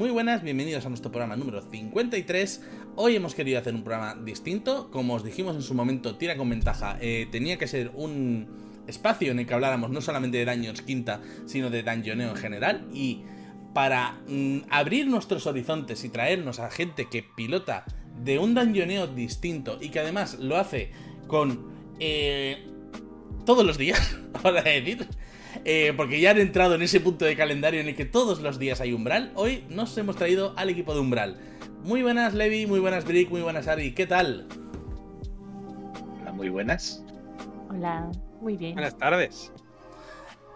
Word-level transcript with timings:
muy 0.00 0.08
buenas, 0.08 0.42
bienvenidos 0.42 0.86
a 0.86 0.88
nuestro 0.88 1.12
programa 1.12 1.36
número 1.36 1.60
53. 1.60 2.62
Hoy 2.96 3.16
hemos 3.16 3.34
querido 3.34 3.58
hacer 3.58 3.74
un 3.74 3.84
programa 3.84 4.14
distinto, 4.14 4.90
como 4.90 5.12
os 5.12 5.22
dijimos 5.22 5.54
en 5.54 5.60
su 5.60 5.74
momento, 5.74 6.16
tira 6.16 6.38
con 6.38 6.48
ventaja, 6.48 6.96
eh, 7.02 7.28
tenía 7.30 7.58
que 7.58 7.66
ser 7.66 7.90
un 7.94 8.48
espacio 8.86 9.30
en 9.30 9.40
el 9.40 9.46
que 9.46 9.52
habláramos 9.52 9.90
no 9.90 10.00
solamente 10.00 10.38
de 10.38 10.50
Dungeons 10.50 10.80
Quinta, 10.80 11.20
sino 11.44 11.68
de 11.68 11.82
Dungeoneo 11.82 12.30
en 12.30 12.36
general, 12.36 12.88
y 12.94 13.24
para 13.74 14.22
mm, 14.26 14.60
abrir 14.70 15.06
nuestros 15.06 15.46
horizontes 15.46 16.02
y 16.02 16.08
traernos 16.08 16.60
a 16.60 16.70
gente 16.70 17.10
que 17.10 17.22
pilota 17.22 17.84
de 18.24 18.38
un 18.38 18.54
Dungeoneo 18.54 19.06
distinto 19.06 19.76
y 19.82 19.90
que 19.90 20.00
además 20.00 20.38
lo 20.38 20.56
hace 20.56 20.92
con... 21.26 21.68
Eh, 21.98 22.66
todos 23.44 23.66
los 23.66 23.78
días, 23.78 24.16
ahora 24.44 24.62
decir, 24.62 25.06
eh, 25.64 25.92
porque 25.96 26.20
ya 26.20 26.30
han 26.30 26.38
entrado 26.38 26.74
en 26.74 26.82
ese 26.82 27.00
punto 27.00 27.24
de 27.24 27.36
calendario 27.36 27.80
en 27.80 27.88
el 27.88 27.96
que 27.96 28.04
todos 28.04 28.40
los 28.40 28.58
días 28.58 28.80
hay 28.80 28.92
umbral, 28.92 29.32
hoy 29.34 29.64
nos 29.68 29.96
hemos 29.98 30.16
traído 30.16 30.54
al 30.56 30.70
equipo 30.70 30.94
de 30.94 31.00
umbral. 31.00 31.38
Muy 31.84 32.02
buenas 32.02 32.34
Levi, 32.34 32.66
muy 32.66 32.80
buenas 32.80 33.04
Brick, 33.04 33.30
muy 33.30 33.40
buenas 33.40 33.66
Ari, 33.68 33.92
¿qué 33.94 34.06
tal? 34.06 34.46
Hola, 36.20 36.32
muy 36.32 36.48
buenas. 36.48 37.02
Hola, 37.70 38.10
muy 38.40 38.56
bien. 38.56 38.74
Buenas 38.74 38.96
tardes. 38.98 39.52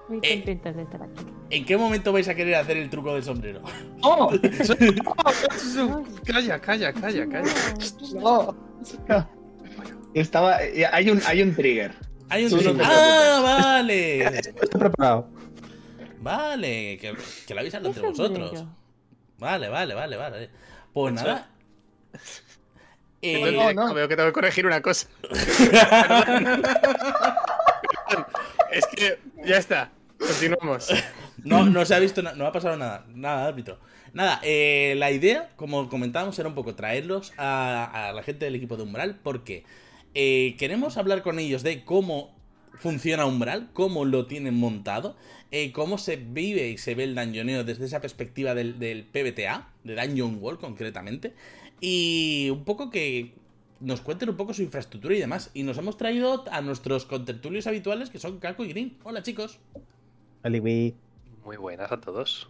Muy 0.09 0.19
Eh, 0.23 0.37
contentos 0.37 0.77
de 0.77 0.83
estar 0.83 1.03
aquí. 1.03 1.25
¿En 1.51 1.65
qué 1.65 1.77
momento 1.79 2.13
vais 2.13 2.29
a 2.29 2.35
querer 2.35 2.57
hacer 2.57 2.77
el 2.77 2.91
truco 2.91 3.15
del 3.15 3.23
sombrero? 3.23 3.63
¡Oh! 4.03 4.31
calla, 6.27 6.61
calla, 6.61 6.93
calla, 6.93 7.27
calla. 7.29 7.53
No. 8.21 8.55
Estaba. 10.13 10.63
eh, 10.63 10.87
Hay 10.93 11.11
un, 11.11 11.21
hay 11.27 11.43
un 11.43 11.55
trigger. 11.55 11.95
Hay 12.35 12.47
un 12.47 12.51
Sí, 12.51 12.77
¡Ah, 12.83 13.41
vale! 13.45 14.25
Estoy 14.25 14.81
preparado. 14.81 15.29
Vale, 16.19 16.99
que, 17.01 17.15
que 17.47 17.55
lo 17.55 17.61
avisan 17.61 17.87
entre 17.87 18.03
vosotros. 18.03 18.65
Vale, 19.39 19.69
vale, 19.69 19.95
vale, 19.95 20.17
vale. 20.17 20.51
Pues 20.93 21.15
nada. 21.15 21.49
Eh, 23.27 23.41
no, 23.41 23.47
directo, 23.47 23.87
no. 23.87 23.95
Veo 23.95 24.07
que 24.07 24.17
tengo 24.17 24.29
que 24.29 24.33
corregir 24.35 24.67
una 24.67 24.83
cosa. 24.83 25.09
Es 28.71 28.87
que 28.89 29.19
ya 29.47 29.57
está. 29.57 29.93
Continuamos. 30.19 30.93
No, 31.43 31.65
no 31.65 31.87
se 31.87 31.95
ha 31.95 31.99
visto, 32.01 32.21
no 32.21 32.47
ha 32.47 32.53
pasado 32.53 32.77
nada, 32.77 33.07
nada, 33.15 33.47
árbitro. 33.47 33.79
Nada, 34.13 34.41
eh, 34.43 34.93
la 34.99 35.11
idea, 35.11 35.49
como 35.57 35.89
comentábamos, 35.89 36.39
era 36.39 36.51
un 36.51 36.55
poco 36.55 36.75
traerlos 36.75 37.33
a, 37.39 38.09
a 38.09 38.13
la 38.13 38.23
gente 38.23 38.45
del 38.45 38.57
equipo 38.57 38.77
de 38.77 38.83
Umbral, 38.83 39.19
porque 39.23 39.65
eh, 40.15 40.55
queremos 40.59 40.97
hablar 40.97 41.23
con 41.23 41.41
ellos 41.41 41.65
de 41.65 41.85
cómo 41.85 42.34
funciona 42.79 43.27
Umbral, 43.27 43.71
cómo 43.73 44.05
lo 44.05 44.27
tienen 44.27 44.55
montado, 44.55 45.17
eh, 45.51 45.73
cómo 45.73 45.99
se 45.99 46.17
vive 46.17 46.69
y 46.69 46.79
se 46.79 46.95
ve 46.95 47.05
el 47.05 47.15
dungeoneo 47.15 47.65
desde 47.65 47.85
esa 47.85 48.01
perspectiva 48.01 48.55
del, 48.55 48.79
del 48.79 49.05
PBTA, 49.05 49.69
de 49.85 49.95
Dungeon 49.95 50.39
World 50.41 50.61
concretamente, 50.61 51.35
y 51.81 52.49
un 52.51 52.65
poco 52.65 52.91
que 52.91 53.35
nos 53.81 54.01
cuenten 54.01 54.31
un 54.31 54.37
poco 54.37 54.55
su 54.55 54.63
infraestructura 54.63 55.15
y 55.15 55.21
demás. 55.21 55.51
Y 55.55 55.63
nos 55.63 55.79
hemos 55.79 55.97
traído 55.97 56.45
a 56.51 56.61
nuestros 56.61 57.05
contertulios 57.05 57.67
habituales, 57.67 58.11
que 58.11 58.19
son 58.19 58.39
Caco 58.39 58.65
y 58.65 58.69
Green. 58.69 58.97
Hola 59.05 59.23
chicos. 59.23 59.61
Aliwi. 60.43 60.95
Muy 61.45 61.57
buenas 61.57 61.93
a 61.93 62.01
todos. 62.01 62.49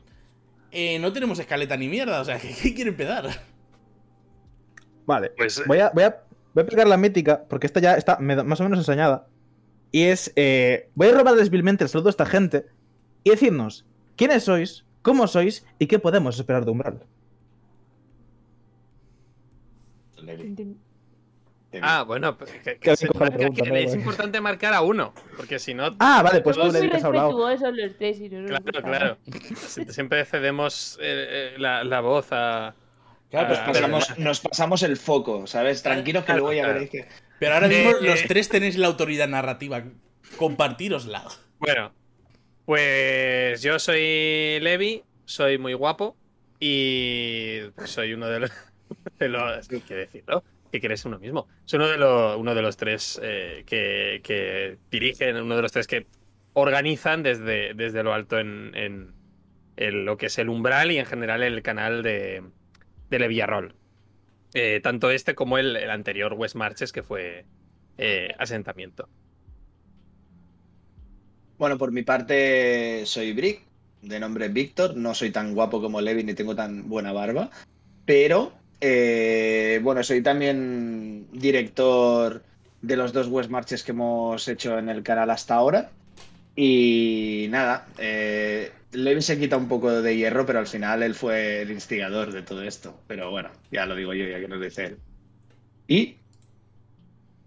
Eh, 0.70 0.98
no 0.98 1.12
tenemos 1.12 1.38
escaleta 1.38 1.76
ni 1.76 1.88
mierda, 1.88 2.20
o 2.20 2.24
sea, 2.24 2.38
¿qué, 2.40 2.54
qué 2.62 2.74
quiere 2.74 2.90
empezar? 2.90 3.28
Vale. 5.06 5.30
Pues 5.36 5.62
Voy 5.66 5.78
a, 5.78 5.90
voy, 5.90 6.04
a, 6.04 6.22
voy 6.54 6.62
a 6.62 6.64
aplicar 6.64 6.86
la 6.86 6.96
mítica, 6.96 7.44
porque 7.48 7.66
esta 7.66 7.80
ya 7.80 7.94
está 7.94 8.18
más 8.18 8.60
o 8.60 8.64
menos 8.64 8.78
ensañada. 8.78 9.26
Y 9.94 10.06
es. 10.06 10.32
eh, 10.34 10.88
voy 10.96 11.06
a 11.06 11.12
robarles 11.12 11.50
vilmente 11.50 11.84
el 11.84 11.88
saludo 11.88 12.08
a 12.08 12.10
esta 12.10 12.26
gente 12.26 12.66
y 13.22 13.30
decirnos 13.30 13.84
quiénes 14.16 14.42
sois, 14.42 14.84
cómo 15.02 15.28
sois 15.28 15.64
y 15.78 15.86
qué 15.86 16.00
podemos 16.00 16.36
esperar 16.36 16.64
de 16.64 16.72
Umbral. 16.72 17.00
Ah, 21.80 22.02
bueno, 22.04 22.36
pues, 22.36 22.50
que- 22.64 22.76
que 22.78 22.96
se- 22.96 23.06
pregunta, 23.08 23.62
que 23.62 23.82
es 23.84 23.94
importante 23.94 24.40
marcar 24.40 24.74
a 24.74 24.82
uno, 24.82 25.12
porque 25.36 25.60
si 25.60 25.74
no, 25.74 25.94
Ah, 26.00 26.22
vale, 26.24 26.40
pues 26.40 26.56
tú 26.56 26.64
le 26.66 26.72
dedicas 26.72 27.02
a 27.04 27.08
Bravo. 27.08 27.46
respetuosos 27.48 27.76
los 27.76 27.96
tres 27.98 28.20
y 28.20 28.28
no 28.30 28.40
nos 28.42 28.60
claro, 28.60 28.82
claro. 28.82 29.16
Sie- 29.26 29.90
Siempre 29.92 30.24
cedemos 30.24 30.98
eh, 31.00 31.52
eh, 31.54 31.58
la, 31.58 31.84
la 31.84 32.00
voz 32.00 32.28
a. 32.32 32.74
Claro, 33.30 33.48
pues 33.48 33.60
Pasamos- 33.60 34.18
nos 34.18 34.40
pasamos 34.40 34.82
el 34.84 34.96
foco, 34.96 35.46
¿sabes? 35.48 35.82
Tranquilos 35.84 36.22
que 36.22 36.26
Claro, 36.26 36.40
luego 36.40 36.52
ya 36.52 36.62
claro. 36.64 36.74
veréis 36.80 36.90
que. 36.90 37.23
Pero 37.38 37.54
ahora 37.54 37.68
mismo 37.68 37.90
Eh, 37.90 37.96
los 38.00 38.20
eh. 38.22 38.24
tres 38.28 38.48
tenéis 38.48 38.76
la 38.76 38.86
autoridad 38.86 39.28
narrativa. 39.28 39.82
Compartirosla. 40.36 41.24
Bueno, 41.58 41.92
pues 42.64 43.62
yo 43.62 43.78
soy 43.78 44.58
Levi, 44.60 45.02
soy 45.24 45.58
muy 45.58 45.74
guapo 45.74 46.16
y 46.60 47.60
soy 47.84 48.12
uno 48.14 48.28
de 48.28 48.40
los. 48.40 48.50
De 49.18 49.28
los 49.28 49.66
¿Qué 49.68 49.94
decirlo? 49.94 50.44
¿Qué 50.70 50.80
crees 50.80 51.04
uno 51.04 51.18
mismo? 51.18 51.48
Soy 51.64 51.78
uno 51.78 51.88
de, 51.88 51.96
los 51.96 52.36
uno 52.36 52.54
de 52.54 52.62
los 52.62 52.76
tres 52.76 53.18
eh, 53.22 53.64
que, 53.66 54.20
que 54.22 54.76
dirigen, 54.90 55.36
uno 55.36 55.56
de 55.56 55.62
los 55.62 55.72
tres 55.72 55.86
que 55.86 56.06
organizan 56.52 57.22
desde, 57.22 57.74
desde 57.74 58.02
lo 58.02 58.12
alto 58.12 58.38
en, 58.38 58.72
en- 58.74 59.14
en 59.76 60.04
lo 60.04 60.16
que 60.16 60.26
es 60.26 60.38
el 60.38 60.48
umbral 60.48 60.92
y 60.92 60.98
en 60.98 61.06
general 61.06 61.42
el 61.42 61.62
canal 61.62 62.02
de, 62.02 62.42
de 63.10 63.18
Levillarrol. 63.18 63.74
Eh, 64.54 64.80
tanto 64.80 65.10
este 65.10 65.34
como 65.34 65.58
el, 65.58 65.90
anterior 65.90 66.34
West 66.34 66.54
Marches, 66.54 66.92
que 66.92 67.02
fue 67.02 67.44
eh, 67.98 68.28
asentamiento. 68.38 69.08
Bueno, 71.58 71.76
por 71.76 71.90
mi 71.90 72.02
parte, 72.02 73.04
soy 73.04 73.32
Brick, 73.32 73.62
de 74.02 74.20
nombre 74.20 74.48
Víctor. 74.48 74.96
No 74.96 75.12
soy 75.12 75.30
tan 75.30 75.54
guapo 75.54 75.80
como 75.80 76.00
Levi 76.00 76.22
ni 76.22 76.34
tengo 76.34 76.54
tan 76.54 76.88
buena 76.88 77.12
barba. 77.12 77.50
Pero, 78.06 78.52
eh, 78.80 79.80
bueno, 79.82 80.04
soy 80.04 80.22
también 80.22 81.26
director 81.32 82.42
de 82.80 82.96
los 82.96 83.12
dos 83.12 83.28
West 83.28 83.50
Marches 83.50 83.82
que 83.82 83.92
hemos 83.92 84.46
hecho 84.46 84.78
en 84.78 84.88
el 84.88 85.02
canal 85.02 85.30
hasta 85.30 85.54
ahora. 85.54 85.90
Y 86.56 87.46
nada, 87.50 87.86
eh, 87.98 88.70
se 89.20 89.38
quita 89.38 89.56
un 89.56 89.68
poco 89.68 90.02
de 90.02 90.16
hierro, 90.16 90.46
pero 90.46 90.60
al 90.60 90.66
final 90.66 91.02
él 91.02 91.14
fue 91.14 91.62
el 91.62 91.70
instigador 91.72 92.32
de 92.32 92.42
todo 92.42 92.62
esto. 92.62 93.02
Pero 93.06 93.30
bueno, 93.30 93.50
ya 93.70 93.86
lo 93.86 93.96
digo 93.96 94.14
yo, 94.14 94.26
ya 94.26 94.40
que 94.40 94.48
nos 94.48 94.60
dice 94.60 94.86
él. 94.86 94.98
Y 95.88 96.16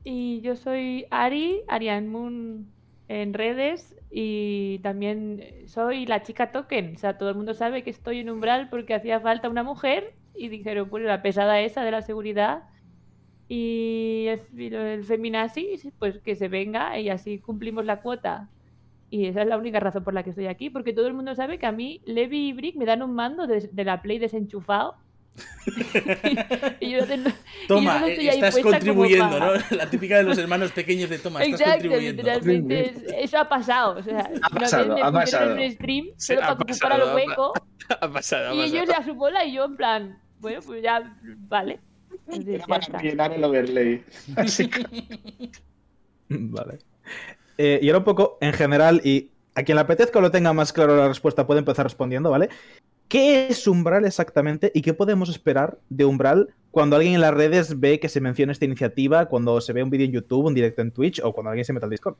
Y 0.03 0.41
yo 0.41 0.55
soy 0.55 1.05
Ari, 1.09 1.61
Arian 1.67 2.07
Moon 2.07 2.73
en 3.07 3.33
redes 3.33 3.95
y 4.09 4.79
también 4.79 5.43
soy 5.67 6.05
la 6.05 6.23
chica 6.23 6.51
token. 6.51 6.95
O 6.95 6.99
sea, 6.99 7.17
todo 7.17 7.29
el 7.29 7.35
mundo 7.35 7.53
sabe 7.53 7.83
que 7.83 7.89
estoy 7.89 8.19
en 8.19 8.29
umbral 8.29 8.69
porque 8.69 8.93
hacía 8.93 9.19
falta 9.19 9.49
una 9.49 9.63
mujer 9.63 10.15
y 10.35 10.49
dijeron, 10.49 10.89
pues 10.89 11.03
la 11.05 11.21
pesada 11.21 11.61
esa 11.61 11.83
de 11.83 11.91
la 11.91 12.01
seguridad 12.01 12.63
y 13.47 14.25
el, 14.27 14.41
del 14.71 15.03
feminazi, 15.05 15.79
pues 15.99 16.19
que 16.19 16.35
se 16.35 16.47
venga 16.49 16.99
y 16.99 17.09
así 17.09 17.39
cumplimos 17.39 17.85
la 17.85 18.01
cuota. 18.01 18.49
Y 19.09 19.27
esa 19.27 19.41
es 19.41 19.47
la 19.47 19.57
única 19.57 19.79
razón 19.79 20.03
por 20.03 20.13
la 20.13 20.23
que 20.23 20.31
estoy 20.31 20.47
aquí, 20.47 20.69
porque 20.69 20.91
todo 20.93 21.07
el 21.07 21.13
mundo 21.13 21.33
sabe 21.35 21.57
que 21.59 21.65
a 21.65 21.71
mí 21.71 22.01
Levi 22.05 22.49
y 22.49 22.53
Brick 22.53 22.75
me 22.75 22.85
dan 22.85 23.01
un 23.01 23.13
mando 23.13 23.47
de, 23.47 23.69
de 23.71 23.83
la 23.85 24.01
Play 24.01 24.19
desenchufado. 24.19 24.95
y 26.79 26.89
yo, 26.91 26.99
Toma, 27.67 27.93
yo 27.95 27.99
no 27.99 28.07
eh, 28.07 28.11
estoy 28.11 28.29
ahí 28.29 28.35
estás 28.39 28.57
contribuyendo, 28.59 29.39
¿no? 29.39 29.51
La 29.71 29.87
típica 29.89 30.17
de 30.17 30.23
los 30.23 30.37
hermanos 30.37 30.71
pequeños 30.71 31.09
de 31.11 31.19
toma, 31.19 31.43
estás 31.43 31.61
Exacto, 31.61 31.81
contribuyendo. 31.83 32.23
literalmente 32.23 32.89
es- 32.89 33.03
eso 33.17 33.37
ha 33.37 33.47
pasado. 33.47 33.99
O 33.99 34.03
sea, 34.03 34.29
Ha 34.41 34.49
pasado, 34.49 34.85
una 34.85 34.95
vez 34.95 35.03
ha 35.03 35.11
pasado. 35.11 35.53
un 35.55 35.71
stream 35.71 36.05
Sí, 36.17 36.33
solo 36.33 36.43
ha 36.43 36.47
para 36.57 36.65
pasado, 36.65 37.17
el 37.19 37.27
hueco 37.27 37.53
Ha 38.01 38.11
pasado, 38.11 38.49
ha 38.49 38.55
y 38.55 38.61
ellos 38.63 38.89
a 38.89 39.03
su 39.03 39.13
bola 39.13 39.45
y 39.45 39.53
yo 39.53 39.65
en 39.65 39.77
plan, 39.77 40.19
bueno, 40.39 40.59
pues 40.65 40.81
ya, 40.81 41.15
vale. 41.47 41.79
Entonces, 42.27 42.59
ya 42.59 42.65
para 42.65 42.81
está. 42.81 42.97
rellenar 42.97 43.31
el 43.33 43.43
overlay. 43.43 44.03
Así 44.35 44.67
que- 44.67 45.51
Vale. 46.29 46.79
Eh, 47.57 47.79
y 47.81 47.87
ahora 47.87 47.99
un 47.99 48.03
poco 48.03 48.37
en 48.41 48.53
general, 48.53 49.01
y 49.03 49.31
a 49.55 49.63
quien 49.63 49.75
le 49.75 49.81
apetezca 49.81 50.19
o 50.19 50.21
lo 50.21 50.31
tenga 50.31 50.53
más 50.53 50.73
claro 50.73 50.95
la 50.95 51.07
respuesta 51.07 51.47
puede 51.47 51.59
empezar 51.59 51.85
respondiendo, 51.85 52.29
¿vale? 52.29 52.49
¿Qué 53.07 53.47
es 53.47 53.67
Umbral 53.67 54.05
exactamente 54.05 54.71
y 54.75 54.81
qué 54.81 54.93
podemos 54.93 55.29
esperar 55.29 55.79
de 55.89 56.05
Umbral 56.05 56.49
cuando 56.71 56.95
alguien 56.97 57.15
en 57.15 57.21
las 57.21 57.33
redes 57.33 57.79
ve 57.79 57.99
que 57.99 58.09
se 58.09 58.21
menciona 58.21 58.51
esta 58.51 58.65
iniciativa, 58.65 59.27
cuando 59.27 59.61
se 59.61 59.73
ve 59.73 59.81
un 59.81 59.89
vídeo 59.89 60.05
en 60.05 60.11
YouTube, 60.11 60.45
un 60.45 60.53
directo 60.53 60.81
en 60.81 60.91
Twitch 60.91 61.21
o 61.23 61.33
cuando 61.33 61.51
alguien 61.51 61.65
se 61.65 61.73
mete 61.73 61.85
al 61.85 61.89
Discord? 61.89 62.15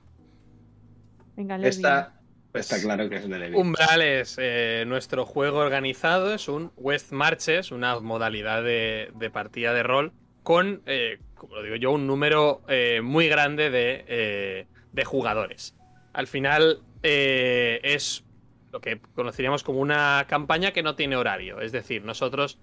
Venga, 1.35 1.57
Levi. 1.57 1.69
Está, 1.69 2.19
está 2.53 2.81
claro 2.81 3.09
que 3.09 3.17
es 3.17 3.29
de 3.29 3.37
Levi. 3.37 3.55
Umbral 3.55 4.01
es 4.01 4.37
eh, 4.39 4.85
nuestro 4.87 5.25
juego 5.25 5.59
organizado, 5.59 6.33
es 6.33 6.47
un 6.47 6.71
West 6.77 7.11
Marches, 7.11 7.71
una 7.71 7.99
modalidad 7.99 8.63
de, 8.63 9.11
de 9.13 9.29
partida 9.29 9.73
de 9.73 9.83
rol 9.83 10.13
con, 10.47 10.81
eh, 10.85 11.19
como 11.35 11.55
lo 11.55 11.63
digo 11.63 11.75
yo, 11.75 11.91
un 11.91 12.07
número 12.07 12.61
eh, 12.69 13.01
muy 13.03 13.27
grande 13.27 13.69
de, 13.69 14.05
eh, 14.07 14.65
de 14.97 15.05
jugadores. 15.05 15.75
Al 16.11 16.27
final 16.27 16.81
eh, 17.03 17.79
es 17.83 18.25
lo 18.73 18.81
que 18.81 18.99
conoceríamos 19.15 19.63
como 19.63 19.79
una 19.79 20.25
campaña 20.27 20.71
que 20.73 20.83
no 20.83 20.95
tiene 20.95 21.15
horario, 21.15 21.61
es 21.61 21.71
decir, 21.71 22.03
nosotros 22.03 22.57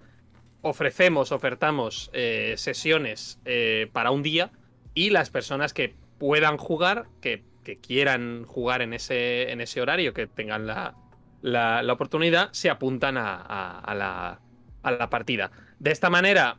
ofrecemos, 0.61 1.31
ofertamos 1.31 2.09
eh, 2.13 2.55
sesiones 2.57 3.39
eh, 3.45 3.89
para 3.93 4.11
un 4.11 4.21
día 4.21 4.51
y 4.93 5.09
las 5.11 5.29
personas 5.29 5.73
que 5.73 5.95
puedan 6.19 6.57
jugar, 6.57 7.05
que, 7.21 7.43
quieran 7.81 8.43
jugar 8.45 8.83
en 8.83 8.93
ese, 8.93 9.51
en 9.51 9.59
ese 9.59 9.81
horario, 9.81 10.13
que 10.13 10.27
tengan 10.27 10.67
la, 10.67 10.93
la- 11.41 11.81
oportunidad, 11.93 12.49
se 12.51 12.69
apuntan 12.69 13.17
a, 13.17 13.35
a- 13.79 13.95
la, 13.95 14.39
a 14.83 14.91
la 14.91 15.09
partida. 15.09 15.49
De 15.79 15.91
esta 15.91 16.11
manera, 16.11 16.57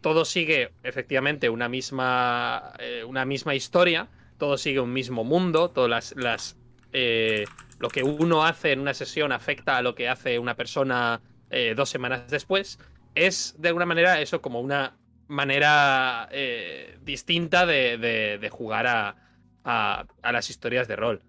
todo 0.00 0.24
sigue 0.24 0.72
efectivamente 0.82 1.48
una 1.50 1.68
misma, 1.68 2.72
una 3.06 3.24
misma 3.24 3.54
historia, 3.54 4.08
todo 4.38 4.56
sigue 4.58 4.80
un 4.80 4.92
mismo 4.92 5.24
mundo, 5.24 5.70
todas 5.70 5.90
las, 5.90 6.14
las 6.16 6.56
eh, 6.92 7.44
lo 7.78 7.88
que 7.88 8.02
uno 8.02 8.44
hace 8.44 8.72
en 8.72 8.80
una 8.80 8.94
sesión 8.94 9.32
afecta 9.32 9.76
a 9.76 9.82
lo 9.82 9.94
que 9.94 10.08
hace 10.08 10.38
una 10.38 10.54
persona 10.56 11.20
eh, 11.50 11.74
dos 11.76 11.90
semanas 11.90 12.30
después. 12.30 12.78
Es 13.14 13.54
de 13.58 13.68
alguna 13.68 13.86
manera 13.86 14.20
eso 14.20 14.40
como 14.40 14.60
una 14.60 14.96
manera 15.26 16.28
eh, 16.30 16.96
distinta 17.02 17.66
de, 17.66 17.98
de- 17.98 18.48
jugar 18.50 18.86
a, 18.86 19.16
a- 19.64 20.06
las 20.32 20.50
historias 20.50 20.88
de 20.88 20.96
rol. 20.96 21.22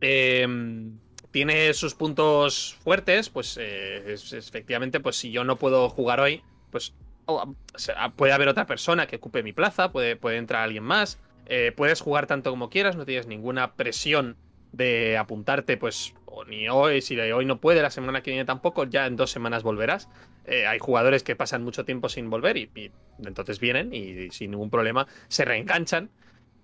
Em, 0.00 0.98
tiene 1.30 1.72
sus 1.74 1.94
puntos 1.94 2.76
fuertes, 2.82 3.28
pues 3.28 3.56
es- 3.56 4.32
es- 4.32 4.48
efectivamente, 4.48 5.00
pues 5.00 5.16
si 5.16 5.30
yo 5.32 5.44
no 5.44 5.56
puedo 5.56 5.88
jugar 5.90 6.20
hoy, 6.20 6.42
pues 6.70 6.94
puede 8.16 8.32
haber 8.32 8.48
otra 8.48 8.66
persona 8.66 9.06
que 9.06 9.16
ocupe 9.16 9.42
mi 9.42 9.52
plaza, 9.52 9.90
puede, 9.90 10.16
puede 10.16 10.36
entrar 10.36 10.62
alguien 10.62 10.84
más. 10.84 11.18
Eh, 11.46 11.72
puedes 11.76 12.00
jugar 12.00 12.26
tanto 12.26 12.50
como 12.50 12.70
quieras, 12.70 12.96
no 12.96 13.04
tienes 13.04 13.26
ninguna 13.26 13.74
presión 13.74 14.36
de 14.72 15.16
apuntarte, 15.18 15.76
pues, 15.76 16.14
ni 16.48 16.68
hoy, 16.68 17.00
si 17.00 17.18
hoy 17.18 17.44
no 17.44 17.60
puede, 17.60 17.82
la 17.82 17.90
semana 17.90 18.22
que 18.22 18.30
viene 18.30 18.44
tampoco, 18.44 18.84
ya 18.84 19.06
en 19.06 19.16
dos 19.16 19.30
semanas 19.30 19.62
volverás. 19.62 20.08
Eh, 20.46 20.66
hay 20.66 20.78
jugadores 20.78 21.22
que 21.22 21.36
pasan 21.36 21.62
mucho 21.62 21.84
tiempo 21.84 22.08
sin 22.08 22.28
volver 22.28 22.56
y, 22.56 22.90
entonces 23.24 23.60
vienen 23.60 23.94
y, 23.94 24.30
sin 24.30 24.50
ningún 24.50 24.70
problema 24.70 25.06
se 25.28 25.44
reenganchan. 25.44 26.10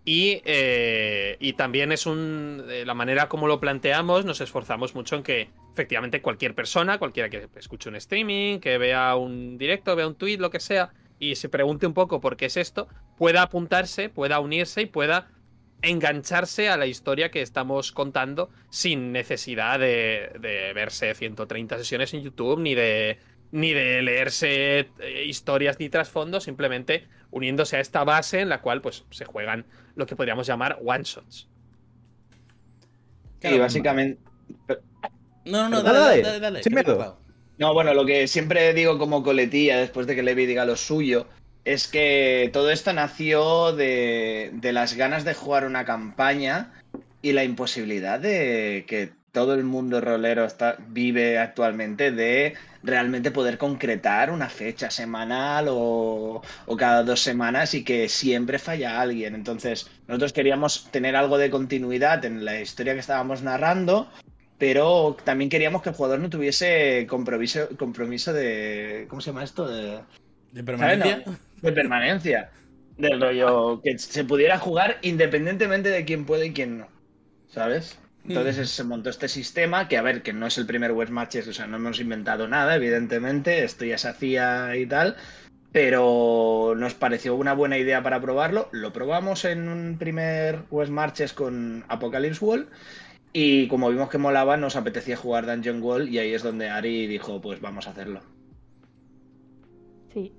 Y, 0.05 0.41
eh, 0.45 1.37
y 1.41 1.53
también 1.53 1.93
es 1.93 2.07
un. 2.07 2.65
la 2.67 2.95
manera 2.95 3.29
como 3.29 3.47
lo 3.47 3.61
planteamos, 3.61 4.25
nos 4.25 4.41
esforzamos 4.41 4.95
mucho 4.95 5.17
en 5.17 5.23
que 5.23 5.51
efectivamente 5.73 6.23
cualquier 6.23 6.55
persona, 6.55 6.99
cualquiera 6.99 7.29
que 7.29 7.49
escuche 7.57 7.91
un 7.91 7.97
streaming, 7.97 8.61
que 8.61 8.79
vea 8.79 9.15
un 9.17 9.59
directo, 9.59 9.95
vea 9.95 10.07
un 10.07 10.15
tweet, 10.15 10.39
lo 10.39 10.51
que 10.51 10.59
sea, 10.59 10.91
y 11.21 11.37
se 11.37 11.49
pregunte 11.49 11.87
un 11.87 11.95
poco 11.95 12.21
por 12.21 12.37
qué 12.37 12.47
es 12.47 12.57
esto, 12.57 12.89
pueda 13.17 13.43
apuntarse, 13.43 14.09
pueda 14.09 14.41
unirse 14.41 14.83
y 14.83 14.87
pueda 14.87 15.29
engancharse 15.83 16.69
a 16.69 16.77
la 16.77 16.87
historia 16.87 17.31
que 17.31 17.43
estamos 17.43 17.93
contando 17.93 18.51
sin 18.71 19.13
necesidad 19.13 19.79
de, 19.79 20.33
de 20.41 20.73
verse 20.75 21.15
130 21.15 21.79
sesiones 21.79 22.13
en 22.13 22.23
YouTube 22.23 22.59
ni 22.59 22.75
de 22.75 23.19
ni 23.53 23.73
de 23.73 24.03
leerse 24.03 24.91
eh, 25.01 25.25
historias 25.27 25.79
ni 25.79 25.89
trasfondos, 25.89 26.45
simplemente 26.45 27.09
uniéndose 27.31 27.77
a 27.77 27.81
esta 27.81 28.05
base 28.05 28.41
en 28.41 28.49
la 28.49 28.61
cual 28.61 28.81
pues 28.81 29.05
se 29.11 29.25
juegan 29.25 29.67
lo 29.97 30.07
que 30.07 30.17
podríamos 30.17 30.47
llamar 30.47 30.79
one 30.85 31.03
shots. 31.05 31.49
Y 33.43 33.59
básicamente. 33.59 34.21
No, 35.47 35.69
no, 35.69 35.83
no, 35.83 35.83
Dale, 35.83 35.99
dale, 35.99 36.23
dale, 36.23 36.41
dale, 36.41 36.63
sin 36.63 36.75
miedo. 36.75 37.20
No, 37.61 37.75
bueno, 37.75 37.93
lo 37.93 38.07
que 38.07 38.27
siempre 38.27 38.73
digo 38.73 38.97
como 38.97 39.23
coletilla 39.23 39.79
después 39.79 40.07
de 40.07 40.17
que 40.17 40.23
Levi 40.23 40.47
diga 40.47 40.65
lo 40.65 40.77
suyo 40.77 41.27
es 41.67 41.89
que 41.89 42.49
todo 42.55 42.71
esto 42.71 42.91
nació 42.95 43.75
de, 43.75 44.51
de 44.55 44.73
las 44.73 44.95
ganas 44.95 45.25
de 45.25 45.35
jugar 45.35 45.67
una 45.67 45.85
campaña 45.85 46.73
y 47.21 47.33
la 47.33 47.45
imposibilidad 47.45 48.19
de 48.19 48.87
que 48.89 49.13
todo 49.33 49.53
el 49.53 49.65
mundo 49.65 50.01
rolero 50.01 50.49
vive 50.89 51.39
actualmente 51.39 52.11
de 52.13 52.55
realmente 52.83 53.31
poder 53.31 53.59
concretar 53.59 54.31
una 54.31 54.49
fecha 54.49 54.91
semanal 54.91 55.67
o, 55.69 56.41
o 56.65 56.77
cada 56.79 57.03
dos 57.03 57.21
semanas 57.21 57.75
y 57.75 57.85
que 57.85 58.09
siempre 58.09 58.59
falla 58.59 59.03
alguien. 59.03 59.35
Entonces, 59.35 59.91
nosotros 60.09 60.33
queríamos 60.33 60.89
tener 60.91 61.15
algo 61.15 61.37
de 61.37 61.51
continuidad 61.51 62.25
en 62.25 62.43
la 62.43 62.59
historia 62.59 62.95
que 62.95 63.01
estábamos 63.01 63.43
narrando, 63.43 64.09
pero 64.61 65.17
también 65.25 65.49
queríamos 65.51 65.83
que 65.83 65.89
el 65.89 65.95
jugador 65.95 66.21
no 66.21 66.29
tuviese 66.31 67.07
compromiso, 67.09 67.67
compromiso 67.79 68.33
de. 68.33 69.07
¿Cómo 69.09 69.23
se 69.23 69.31
llama 69.31 69.43
esto? 69.43 69.67
De, 69.67 70.01
¿De 70.53 70.63
permanencia? 70.63 71.25
de 71.63 71.73
permanencia. 71.73 72.51
Del 72.99 73.19
rollo 73.19 73.81
que 73.83 73.99
se 73.99 74.23
pudiera 74.23 74.59
jugar 74.59 74.99
independientemente 75.01 75.89
de 75.89 76.05
quién 76.05 76.27
puede 76.27 76.47
y 76.47 76.53
quién 76.53 76.79
no. 76.79 76.89
¿Sabes? 77.49 77.99
Entonces 78.29 78.59
Mm. 78.59 78.65
se 78.65 78.85
montó 78.85 79.09
este 79.09 79.29
sistema 79.29 79.89
que, 79.89 79.97
a 79.97 80.03
ver, 80.03 80.23
que 80.23 80.35
no 80.35 80.47
es 80.47 80.59
el 80.59 80.67
primer 80.67 80.93
West 80.93 81.11
Matches, 81.11 81.49
o 81.49 81.55
sea, 81.55 81.67
no 81.67 81.79
hemos 81.79 81.99
inventado 81.99 82.47
nada, 82.47 82.77
evidentemente, 82.77 83.65
esto 83.65 83.87
ya 83.87 83.97
se 83.97 84.09
hacía 84.09 84.77
y 84.77 84.85
tal, 84.85 85.17
pero 85.73 86.75
nos 86.77 86.93
pareció 86.93 87.35
una 87.35 87.55
buena 87.55 87.79
idea 87.79 88.03
para 88.03 88.21
probarlo. 88.21 88.69
Lo 88.73 88.93
probamos 88.93 89.47
en 89.47 89.69
un 89.71 89.97
primer 89.99 90.65
West 90.71 90.93
Marches 90.93 91.33
con 91.33 91.83
Apocalypse 91.89 92.45
Wall 92.45 92.69
y 93.33 93.69
como 93.69 93.91
vimos 93.91 94.09
que 94.09 94.19
molaba, 94.19 94.57
nos 94.57 94.77
apetecía 94.77 95.17
jugar 95.17 95.47
Dungeon 95.47 95.83
Wall 95.83 96.09
y 96.09 96.19
ahí 96.19 96.33
es 96.33 96.43
donde 96.43 96.69
Ari 96.69 97.07
dijo, 97.07 97.41
pues 97.41 97.61
vamos 97.61 97.87
a 97.87 97.91
hacerlo. 97.91 98.21
Sí. 100.13 100.33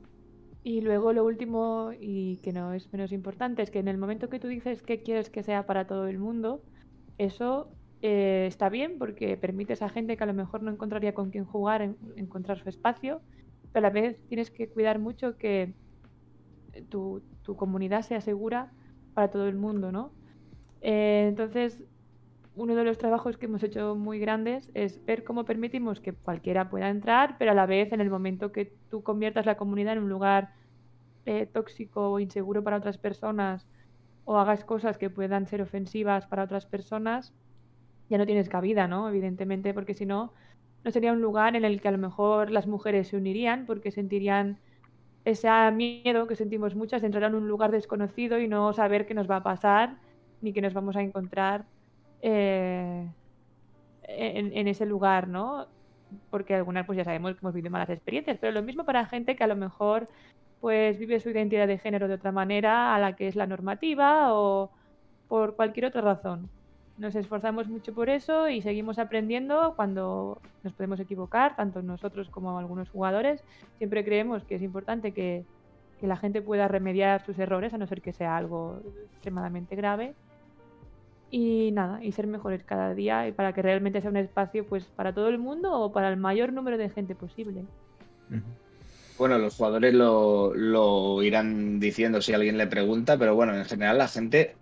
Y 0.63 0.81
luego 0.81 1.13
lo 1.13 1.25
último, 1.25 1.91
y 1.99 2.37
que 2.37 2.53
no 2.53 2.73
es 2.73 2.91
menos 2.93 3.11
importante, 3.11 3.61
es 3.63 3.71
que 3.71 3.79
en 3.79 3.87
el 3.87 3.97
momento 3.97 4.29
que 4.29 4.39
tú 4.39 4.47
dices 4.47 4.81
que 4.83 5.01
quieres 5.01 5.29
que 5.29 5.43
sea 5.43 5.65
para 5.65 5.87
todo 5.87 6.07
el 6.07 6.19
mundo, 6.19 6.61
eso 7.17 7.69
eh, 8.01 8.45
está 8.47 8.69
bien 8.69 8.97
porque 8.99 9.37
permite 9.37 9.73
a 9.79 9.89
gente 9.89 10.17
que 10.17 10.23
a 10.23 10.27
lo 10.27 10.33
mejor 10.33 10.61
no 10.61 10.71
encontraría 10.71 11.13
con 11.13 11.31
quién 11.31 11.45
jugar 11.45 11.81
en- 11.81 11.97
encontrar 12.15 12.59
su 12.59 12.69
espacio, 12.69 13.21
pero 13.71 13.87
a 13.87 13.89
la 13.89 13.93
vez 13.93 14.19
tienes 14.27 14.51
que 14.51 14.69
cuidar 14.69 14.99
mucho 14.99 15.37
que 15.37 15.73
tu, 16.89 17.21
tu 17.43 17.55
comunidad 17.55 18.01
sea 18.03 18.21
segura 18.21 18.71
para 19.13 19.29
todo 19.29 19.47
el 19.47 19.55
mundo, 19.55 19.91
¿no? 19.91 20.11
Eh, 20.81 21.25
entonces, 21.29 21.83
uno 22.61 22.75
de 22.75 22.83
los 22.83 22.99
trabajos 22.99 23.37
que 23.37 23.47
hemos 23.47 23.63
hecho 23.63 23.95
muy 23.95 24.19
grandes 24.19 24.69
es 24.75 25.03
ver 25.03 25.23
cómo 25.23 25.45
permitimos 25.45 25.99
que 25.99 26.13
cualquiera 26.13 26.69
pueda 26.69 26.89
entrar, 26.89 27.37
pero 27.39 27.51
a 27.51 27.55
la 27.55 27.65
vez 27.65 27.91
en 27.91 28.01
el 28.01 28.11
momento 28.11 28.51
que 28.51 28.71
tú 28.91 29.01
conviertas 29.01 29.47
la 29.47 29.57
comunidad 29.57 29.93
en 29.93 30.03
un 30.03 30.09
lugar 30.09 30.53
eh, 31.25 31.47
tóxico 31.47 32.11
o 32.11 32.19
inseguro 32.19 32.63
para 32.63 32.77
otras 32.77 32.99
personas 32.99 33.67
o 34.25 34.37
hagas 34.37 34.63
cosas 34.63 34.99
que 34.99 35.09
puedan 35.09 35.47
ser 35.47 35.63
ofensivas 35.63 36.27
para 36.27 36.43
otras 36.43 36.67
personas, 36.67 37.33
ya 38.09 38.19
no 38.19 38.27
tienes 38.27 38.47
cabida, 38.47 38.87
¿no? 38.87 39.09
Evidentemente, 39.09 39.73
porque 39.73 39.95
si 39.95 40.05
no, 40.05 40.31
no 40.83 40.91
sería 40.91 41.13
un 41.13 41.21
lugar 41.21 41.55
en 41.55 41.65
el 41.65 41.81
que 41.81 41.87
a 41.87 41.91
lo 41.91 41.97
mejor 41.97 42.51
las 42.51 42.67
mujeres 42.67 43.07
se 43.07 43.17
unirían 43.17 43.65
porque 43.65 43.89
sentirían 43.89 44.59
ese 45.25 45.49
miedo 45.71 46.27
que 46.27 46.35
sentimos 46.35 46.75
muchas 46.75 47.01
de 47.01 47.07
entrar 47.07 47.23
en 47.23 47.35
un 47.35 47.47
lugar 47.47 47.71
desconocido 47.71 48.39
y 48.39 48.47
no 48.47 48.71
saber 48.73 49.07
qué 49.07 49.15
nos 49.15 49.27
va 49.27 49.37
a 49.37 49.43
pasar 49.43 49.97
ni 50.41 50.53
qué 50.53 50.61
nos 50.61 50.75
vamos 50.75 50.95
a 50.95 51.01
encontrar 51.01 51.65
eh, 52.21 53.07
en, 54.03 54.67
ese 54.67 54.85
lugar, 54.85 55.27
¿no? 55.27 55.67
Porque 56.29 56.55
algunas 56.55 56.85
pues 56.85 56.97
ya 56.97 57.03
sabemos 57.03 57.33
que 57.33 57.39
hemos 57.41 57.53
vivido 57.53 57.71
malas 57.71 57.89
experiencias, 57.89 58.37
pero 58.39 58.51
lo 58.51 58.63
mismo 58.63 58.85
para 58.85 59.05
gente 59.05 59.35
que 59.35 59.43
a 59.43 59.47
lo 59.47 59.55
mejor 59.55 60.07
pues 60.59 60.99
vive 60.99 61.19
su 61.19 61.29
identidad 61.29 61.67
de 61.67 61.79
género 61.79 62.07
de 62.07 62.15
otra 62.15 62.31
manera 62.31 62.93
a 62.95 62.99
la 62.99 63.15
que 63.15 63.27
es 63.27 63.35
la 63.35 63.47
normativa 63.47 64.33
o 64.33 64.69
por 65.27 65.55
cualquier 65.55 65.85
otra 65.85 66.01
razón. 66.01 66.49
Nos 66.97 67.15
esforzamos 67.15 67.67
mucho 67.67 67.93
por 67.93 68.09
eso 68.09 68.47
y 68.49 68.61
seguimos 68.61 68.99
aprendiendo 68.99 69.73
cuando 69.75 70.39
nos 70.61 70.73
podemos 70.73 70.99
equivocar, 70.99 71.55
tanto 71.55 71.81
nosotros 71.81 72.29
como 72.29 72.59
algunos 72.59 72.89
jugadores. 72.89 73.43
Siempre 73.77 74.05
creemos 74.05 74.43
que 74.43 74.55
es 74.55 74.61
importante 74.61 75.13
que, 75.13 75.43
que 75.99 76.05
la 76.05 76.17
gente 76.17 76.43
pueda 76.43 76.67
remediar 76.67 77.25
sus 77.25 77.39
errores, 77.39 77.73
a 77.73 77.79
no 77.79 77.87
ser 77.87 78.01
que 78.01 78.13
sea 78.13 78.37
algo 78.37 78.81
extremadamente 79.13 79.75
grave. 79.75 80.13
Y 81.31 81.71
nada, 81.71 82.03
y 82.03 82.11
ser 82.11 82.27
mejores 82.27 82.63
cada 82.63 82.93
día 82.93 83.27
y 83.27 83.31
para 83.31 83.53
que 83.53 83.61
realmente 83.61 84.01
sea 84.01 84.09
un 84.09 84.17
espacio 84.17 84.65
pues 84.65 84.83
para 84.83 85.13
todo 85.13 85.29
el 85.29 85.37
mundo 85.37 85.71
o 85.71 85.91
para 85.93 86.09
el 86.09 86.17
mayor 86.17 86.51
número 86.51 86.77
de 86.77 86.89
gente 86.89 87.15
posible. 87.15 87.63
Bueno, 89.17 89.37
los 89.37 89.55
jugadores 89.55 89.93
lo, 89.93 90.53
lo 90.53 91.23
irán 91.23 91.79
diciendo 91.79 92.21
si 92.21 92.33
alguien 92.33 92.57
le 92.57 92.67
pregunta, 92.67 93.17
pero 93.17 93.33
bueno, 93.33 93.55
en 93.55 93.63
general 93.63 93.97
la 93.97 94.09
gente 94.09 94.55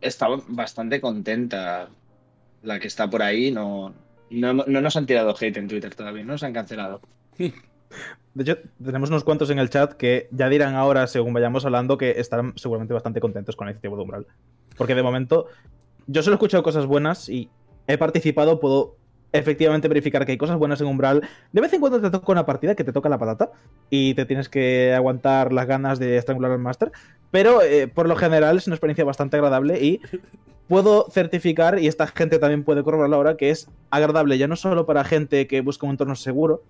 está 0.00 0.28
bastante 0.48 1.00
contenta. 1.00 1.88
La 2.62 2.78
que 2.78 2.86
está 2.86 3.10
por 3.10 3.22
ahí 3.22 3.50
no, 3.50 3.92
no, 4.30 4.54
no 4.54 4.80
nos 4.80 4.96
han 4.96 5.06
tirado 5.06 5.34
hate 5.38 5.56
en 5.58 5.68
Twitter 5.68 5.94
todavía, 5.94 6.24
no 6.24 6.32
nos 6.32 6.42
han 6.44 6.52
cancelado. 6.52 7.00
De 8.34 8.42
hecho, 8.42 8.58
tenemos 8.84 9.10
unos 9.10 9.22
cuantos 9.22 9.50
en 9.50 9.58
el 9.58 9.70
chat 9.70 9.92
que 9.92 10.28
ya 10.32 10.48
dirán 10.48 10.74
ahora, 10.74 11.06
según 11.06 11.32
vayamos 11.34 11.64
hablando, 11.64 11.96
que 11.96 12.18
estarán 12.18 12.52
seguramente 12.56 12.92
bastante 12.92 13.20
contentos 13.20 13.54
con 13.54 13.68
el 13.68 13.72
iniciativa 13.72 13.96
de 13.96 14.02
Umbral. 14.02 14.26
Porque 14.76 14.94
de 14.94 15.02
momento, 15.02 15.46
yo 16.06 16.22
solo 16.22 16.34
he 16.34 16.36
escuchado 16.36 16.62
cosas 16.62 16.86
buenas 16.86 17.28
y 17.28 17.48
he 17.86 17.96
participado, 17.96 18.58
puedo 18.58 18.96
efectivamente 19.32 19.88
verificar 19.88 20.24
que 20.24 20.32
hay 20.32 20.38
cosas 20.38 20.58
buenas 20.58 20.80
en 20.80 20.88
Umbral. 20.88 21.22
De 21.52 21.60
vez 21.60 21.72
en 21.72 21.80
cuando 21.80 22.00
te 22.00 22.10
toca 22.10 22.32
una 22.32 22.46
partida 22.46 22.74
que 22.74 22.84
te 22.84 22.92
toca 22.92 23.08
la 23.08 23.18
patata 23.18 23.52
y 23.90 24.14
te 24.14 24.24
tienes 24.26 24.48
que 24.48 24.94
aguantar 24.94 25.52
las 25.52 25.66
ganas 25.66 25.98
de 25.98 26.16
estrangular 26.16 26.52
al 26.52 26.58
máster. 26.58 26.92
Pero 27.30 27.62
eh, 27.62 27.88
por 27.88 28.08
lo 28.08 28.16
general 28.16 28.56
es 28.56 28.66
una 28.66 28.76
experiencia 28.76 29.04
bastante 29.04 29.36
agradable 29.36 29.80
y 29.80 30.00
puedo 30.68 31.10
certificar, 31.10 31.78
y 31.78 31.88
esta 31.88 32.06
gente 32.06 32.38
también 32.38 32.64
puede 32.64 32.82
corroborarlo 32.82 33.16
ahora, 33.16 33.36
que 33.36 33.50
es 33.50 33.68
agradable 33.90 34.38
ya 34.38 34.48
no 34.48 34.56
solo 34.56 34.86
para 34.86 35.04
gente 35.04 35.46
que 35.46 35.60
busca 35.60 35.86
un 35.86 35.92
entorno 35.92 36.16
seguro, 36.16 36.62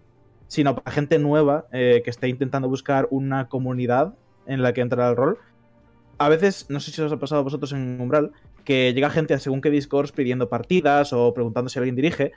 sino 0.55 0.77
para 0.77 0.93
gente 0.93 1.19
nueva 1.19 1.67
eh, 1.73 2.03
que 2.05 2.11
esté 2.11 2.29
intentando 2.29 2.69
buscar 2.69 3.09
una 3.11 3.49
comunidad 3.49 4.15
en 4.47 4.63
la 4.63 4.73
que 4.73 4.83
entrar 4.83 5.09
al 5.09 5.17
rol. 5.17 5.39
A 6.19 6.29
veces, 6.29 6.67
no 6.69 6.79
sé 6.79 6.93
si 6.93 7.03
os 7.03 7.11
ha 7.11 7.19
pasado 7.19 7.41
a 7.41 7.45
vosotros 7.45 7.73
en 7.73 8.01
Umbral, 8.01 8.31
que 8.65 8.95
llega 8.95 9.11
gente 9.11 9.35
a 9.35 9.41
según 9.41 9.61
qué 9.61 9.71
Discords 9.71 10.13
pidiendo 10.13 10.49
partidas 10.49 11.13
o 11.13 11.35
preguntando 11.35 11.69
si 11.69 11.81
alguien 11.81 11.97
dirige. 11.97 12.31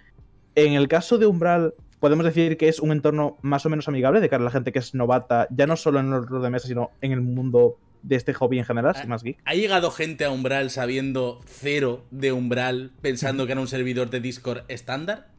En 0.55 0.73
el 0.73 0.87
caso 0.87 1.19
de 1.19 1.27
Umbral, 1.27 1.75
podemos 1.99 2.25
decir 2.25 2.57
que 2.57 2.69
es 2.69 2.79
un 2.79 2.91
entorno 2.91 3.37
más 3.43 3.67
o 3.67 3.69
menos 3.69 3.87
amigable 3.87 4.19
de 4.19 4.29
cara 4.29 4.41
a 4.41 4.45
la 4.45 4.51
gente 4.51 4.71
que 4.71 4.79
es 4.79 4.95
novata, 4.95 5.47
ya 5.51 5.67
no 5.67 5.75
solo 5.75 5.99
en 5.99 6.09
los 6.09 6.25
juegos 6.25 6.43
de 6.43 6.49
mesa, 6.49 6.67
sino 6.67 6.89
en 7.01 7.11
el 7.11 7.21
mundo 7.21 7.77
de 8.01 8.15
este 8.15 8.33
hobby 8.33 8.57
en 8.57 8.65
general, 8.65 8.93
Ah, 8.95 8.99
sin 8.99 9.09
más 9.11 9.21
geek. 9.21 9.37
¿Ha 9.45 9.53
llegado 9.53 9.91
gente 9.91 10.25
a 10.25 10.31
Umbral 10.31 10.71
sabiendo 10.71 11.39
cero 11.45 12.03
de 12.09 12.31
Umbral, 12.31 12.93
pensando 13.01 13.45
que 13.45 13.51
era 13.51 13.61
un 13.61 13.67
servidor 13.67 14.09
de 14.09 14.21
Discord 14.21 14.63
estándar? 14.69 15.36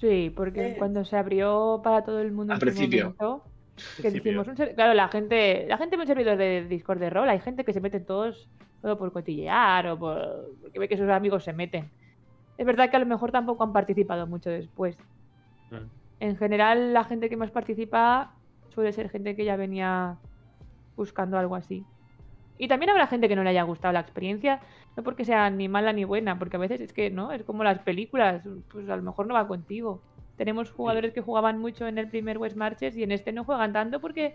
Sí, 0.00 0.32
porque 0.34 0.76
cuando 0.78 1.04
se 1.04 1.16
abrió 1.16 1.80
para 1.82 2.04
todo 2.04 2.20
el 2.20 2.32
mundo 2.32 2.52
Al 2.52 2.58
en 2.58 2.60
principio. 2.60 3.04
momento, 3.18 3.44
que 4.00 4.08
un 4.08 4.56
ser- 4.56 4.74
claro, 4.74 4.94
la 4.94 5.08
gente, 5.08 5.66
la 5.68 5.76
gente 5.76 5.96
ve 5.96 6.02
un 6.02 6.06
servidor 6.06 6.36
de 6.36 6.66
Discord 6.66 7.00
de 7.00 7.10
rol, 7.10 7.28
hay 7.28 7.40
gente 7.40 7.64
que 7.64 7.72
se 7.72 7.80
mete 7.80 8.00
todos 8.00 8.48
todo 8.80 8.96
por 8.96 9.12
cotillear 9.12 9.88
o 9.88 9.98
por 9.98 10.50
porque 10.62 10.78
ve 10.78 10.88
que 10.88 10.96
sus 10.96 11.08
amigos 11.08 11.42
se 11.44 11.52
meten. 11.52 11.90
Es 12.58 12.66
verdad 12.66 12.90
que 12.90 12.96
a 12.96 13.00
lo 13.00 13.06
mejor 13.06 13.32
tampoco 13.32 13.64
han 13.64 13.72
participado 13.72 14.26
mucho 14.26 14.50
después. 14.50 14.96
Mm. 15.70 15.76
En 16.20 16.36
general, 16.36 16.92
la 16.92 17.04
gente 17.04 17.28
que 17.28 17.36
más 17.36 17.50
participa 17.50 18.32
suele 18.74 18.92
ser 18.92 19.08
gente 19.10 19.34
que 19.34 19.44
ya 19.44 19.56
venía 19.56 20.16
buscando 20.96 21.38
algo 21.38 21.56
así. 21.56 21.84
Y 22.58 22.68
también 22.68 22.90
habrá 22.90 23.06
gente 23.06 23.28
que 23.28 23.36
no 23.36 23.44
le 23.44 23.50
haya 23.50 23.62
gustado 23.62 23.92
la 23.92 24.00
experiencia, 24.00 24.60
no 24.96 25.02
porque 25.02 25.24
sea 25.24 25.48
ni 25.50 25.68
mala 25.68 25.92
ni 25.92 26.04
buena, 26.04 26.38
porque 26.38 26.56
a 26.56 26.60
veces 26.60 26.80
es 26.80 26.92
que, 26.92 27.10
¿no? 27.10 27.32
Es 27.32 27.42
como 27.44 27.64
las 27.64 27.78
películas, 27.78 28.42
pues 28.70 28.88
a 28.88 28.96
lo 28.96 29.02
mejor 29.02 29.26
no 29.26 29.34
va 29.34 29.46
contigo. 29.46 30.02
Tenemos 30.36 30.70
jugadores 30.70 31.12
que 31.12 31.20
jugaban 31.20 31.58
mucho 31.58 31.86
en 31.86 31.98
el 31.98 32.08
primer 32.08 32.38
West 32.38 32.56
Marches 32.56 32.96
y 32.96 33.02
en 33.02 33.12
este 33.12 33.32
no 33.32 33.44
juegan 33.44 33.72
tanto 33.72 34.00
porque 34.00 34.34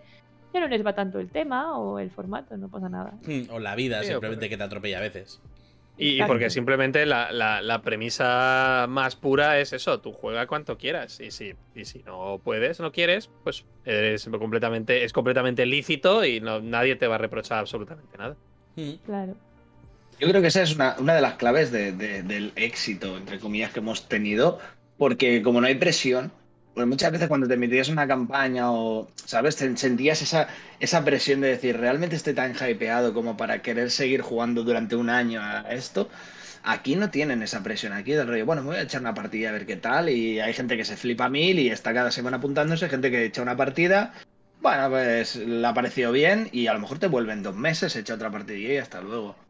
ya 0.52 0.60
no 0.60 0.68
les 0.68 0.84
va 0.84 0.94
tanto 0.94 1.18
el 1.18 1.28
tema 1.30 1.78
o 1.78 1.98
el 1.98 2.10
formato, 2.10 2.56
no 2.56 2.68
pasa 2.68 2.88
nada. 2.88 3.14
Hmm, 3.26 3.50
O 3.50 3.58
la 3.58 3.74
vida, 3.74 4.02
Sí, 4.02 4.08
simplemente 4.08 4.48
que 4.48 4.56
te 4.56 4.62
atropella 4.62 4.98
a 4.98 5.02
veces. 5.02 5.40
Y, 5.96 6.20
porque 6.24 6.50
simplemente 6.50 7.06
la, 7.06 7.30
la- 7.30 7.62
la 7.62 7.80
premisa 7.82 8.86
más 8.88 9.14
pura 9.14 9.60
es 9.60 9.72
eso, 9.72 10.00
tú 10.00 10.12
juega 10.12 10.46
cuanto 10.46 10.76
quieras. 10.76 11.20
Y 11.20 11.30
si, 11.30 11.54
y 11.74 11.84
si 11.84 12.02
no 12.02 12.40
puedes, 12.42 12.80
no 12.80 12.90
quieres, 12.90 13.30
pues 13.44 13.64
eres 13.84 14.28
completamente, 14.28 15.04
es 15.04 15.12
completamente 15.12 15.66
lícito 15.66 16.24
y 16.24 16.40
no, 16.40 16.60
nadie 16.60 16.96
te 16.96 17.06
va 17.06 17.14
a 17.14 17.18
reprochar 17.18 17.58
absolutamente 17.58 18.18
nada. 18.18 18.36
Hmm. 18.76 18.92
Claro. 19.06 19.36
Yo 20.18 20.28
creo 20.28 20.40
que 20.42 20.48
esa 20.48 20.62
es 20.62 20.74
una, 20.74 20.96
una 20.98 21.14
de 21.14 21.20
las 21.20 21.34
claves 21.34 21.70
de- 21.70 21.92
de- 21.92 22.22
del 22.22 22.52
éxito, 22.56 23.16
entre 23.16 23.38
comillas, 23.38 23.72
que 23.72 23.78
hemos 23.80 24.08
tenido, 24.08 24.58
porque 24.98 25.42
como 25.42 25.60
no 25.60 25.66
hay 25.68 25.74
presión, 25.76 26.32
pues 26.74 26.86
muchas 26.86 27.12
veces 27.12 27.28
cuando 27.28 27.46
te 27.48 27.56
metías 27.56 27.88
una 27.88 28.06
campaña 28.08 28.70
o, 28.72 29.08
¿sabes? 29.24 29.56
Te 29.56 29.76
sentías 29.76 30.22
esa, 30.22 30.48
esa 30.80 31.04
presión 31.04 31.40
de 31.40 31.48
decir, 31.48 31.76
¿realmente 31.78 32.16
estoy 32.16 32.34
tan 32.34 32.54
hypeado 32.54 33.14
como 33.14 33.36
para 33.36 33.62
querer 33.62 33.90
seguir 33.90 34.22
jugando 34.22 34.64
durante 34.64 34.96
un 34.96 35.08
año 35.10 35.40
a 35.42 35.60
esto? 35.72 36.10
Aquí 36.64 36.96
no 36.96 37.10
tienen 37.10 37.42
esa 37.42 37.62
presión, 37.62 37.92
aquí 37.92 38.12
del 38.12 38.26
rollo, 38.26 38.46
bueno, 38.46 38.62
me 38.62 38.68
voy 38.68 38.76
a 38.78 38.82
echar 38.82 39.00
una 39.02 39.14
partida 39.14 39.50
a 39.50 39.52
ver 39.52 39.66
qué 39.66 39.76
tal, 39.76 40.08
y 40.08 40.40
hay 40.40 40.52
gente 40.54 40.76
que 40.76 40.84
se 40.84 40.96
flipa 40.96 41.28
mil 41.28 41.58
y 41.58 41.68
está 41.68 41.92
cada 41.94 42.10
semana 42.10 42.38
apuntándose, 42.38 42.88
gente 42.88 43.10
que 43.10 43.24
echa 43.26 43.42
una 43.42 43.56
partida, 43.56 44.14
bueno, 44.60 44.88
pues 44.90 45.36
le 45.36 45.66
ha 45.66 45.74
parecido 45.74 46.10
bien 46.12 46.48
y 46.52 46.66
a 46.68 46.72
lo 46.74 46.80
mejor 46.80 46.98
te 46.98 47.06
vuelven 47.06 47.42
dos 47.42 47.54
meses, 47.54 47.94
echa 47.96 48.14
otra 48.14 48.30
partidilla 48.30 48.74
y 48.74 48.78
hasta 48.78 49.00
luego. 49.02 49.43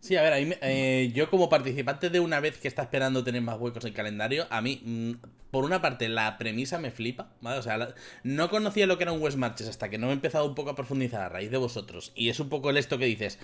Sí, 0.00 0.16
a 0.16 0.22
ver, 0.22 0.32
a 0.32 0.36
mí 0.38 0.54
eh, 0.62 1.10
yo 1.14 1.28
como 1.28 1.50
participante 1.50 2.08
de 2.08 2.20
una 2.20 2.40
vez 2.40 2.56
que 2.56 2.68
está 2.68 2.82
esperando 2.82 3.22
tener 3.22 3.42
más 3.42 3.58
huecos 3.60 3.84
en 3.84 3.88
el 3.88 3.94
calendario, 3.94 4.46
a 4.48 4.62
mí, 4.62 4.80
mm, 4.82 5.12
por 5.50 5.64
una 5.64 5.82
parte, 5.82 6.08
la 6.08 6.38
premisa 6.38 6.78
me 6.78 6.90
flipa, 6.90 7.28
¿vale? 7.42 7.58
O 7.58 7.62
sea, 7.62 7.76
la- 7.76 7.94
no 8.22 8.48
conocía 8.48 8.86
lo 8.86 8.96
que 8.96 9.04
era 9.04 9.12
un 9.12 9.20
West 9.20 9.36
Marches 9.36 9.68
hasta 9.68 9.90
que 9.90 9.98
no 9.98 10.08
he 10.08 10.12
empezado 10.12 10.46
un 10.46 10.54
poco 10.54 10.70
a 10.70 10.74
profundizar 10.74 11.20
a 11.20 11.28
raíz 11.28 11.50
de 11.50 11.58
vosotros. 11.58 12.12
Y 12.14 12.30
es 12.30 12.40
un 12.40 12.48
poco 12.48 12.70
el 12.70 12.78
esto 12.78 12.96
que 12.96 13.04
dices, 13.04 13.38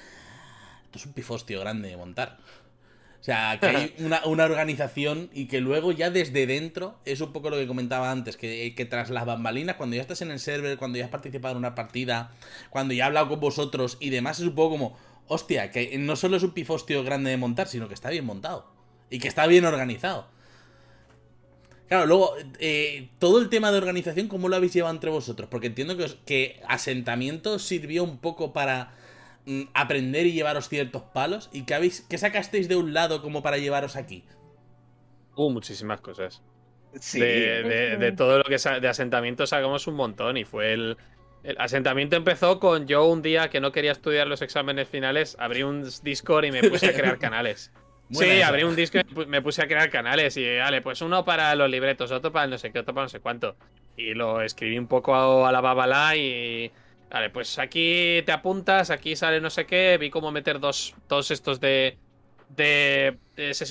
esto 0.87 0.99
es 0.99 1.07
un 1.07 1.13
pifostio 1.13 1.61
grande 1.61 1.89
de 1.91 1.97
montar. 1.99 2.39
O 3.21 3.25
sea, 3.27 3.59
que 3.61 3.67
hay 3.67 3.95
una, 3.99 4.25
una 4.25 4.45
organización 4.45 5.29
y 5.35 5.47
que 5.49 5.61
luego 5.61 5.93
ya 5.93 6.11
desde 6.11 6.47
dentro 6.47 6.99
es 7.05 7.21
un 7.21 7.33
poco 7.33 7.51
lo 7.51 7.57
que 7.57 7.67
comentaba 7.67 8.11
antes, 8.11 8.37
que, 8.39 8.75
que 8.75 8.85
tras 8.87 9.11
las 9.11 9.27
bambalinas, 9.27 9.77
cuando 9.77 9.97
ya 9.97 10.03
estás 10.03 10.23
en 10.23 10.31
el 10.31 10.39
server, 10.39 10.79
cuando 10.79 10.97
ya 10.99 11.05
has 11.05 11.11
participado 11.11 11.53
en 11.53 11.59
una 11.59 11.75
partida, 11.75 12.31
cuando 12.71 12.95
ya 12.95 13.05
he 13.05 13.07
hablado 13.09 13.29
con 13.29 13.41
vosotros 13.41 13.99
y 14.01 14.11
demás, 14.11 14.39
es 14.41 14.47
un 14.47 14.55
poco 14.55 14.71
como, 14.71 14.99
hostia, 15.28 15.71
que 15.71 15.97
no 15.99 16.16
solo 16.16 16.37
es 16.37 16.42
un 16.42 16.52
pifostio 16.52 17.02
grande 17.04 17.30
de 17.30 17.37
montar, 17.37 17.68
sino 17.68 17.88
que 17.88 17.95
está 17.95 18.11
bien 18.11 18.25
montado 18.26 18.66
y 19.11 19.18
que 19.18 19.28
está 19.28 19.47
bien 19.47 19.64
organizado. 19.64 20.28
Claro, 21.88 22.06
luego, 22.06 22.35
eh, 22.59 23.11
todo 23.21 23.38
el 23.40 23.49
tema 23.49 23.71
de 23.71 23.78
organización, 23.78 24.26
¿cómo 24.26 24.49
lo 24.49 24.56
habéis 24.56 24.73
llevado 24.75 24.92
entre 24.95 25.11
vosotros? 25.11 25.49
Porque 25.49 25.68
entiendo 25.68 25.97
que, 25.97 26.04
os- 26.04 26.16
que 26.26 26.61
asentamiento 26.66 27.59
sirvió 27.61 28.02
un 28.02 28.18
poco 28.18 28.52
para 28.52 28.92
mm, 29.47 29.62
aprender 29.73 30.26
y 30.26 30.33
llevaros 30.33 30.68
ciertos 30.68 31.02
palos. 31.14 31.49
¿Y 31.52 31.62
qué, 31.62 31.75
habéis, 31.75 32.00
qué 32.09 32.18
sacasteis 32.18 32.68
de 32.68 32.75
un 32.76 32.92
lado 32.92 33.23
como 33.23 33.40
para 33.42 33.59
llevaros 33.59 33.95
aquí? 33.97 34.25
Hubo 35.35 35.50
muchísimas 35.50 36.00
cosas. 36.00 36.42
Sí. 37.00 37.21
de, 37.64 37.97
de- 37.99 38.12
todo 38.12 38.38
lo 38.38 38.45
que 38.45 38.56
de 38.80 38.88
asentamiento 38.88 39.47
sacamos 39.47 39.87
un 39.87 39.95
montón 39.97 40.37
y 40.37 40.45
fue 40.45 40.73
el, 40.73 40.99
el 41.47 41.57
asentamiento 41.61 42.17
empezó 42.17 42.59
con 42.59 42.88
yo 42.88 43.05
un 43.05 43.23
día 43.23 43.50
que 43.50 43.61
no 43.61 43.71
quería 43.71 43.93
estudiar 43.93 44.26
los 44.26 44.43
exámenes 44.43 44.88
finales, 44.88 45.37
abrí 45.38 45.62
un 45.62 45.88
Discord 46.03 46.45
y 46.45 46.50
me 46.50 46.69
puse 46.69 46.88
a 46.88 46.93
crear 46.93 47.19
canales. 47.19 47.73
Buena 48.09 48.33
sí, 48.33 48.38
esa. 48.38 48.49
abrí 48.49 48.65
un 48.65 48.75
Discord 48.75 49.07
y 49.09 49.26
me 49.26 49.43
puse 49.43 49.62
a 49.62 49.69
crear 49.69 49.88
canales 49.88 50.37
y 50.37 50.59
vale, 50.59 50.83
pues 50.83 51.00
uno 51.03 51.25
para 51.25 51.55
los 51.55 51.71
libretos, 51.71 52.11
otro 52.11 52.33
para 52.33 52.47
el 52.47 52.50
no 52.50 52.59
sé 52.59 52.73
qué, 52.73 52.81
otro 52.81 52.95
para 52.95 53.05
no 53.05 53.09
sé 53.09 53.21
cuánto. 53.21 53.57
Y 53.97 54.15
lo 54.15 54.43
escribí 54.43 54.76
un 54.76 54.88
poco 54.88 55.15
a, 55.15 55.49
a 55.49 55.53
la 55.53 55.61
babala 55.61 56.17
y 56.17 56.71
vale, 57.11 57.31
pues 57.31 57.59
aquí 57.61 58.23
te 58.26 58.33
apuntas, 58.33 58.91
aquí 58.91 59.15
sale 59.15 59.41
no 59.41 59.50
sé 59.50 59.67
qué, 59.67 59.99
vi 60.00 60.11
cómo 60.11 60.33
meter 60.33 60.59
dos, 60.59 60.95
dos 61.09 61.31
estos 61.31 61.61
de 61.61 61.97
de, 62.49 63.19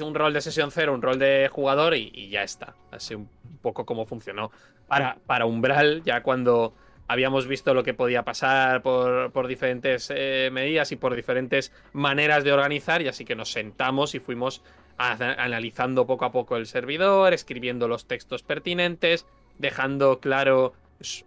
un 0.01 0.15
rol 0.15 0.33
de 0.33 0.41
sesión 0.41 0.71
cero, 0.71 0.93
un 0.93 1.01
rol 1.01 1.19
de 1.19 1.49
jugador 1.51 1.95
y, 1.95 2.11
y 2.13 2.29
ya 2.29 2.43
está. 2.43 2.75
Así 2.91 3.15
un 3.15 3.29
poco 3.61 3.85
como 3.85 4.05
funcionó. 4.05 4.51
Para, 4.87 5.17
para 5.25 5.45
Umbral, 5.45 6.03
ya 6.05 6.21
cuando 6.21 6.73
habíamos 7.07 7.47
visto 7.47 7.73
lo 7.73 7.83
que 7.83 7.93
podía 7.93 8.23
pasar 8.23 8.81
por, 8.81 9.31
por 9.31 9.47
diferentes 9.47 10.11
eh, 10.13 10.49
medidas 10.51 10.91
y 10.91 10.95
por 10.95 11.15
diferentes 11.15 11.71
maneras 11.93 12.43
de 12.43 12.51
organizar, 12.53 13.01
y 13.01 13.07
así 13.07 13.25
que 13.25 13.35
nos 13.35 13.51
sentamos 13.51 14.15
y 14.15 14.19
fuimos 14.19 14.63
analizando 14.97 16.07
poco 16.07 16.25
a 16.25 16.31
poco 16.31 16.55
el 16.57 16.65
servidor, 16.67 17.33
escribiendo 17.33 17.87
los 17.87 18.07
textos 18.07 18.43
pertinentes, 18.43 19.25
dejando 19.57 20.19
claro 20.19 20.73
pues, 20.97 21.25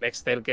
Excel 0.00 0.42
que 0.42 0.52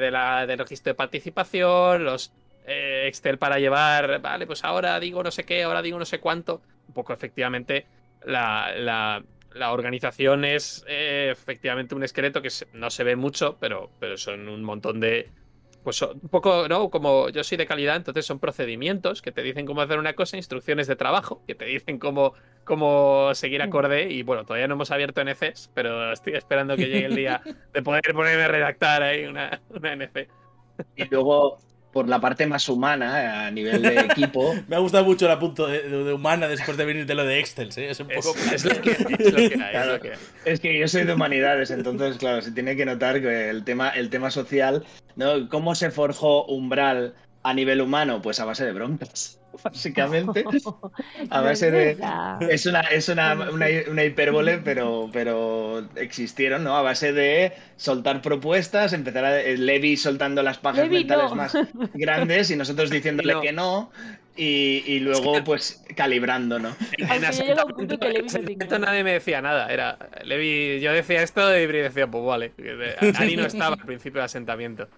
de, 0.00 0.10
la, 0.10 0.46
del 0.46 0.58
registro 0.58 0.90
de 0.90 0.94
participación, 0.94 2.04
los 2.04 2.32
eh, 2.66 3.04
Excel 3.06 3.38
para 3.38 3.58
llevar, 3.58 4.20
vale, 4.20 4.46
pues 4.46 4.64
ahora 4.64 4.98
digo 4.98 5.22
no 5.22 5.30
sé 5.30 5.44
qué, 5.44 5.62
ahora 5.62 5.82
digo 5.82 5.98
no 5.98 6.04
sé 6.04 6.20
cuánto. 6.20 6.62
Un 6.88 6.94
poco 6.94 7.12
efectivamente 7.12 7.86
la- 8.24 9.22
la 9.52 9.72
organización 9.72 10.44
es 10.44 10.84
eh, 10.88 11.30
efectivamente 11.32 11.94
un 11.94 12.02
esqueleto 12.04 12.42
que 12.42 12.50
se- 12.50 12.66
no 12.72 12.90
se 12.90 13.04
ve 13.04 13.16
mucho, 13.16 13.58
pero, 13.60 13.90
pero 13.98 14.16
son 14.16 14.48
un 14.48 14.62
montón 14.64 15.00
de... 15.00 15.30
Pues 15.82 15.96
son 15.96 16.18
un 16.22 16.28
poco, 16.28 16.68
¿no? 16.68 16.90
Como 16.90 17.28
yo 17.30 17.42
soy 17.44 17.56
de 17.56 17.66
calidad, 17.66 17.96
entonces 17.96 18.26
son 18.26 18.40
procedimientos 18.40 19.22
que 19.22 19.32
te 19.32 19.42
dicen 19.42 19.64
cómo 19.64 19.80
hacer 19.80 19.98
una 19.98 20.14
cosa, 20.14 20.36
instrucciones 20.36 20.86
de 20.86 20.96
trabajo 20.96 21.44
que 21.46 21.54
te 21.54 21.64
dicen 21.66 21.98
cómo, 21.98 22.34
cómo 22.64 23.34
seguir 23.34 23.62
acorde. 23.62 24.10
Y 24.12 24.22
bueno, 24.22 24.44
todavía 24.44 24.68
no 24.68 24.74
hemos 24.74 24.90
abierto 24.90 25.20
NCs, 25.22 25.70
pero 25.74 26.12
estoy 26.12 26.34
esperando 26.34 26.76
que 26.76 26.88
llegue 26.88 27.06
el 27.06 27.14
día 27.14 27.40
de 27.72 27.82
poder 27.82 28.02
ponerme 28.12 28.42
a 28.44 28.48
redactar 28.48 29.02
ahí 29.02 29.24
una, 29.26 29.62
una 29.70 29.92
NC. 29.92 30.28
Y 30.96 31.08
luego, 31.08 31.58
por 31.92 32.08
la 32.08 32.20
parte 32.20 32.46
más 32.46 32.68
humana, 32.68 33.22
eh, 33.22 33.26
a 33.48 33.50
nivel 33.50 33.80
de 33.82 34.00
equipo, 34.00 34.54
Me 34.68 34.76
ha 34.76 34.78
gustado 34.78 35.04
mucho 35.04 35.30
el 35.30 35.38
punto 35.38 35.66
de, 35.66 35.82
de- 35.88 36.04
de 36.04 36.12
humana 36.12 36.46
después 36.48 36.76
de 36.76 36.84
venir 36.84 37.06
de 37.06 37.14
lo 37.14 37.24
de 37.24 37.38
Excel, 37.40 37.72
¿sí? 37.72 37.82
Es 37.84 37.98
un 38.00 38.08
poco... 38.08 38.34
es 38.52 38.64
lo 38.64 38.80
que 38.82 38.90
hay, 38.90 38.96
es 39.18 39.32
lo 39.32 39.36
que 39.36 39.42
hay, 39.42 39.46
es 39.46 39.56
Claro. 39.70 39.92
lo 39.94 40.00
que 40.00 40.08
hay. 40.12 40.18
es 40.44 40.60
que 40.60 40.78
yo 40.78 40.86
soy 40.88 41.04
de 41.04 41.14
humanidades, 41.14 41.70
entonces, 41.70 42.18
claro, 42.18 42.42
se 42.42 42.52
tiene 42.52 42.76
que 42.76 42.84
notar 42.84 43.20
que 43.22 43.48
el 43.48 43.64
tema, 43.64 43.88
el 43.90 44.10
tema 44.10 44.30
social, 44.30 44.84
¿no? 45.16 45.48
¿Cómo 45.48 45.74
se 45.74 45.90
forjó 45.90 46.44
Umbral 46.46 47.14
a 47.42 47.54
nivel 47.54 47.80
humano? 47.80 48.20
Pues 48.20 48.38
a 48.40 48.44
base 48.44 48.64
de 48.66 48.72
broncas, 48.72 49.37
básicamente. 49.64 50.44
A 51.30 51.40
base 51.40 51.70
de-. 51.70 51.98
Es 52.50 52.66
una, 52.66 52.80
es 52.80 53.08
una, 53.08 53.34
una, 53.34 53.66
una 53.90 54.04
hipérbole, 54.04 54.58
pero, 54.58 55.08
pero 55.12 55.88
existieron, 55.96 56.64
¿no? 56.64 56.76
A 56.76 56.82
base 56.82 57.12
de 57.12 57.52
soltar 57.76 58.22
propuestas, 58.22 58.92
empezar 58.92 59.24
a 59.24 59.40
eh, 59.40 59.56
Levi 59.56 59.96
soltando 59.96 60.42
las 60.42 60.58
pajas 60.58 60.84
Levi, 60.84 61.04
mentales 61.04 61.30
no. 61.30 61.36
más 61.36 61.56
grandes 61.94 62.50
y 62.50 62.56
nosotros 62.56 62.90
diciéndole 62.90 63.34
No. 63.34 63.40
que 63.40 63.52
no. 63.52 63.90
Y, 64.36 64.84
y 64.86 65.00
luego, 65.00 65.42
pues, 65.42 65.82
calibrando, 65.96 66.60
¿no? 66.60 66.76
En 66.96 67.24
asentamiento, 67.24 67.98
que 67.98 68.08
Levi 68.08 68.56
nadie 68.78 69.02
me 69.02 69.12
decía 69.14 69.42
nada. 69.42 69.66
Era 69.72 69.98
Levi, 70.22 70.78
yo 70.80 70.92
decía 70.92 71.22
esto 71.24 71.56
y 71.58 71.66
Bri 71.66 71.78
decía, 71.78 72.06
pues 72.06 72.24
vale. 72.24 72.52
Ari 73.16 73.36
no 73.36 73.46
estaba 73.46 73.74
al 73.74 73.84
principio 73.84 74.20
del 74.20 74.26
asentamiento. 74.26 74.88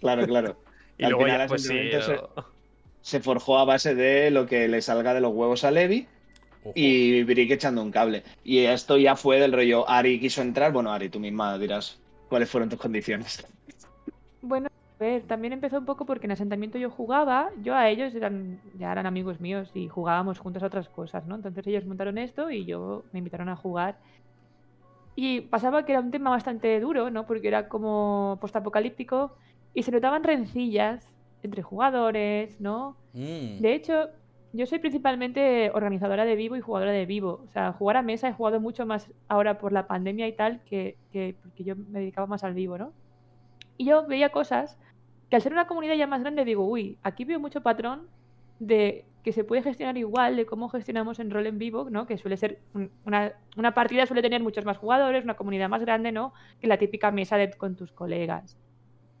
Claro, 0.00 0.26
claro. 0.26 0.60
Y 0.98 1.04
Al 1.04 1.10
luego 1.10 1.26
final 1.26 1.40
ya, 1.42 1.46
pues 1.46 1.62
sí. 1.62 1.90
Se 3.06 3.20
forjó 3.20 3.56
a 3.56 3.64
base 3.64 3.94
de 3.94 4.32
lo 4.32 4.46
que 4.46 4.66
le 4.66 4.82
salga 4.82 5.14
de 5.14 5.20
los 5.20 5.32
huevos 5.32 5.62
a 5.62 5.70
Levi 5.70 6.08
Ojo. 6.64 6.72
y 6.74 7.22
Brick 7.22 7.52
echando 7.52 7.80
un 7.80 7.92
cable. 7.92 8.24
Y 8.42 8.64
esto 8.64 8.96
ya 8.96 9.14
fue 9.14 9.38
del 9.38 9.52
rollo, 9.52 9.88
Ari 9.88 10.18
quiso 10.18 10.42
entrar. 10.42 10.72
Bueno, 10.72 10.90
Ari, 10.90 11.08
tú 11.08 11.20
misma 11.20 11.56
dirás 11.56 12.00
cuáles 12.28 12.50
fueron 12.50 12.68
tus 12.68 12.80
condiciones. 12.80 13.46
Bueno, 14.42 14.68
A 14.98 15.04
ver, 15.04 15.22
también 15.22 15.52
empezó 15.52 15.78
un 15.78 15.84
poco 15.84 16.04
porque 16.04 16.26
en 16.26 16.32
asentamiento 16.32 16.78
yo 16.78 16.90
jugaba, 16.90 17.50
yo 17.62 17.76
a 17.76 17.88
ellos 17.88 18.12
eran, 18.12 18.60
ya 18.76 18.90
eran 18.90 19.06
amigos 19.06 19.40
míos 19.40 19.70
y 19.72 19.86
jugábamos 19.86 20.40
juntos 20.40 20.64
a 20.64 20.66
otras 20.66 20.88
cosas, 20.88 21.26
¿no? 21.26 21.36
Entonces 21.36 21.64
ellos 21.68 21.84
montaron 21.84 22.18
esto 22.18 22.50
y 22.50 22.64
yo 22.64 23.04
me 23.12 23.20
invitaron 23.20 23.48
a 23.48 23.54
jugar. 23.54 23.98
Y 25.14 25.42
pasaba 25.42 25.84
que 25.84 25.92
era 25.92 26.00
un 26.00 26.10
tema 26.10 26.30
bastante 26.30 26.80
duro, 26.80 27.08
¿no? 27.10 27.24
Porque 27.24 27.46
era 27.46 27.68
como 27.68 28.36
postapocalíptico 28.40 29.36
y 29.74 29.84
se 29.84 29.92
notaban 29.92 30.24
rencillas 30.24 31.15
entre 31.42 31.62
jugadores, 31.62 32.60
¿no? 32.60 32.96
Mm. 33.12 33.60
De 33.60 33.74
hecho, 33.74 34.08
yo 34.52 34.66
soy 34.66 34.78
principalmente 34.78 35.70
organizadora 35.74 36.24
de 36.24 36.34
vivo 36.36 36.56
y 36.56 36.60
jugadora 36.60 36.92
de 36.92 37.06
vivo. 37.06 37.42
O 37.46 37.50
sea, 37.52 37.72
jugar 37.72 37.96
a 37.98 38.02
mesa 38.02 38.28
he 38.28 38.32
jugado 38.32 38.60
mucho 38.60 38.86
más 38.86 39.10
ahora 39.28 39.58
por 39.58 39.72
la 39.72 39.86
pandemia 39.86 40.26
y 40.28 40.32
tal 40.32 40.62
que, 40.64 40.96
que 41.12 41.36
porque 41.42 41.64
yo 41.64 41.76
me 41.76 42.00
dedicaba 42.00 42.26
más 42.26 42.42
al 42.44 42.54
vivo, 42.54 42.78
¿no? 42.78 42.92
Y 43.76 43.84
yo 43.86 44.06
veía 44.06 44.30
cosas 44.30 44.78
que 45.28 45.36
al 45.36 45.42
ser 45.42 45.52
una 45.52 45.66
comunidad 45.66 45.94
ya 45.96 46.06
más 46.06 46.20
grande 46.22 46.44
digo, 46.44 46.64
uy, 46.66 46.98
aquí 47.02 47.24
veo 47.24 47.38
mucho 47.40 47.62
patrón 47.62 48.06
de 48.58 49.04
que 49.22 49.32
se 49.32 49.42
puede 49.44 49.60
gestionar 49.62 49.98
igual 49.98 50.36
de 50.36 50.46
cómo 50.46 50.68
gestionamos 50.68 51.18
en 51.18 51.30
rol 51.30 51.46
en 51.48 51.58
vivo, 51.58 51.90
¿no? 51.90 52.06
Que 52.06 52.16
suele 52.16 52.36
ser 52.36 52.60
un- 52.74 52.90
una, 53.04 53.32
una 53.56 53.74
partida 53.74 54.06
suele 54.06 54.22
tener 54.22 54.40
muchos 54.40 54.64
más 54.64 54.78
jugadores, 54.78 55.24
una 55.24 55.34
comunidad 55.34 55.68
más 55.68 55.80
grande, 55.82 56.12
¿no? 56.12 56.32
Que 56.60 56.68
la 56.68 56.78
típica 56.78 57.10
mesa 57.10 57.36
de, 57.36 57.50
con 57.50 57.74
tus 57.74 57.90
colegas. 57.92 58.56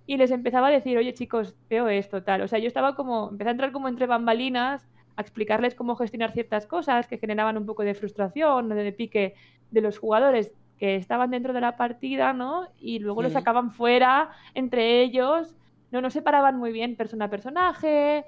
Y 0.06 0.16
les 0.16 0.30
empezaba 0.30 0.68
a 0.68 0.70
decir, 0.70 0.96
oye 0.96 1.14
chicos, 1.14 1.56
veo 1.68 1.88
esto, 1.88 2.22
tal. 2.22 2.42
O 2.42 2.48
sea, 2.48 2.58
yo 2.58 2.68
estaba 2.68 2.94
como, 2.94 3.30
empecé 3.30 3.48
a 3.48 3.52
entrar 3.52 3.72
como 3.72 3.88
entre 3.88 4.06
bambalinas, 4.06 4.88
a 5.16 5.22
explicarles 5.22 5.74
cómo 5.74 5.96
gestionar 5.96 6.32
ciertas 6.32 6.66
cosas 6.66 7.06
que 7.06 7.18
generaban 7.18 7.56
un 7.56 7.66
poco 7.66 7.82
de 7.82 7.94
frustración, 7.94 8.68
de 8.68 8.92
pique 8.92 9.34
de 9.70 9.80
los 9.80 9.98
jugadores 9.98 10.54
que 10.78 10.96
estaban 10.96 11.30
dentro 11.30 11.52
de 11.52 11.60
la 11.60 11.76
partida, 11.76 12.32
¿no? 12.32 12.68
Y 12.78 12.98
luego 12.98 13.22
los 13.22 13.32
sacaban 13.32 13.70
fuera 13.70 14.30
entre 14.54 15.02
ellos, 15.02 15.54
no, 15.90 16.00
no 16.00 16.10
separaban 16.10 16.58
muy 16.58 16.72
bien 16.72 16.96
persona 16.96 17.26
a 17.26 17.30
personaje. 17.30 18.24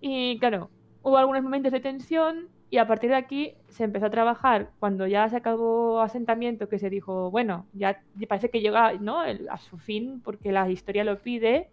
Y 0.00 0.38
claro, 0.38 0.70
hubo 1.02 1.16
algunos 1.16 1.42
momentos 1.42 1.72
de 1.72 1.80
tensión 1.80 2.48
y 2.70 2.78
a 2.78 2.86
partir 2.86 3.10
de 3.10 3.16
aquí 3.16 3.54
se 3.68 3.84
empezó 3.84 4.06
a 4.06 4.10
trabajar 4.10 4.70
cuando 4.80 5.06
ya 5.06 5.28
se 5.28 5.36
acabó 5.36 6.00
asentamiento 6.00 6.68
que 6.68 6.78
se 6.78 6.90
dijo, 6.90 7.30
bueno, 7.30 7.66
ya 7.72 8.02
parece 8.28 8.50
que 8.50 8.60
llega 8.60 8.92
¿no? 8.94 9.24
el- 9.24 9.48
a 9.48 9.58
su 9.58 9.78
fin 9.78 10.20
porque 10.24 10.52
la 10.52 10.68
historia 10.70 11.04
lo 11.04 11.20
pide. 11.22 11.68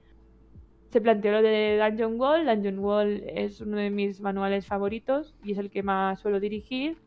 Se 0.92 1.02
planteó 1.02 1.32
lo 1.32 1.42
de 1.42 1.80
Dungeon 1.84 2.20
Wall. 2.20 2.46
Dungeon 2.46 2.80
Wall 2.80 3.24
es 3.28 3.62
uno 3.62 3.78
de 3.78 3.90
mis 3.90 4.22
manuales 4.22 4.68
favoritos 4.68 5.34
y 5.44 5.54
es 5.54 5.58
el 5.58 5.72
que 5.72 5.82
más 5.84 6.20
suelo 6.20 6.40
dirigir. 6.40 6.98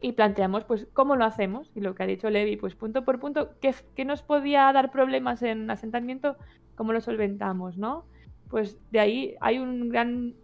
Y 0.00 0.12
planteamos, 0.12 0.64
pues, 0.64 0.88
cómo 0.92 1.14
lo 1.16 1.24
hacemos. 1.24 1.70
Y 1.74 1.80
lo 1.80 1.94
que 1.94 2.02
ha 2.02 2.06
dicho 2.06 2.28
Levi, 2.28 2.56
pues, 2.56 2.74
punto 2.74 3.04
por 3.04 3.20
punto, 3.20 3.50
¿qué, 3.60 3.74
qué 3.94 4.04
nos 4.04 4.22
podía 4.22 4.70
dar 4.72 4.90
problemas 4.90 5.42
en 5.42 5.70
asentamiento? 5.70 6.36
¿Cómo 6.74 6.92
lo 6.92 7.00
solventamos, 7.00 7.78
no? 7.78 8.04
Pues 8.50 8.78
de 8.90 9.00
ahí 9.00 9.34
hay 9.40 9.58
un 9.58 9.88
gran 9.88 10.34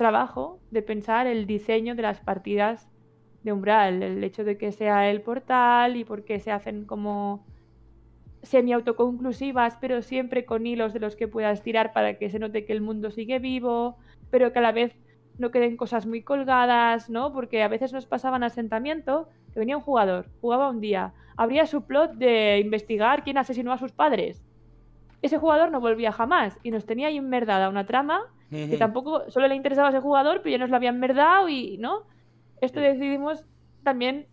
trabajo 0.00 0.60
de 0.70 0.80
pensar 0.80 1.26
el 1.26 1.46
diseño 1.46 1.94
de 1.94 2.00
las 2.00 2.20
partidas 2.20 2.88
de 3.42 3.52
Umbral, 3.52 4.02
el 4.02 4.24
hecho 4.24 4.44
de 4.44 4.56
que 4.56 4.72
sea 4.72 5.10
el 5.10 5.20
portal 5.20 5.98
y 5.98 6.04
por 6.06 6.24
qué 6.24 6.40
se 6.40 6.50
hacen 6.50 6.86
como 6.86 7.44
semi-autoconclusivas, 8.42 9.76
pero 9.78 10.00
siempre 10.00 10.46
con 10.46 10.66
hilos 10.66 10.94
de 10.94 11.00
los 11.00 11.16
que 11.16 11.28
puedas 11.28 11.62
tirar 11.62 11.92
para 11.92 12.16
que 12.16 12.30
se 12.30 12.38
note 12.38 12.64
que 12.64 12.72
el 12.72 12.80
mundo 12.80 13.10
sigue 13.10 13.40
vivo, 13.40 13.98
pero 14.30 14.54
que 14.54 14.60
a 14.60 14.62
la 14.62 14.72
vez 14.72 14.96
no 15.36 15.50
queden 15.50 15.76
cosas 15.76 16.06
muy 16.06 16.22
colgadas, 16.22 17.10
¿no? 17.10 17.34
Porque 17.34 17.62
a 17.62 17.68
veces 17.68 17.92
nos 17.92 18.06
pasaban 18.06 18.42
asentamiento 18.42 19.28
que 19.52 19.60
venía 19.60 19.76
un 19.76 19.82
jugador, 19.82 20.30
jugaba 20.40 20.70
un 20.70 20.80
día, 20.80 21.12
abría 21.36 21.66
su 21.66 21.82
plot 21.82 22.12
de 22.14 22.58
investigar 22.58 23.22
quién 23.22 23.36
asesinó 23.36 23.70
a 23.70 23.76
sus 23.76 23.92
padres. 23.92 24.42
Ese 25.20 25.36
jugador 25.36 25.70
no 25.70 25.78
volvía 25.78 26.10
jamás 26.10 26.58
y 26.62 26.70
nos 26.70 26.86
tenía 26.86 27.08
ahí 27.08 27.18
enmerdada 27.18 27.68
una 27.68 27.84
trama 27.84 28.22
que 28.50 28.76
tampoco 28.78 29.30
solo 29.30 29.48
le 29.48 29.54
interesaba 29.54 29.88
a 29.88 29.90
ese 29.90 30.00
jugador, 30.00 30.38
pero 30.42 30.50
ya 30.52 30.58
nos 30.58 30.70
lo 30.70 30.76
habían 30.76 31.00
verdado 31.00 31.48
y, 31.48 31.78
¿no? 31.78 32.02
Esto 32.60 32.80
decidimos 32.80 33.44
también 33.82 34.26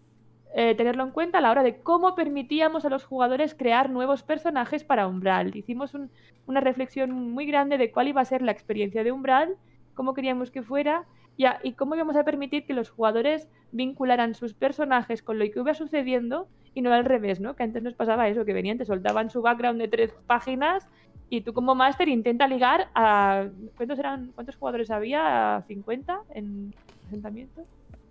eh, 0.56 0.76
tenerlo 0.76 1.04
en 1.04 1.12
cuenta 1.12 1.38
a 1.38 1.42
la 1.42 1.52
hora 1.52 1.62
de 1.64 1.82
cómo 1.82 2.16
permitíamos 2.16 2.84
a 2.86 2.90
los 2.90 3.04
jugadores 3.06 3.54
crear 3.54 3.90
nuevos 3.90 4.24
personajes 4.24 4.84
para 4.84 5.08
Umbral. 5.08 5.56
Hicimos 5.56 5.94
un- 5.94 6.10
una 6.46 6.62
reflexión 6.62 7.12
muy 7.12 7.46
grande 7.46 7.78
de 7.78 7.92
cuál 7.92 8.08
iba 8.08 8.22
a 8.22 8.26
ser 8.26 8.42
la 8.42 8.54
experiencia 8.54 9.04
de 9.04 9.12
Umbral, 9.12 9.56
cómo 9.94 10.14
queríamos 10.14 10.50
que 10.52 10.64
fuera 10.64 11.06
y, 11.36 11.46
a- 11.46 11.60
y 11.64 11.74
cómo 11.74 11.96
íbamos 11.96 12.16
a 12.16 12.24
permitir 12.24 12.66
que 12.66 12.74
los 12.74 12.90
jugadores 12.90 13.48
vincularan 13.72 14.34
sus 14.36 14.54
personajes 14.54 15.22
con 15.22 15.38
lo 15.38 15.46
que 15.46 15.60
iba 15.60 15.74
sucediendo 15.74 16.48
y 16.74 16.82
no 16.82 16.94
al 16.94 17.06
revés, 17.06 17.40
¿no? 17.40 17.56
Que 17.56 17.64
antes 17.64 17.84
nos 17.84 17.94
pasaba 17.96 18.28
eso, 18.30 18.46
que 18.46 18.54
venían, 18.54 18.78
te 18.78 18.86
soltaban 18.86 19.30
su 19.30 19.42
background 19.42 19.80
de 19.82 19.88
tres 19.90 20.14
páginas 20.28 20.88
y 21.30 21.42
tú 21.42 21.54
como 21.54 21.76
máster 21.76 22.08
intenta 22.10 22.48
ligar 22.48 22.90
a... 22.96 23.48
¿Cuántos 23.76 24.00
eran? 24.00 24.32
¿Cuántos 24.34 24.56
jugadores 24.56 24.90
había? 24.92 25.58
¿A 25.58 25.62
50 25.64 26.20
en 26.34 26.74
asentamiento? 27.08 27.66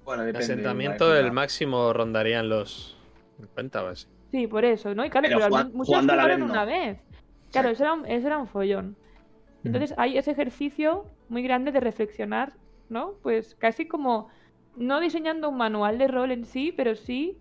Bueno, 0.05 0.23
En 0.23 0.29
depende. 0.29 0.53
asentamiento 0.53 1.09
la 1.09 1.15
el 1.21 1.27
época. 1.27 1.35
máximo 1.35 1.93
rondarían 1.93 2.49
los 2.49 2.97
50 3.39 3.83
o 3.85 3.87
así. 3.89 4.07
Sí, 4.31 4.47
por 4.47 4.65
eso, 4.65 4.95
¿no? 4.95 5.05
Y 5.05 5.11
claro, 5.11 5.27
Pero 5.29 5.39
pero, 5.39 5.49
jugando- 5.51 5.77
muchos 5.77 6.05
la 6.05 6.13
jugaron 6.15 6.41
no. 6.41 6.47
una 6.47 6.65
vez. 6.65 6.99
Claro, 7.53 7.71
eso 7.71 7.85
era, 7.85 7.93
un, 7.95 8.07
eso 8.07 8.27
era 8.27 8.39
un 8.39 8.47
follón. 8.49 8.97
Entonces 9.65 9.95
hay 9.99 10.17
ese 10.19 10.31
ejercicio 10.33 11.07
muy 11.29 11.43
grande 11.43 11.73
de 11.73 11.81
reflexionar, 11.81 12.53
¿no? 12.89 13.15
Pues 13.23 13.55
casi 13.57 13.87
como 13.89 14.29
no 14.77 15.01
diseñando 15.01 15.49
un 15.49 15.57
manual 15.57 15.97
de 15.99 16.07
rol 16.07 16.31
en 16.33 16.45
sí, 16.45 16.73
pero 16.77 16.95
sí 16.95 17.39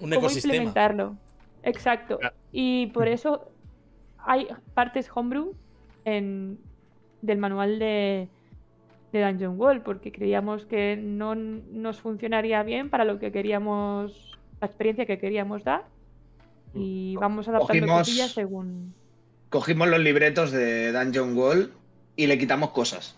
Un 0.00 0.10
cómo 0.10 0.14
ecosistema. 0.26 0.54
implementarlo. 0.54 1.16
Exacto. 1.62 2.18
Y 2.52 2.88
por 2.88 3.08
eso 3.08 3.49
hay 4.26 4.48
partes 4.74 5.10
homebrew 5.14 5.54
en, 6.04 6.58
del 7.22 7.38
manual 7.38 7.78
de, 7.78 8.28
de 9.12 9.24
Dungeon 9.24 9.58
Wall, 9.58 9.82
porque 9.82 10.12
creíamos 10.12 10.66
que 10.66 10.96
no 10.96 11.34
nos 11.34 12.00
funcionaría 12.00 12.62
bien 12.62 12.90
para 12.90 13.04
lo 13.04 13.18
que 13.18 13.32
queríamos, 13.32 14.38
la 14.60 14.66
experiencia 14.66 15.06
que 15.06 15.18
queríamos 15.18 15.64
dar. 15.64 15.84
Y 16.74 17.16
vamos 17.16 17.48
adaptando 17.48 17.86
cosillas 17.88 18.32
según. 18.32 18.94
Cogimos 19.48 19.88
los 19.88 20.00
libretos 20.00 20.52
de 20.52 20.92
Dungeon 20.92 21.36
Wall 21.36 21.72
y 22.14 22.26
le 22.28 22.38
quitamos 22.38 22.70
cosas. 22.70 23.16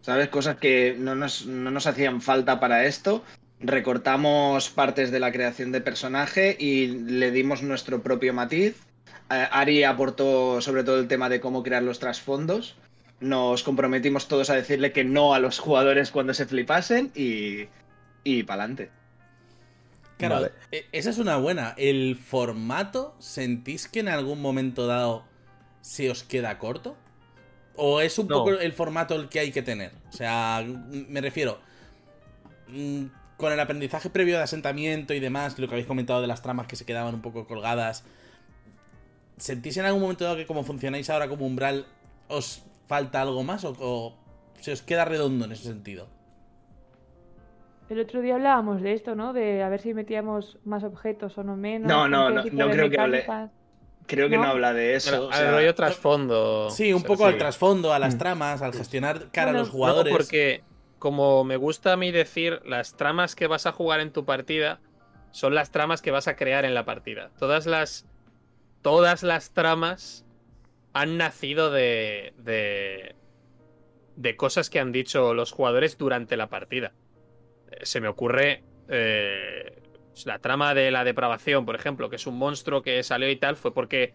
¿Sabes? 0.00 0.28
Cosas 0.28 0.56
que 0.56 0.96
no 0.98 1.14
nos, 1.14 1.46
no 1.46 1.70
nos 1.70 1.86
hacían 1.86 2.20
falta 2.20 2.60
para 2.60 2.84
esto. 2.84 3.22
Recortamos 3.60 4.68
partes 4.70 5.10
de 5.10 5.20
la 5.20 5.32
creación 5.32 5.72
de 5.72 5.80
personaje 5.80 6.56
y 6.58 6.86
le 6.86 7.30
dimos 7.30 7.62
nuestro 7.62 8.02
propio 8.02 8.34
matiz. 8.34 8.82
Eh, 9.30 9.46
Ari 9.50 9.84
aportó 9.84 10.60
sobre 10.60 10.84
todo 10.84 10.98
el 10.98 11.08
tema 11.08 11.28
de 11.28 11.40
cómo 11.40 11.62
crear 11.62 11.82
los 11.82 11.98
trasfondos. 11.98 12.76
Nos 13.20 13.62
comprometimos 13.62 14.28
todos 14.28 14.50
a 14.50 14.54
decirle 14.54 14.92
que 14.92 15.04
no 15.04 15.34
a 15.34 15.38
los 15.38 15.58
jugadores 15.58 16.10
cuando 16.10 16.34
se 16.34 16.46
flipasen 16.46 17.10
y, 17.14 17.68
y 18.22 18.42
pa'lante. 18.42 18.90
Claro, 20.18 20.34
Vale. 20.36 20.52
e- 20.70 20.86
esa 20.92 21.10
es 21.10 21.18
una 21.18 21.36
buena. 21.36 21.74
¿El 21.76 22.16
formato 22.16 23.14
sentís 23.18 23.88
que 23.88 24.00
en 24.00 24.08
algún 24.08 24.40
momento 24.40 24.86
dado 24.86 25.24
se 25.80 26.10
os 26.10 26.22
queda 26.22 26.58
corto? 26.58 26.96
¿O 27.76 28.00
es 28.00 28.18
un 28.18 28.28
No. 28.28 28.38
poco 28.38 28.50
el 28.52 28.72
formato 28.72 29.16
el 29.16 29.28
que 29.28 29.40
hay 29.40 29.50
que 29.52 29.62
tener? 29.62 29.92
O 30.10 30.12
sea, 30.12 30.64
me 30.64 31.20
refiero. 31.20 31.58
mm, 32.68 33.04
Con 33.36 33.52
el 33.52 33.58
aprendizaje 33.58 34.10
previo 34.10 34.36
de 34.36 34.44
asentamiento 34.44 35.12
y 35.12 35.18
demás, 35.20 35.58
lo 35.58 35.66
que 35.66 35.74
habéis 35.74 35.88
comentado 35.88 36.20
de 36.20 36.28
las 36.28 36.40
tramas 36.42 36.68
que 36.68 36.76
se 36.76 36.84
quedaban 36.84 37.14
un 37.14 37.20
poco 37.22 37.46
colgadas. 37.48 38.04
¿Sentís 39.36 39.76
en 39.76 39.84
algún 39.86 40.02
momento 40.02 40.24
dado 40.24 40.36
que 40.36 40.46
como 40.46 40.62
funcionáis 40.62 41.10
ahora 41.10 41.28
como 41.28 41.46
umbral 41.46 41.86
os 42.28 42.64
falta 42.86 43.20
algo 43.20 43.42
más 43.42 43.64
o, 43.64 43.74
o 43.80 44.16
se 44.60 44.72
os 44.72 44.82
queda 44.82 45.04
redondo 45.04 45.44
en 45.46 45.52
ese 45.52 45.64
sentido? 45.64 46.06
El 47.90 48.00
otro 48.00 48.22
día 48.22 48.36
hablábamos 48.36 48.80
de 48.80 48.94
esto, 48.94 49.14
¿no? 49.14 49.32
De 49.32 49.62
a 49.62 49.68
ver 49.68 49.80
si 49.80 49.92
metíamos 49.92 50.58
más 50.64 50.84
objetos 50.84 51.36
o 51.36 51.44
no 51.44 51.56
menos. 51.56 51.88
No, 51.88 52.08
no, 52.08 52.30
no, 52.30 52.42
no 52.44 52.70
creo 52.70 52.88
que 52.88 52.98
hable-. 52.98 53.26
Creo 54.06 54.28
que 54.28 54.36
no, 54.36 54.44
¿No? 54.44 54.50
habla 54.50 54.72
de 54.72 54.94
eso. 54.96 55.10
Bueno, 55.10 55.24
o 55.26 55.30
al 55.30 55.38
sea, 55.38 55.50
rollo 55.50 55.74
trasfondo. 55.74 56.70
Sí, 56.70 56.92
un 56.92 57.02
poco 57.02 57.26
al 57.26 57.38
trasfondo, 57.38 57.92
a 57.92 57.98
las 57.98 58.14
Mm. 58.14 58.18
tramas, 58.18 58.62
al 58.62 58.72
gestionar 58.74 59.30
cara 59.32 59.50
a 59.50 59.54
los 59.54 59.70
jugadores. 59.70 60.12
No, 60.12 60.18
porque, 60.18 60.62
como 60.98 61.42
me 61.44 61.56
gusta 61.56 61.92
a 61.94 61.96
mí 61.96 62.10
decir, 62.12 62.60
las 62.66 62.96
tramas 62.96 63.34
que 63.34 63.46
vas 63.46 63.66
a 63.66 63.72
jugar 63.72 64.00
en 64.00 64.12
tu 64.12 64.24
partida 64.24 64.80
son 65.30 65.54
las 65.54 65.70
tramas 65.70 66.02
que 66.02 66.10
vas 66.10 66.28
a 66.28 66.36
crear 66.36 66.64
en 66.64 66.74
la 66.74 66.84
partida. 66.84 67.30
Todas 67.38 67.66
las. 67.66 68.06
Todas 68.84 69.22
las 69.22 69.52
tramas 69.54 70.26
han 70.92 71.16
nacido 71.16 71.70
de. 71.70 72.34
de. 72.36 73.14
de 74.16 74.36
cosas 74.36 74.68
que 74.68 74.78
han 74.78 74.92
dicho 74.92 75.32
los 75.32 75.52
jugadores 75.52 75.96
durante 75.96 76.36
la 76.36 76.48
partida. 76.50 76.92
Eh, 77.70 77.78
Se 77.86 78.02
me 78.02 78.08
ocurre. 78.08 78.62
eh, 78.88 79.80
la 80.26 80.38
trama 80.38 80.74
de 80.74 80.90
la 80.90 81.02
depravación, 81.02 81.64
por 81.64 81.74
ejemplo, 81.74 82.10
que 82.10 82.16
es 82.16 82.26
un 82.26 82.36
monstruo 82.38 82.82
que 82.82 83.02
salió 83.02 83.28
y 83.30 83.36
tal, 83.36 83.56
fue 83.56 83.72
porque 83.74 84.14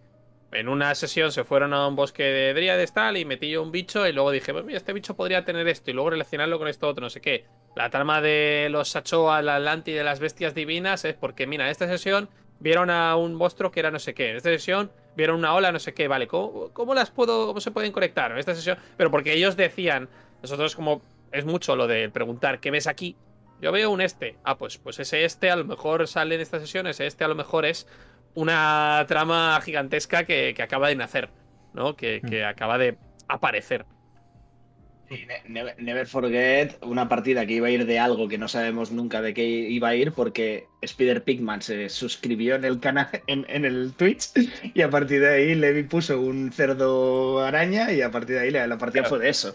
en 0.52 0.68
una 0.68 0.94
sesión 0.94 1.32
se 1.32 1.42
fueron 1.44 1.74
a 1.74 1.86
un 1.88 1.96
bosque 1.96 2.22
de 2.22 2.54
dríades 2.54 2.94
tal 2.94 3.16
y 3.16 3.24
metí 3.24 3.50
yo 3.50 3.62
un 3.62 3.72
bicho 3.72 4.06
y 4.06 4.12
luego 4.12 4.30
dije, 4.30 4.52
pues 4.52 4.64
mira, 4.64 4.78
este 4.78 4.92
bicho 4.92 5.14
podría 5.16 5.44
tener 5.44 5.66
esto 5.68 5.90
y 5.90 5.94
luego 5.94 6.10
relacionarlo 6.10 6.58
con 6.58 6.68
esto 6.68 6.88
otro, 6.88 7.02
no 7.02 7.10
sé 7.10 7.20
qué. 7.20 7.44
La 7.76 7.90
trama 7.90 8.20
de 8.22 8.68
los 8.70 8.88
Sachoa, 8.88 9.42
la 9.42 9.56
Atlanti 9.56 9.92
de 9.92 10.04
las 10.04 10.20
bestias 10.20 10.54
divinas 10.54 11.04
es 11.04 11.14
porque, 11.14 11.46
mira, 11.46 11.68
esta 11.70 11.86
sesión 11.86 12.28
vieron 12.60 12.90
a 12.90 13.16
un 13.16 13.34
monstruo 13.34 13.70
que 13.70 13.80
era 13.80 13.90
no 13.90 13.98
sé 13.98 14.14
qué. 14.14 14.30
En 14.30 14.36
esta 14.36 14.50
sesión 14.50 14.92
vieron 15.16 15.36
una 15.36 15.54
ola, 15.54 15.72
no 15.72 15.78
sé 15.78 15.92
qué. 15.92 16.06
Vale, 16.06 16.26
¿cómo, 16.26 16.70
cómo 16.72 16.94
las 16.94 17.10
puedo, 17.10 17.46
cómo 17.48 17.60
se 17.60 17.70
pueden 17.70 17.90
conectar 17.90 18.30
en 18.30 18.38
esta 18.38 18.54
sesión? 18.54 18.78
Pero 18.96 19.10
porque 19.10 19.32
ellos 19.32 19.56
decían, 19.56 20.08
nosotros 20.42 20.76
como 20.76 21.02
es 21.32 21.44
mucho 21.44 21.74
lo 21.76 21.86
de 21.86 22.08
preguntar, 22.10 22.60
¿qué 22.60 22.70
ves 22.70 22.86
aquí? 22.86 23.16
Yo 23.60 23.72
veo 23.72 23.90
un 23.90 24.00
este. 24.00 24.36
Ah, 24.44 24.56
pues, 24.56 24.78
pues 24.78 24.98
ese 25.00 25.24
este 25.24 25.50
a 25.50 25.56
lo 25.56 25.64
mejor 25.64 26.06
sale 26.06 26.34
en 26.34 26.40
esta 26.40 26.60
sesión, 26.60 26.86
ese 26.86 27.06
este 27.06 27.24
a 27.24 27.28
lo 27.28 27.34
mejor 27.34 27.66
es 27.66 27.86
una 28.34 29.04
trama 29.08 29.60
gigantesca 29.62 30.24
que, 30.24 30.54
que 30.54 30.62
acaba 30.62 30.88
de 30.88 30.96
nacer, 30.96 31.30
¿no? 31.74 31.96
Que, 31.96 32.22
que 32.26 32.44
acaba 32.44 32.78
de 32.78 32.96
aparecer. 33.28 33.84
Y 35.10 35.26
never, 35.48 35.74
never 35.82 36.06
forget 36.06 36.78
una 36.82 37.08
partida 37.08 37.44
que 37.44 37.54
iba 37.54 37.66
a 37.66 37.70
ir 37.70 37.84
de 37.84 37.98
algo 37.98 38.28
que 38.28 38.38
no 38.38 38.46
sabemos 38.46 38.92
nunca 38.92 39.20
de 39.20 39.34
qué 39.34 39.44
iba 39.44 39.88
a 39.88 39.94
ir 39.96 40.12
porque 40.12 40.68
Spider 40.82 41.24
Pigman 41.24 41.62
se 41.62 41.88
suscribió 41.88 42.54
en 42.54 42.64
el 42.64 42.78
canal 42.78 43.08
en, 43.26 43.44
en 43.48 43.64
el 43.64 43.92
Twitch 43.94 44.30
y 44.72 44.82
a 44.82 44.88
partir 44.88 45.20
de 45.22 45.28
ahí 45.34 45.54
Levi 45.56 45.82
puso 45.82 46.20
un 46.20 46.52
cerdo 46.52 47.40
araña 47.40 47.92
y 47.92 48.02
a 48.02 48.12
partir 48.12 48.36
de 48.36 48.42
ahí 48.42 48.50
la, 48.52 48.68
la 48.68 48.78
partida 48.78 49.02
fue 49.02 49.18
de 49.18 49.30
eso. 49.30 49.52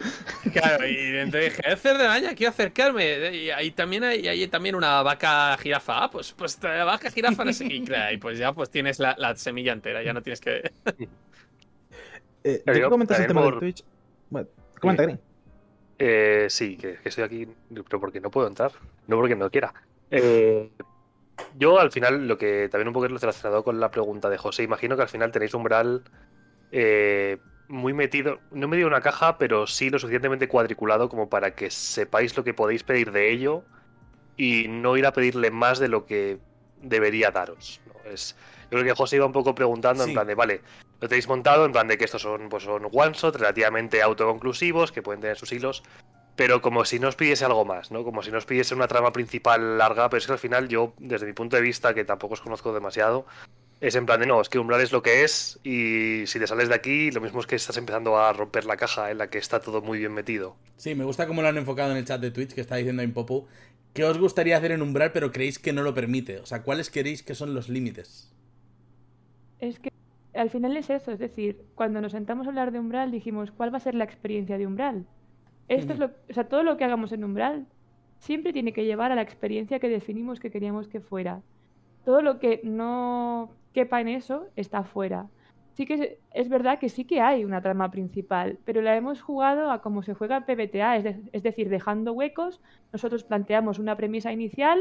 Claro, 0.52 0.86
y 0.90 0.98
entonces 1.20 1.56
dije, 1.58 1.74
es 1.74 1.84
de 1.84 1.90
araña, 1.90 2.36
quiero 2.36 2.50
acercarme. 2.50 3.34
Y 3.34 3.50
ahí 3.50 3.72
también 3.72 4.04
hay, 4.04 4.28
hay 4.28 4.46
también 4.48 4.76
una 4.76 5.04
vaca 5.04 5.58
jirafa. 5.58 6.04
Ah, 6.04 6.12
pues, 6.12 6.34
pues 6.34 6.62
la 6.62 6.84
vaca 6.84 7.10
jirafa 7.10 7.46
no 7.46 7.54
sé 7.54 7.66
qué. 7.70 7.82
Y 8.12 8.18
pues 8.18 8.38
ya 8.38 8.52
pues 8.52 8.70
tienes 8.70 9.00
la, 9.00 9.16
la 9.18 9.34
semilla 9.38 9.72
entera, 9.72 10.04
ya 10.04 10.12
no 10.12 10.22
tienes 10.22 10.42
que. 10.42 10.70
Eh, 12.48 12.62
¿De 12.64 12.82
comentas 12.84 13.20
el 13.20 13.26
tema 13.26 13.42
por- 13.42 13.60
Twitch? 13.60 13.84
Bueno, 14.30 14.48
comenta, 14.80 15.02
Green. 15.02 15.20
Eh, 15.98 16.48
sí, 16.50 16.78
que, 16.78 16.96
que 16.96 17.10
estoy 17.10 17.24
aquí, 17.24 17.48
pero 17.90 18.00
porque 18.00 18.20
no 18.20 18.30
puedo 18.30 18.48
entrar, 18.48 18.72
no 19.08 19.16
porque 19.18 19.36
no 19.36 19.50
quiera. 19.50 19.74
Eh, 20.12 20.70
yo 21.58 21.80
al 21.80 21.92
final, 21.92 22.28
lo 22.28 22.38
que 22.38 22.68
también 22.70 22.88
un 22.90 22.94
poco 22.94 23.08
lo 23.08 23.18
relacionado 23.18 23.64
con 23.64 23.80
la 23.80 23.92
pregunta 23.92 24.30
de 24.30 24.38
José, 24.38 24.64
imagino 24.64 24.96
que 24.96 25.04
al 25.04 25.10
final 25.10 25.32
tenéis 25.32 25.54
umbral 25.54 26.04
eh, 26.72 27.38
muy 27.68 27.94
metido, 27.94 28.40
no 28.52 28.68
medio 28.68 28.84
en 28.88 28.94
una 28.94 29.02
caja, 29.02 29.38
pero 29.38 29.68
sí 29.68 29.90
lo 29.90 29.98
suficientemente 30.00 30.48
cuadriculado 30.48 31.10
como 31.10 31.30
para 31.30 31.56
que 31.56 31.72
sepáis 31.72 32.36
lo 32.38 32.44
que 32.44 32.54
podéis 32.54 32.84
pedir 32.84 33.12
de 33.12 33.32
ello 33.32 33.64
y 34.38 34.68
no 34.68 34.98
ir 34.98 35.06
a 35.06 35.14
pedirle 35.14 35.50
más 35.50 35.80
de 35.80 35.88
lo 35.88 36.06
que 36.06 36.38
debería 36.82 37.32
daros. 37.32 37.82
¿no? 37.88 38.12
Es, 38.12 38.36
yo 38.64 38.70
creo 38.80 38.84
que 38.84 38.94
José 38.94 39.16
iba 39.16 39.26
un 39.26 39.32
poco 39.32 39.56
preguntando 39.56 40.04
Sí. 40.04 40.10
en 40.10 40.14
plan 40.16 40.28
de, 40.28 40.36
vale, 40.36 40.62
lo 41.00 41.10
tenéis 41.10 41.28
montado, 41.28 41.66
en 41.66 41.72
plan 41.72 41.88
de 41.88 41.98
que 41.98 42.06
estos 42.06 42.22
son, 42.22 42.50
pues 42.50 42.64
son 42.64 42.88
one 42.92 43.14
shot, 43.14 43.36
relativamente 43.36 44.02
autoconclusivos, 44.02 44.92
que 44.92 45.02
pueden 45.02 45.22
tener 45.22 45.38
sus 45.38 45.52
hilos, 45.52 45.84
pero 46.36 46.62
como 46.62 46.86
si 46.86 47.00
no 47.00 47.08
os 47.08 47.16
pidiese 47.16 47.46
algo 47.46 47.66
más, 47.66 47.92
¿no? 47.92 48.04
Como 48.04 48.22
si 48.22 48.32
no 48.32 48.38
os 48.38 48.46
pidiese 48.46 48.76
una 48.76 48.88
trama 48.88 49.14
principal 49.14 49.78
larga, 49.78 50.10
pero 50.10 50.18
es 50.20 50.26
que 50.26 50.34
al 50.34 50.40
final 50.40 50.68
yo, 50.68 50.94
desde 51.00 51.26
mi 51.26 51.34
punto 51.34 51.56
de 51.56 51.62
vista, 51.62 51.94
que 51.94 52.04
tampoco 52.04 52.34
os 52.34 52.42
conozco 52.42 52.74
demasiado, 52.74 53.26
es 53.82 53.96
en 53.96 54.06
plan 54.06 54.20
de 54.20 54.26
no, 54.26 54.42
es 54.42 54.50
que 54.50 54.60
Umbral 54.60 54.82
es 54.82 54.92
lo 54.92 55.02
que 55.02 55.24
es, 55.24 55.60
y 55.64 56.24
si 56.28 56.40
te 56.40 56.48
sales 56.48 56.70
de 56.70 56.76
aquí, 56.76 57.12
lo 57.12 57.22
mismo 57.22 57.40
es 57.40 57.48
que 57.48 57.56
estás 57.56 57.78
empezando 57.78 58.18
a 58.18 58.32
romper 58.34 58.66
la 58.66 58.78
caja 58.78 59.12
en 59.12 59.18
la 59.18 59.30
que 59.30 59.38
está 59.38 59.60
todo 59.60 59.82
muy 59.82 60.00
bien 60.00 60.14
metido. 60.14 60.56
Sí, 60.78 60.96
me 60.96 61.04
gusta 61.04 61.28
cómo 61.28 61.42
lo 61.42 61.48
han 61.48 61.58
enfocado 61.58 61.92
en 61.92 61.98
el 61.98 62.06
chat 62.06 62.22
de 62.22 62.32
Twitch 62.32 62.54
que 62.54 62.62
está 62.62 62.76
diciendo 62.78 63.04
Impopu. 63.04 63.48
¿Qué 63.94 64.04
os 64.04 64.18
gustaría 64.18 64.58
hacer 64.58 64.72
en 64.72 64.82
Umbral 64.82 65.12
pero 65.14 65.32
creéis 65.32 65.60
que 65.60 65.72
no 65.72 65.84
lo 65.84 65.94
permite? 65.94 66.40
O 66.40 66.46
sea, 66.46 66.64
¿cuáles 66.64 66.90
queréis 66.90 67.24
que 67.24 67.36
son 67.36 67.54
los 67.54 67.70
límites? 67.70 68.34
Es 69.60 69.80
que 69.80 69.90
al 70.36 70.50
final 70.50 70.76
es 70.78 70.90
eso, 70.90 71.12
es 71.12 71.20
decir, 71.20 71.66
cuando 71.76 72.02
nos 72.02 72.12
sentamos 72.12 72.46
a 72.46 72.50
hablar 72.50 72.72
de 72.72 72.80
umbral 72.80 73.12
dijimos, 73.12 73.52
¿cuál 73.52 73.74
va 73.74 73.78
a 73.78 73.82
ser 73.82 73.96
la 73.96 74.04
experiencia 74.04 74.58
de 74.58 74.68
umbral? 74.68 75.06
Esto 75.68 75.94
es 75.94 76.00
lo, 76.00 76.06
o 76.08 76.34
sea, 76.34 76.48
todo 76.48 76.64
lo 76.64 76.78
que 76.78 76.84
hagamos 76.86 77.12
en 77.12 77.24
umbral 77.24 77.66
siempre 78.20 78.54
tiene 78.54 78.72
que 78.74 78.86
llevar 78.86 79.12
a 79.12 79.16
la 79.16 79.22
experiencia 79.22 79.80
que 79.80 79.90
definimos 79.90 80.40
que 80.40 80.52
queríamos 80.52 80.88
que 80.88 81.00
fuera. 81.02 81.42
Todo 82.04 82.22
lo 82.22 82.40
que 82.40 82.62
no 82.64 83.50
quepa 83.74 84.00
en 84.02 84.10
eso 84.10 84.48
está 84.56 84.84
fuera. 84.84 85.28
Sí 85.74 85.86
que 85.86 85.94
es, 85.96 86.10
es 86.34 86.50
verdad 86.50 86.80
que 86.80 86.88
sí 86.90 87.04
que 87.06 87.20
hay 87.20 87.44
una 87.44 87.62
trama 87.62 87.90
principal, 87.92 88.60
pero 88.64 88.82
la 88.82 88.96
hemos 88.96 89.22
jugado 89.22 89.72
a 89.72 89.82
como 89.82 90.04
se 90.04 90.14
juega 90.14 90.46
PBTA, 90.46 90.98
es, 90.98 91.04
de- 91.04 91.22
es 91.34 91.44
decir, 91.44 91.70
dejando 91.70 92.14
huecos. 92.14 92.62
Nosotros 92.94 93.24
planteamos 93.24 93.80
una 93.80 93.96
premisa 93.98 94.32
inicial, 94.32 94.80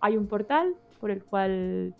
hay 0.00 0.16
un 0.16 0.26
portal 0.26 0.74
por 0.98 1.10
el 1.10 1.22
cual 1.24 1.94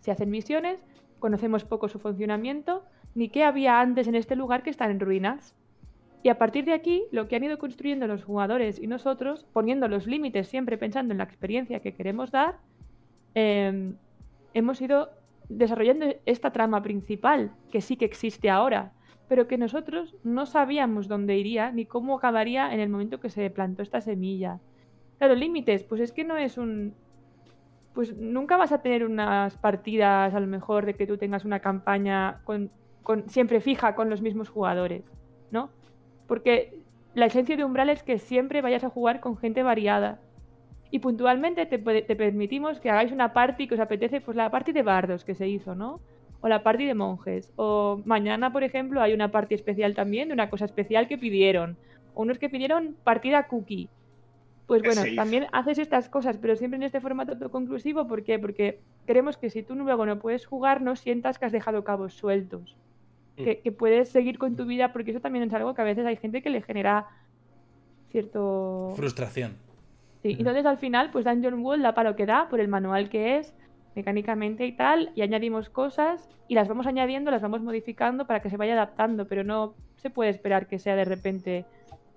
se 0.00 0.10
hacen 0.10 0.30
misiones, 0.30 0.84
conocemos 1.20 1.64
poco 1.64 1.88
su 1.88 1.98
funcionamiento, 1.98 2.82
ni 3.14 3.28
qué 3.28 3.44
había 3.44 3.80
antes 3.80 4.08
en 4.08 4.14
este 4.16 4.34
lugar 4.34 4.62
que 4.62 4.70
están 4.70 4.90
en 4.90 5.00
ruinas. 5.00 5.54
Y 6.22 6.28
a 6.28 6.38
partir 6.38 6.64
de 6.64 6.72
aquí, 6.72 7.04
lo 7.12 7.28
que 7.28 7.36
han 7.36 7.44
ido 7.44 7.58
construyendo 7.58 8.06
los 8.06 8.24
jugadores 8.24 8.78
y 8.78 8.86
nosotros, 8.86 9.46
poniendo 9.52 9.88
los 9.88 10.06
límites 10.06 10.48
siempre 10.48 10.76
pensando 10.76 11.12
en 11.12 11.18
la 11.18 11.24
experiencia 11.24 11.80
que 11.80 11.94
queremos 11.94 12.30
dar, 12.30 12.58
eh, 13.34 13.92
hemos 14.52 14.80
ido 14.82 15.10
desarrollando 15.48 16.06
esta 16.26 16.52
trama 16.52 16.82
principal, 16.82 17.52
que 17.70 17.80
sí 17.80 17.96
que 17.96 18.04
existe 18.04 18.50
ahora, 18.50 18.92
pero 19.28 19.46
que 19.46 19.58
nosotros 19.58 20.16
no 20.24 20.46
sabíamos 20.46 21.08
dónde 21.08 21.36
iría 21.36 21.70
ni 21.72 21.86
cómo 21.86 22.16
acabaría 22.16 22.72
en 22.74 22.80
el 22.80 22.88
momento 22.88 23.20
que 23.20 23.30
se 23.30 23.48
plantó 23.50 23.82
esta 23.82 24.00
semilla. 24.00 24.60
Claro, 25.18 25.34
límites, 25.34 25.84
pues 25.84 26.00
es 26.00 26.12
que 26.12 26.24
no 26.24 26.36
es 26.36 26.58
un... 26.58 26.94
Pues 27.94 28.16
nunca 28.16 28.56
vas 28.56 28.72
a 28.72 28.82
tener 28.82 29.04
unas 29.04 29.56
partidas, 29.56 30.32
a 30.34 30.40
lo 30.40 30.46
mejor, 30.46 30.86
de 30.86 30.94
que 30.94 31.06
tú 31.06 31.18
tengas 31.18 31.44
una 31.44 31.60
campaña 31.60 32.40
con, 32.44 32.70
siempre 33.26 33.60
fija 33.60 33.94
con 33.94 34.08
los 34.10 34.22
mismos 34.22 34.48
jugadores, 34.48 35.02
¿no? 35.50 35.70
Porque 36.26 36.80
la 37.14 37.26
esencia 37.26 37.56
de 37.56 37.64
Umbral 37.64 37.90
es 37.90 38.02
que 38.02 38.18
siempre 38.18 38.62
vayas 38.62 38.84
a 38.84 38.90
jugar 38.90 39.20
con 39.20 39.36
gente 39.36 39.62
variada. 39.62 40.20
Y 40.92 41.00
puntualmente 41.00 41.66
te, 41.66 41.78
permitimos 41.78 42.80
que 42.80 42.90
hagáis 42.90 43.12
una 43.12 43.32
party 43.32 43.68
que 43.68 43.74
os 43.74 43.80
apetece, 43.80 44.20
pues 44.20 44.36
la 44.36 44.50
party 44.50 44.72
de 44.72 44.82
bardos 44.82 45.24
que 45.24 45.34
se 45.34 45.48
hizo, 45.48 45.74
¿no? 45.74 46.00
O 46.40 46.48
la 46.48 46.62
party 46.62 46.84
de 46.84 46.94
monjes. 46.94 47.52
O 47.56 48.00
mañana, 48.04 48.52
por 48.52 48.64
ejemplo, 48.64 49.00
hay 49.00 49.12
una 49.12 49.30
party 49.30 49.54
especial 49.54 49.94
también 49.94 50.28
de 50.28 50.34
una 50.34 50.50
cosa 50.50 50.64
especial 50.64 51.06
que 51.06 51.18
pidieron. 51.18 51.76
Unos 52.14 52.38
que 52.38 52.48
pidieron 52.48 52.96
partida 53.04 53.46
cookie. 53.46 53.88
Pues 54.70 54.82
bueno, 54.82 55.02
también 55.16 55.46
haces 55.50 55.78
estas 55.78 56.08
cosas, 56.08 56.38
pero 56.38 56.54
siempre 56.54 56.76
en 56.76 56.84
este 56.84 57.00
formato 57.00 57.32
autoconclusivo. 57.32 58.06
¿Por 58.06 58.22
qué? 58.22 58.38
Porque 58.38 58.78
queremos 59.04 59.36
que 59.36 59.50
si 59.50 59.64
tú 59.64 59.74
luego 59.74 60.06
no 60.06 60.20
puedes 60.20 60.46
jugar, 60.46 60.80
no 60.80 60.94
sientas 60.94 61.40
que 61.40 61.46
has 61.46 61.50
dejado 61.50 61.82
cabos 61.82 62.14
sueltos. 62.14 62.76
Mm. 63.36 63.44
Que, 63.44 63.58
que 63.58 63.72
puedes 63.72 64.10
seguir 64.10 64.38
con 64.38 64.54
tu 64.54 64.66
vida, 64.66 64.92
porque 64.92 65.10
eso 65.10 65.18
también 65.18 65.44
es 65.44 65.52
algo 65.54 65.74
que 65.74 65.82
a 65.82 65.84
veces 65.84 66.06
hay 66.06 66.16
gente 66.16 66.40
que 66.40 66.50
le 66.50 66.62
genera 66.62 67.08
cierto... 68.12 68.92
Frustración. 68.94 69.56
Sí, 70.22 70.36
entonces 70.38 70.64
al 70.64 70.78
final, 70.78 71.10
pues 71.10 71.24
Dungeon 71.24 71.64
World 71.64 71.82
da 71.82 71.94
para 71.94 72.10
lo 72.10 72.16
que 72.16 72.26
da, 72.26 72.48
por 72.48 72.60
el 72.60 72.68
manual 72.68 73.08
que 73.08 73.38
es, 73.38 73.52
mecánicamente 73.96 74.66
y 74.66 74.72
tal, 74.72 75.10
y 75.16 75.22
añadimos 75.22 75.68
cosas 75.68 76.28
y 76.46 76.54
las 76.54 76.68
vamos 76.68 76.86
añadiendo, 76.86 77.32
las 77.32 77.42
vamos 77.42 77.60
modificando 77.60 78.26
para 78.26 78.40
que 78.40 78.50
se 78.50 78.56
vaya 78.56 78.74
adaptando, 78.74 79.26
pero 79.26 79.42
no 79.42 79.74
se 79.96 80.10
puede 80.10 80.30
esperar 80.30 80.68
que 80.68 80.78
sea 80.78 80.94
de 80.94 81.04
repente 81.04 81.64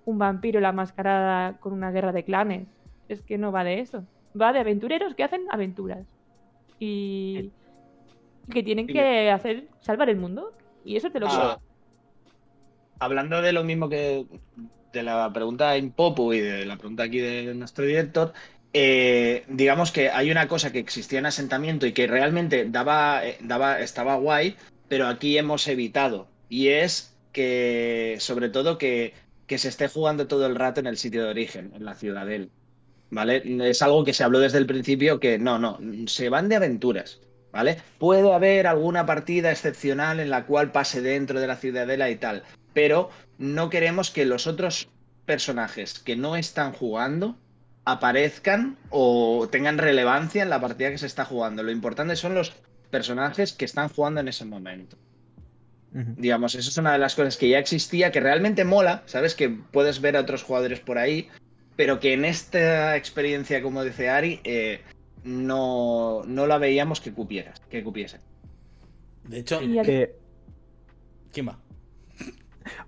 un 0.05 0.17
vampiro 0.17 0.59
la 0.59 0.71
mascarada 0.71 1.57
con 1.59 1.73
una 1.73 1.91
guerra 1.91 2.11
de 2.11 2.23
clanes. 2.23 2.67
Es 3.09 3.21
que 3.21 3.37
no 3.37 3.51
va 3.51 3.63
de 3.63 3.79
eso. 3.79 4.03
Va 4.39 4.53
de 4.53 4.59
aventureros 4.59 5.15
que 5.15 5.23
hacen 5.23 5.45
aventuras. 5.51 6.05
Y, 6.79 7.51
que 8.51 8.63
tienen 8.63 8.87
que 8.87 9.29
hacer 9.31 9.67
salvar 9.79 10.09
el 10.09 10.17
mundo. 10.17 10.51
Y 10.83 10.97
eso 10.97 11.11
te 11.11 11.19
lo 11.19 11.27
Ah, 11.29 11.59
hablando 12.99 13.41
de 13.41 13.53
lo 13.53 13.63
mismo 13.63 13.89
que 13.89 14.25
de 14.91 15.03
la 15.03 15.31
pregunta 15.33 15.71
de 15.71 15.79
Impopu 15.79 16.33
y 16.33 16.39
de 16.39 16.65
la 16.65 16.77
pregunta 16.77 17.03
aquí 17.03 17.19
de 17.19 17.53
nuestro 17.55 17.85
director, 17.85 18.33
eh, 18.73 19.43
digamos 19.47 19.91
que 19.91 20.09
hay 20.09 20.31
una 20.31 20.47
cosa 20.47 20.71
que 20.71 20.79
existía 20.79 21.19
en 21.19 21.25
asentamiento 21.25 21.85
y 21.85 21.93
que 21.93 22.07
realmente 22.07 22.65
daba, 22.69 23.25
eh, 23.25 23.37
daba, 23.41 23.79
estaba 23.79 24.15
guay, 24.15 24.55
pero 24.87 25.07
aquí 25.07 25.37
hemos 25.37 25.67
evitado. 25.67 26.27
Y 26.49 26.69
es 26.69 27.15
que, 27.31 28.17
sobre 28.19 28.49
todo, 28.49 28.77
que, 28.77 29.13
que 29.53 29.59
se 29.59 29.69
esté 29.69 29.87
jugando 29.87 30.25
todo 30.25 30.47
el 30.47 30.55
rato 30.55 30.79
en 30.79 30.87
el 30.87 30.97
sitio 30.97 31.25
de 31.25 31.29
origen, 31.29 31.73
en 31.75 31.85
la 31.85 31.93
ciudadela. 31.93 32.47
¿Vale? 33.11 33.43
Es 33.69 33.83
algo 33.83 34.03
que 34.03 34.11
se 34.11 34.23
habló 34.23 34.39
desde 34.39 34.57
el 34.57 34.65
principio 34.65 35.19
que 35.19 35.37
no, 35.37 35.59
no, 35.59 35.77
se 36.07 36.29
van 36.29 36.49
de 36.49 36.55
aventuras. 36.55 37.19
¿Vale? 37.51 37.77
Puede 37.99 38.33
haber 38.33 38.65
alguna 38.65 39.05
partida 39.05 39.51
excepcional 39.51 40.19
en 40.19 40.31
la 40.31 40.47
cual 40.47 40.71
pase 40.71 41.03
dentro 41.03 41.39
de 41.39 41.45
la 41.45 41.55
ciudadela 41.55 42.09
y 42.09 42.15
tal, 42.15 42.41
pero 42.73 43.11
no 43.37 43.69
queremos 43.69 44.09
que 44.09 44.25
los 44.25 44.47
otros 44.47 44.89
personajes 45.27 45.99
que 45.99 46.15
no 46.15 46.35
están 46.35 46.73
jugando 46.73 47.37
aparezcan 47.85 48.75
o 48.89 49.47
tengan 49.51 49.77
relevancia 49.77 50.41
en 50.41 50.49
la 50.49 50.61
partida 50.61 50.89
que 50.89 50.97
se 50.97 51.05
está 51.05 51.25
jugando. 51.25 51.61
Lo 51.61 51.69
importante 51.69 52.15
son 52.15 52.33
los 52.33 52.53
personajes 52.89 53.53
que 53.53 53.65
están 53.65 53.89
jugando 53.89 54.19
en 54.19 54.29
ese 54.29 54.45
momento. 54.45 54.97
Digamos, 55.93 56.55
eso 56.55 56.69
es 56.69 56.77
una 56.77 56.93
de 56.93 56.97
las 56.97 57.13
cosas 57.13 57.37
que 57.37 57.49
ya 57.49 57.59
existía, 57.59 58.11
que 58.11 58.19
realmente 58.19 58.63
mola, 58.65 59.03
¿sabes? 59.05 59.35
Que 59.35 59.49
puedes 59.49 60.01
ver 60.01 60.17
a 60.17 60.21
otros 60.21 60.41
jugadores 60.41 60.79
por 60.79 60.97
ahí, 60.97 61.29
pero 61.75 61.99
que 61.99 62.13
en 62.13 62.25
esta 62.25 62.97
experiencia, 62.97 63.61
como 63.61 63.83
dice 63.83 64.09
Ari, 64.09 64.39
eh, 64.43 64.81
no, 65.23 66.23
no 66.25 66.47
la 66.47 66.57
veíamos 66.57 66.99
que 66.99 67.13
cupiera, 67.13 67.53
que 67.69 67.83
cupiese. 67.83 68.19
De 69.27 69.39
hecho, 69.39 69.59
al- 69.59 69.87
Eh, 69.89 70.15
¿quién 71.31 71.47
va? 71.47 71.59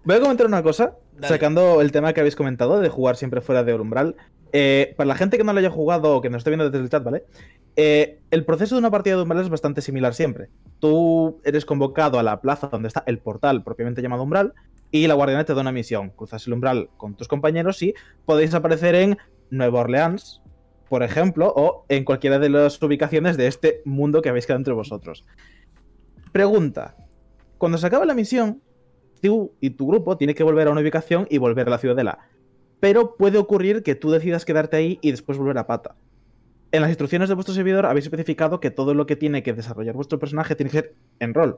Voy 0.04 0.16
a 0.16 0.20
comentar 0.20 0.48
una 0.48 0.64
cosa, 0.64 0.96
Dale. 1.14 1.28
sacando 1.28 1.82
el 1.82 1.92
tema 1.92 2.14
que 2.14 2.22
habéis 2.22 2.36
comentado 2.36 2.80
de 2.80 2.90
jugar 2.90 3.18
siempre 3.18 3.42
fuera 3.42 3.64
de 3.64 3.74
umbral. 3.76 4.16
Eh, 4.58 4.94
para 4.96 5.10
la 5.10 5.16
gente 5.16 5.38
que 5.38 5.44
no 5.44 5.52
lo 5.52 5.60
haya 5.60 5.70
jugado 5.70 6.16
o 6.16 6.22
que 6.22 6.30
nos 6.30 6.40
esté 6.40 6.50
viendo 6.50 6.70
desde 6.70 6.82
el 6.82 6.90
chat, 6.90 7.04
¿vale? 7.04 7.26
Eh, 7.76 8.22
el 8.32 8.46
proceso 8.46 8.76
de 8.76 8.80
una 8.80 8.90
partida 8.90 9.18
de 9.18 9.24
umbral 9.24 9.44
es 9.44 9.50
bastante 9.50 9.82
similar 9.82 10.14
siempre. 10.14 10.48
Tú 10.80 11.42
eres 11.44 11.66
convocado 11.66 12.20
a 12.20 12.24
la 12.24 12.40
plaza 12.40 12.68
donde 12.68 12.88
está 12.88 13.04
el 13.06 13.20
portal 13.20 13.66
propiamente 13.66 14.02
llamado 14.02 14.24
umbral 14.24 14.54
y 14.92 15.08
la 15.08 15.14
guardiana 15.14 15.44
te 15.44 15.54
da 15.54 15.60
una 15.60 15.74
misión. 15.74 16.12
Cruzas 16.12 16.48
el 16.48 16.54
umbral 16.54 16.90
con 16.96 17.16
tus 17.16 17.28
compañeros 17.28 17.84
y 17.84 17.96
podéis 18.24 18.54
aparecer 18.54 18.96
en 18.96 19.18
Nueva 19.50 19.82
Orleans, 19.82 20.42
por 20.88 21.04
ejemplo, 21.04 21.52
o 21.54 21.86
en 21.90 22.06
cualquiera 22.06 22.40
de 22.40 22.48
las 22.48 22.82
ubicaciones 22.82 23.36
de 23.36 23.48
este 23.48 23.82
mundo 23.84 24.22
que 24.22 24.30
habéis 24.30 24.46
quedado 24.46 24.60
entre 24.60 24.74
vosotros. 24.74 25.26
Pregunta. 26.32 26.96
Cuando 27.58 27.78
se 27.78 27.88
acaba 27.88 28.06
la 28.06 28.14
misión, 28.14 28.62
tú 29.22 29.52
y 29.60 29.72
tu 29.72 29.86
grupo 29.86 30.16
tienen 30.16 30.34
que 30.34 30.44
volver 30.44 30.70
a 30.70 30.72
una 30.72 30.80
ubicación 30.80 31.28
y 31.30 31.40
volver 31.40 31.68
a 31.68 31.72
la 31.72 31.78
ciudadela. 31.78 32.30
Pero 32.86 33.16
puede 33.16 33.40
ocurrir 33.40 33.82
que 33.82 33.96
tú 33.96 34.12
decidas 34.12 34.46
quedarte 34.46 34.78
ahí 34.78 35.00
y 35.02 35.10
después 35.10 35.40
volver 35.40 35.58
a 35.58 35.66
pata. 35.66 35.96
En 36.72 36.82
las 36.82 36.92
instrucciones 36.92 37.30
de 37.30 37.34
vuestro 37.34 37.56
servidor 37.56 37.88
habéis 37.88 38.06
especificado 38.06 38.60
que 38.60 38.70
todo 38.70 38.94
lo 38.94 39.08
que 39.08 39.16
tiene 39.16 39.42
que 39.42 39.54
desarrollar 39.54 39.96
vuestro 39.96 40.20
personaje 40.20 40.54
tiene 40.56 40.70
que 40.70 40.78
ser 40.78 40.94
en 41.20 41.34
rol. 41.34 41.58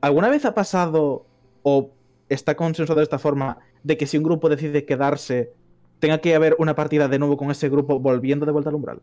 ¿Alguna 0.00 0.30
vez 0.30 0.46
ha 0.46 0.54
pasado 0.54 1.26
o 1.62 1.90
está 2.30 2.56
consensuado 2.56 3.00
de 3.00 3.04
esta 3.04 3.18
forma 3.18 3.58
de 3.82 3.98
que 3.98 4.06
si 4.06 4.16
un 4.16 4.24
grupo 4.24 4.48
decide 4.48 4.86
quedarse, 4.86 5.52
tenga 5.98 6.22
que 6.22 6.34
haber 6.34 6.56
una 6.58 6.74
partida 6.74 7.06
de 7.06 7.18
nuevo 7.18 7.36
con 7.36 7.50
ese 7.50 7.68
grupo 7.68 8.00
volviendo 8.00 8.46
de 8.46 8.52
vuelta 8.52 8.70
al 8.70 8.76
umbral? 8.76 9.02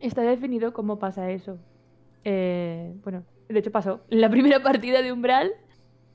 Está 0.00 0.22
definido 0.22 0.72
cómo 0.72 0.98
pasa 0.98 1.30
eso. 1.30 1.58
Eh, 2.24 2.92
bueno, 3.04 3.22
de 3.48 3.56
hecho 3.60 3.70
pasó. 3.70 4.00
La 4.08 4.28
primera 4.28 4.64
partida 4.64 5.00
de 5.00 5.12
Umbral, 5.12 5.52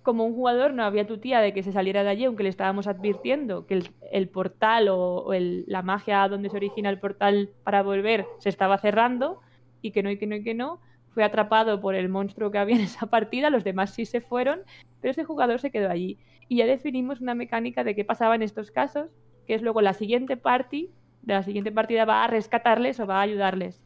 como 0.04 0.26
un 0.26 0.36
jugador 0.36 0.74
no 0.74 0.84
había 0.84 1.08
tu 1.08 1.18
tía 1.18 1.40
de 1.40 1.54
que 1.54 1.64
se 1.64 1.72
saliera 1.72 2.04
de 2.04 2.10
allí, 2.10 2.26
aunque 2.26 2.44
le 2.44 2.50
estábamos 2.50 2.88
advirtiendo 2.88 3.66
que 3.66 3.82
el, 4.12 4.30
portal 4.30 4.90
o, 4.90 5.32
la 5.34 5.82
magia 5.82 6.28
donde 6.28 6.50
se 6.50 6.58
origina 6.58 6.90
el 6.90 7.00
portal 7.00 7.50
para 7.64 7.82
volver 7.82 8.28
se 8.38 8.50
estaba 8.50 8.78
cerrando 8.78 9.40
y 9.82 9.92
que 9.92 10.04
no, 10.04 10.12
y 10.12 10.18
que 10.18 10.28
no, 10.28 10.36
y 10.36 10.44
que 10.44 10.54
no. 10.54 10.80
Fue 11.10 11.24
atrapado 11.24 11.80
por 11.80 11.96
el 11.96 12.10
monstruo 12.10 12.52
que 12.52 12.58
había 12.58 12.76
en 12.76 12.82
esa 12.82 13.08
partida, 13.08 13.50
los 13.50 13.64
demás 13.64 13.94
sí 13.94 14.06
se 14.06 14.20
fueron, 14.20 14.62
pero 15.00 15.12
ese 15.12 15.24
jugador 15.24 15.60
se 15.60 15.72
quedó 15.72 15.90
allí. 15.90 16.18
Y 16.50 16.58
ya 16.58 16.66
definimos 16.66 17.22
una 17.22 17.36
mecánica 17.36 17.84
de 17.84 17.96
qué 17.96 18.04
pasaba 18.04 18.36
en 18.36 18.42
estos 18.42 18.72
casos, 18.72 19.10
que 19.48 19.54
es 19.54 19.62
luego 19.62 19.82
la 19.82 19.94
siguiente 19.94 20.38
party, 20.38 20.90
de 21.22 21.34
la 21.34 21.44
siguiente 21.44 21.72
partida 21.72 22.06
va 22.06 22.24
a 22.24 22.28
rescatarles 22.28 23.00
o 23.00 23.08
va 23.08 23.20
a 23.20 23.22
ayudarles. 23.22 23.82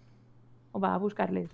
O 0.72 0.80
va 0.80 0.96
a 0.96 0.98
buscarles. 0.98 1.50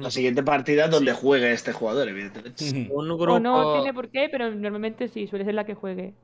La 0.00 0.10
siguiente 0.10 0.42
partida 0.42 0.88
donde 0.88 1.12
juegue 1.12 1.52
este 1.52 1.72
jugador, 1.72 2.08
evidentemente. 2.08 2.64
Un 2.88 3.08
grupo. 3.18 3.34
O 3.34 3.40
no 3.40 3.72
tiene 3.72 3.92
por 3.94 4.10
qué, 4.10 4.28
pero 4.30 4.50
normalmente 4.50 5.08
sí, 5.08 5.26
suele 5.26 5.44
ser 5.44 5.54
la 5.54 5.64
que 5.64 5.74
juegue. 5.74 6.14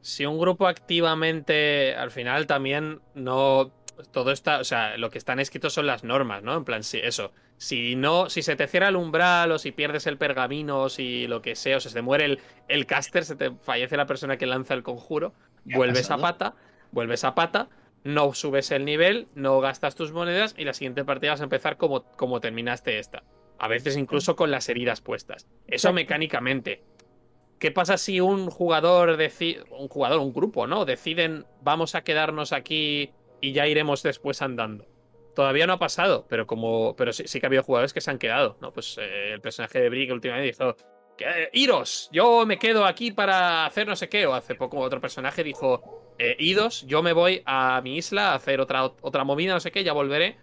si 0.00 0.24
un 0.26 0.38
grupo 0.38 0.66
activamente 0.66 1.94
al 1.94 2.10
final 2.10 2.46
también 2.46 3.00
no 3.14 3.72
todo 4.12 4.32
está, 4.32 4.60
o 4.60 4.64
sea, 4.64 4.96
lo 4.96 5.10
que 5.10 5.18
están 5.18 5.40
escritos 5.40 5.74
son 5.74 5.86
las 5.86 6.04
normas, 6.04 6.42
¿no? 6.42 6.56
En 6.56 6.64
plan, 6.64 6.82
sí, 6.84 6.98
eso. 7.02 7.32
Si 7.58 7.96
no, 7.96 8.30
si 8.30 8.40
se 8.42 8.56
te 8.56 8.66
cierra 8.66 8.88
el 8.88 8.96
umbral 8.96 9.52
o 9.52 9.58
si 9.58 9.72
pierdes 9.72 10.06
el 10.06 10.16
pergamino 10.16 10.80
o 10.82 10.88
si 10.88 11.26
lo 11.26 11.42
que 11.42 11.54
sea, 11.54 11.76
o 11.76 11.80
se 11.80 11.90
te 11.92 12.00
muere 12.00 12.24
el, 12.24 12.40
el 12.68 12.86
caster, 12.86 13.24
se 13.26 13.36
te 13.36 13.50
fallece 13.60 13.98
la 13.98 14.06
persona 14.06 14.38
que 14.38 14.46
lanza 14.46 14.72
el 14.72 14.82
conjuro, 14.82 15.34
¿Qué 15.68 15.76
ha 15.76 15.78
vuelves 15.78 16.10
a 16.10 16.16
pasado? 16.16 16.20
pata, 16.20 16.54
vuelves 16.92 17.24
a 17.24 17.34
pata, 17.34 17.68
no 18.04 18.32
subes 18.34 18.70
el 18.70 18.84
nivel, 18.84 19.28
no 19.34 19.60
gastas 19.60 19.94
tus 19.94 20.12
monedas 20.12 20.54
y 20.56 20.64
la 20.64 20.74
siguiente 20.74 21.04
partida 21.04 21.32
vas 21.32 21.40
a 21.40 21.44
empezar 21.44 21.76
como, 21.76 22.04
como 22.16 22.40
terminaste 22.40 22.98
esta. 22.98 23.22
A 23.58 23.68
veces 23.68 23.96
incluso 23.96 24.36
con 24.36 24.50
las 24.50 24.68
heridas 24.68 25.00
puestas. 25.00 25.46
Eso 25.66 25.92
mecánicamente. 25.92 26.82
¿Qué 27.58 27.70
pasa 27.70 27.98
si 27.98 28.20
un 28.20 28.48
jugador 28.48 29.18
decide, 29.18 29.64
un 29.70 29.88
jugador, 29.88 30.20
un 30.20 30.32
grupo, 30.32 30.66
¿no? 30.66 30.86
Deciden 30.86 31.44
vamos 31.60 31.94
a 31.94 32.02
quedarnos 32.02 32.54
aquí 32.54 33.12
y 33.42 33.52
ya 33.52 33.66
iremos 33.66 34.02
después 34.02 34.40
andando? 34.40 34.86
Todavía 35.34 35.66
no 35.66 35.74
ha 35.74 35.78
pasado, 35.78 36.26
pero 36.26 36.46
como, 36.46 36.96
pero 36.96 37.12
sí, 37.12 37.24
sí 37.26 37.38
que 37.38 37.46
ha 37.46 37.48
habido 37.48 37.62
jugadores 37.62 37.92
que 37.92 38.00
se 38.00 38.10
han 38.10 38.18
quedado, 38.18 38.56
¿no? 38.62 38.72
Pues 38.72 38.96
eh, 38.98 39.32
el 39.34 39.42
personaje 39.42 39.78
de 39.78 39.90
Brick 39.90 40.10
últimamente 40.10 40.46
dijo, 40.46 40.74
eh, 41.20 41.50
iros, 41.52 42.08
yo 42.12 42.44
me 42.46 42.58
quedo 42.58 42.84
aquí 42.84 43.10
para 43.12 43.66
hacer 43.66 43.86
no 43.86 43.96
sé 43.96 44.08
qué. 44.08 44.26
O 44.26 44.34
hace 44.34 44.54
poco 44.54 44.78
otro 44.78 45.00
personaje 45.00 45.44
dijo, 45.44 46.14
eh, 46.18 46.36
idos, 46.38 46.86
yo 46.86 47.02
me 47.02 47.12
voy 47.12 47.42
a 47.46 47.80
mi 47.82 47.96
isla 47.96 48.32
a 48.32 48.34
hacer 48.34 48.60
otra, 48.60 48.84
otra 48.84 49.24
movida, 49.24 49.54
no 49.54 49.60
sé 49.60 49.70
qué, 49.70 49.84
ya 49.84 49.92
volveré. 49.92 50.38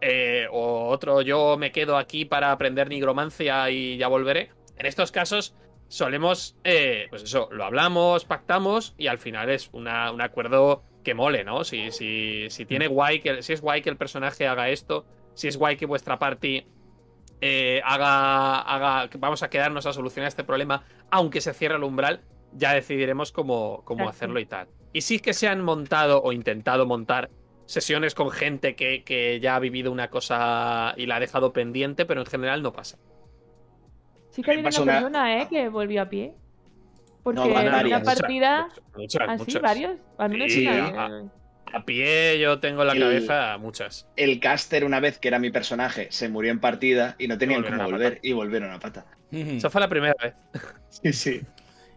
Eh, 0.00 0.46
o 0.50 0.88
otro, 0.88 1.22
yo 1.22 1.56
me 1.56 1.70
quedo 1.70 1.96
aquí 1.96 2.24
para 2.24 2.50
aprender 2.50 2.88
nigromancia 2.88 3.70
y 3.70 3.96
ya 3.96 4.08
volveré. 4.08 4.50
En 4.76 4.86
estos 4.86 5.12
casos 5.12 5.54
solemos, 5.88 6.56
pues 7.10 7.22
eso, 7.22 7.48
lo 7.52 7.64
hablamos, 7.64 8.24
pactamos 8.24 8.94
y 8.98 9.06
al 9.06 9.18
final 9.18 9.50
es 9.50 9.68
una- 9.72 10.10
un 10.10 10.20
acuerdo 10.22 10.82
que 11.04 11.14
mole, 11.14 11.44
¿no? 11.44 11.62
Si, 11.64 11.90
si, 11.92 12.48
si 12.50 12.64
tiene 12.64 12.86
guay 12.88 13.20
que, 13.20 13.42
si 13.42 13.52
es 13.52 13.60
guay 13.60 13.82
que 13.82 13.90
el 13.90 13.96
personaje 13.96 14.46
haga 14.46 14.70
esto, 14.70 15.04
si 15.34 15.48
es 15.48 15.56
guay 15.56 15.76
que 15.76 15.86
vuestra 15.86 16.18
party 16.18 16.66
eh, 17.44 17.82
haga, 17.84 18.60
haga, 18.60 19.10
vamos 19.18 19.42
a 19.42 19.50
quedarnos 19.50 19.84
a 19.84 19.92
solucionar 19.92 20.28
este 20.28 20.44
problema, 20.44 20.84
aunque 21.10 21.40
se 21.40 21.52
cierre 21.52 21.74
el 21.74 21.82
umbral, 21.82 22.20
ya 22.52 22.72
decidiremos 22.72 23.32
cómo, 23.32 23.82
cómo 23.84 24.08
hacerlo 24.08 24.38
y 24.38 24.46
tal. 24.46 24.68
Y 24.92 25.00
sí 25.00 25.18
que 25.18 25.34
se 25.34 25.48
han 25.48 25.60
montado 25.60 26.22
o 26.22 26.32
intentado 26.32 26.86
montar 26.86 27.30
sesiones 27.66 28.14
con 28.14 28.30
gente 28.30 28.76
que, 28.76 29.02
que 29.02 29.40
ya 29.40 29.56
ha 29.56 29.58
vivido 29.58 29.90
una 29.90 30.08
cosa 30.08 30.94
y 30.96 31.06
la 31.06 31.16
ha 31.16 31.20
dejado 31.20 31.52
pendiente, 31.52 32.06
pero 32.06 32.20
en 32.20 32.26
general 32.26 32.62
no 32.62 32.72
pasa. 32.72 32.98
Sí 34.30 34.42
que 34.42 34.52
ha 34.52 34.54
Me 34.54 34.60
habido 34.60 34.68
pasó 34.68 34.82
una 34.84 34.92
persona, 34.92 35.42
¿eh? 35.42 35.48
Que 35.50 35.68
volvió 35.68 36.02
a 36.02 36.08
pie. 36.08 36.34
Porque 37.24 37.40
No, 37.40 37.60
en 37.60 37.86
una 37.86 38.02
partida... 38.02 38.68
Muchas, 38.96 39.28
¿Ah, 39.28 39.38
sí? 39.38 39.58
¿Varios? 39.58 39.98
Al 40.16 40.30
menos 40.30 40.52
Sí, 40.52 40.66
una. 40.66 41.32
A- 41.72 41.84
pie 41.84 42.38
yo 42.38 42.58
tengo 42.60 42.82
en 42.82 42.86
la 42.88 42.92
El- 42.94 43.00
cabeza 43.00 43.58
muchas. 43.58 44.06
El 44.16 44.40
caster, 44.40 44.84
una 44.84 45.00
vez 45.00 45.18
que 45.18 45.28
era 45.28 45.38
mi 45.38 45.50
personaje, 45.50 46.08
se 46.10 46.28
murió 46.28 46.50
en 46.52 46.60
partida 46.60 47.16
y 47.18 47.28
no 47.28 47.38
tenían 47.38 47.62
cómo 47.62 47.84
volver 47.84 48.18
y 48.22 48.32
volvieron 48.32 48.70
a 48.70 48.78
pata. 48.80 49.06
Esa 49.30 49.70
fue 49.70 49.80
la 49.80 49.88
primera 49.88 50.14
vez. 50.22 50.34
Sí, 50.90 51.12
sí. 51.12 51.40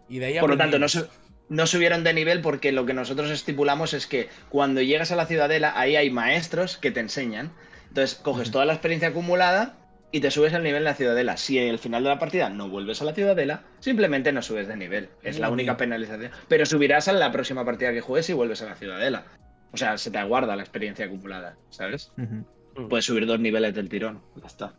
Y 0.07 0.19
de 0.19 0.25
ahí 0.27 0.39
Por 0.39 0.49
lo 0.51 0.57
tanto, 0.57 0.79
no, 0.79 0.87
su- 0.87 1.07
no 1.49 1.67
subieron 1.67 2.03
de 2.03 2.13
nivel 2.13 2.41
porque 2.41 2.71
lo 2.71 2.85
que 2.85 2.93
nosotros 2.93 3.29
estipulamos 3.29 3.93
es 3.93 4.07
que 4.07 4.29
cuando 4.49 4.81
llegas 4.81 5.11
a 5.11 5.15
la 5.15 5.25
ciudadela, 5.25 5.73
ahí 5.79 5.95
hay 5.95 6.09
maestros 6.09 6.77
que 6.77 6.91
te 6.91 6.99
enseñan. 7.01 7.51
Entonces, 7.89 8.15
coges 8.15 8.51
toda 8.51 8.65
la 8.65 8.73
experiencia 8.73 9.09
acumulada 9.09 9.77
y 10.11 10.21
te 10.21 10.31
subes 10.31 10.53
al 10.53 10.63
nivel 10.63 10.81
de 10.83 10.89
la 10.91 10.95
ciudadela. 10.95 11.35
Si 11.37 11.59
al 11.59 11.79
final 11.79 12.03
de 12.03 12.09
la 12.09 12.19
partida 12.19 12.49
no 12.49 12.69
vuelves 12.69 13.01
a 13.01 13.05
la 13.05 13.13
ciudadela, 13.13 13.63
simplemente 13.79 14.31
no 14.31 14.41
subes 14.41 14.67
de 14.67 14.77
nivel. 14.77 15.09
Es 15.23 15.39
la 15.39 15.49
única 15.49 15.73
bien. 15.73 15.77
penalización. 15.77 16.31
Pero 16.47 16.65
subirás 16.65 17.07
a 17.09 17.13
la 17.13 17.31
próxima 17.31 17.65
partida 17.65 17.91
que 17.91 18.01
juegues 18.01 18.29
y 18.29 18.33
vuelves 18.33 18.61
a 18.61 18.65
la 18.65 18.75
ciudadela. 18.75 19.25
O 19.73 19.77
sea, 19.77 19.97
se 19.97 20.09
te 20.11 20.17
aguarda 20.17 20.55
la 20.55 20.63
experiencia 20.63 21.05
acumulada, 21.05 21.57
¿sabes? 21.69 22.11
Ujú. 22.17 22.87
Puedes 22.89 23.05
subir 23.05 23.25
dos 23.25 23.39
niveles 23.39 23.73
del 23.73 23.89
tirón. 23.89 24.21
Ya 24.35 24.47
está. 24.47 24.75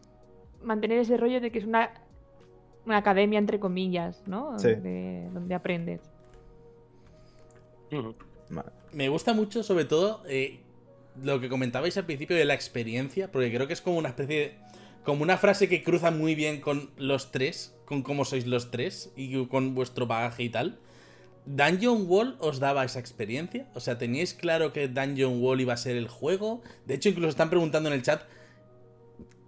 Mantener 0.62 0.98
ese 0.98 1.16
rollo 1.16 1.40
de 1.40 1.50
que 1.50 1.58
es 1.58 1.64
una, 1.64 1.90
una 2.86 2.96
academia, 2.98 3.38
entre 3.38 3.60
comillas, 3.60 4.22
¿no? 4.26 4.58
Sí. 4.58 4.68
De- 4.74 5.28
donde 5.32 5.54
aprendes. 5.54 6.00
Vale. 8.50 8.70
Me 8.92 9.08
gusta 9.08 9.32
mucho, 9.34 9.62
sobre 9.62 9.84
todo, 9.84 10.22
eh, 10.28 10.60
lo 11.22 11.40
que 11.40 11.48
comentabais 11.48 11.96
al 11.96 12.06
principio 12.06 12.36
de 12.36 12.44
la 12.44 12.54
experiencia, 12.54 13.30
porque 13.30 13.52
creo 13.52 13.66
que 13.66 13.72
es 13.72 13.80
como 13.80 13.98
una 13.98 14.08
especie 14.10 14.36
de. 14.38 14.54
como 15.04 15.22
una 15.22 15.36
frase 15.36 15.68
que 15.68 15.82
cruza 15.82 16.10
muy 16.10 16.34
bien 16.34 16.60
con 16.60 16.90
los 16.96 17.30
tres, 17.32 17.76
con 17.84 18.02
cómo 18.02 18.24
sois 18.24 18.46
los 18.46 18.70
tres 18.70 19.12
y 19.16 19.46
con 19.46 19.74
vuestro 19.74 20.06
bagaje 20.06 20.42
y 20.44 20.50
tal. 20.50 20.78
¿Dungeon 21.46 22.04
Wall 22.08 22.36
os 22.40 22.58
daba 22.58 22.84
esa 22.84 22.98
experiencia? 22.98 23.68
O 23.74 23.80
sea, 23.80 23.98
¿teníais 23.98 24.34
claro 24.34 24.72
que 24.72 24.88
Dungeon 24.88 25.40
Wall 25.40 25.60
iba 25.60 25.72
a 25.72 25.76
ser 25.76 25.96
el 25.96 26.08
juego? 26.08 26.62
De 26.86 26.94
hecho, 26.94 27.08
incluso 27.08 27.28
están 27.30 27.50
preguntando 27.50 27.88
en 27.88 27.94
el 27.94 28.02
chat. 28.02 28.22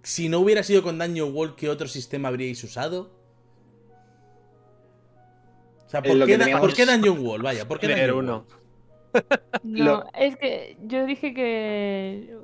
Si 0.01 0.29
no 0.29 0.39
hubiera 0.39 0.63
sido 0.63 0.81
con 0.81 0.97
Dungeon 0.97 1.33
Wall, 1.35 1.55
¿qué 1.55 1.69
otro 1.69 1.87
sistema 1.87 2.29
habríais 2.29 2.63
usado? 2.63 3.11
O 5.85 5.89
sea, 5.89 6.01
¿por, 6.01 6.25
qué, 6.25 6.37
teníamos- 6.37 6.61
¿por 6.61 6.73
qué 6.73 6.85
Dungeon 6.85 7.19
Wall? 7.25 7.41
Vaya, 7.41 7.67
¿por 7.67 7.79
qué 7.79 7.87
Dungeon 7.87 8.17
uno. 8.17 8.45
Wall? 8.47 8.59
No, 9.63 10.03
es 10.13 10.37
que 10.37 10.77
yo 10.83 11.05
dije 11.07 11.33
que. 11.33 12.37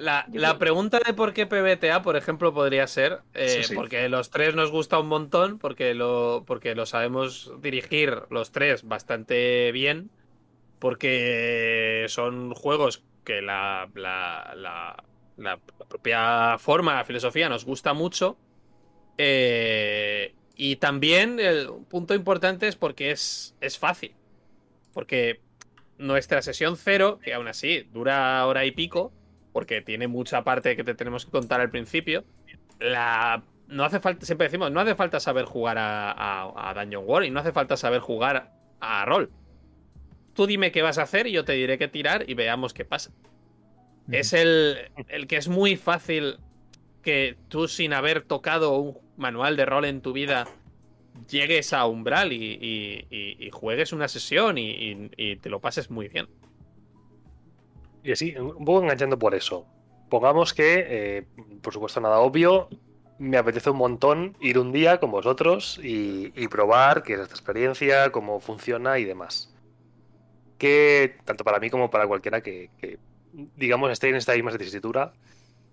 La, 0.00 0.58
pregunta 0.58 0.98
de 1.04 1.14
por 1.14 1.32
qué 1.34 1.46
PBTA, 1.46 2.02
por 2.02 2.16
ejemplo, 2.16 2.54
podría 2.54 2.86
ser 2.86 3.20
eh, 3.34 3.62
Sí, 3.62 3.64
sí. 3.64 3.74
porque 3.74 4.08
los 4.08 4.30
tres 4.30 4.54
nos 4.54 4.70
gusta 4.70 4.98
un 4.98 5.08
montón, 5.08 5.58
porque 5.58 5.94
lo, 5.94 6.44
porque 6.46 6.74
lo 6.74 6.86
sabemos 6.86 7.52
dirigir 7.60 8.22
los 8.30 8.52
tres 8.52 8.84
bastante 8.84 9.70
bien, 9.72 10.10
porque 10.78 12.06
son 12.08 12.54
juegos 12.54 13.04
que 13.24 13.42
la, 13.42 13.90
la, 13.94 14.52
la- 14.56 15.04
la 15.36 15.58
propia 15.88 16.58
forma, 16.58 16.94
la 16.96 17.04
filosofía 17.04 17.48
nos 17.48 17.64
gusta 17.64 17.94
mucho. 17.94 18.38
eh, 19.18 20.34
y 20.56 20.76
también 20.76 21.40
el 21.40 21.70
un 21.70 21.84
punto 21.86 22.14
importante 22.14 22.68
es 22.68 22.76
porque 22.76 23.10
es, 23.12 23.56
es 23.60 23.78
fácil. 23.78 24.14
Porque 24.92 25.40
nuestra 25.98 26.42
sesión 26.42 26.76
cero, 26.76 27.20
que 27.22 27.34
aún 27.34 27.48
así 27.48 27.82
dura 27.92 28.44
hora 28.46 28.64
y 28.66 28.72
pico, 28.72 29.12
porque 29.52 29.80
tiene 29.82 30.08
mucha 30.08 30.42
parte 30.44 30.76
que 30.76 30.84
te 30.84 30.94
tenemos 30.94 31.24
que 31.24 31.30
contar 31.30 31.60
al 31.60 31.70
principio. 31.70 32.24
La, 32.78 33.42
no 33.68 33.84
hace 33.84 34.00
falta, 34.00 34.24
siempre 34.26 34.46
decimos, 34.46 34.70
no 34.70 34.80
hace 34.80 34.94
falta 34.94 35.20
saber 35.20 35.44
jugar 35.44 35.78
a, 35.78 36.10
a, 36.12 36.70
a 36.70 36.74
Dungeon 36.74 37.04
War 37.06 37.24
y 37.24 37.30
no 37.30 37.40
hace 37.40 37.52
falta 37.52 37.76
saber 37.76 38.00
jugar 38.00 38.52
a 38.80 39.04
rol. 39.04 39.30
Tú 40.34 40.46
dime 40.46 40.72
qué 40.72 40.82
vas 40.82 40.98
a 40.98 41.02
hacer 41.02 41.26
y 41.26 41.32
yo 41.32 41.44
te 41.44 41.52
diré 41.52 41.76
qué 41.78 41.88
tirar 41.88 42.24
y 42.28 42.34
veamos 42.34 42.72
qué 42.72 42.84
pasa. 42.84 43.10
es 44.10 44.32
el, 44.32 44.90
el 45.08 45.26
que 45.26 45.36
es 45.36 45.48
muy 45.48 45.76
fácil 45.76 46.38
que 47.02 47.36
tú 47.48 47.68
sin 47.68 47.92
haber 47.92 48.22
tocado 48.22 48.76
un 48.78 48.98
manual 49.16 49.56
de 49.56 49.66
rol 49.66 49.84
en 49.84 50.00
tu 50.00 50.12
vida 50.12 50.46
llegues 51.28 51.72
a 51.72 51.86
Umbral 51.86 52.32
y, 52.32 52.36
y- 52.36 53.06
y- 53.10 53.36
y 53.46 53.50
juegues 53.50 53.92
una 53.92 54.08
sesión 54.08 54.56
y 54.58 55.36
te 55.36 55.50
lo 55.50 55.60
pases 55.60 55.90
muy 55.90 56.08
bien. 56.08 56.28
Y 58.02 58.12
así, 58.12 58.36
un 58.36 58.64
poco 58.64 58.82
enganchando 58.82 59.18
por 59.18 59.34
eso. 59.34 59.66
Pongamos 60.08 60.54
que, 60.54 60.86
eh, 60.88 61.26
por 61.62 61.72
supuesto, 61.72 62.00
nada 62.00 62.18
obvio, 62.18 62.68
me 63.18 63.36
apetece 63.36 63.70
un 63.70 63.76
montón 63.76 64.36
ir 64.40 64.58
un 64.58 64.72
día 64.72 64.98
con 64.98 65.10
vosotros 65.10 65.78
y, 65.82 66.30
probar 66.48 67.02
qué 67.02 67.14
es 67.14 67.20
esta 67.20 67.34
experiencia, 67.34 68.10
cómo 68.10 68.40
funciona 68.40 68.98
y 68.98 69.04
demás. 69.04 69.54
Que, 70.58 71.16
tanto 71.24 71.44
para 71.44 71.60
mí 71.60 71.70
como 71.70 71.90
para 71.90 72.06
cualquiera 72.06 72.40
que, 72.40 72.70
que, 72.78 72.98
digamos, 73.56 73.90
esté 73.90 74.08
en 74.08 74.16
esta 74.16 74.34
misma 74.34 74.56
tesitura, 74.56 75.12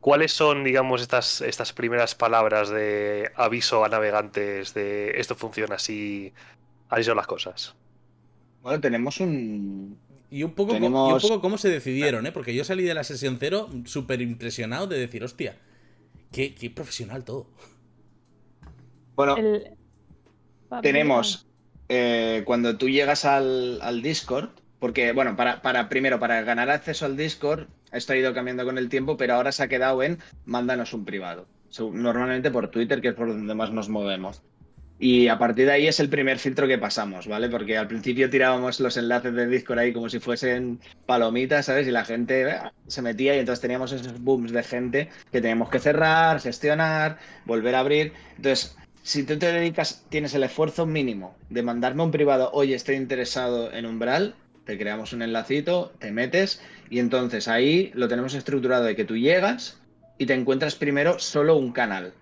¿cuáles 0.02 0.34
son, 0.34 0.64
digamos, 0.64 1.02
estas, 1.02 1.42
estas 1.42 1.74
primeras 1.74 2.16
palabras 2.16 2.70
de 2.70 3.32
aviso 3.36 3.84
a 3.84 3.90
navegantes 3.90 4.74
de 4.74 5.12
esto 5.20 5.36
funciona 5.36 5.76
así, 5.76 6.34
así 6.90 7.04
son 7.04 7.18
las 7.18 7.28
cosas? 7.28 7.76
Bueno, 8.62 8.82
tenemos 8.82 9.20
un. 9.20 9.98
Y 10.30 10.44
un, 10.44 10.52
poco, 10.52 10.74
Tenemos- 10.74 11.10
y 11.10 11.14
un 11.26 11.30
poco 11.30 11.42
cómo 11.42 11.58
se 11.58 11.70
decidieron, 11.70 12.26
¿eh? 12.26 12.32
Porque 12.32 12.54
yo 12.54 12.64
salí 12.64 12.84
de 12.84 12.94
la 12.94 13.04
sesión 13.04 13.38
cero 13.40 13.70
súper 13.86 14.22
impresionado 14.22 14.88
de 14.88 15.00
decir, 15.00 15.24
hostia, 15.24 15.56
qué, 16.32 16.54
qué 16.54 16.70
profesional 16.70 17.24
todo. 17.24 17.48
Bueno, 19.16 19.38
El- 19.38 19.72
tenemos. 20.82 21.48
eh, 21.90 22.44
cuando 22.46 22.78
tú 22.78 22.90
llegas 22.90 23.26
al, 23.26 23.80
al 23.82 24.02
Discord, 24.02 24.50
porque, 24.80 25.12
bueno, 25.14 25.36
para, 25.36 25.62
para 25.62 25.90
primero, 25.90 26.20
para 26.20 26.42
ganar 26.42 26.70
acceso 26.70 27.06
al 27.06 27.16
Discord, 27.18 27.68
esto 27.92 28.14
ha 28.14 28.18
ido 28.18 28.34
cambiando 28.34 28.66
con 28.66 28.78
el 28.78 28.90
tiempo, 28.90 29.18
pero 29.18 29.36
ahora 29.36 29.52
se 29.52 29.64
ha 29.64 29.68
quedado 29.70 30.04
en 30.04 30.20
mándanos 30.46 30.94
un 30.94 31.06
privado. 31.06 31.48
Normalmente 31.80 32.52
por 32.52 32.70
Twitter, 32.70 33.02
que 33.02 33.10
es 33.10 33.14
por 33.14 33.28
donde 33.30 33.56
más 33.56 33.72
nos 33.72 33.88
movemos. 33.90 34.42
Y 35.00 35.28
a 35.28 35.38
partir 35.38 35.68
de 35.68 35.74
ahí 35.74 35.88
es 35.88 36.00
el 36.00 36.10
primer 36.10 36.40
filtro 36.40 36.68
que 36.68 36.80
pasamos, 36.80 37.28
¿vale? 37.28 37.50
Porque 37.50 37.78
al 37.78 37.88
principio 37.88 38.30
tirábamos 38.30 38.80
los 38.80 38.98
enlaces 38.98 39.34
de 39.34 39.48
Discord 39.48 39.80
ahí 39.80 39.94
como 39.94 40.10
si 40.10 40.20
fuesen 40.20 40.80
palomitas, 41.06 41.68
¿sabes? 41.68 41.88
Y 41.88 41.92
la 41.92 42.04
gente 42.04 42.50
eh, 42.50 42.60
se 42.88 43.04
metía 43.04 43.36
y 43.36 43.40
entonces 43.40 43.62
teníamos 43.62 43.92
esos 43.92 44.20
booms 44.20 44.52
de 44.52 44.64
gente 44.64 45.10
que 45.32 45.42
teníamos 45.42 45.70
que 45.70 45.80
cerrar, 45.80 46.42
gestionar, 46.42 47.20
volver 47.46 47.76
a 47.76 47.80
abrir. 47.82 48.14
Entonces, 48.38 48.76
si 49.04 49.24
tú 49.24 49.38
te 49.38 49.52
dedicas, 49.52 50.04
tienes 50.10 50.34
el 50.34 50.44
esfuerzo 50.44 50.86
mínimo 50.86 51.36
de 51.50 51.62
mandarme 51.62 52.04
un 52.04 52.12
privado, 52.12 52.50
oye, 52.54 52.76
estoy 52.76 52.96
interesado 52.96 53.72
en 53.72 53.86
Umbral, 53.86 54.36
te 54.66 54.78
creamos 54.78 55.14
un 55.14 55.22
enlacito, 55.22 55.94
te 56.00 56.12
metes 56.12 56.62
y 56.90 57.00
entonces 57.00 57.48
ahí 57.48 57.92
lo 57.94 58.08
tenemos 58.08 58.34
estructurado 58.34 58.84
de 58.84 58.96
que 58.96 59.06
tú 59.06 59.16
llegas 59.16 59.80
y 60.18 60.26
te 60.26 60.34
encuentras 60.34 60.76
primero 60.76 61.20
solo 61.20 61.56
un 61.56 61.72
canal, 61.72 62.14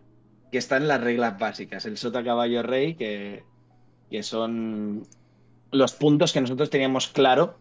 que 0.55 0.59
está 0.59 0.77
en 0.77 0.87
las 0.87 1.01
reglas 1.01 1.37
básicas, 1.37 1.85
el 1.85 1.97
sota 1.97 2.23
caballo 2.23 2.63
rey, 2.63 2.93
que, 2.93 3.43
que 4.09 4.23
son 4.23 5.05
los 5.69 5.91
puntos 5.91 6.31
que 6.31 6.39
nosotros 6.39 6.69
teníamos 6.69 7.09
claro 7.09 7.59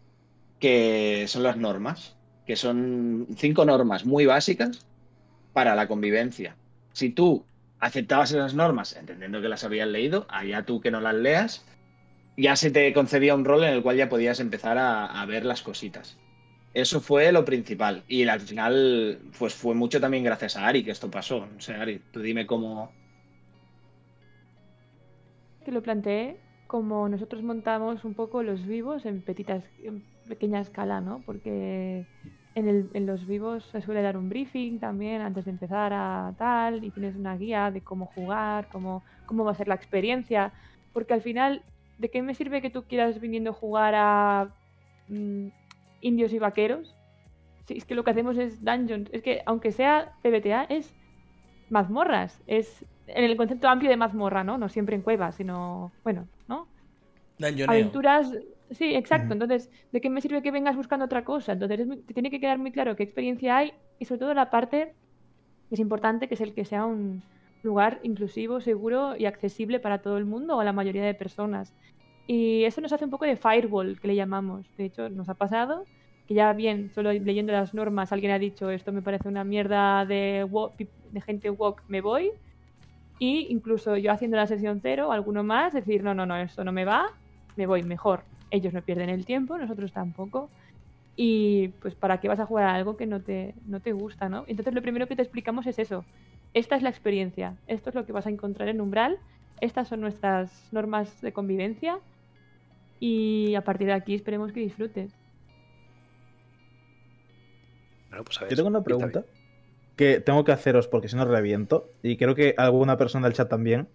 que 0.60 1.24
son 1.26 1.42
las 1.42 1.56
normas, 1.56 2.14
que 2.46 2.54
son 2.54 3.26
cinco 3.36 3.64
normas 3.64 4.06
muy 4.06 4.26
básicas 4.26 4.86
para 5.52 5.74
la 5.74 5.88
convivencia. 5.88 6.54
Si 6.92 7.10
tú 7.10 7.44
aceptabas 7.80 8.30
esas 8.30 8.54
normas, 8.54 8.94
entendiendo 8.94 9.42
que 9.42 9.48
las 9.48 9.64
habías 9.64 9.88
leído, 9.88 10.24
allá 10.28 10.64
tú 10.64 10.80
que 10.80 10.92
no 10.92 11.00
las 11.00 11.16
leas, 11.16 11.64
ya 12.36 12.54
se 12.54 12.70
te 12.70 12.92
concedía 12.92 13.34
un 13.34 13.44
rol 13.44 13.64
en 13.64 13.72
el 13.74 13.82
cual 13.82 13.96
ya 13.96 14.08
podías 14.08 14.38
empezar 14.38 14.78
a 14.78 15.26
ver 15.26 15.44
las 15.44 15.62
cositas. 15.62 16.16
Eso 16.74 17.00
fue 17.00 17.30
lo 17.30 17.44
principal. 17.44 18.02
Y 18.08 18.26
al 18.26 18.40
final, 18.40 19.20
pues 19.38 19.54
fue 19.54 19.74
mucho 19.74 20.00
también 20.00 20.24
gracias 20.24 20.56
a 20.56 20.66
Ari 20.66 20.84
que 20.84 20.90
esto 20.90 21.08
pasó. 21.08 21.46
No 21.46 21.60
sé, 21.60 21.74
Ari, 21.74 22.00
tú 22.12 22.20
dime 22.20 22.46
cómo. 22.46 22.92
que 25.64 25.72
lo 25.72 25.82
planteé 25.82 26.36
como 26.66 27.08
nosotros 27.08 27.42
montamos 27.42 28.04
un 28.04 28.14
poco 28.14 28.42
los 28.42 28.66
vivos 28.66 29.06
en, 29.06 29.22
pequeña 29.22 30.60
escala, 30.60 31.00
¿no? 31.00 31.22
Porque 31.24 32.06
en 32.56 33.06
los 33.06 33.26
vivos 33.26 33.64
se 33.70 33.80
suele 33.80 34.02
dar 34.02 34.16
un 34.16 34.28
briefing 34.28 34.78
también 34.78 35.20
antes 35.20 35.44
de 35.44 35.52
empezar 35.52 35.92
a 35.92 36.34
tal 36.38 36.84
y 36.84 36.90
tienes 36.90 37.16
una 37.16 37.36
guía 37.36 37.70
de 37.70 37.82
cómo 37.82 38.06
jugar, 38.06 38.68
cómo, 38.70 39.04
cómo 39.26 39.44
va 39.44 39.52
a 39.52 39.56
ser 39.56 39.68
la 39.68 39.74
experiencia. 39.74 40.52
Porque 40.92 41.14
al 41.14 41.22
final, 41.22 41.62
¿de 41.98 42.08
qué 42.10 42.22
me 42.22 42.34
sirve 42.34 42.62
que 42.62 42.70
tú 42.70 42.84
quieras 42.84 43.20
viniendo 43.20 43.50
a 43.50 43.54
jugar 43.54 43.94
a 43.96 44.48
mm, 45.08 45.48
indios 46.04 46.32
y 46.32 46.38
vaqueros? 46.38 46.94
Si 47.66 47.76
es 47.76 47.84
que 47.84 47.94
lo 47.94 48.04
que 48.04 48.10
hacemos 48.10 48.36
es 48.36 48.62
dungeons. 48.64 49.08
Es 49.12 49.22
que 49.22 49.42
aunque 49.46 49.72
sea 49.72 50.12
PBTA, 50.22 50.64
es 50.64 50.94
mazmorras. 51.70 52.42
Es 52.46 52.84
en 53.06 53.24
el 53.24 53.36
concepto 53.36 53.68
amplio 53.68 53.90
de 53.90 53.96
mazmorra, 53.96 54.44
¿no? 54.44 54.58
No 54.58 54.68
siempre 54.68 54.96
en 54.96 55.02
cuevas, 55.02 55.36
sino, 55.36 55.92
bueno, 56.02 56.28
¿no? 56.46 56.68
Dungeoneo. 57.38 57.70
Aventuras. 57.70 58.32
Sí, 58.70 58.94
exacto. 58.94 59.32
Entonces, 59.32 59.70
¿de 59.92 60.00
qué 60.00 60.10
me 60.10 60.20
sirve 60.20 60.42
que 60.42 60.50
vengas 60.50 60.76
buscando 60.76 61.04
otra 61.06 61.24
cosa? 61.24 61.52
Entonces, 61.52 61.80
es 61.80 61.86
muy- 61.86 61.98
te 61.98 62.14
tiene 62.14 62.30
que 62.30 62.40
quedar 62.40 62.58
muy 62.58 62.72
claro 62.72 62.96
qué 62.96 63.02
experiencia 63.02 63.56
hay 63.58 63.72
y 63.98 64.04
sobre 64.04 64.20
todo 64.20 64.34
la 64.34 64.50
parte 64.50 64.94
que 65.68 65.74
es 65.74 65.80
importante, 65.80 66.28
que 66.28 66.34
es 66.34 66.40
el 66.40 66.54
que 66.54 66.64
sea 66.64 66.84
un 66.84 67.22
lugar 67.62 68.00
inclusivo, 68.02 68.60
seguro 68.60 69.16
y 69.16 69.24
accesible 69.26 69.80
para 69.80 70.02
todo 70.02 70.18
el 70.18 70.26
mundo 70.26 70.56
o 70.56 70.60
a 70.60 70.64
la 70.64 70.72
mayoría 70.72 71.04
de 71.04 71.14
personas. 71.14 71.74
Y 72.26 72.64
eso 72.64 72.80
nos 72.80 72.92
hace 72.92 73.04
un 73.04 73.10
poco 73.10 73.24
de 73.24 73.36
firewall, 73.36 74.00
que 74.00 74.08
le 74.08 74.14
llamamos. 74.14 74.66
De 74.76 74.86
hecho, 74.86 75.08
nos 75.10 75.28
ha 75.28 75.34
pasado 75.34 75.84
que 76.26 76.34
ya 76.34 76.52
bien, 76.52 76.90
solo 76.94 77.12
leyendo 77.12 77.52
las 77.52 77.74
normas, 77.74 78.12
alguien 78.12 78.32
ha 78.32 78.38
dicho 78.38 78.70
esto 78.70 78.92
me 78.92 79.02
parece 79.02 79.28
una 79.28 79.44
mierda 79.44 80.06
de, 80.06 80.48
de 81.12 81.20
gente 81.20 81.50
woke, 81.50 81.82
me 81.88 82.00
voy. 82.00 82.30
Y 83.18 83.46
incluso 83.50 83.96
yo 83.96 84.10
haciendo 84.10 84.36
la 84.36 84.46
sesión 84.46 84.80
cero, 84.82 85.12
alguno 85.12 85.44
más, 85.44 85.72
decir, 85.72 86.02
no, 86.02 86.14
no, 86.14 86.26
no, 86.26 86.36
esto 86.36 86.64
no 86.64 86.72
me 86.72 86.84
va, 86.84 87.06
me 87.56 87.66
voy 87.66 87.82
mejor. 87.82 88.24
Ellos 88.50 88.72
no 88.72 88.82
pierden 88.82 89.10
el 89.10 89.24
tiempo, 89.24 89.56
nosotros 89.56 89.92
tampoco. 89.92 90.48
Y 91.16 91.68
pues, 91.80 91.94
¿para 91.94 92.18
qué 92.18 92.28
vas 92.28 92.40
a 92.40 92.46
jugar 92.46 92.64
a 92.64 92.74
algo 92.74 92.96
que 92.96 93.06
no 93.06 93.20
te, 93.20 93.54
no 93.66 93.80
te 93.80 93.92
gusta, 93.92 94.28
no? 94.28 94.44
Entonces, 94.48 94.74
lo 94.74 94.82
primero 94.82 95.06
que 95.06 95.14
te 95.14 95.22
explicamos 95.22 95.66
es 95.66 95.78
eso. 95.78 96.04
Esta 96.54 96.74
es 96.74 96.82
la 96.82 96.88
experiencia. 96.88 97.56
Esto 97.68 97.90
es 97.90 97.94
lo 97.94 98.04
que 98.04 98.12
vas 98.12 98.26
a 98.26 98.30
encontrar 98.30 98.68
en 98.68 98.80
Umbral. 98.80 99.18
Estas 99.60 99.88
son 99.88 100.00
nuestras 100.00 100.68
normas 100.72 101.20
de 101.20 101.32
convivencia. 101.32 101.98
Y 103.06 103.54
a 103.54 103.62
partir 103.62 103.88
de 103.88 103.92
aquí 103.92 104.14
esperemos 104.14 104.50
que 104.50 104.60
disfrutes. 104.60 105.12
Bueno, 108.08 108.24
pues 108.24 108.38
a 108.38 108.40
ver, 108.40 108.50
Yo 108.50 108.56
tengo 108.56 108.70
una 108.70 108.82
pregunta 108.82 109.26
que 109.94 110.20
tengo 110.20 110.42
que 110.42 110.52
haceros 110.52 110.88
porque 110.88 111.08
si 111.08 111.16
no 111.16 111.26
reviento. 111.26 111.90
Y 112.02 112.16
creo 112.16 112.34
que 112.34 112.54
alguna 112.56 112.96
persona 112.96 113.26
del 113.26 113.36
chat 113.36 113.50
también. 113.50 113.90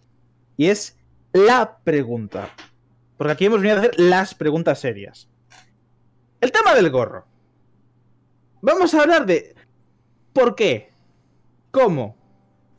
Y 0.58 0.68
es 0.68 1.00
la 1.34 1.80
pregunta. 1.84 2.50
Porque 3.18 3.34
aquí 3.34 3.46
hemos 3.46 3.62
venido 3.62 3.78
a 3.78 3.80
hacer 3.80 4.00
las 4.00 4.36
preguntas 4.36 4.80
serias. 4.80 5.28
El 6.40 6.52
tema 6.52 6.76
del 6.76 6.92
gorro. 6.92 7.26
Vamos 8.62 8.94
a 8.94 9.02
hablar 9.02 9.26
de 9.26 9.56
por 10.34 10.54
qué, 10.54 10.92
cómo. 11.72 12.16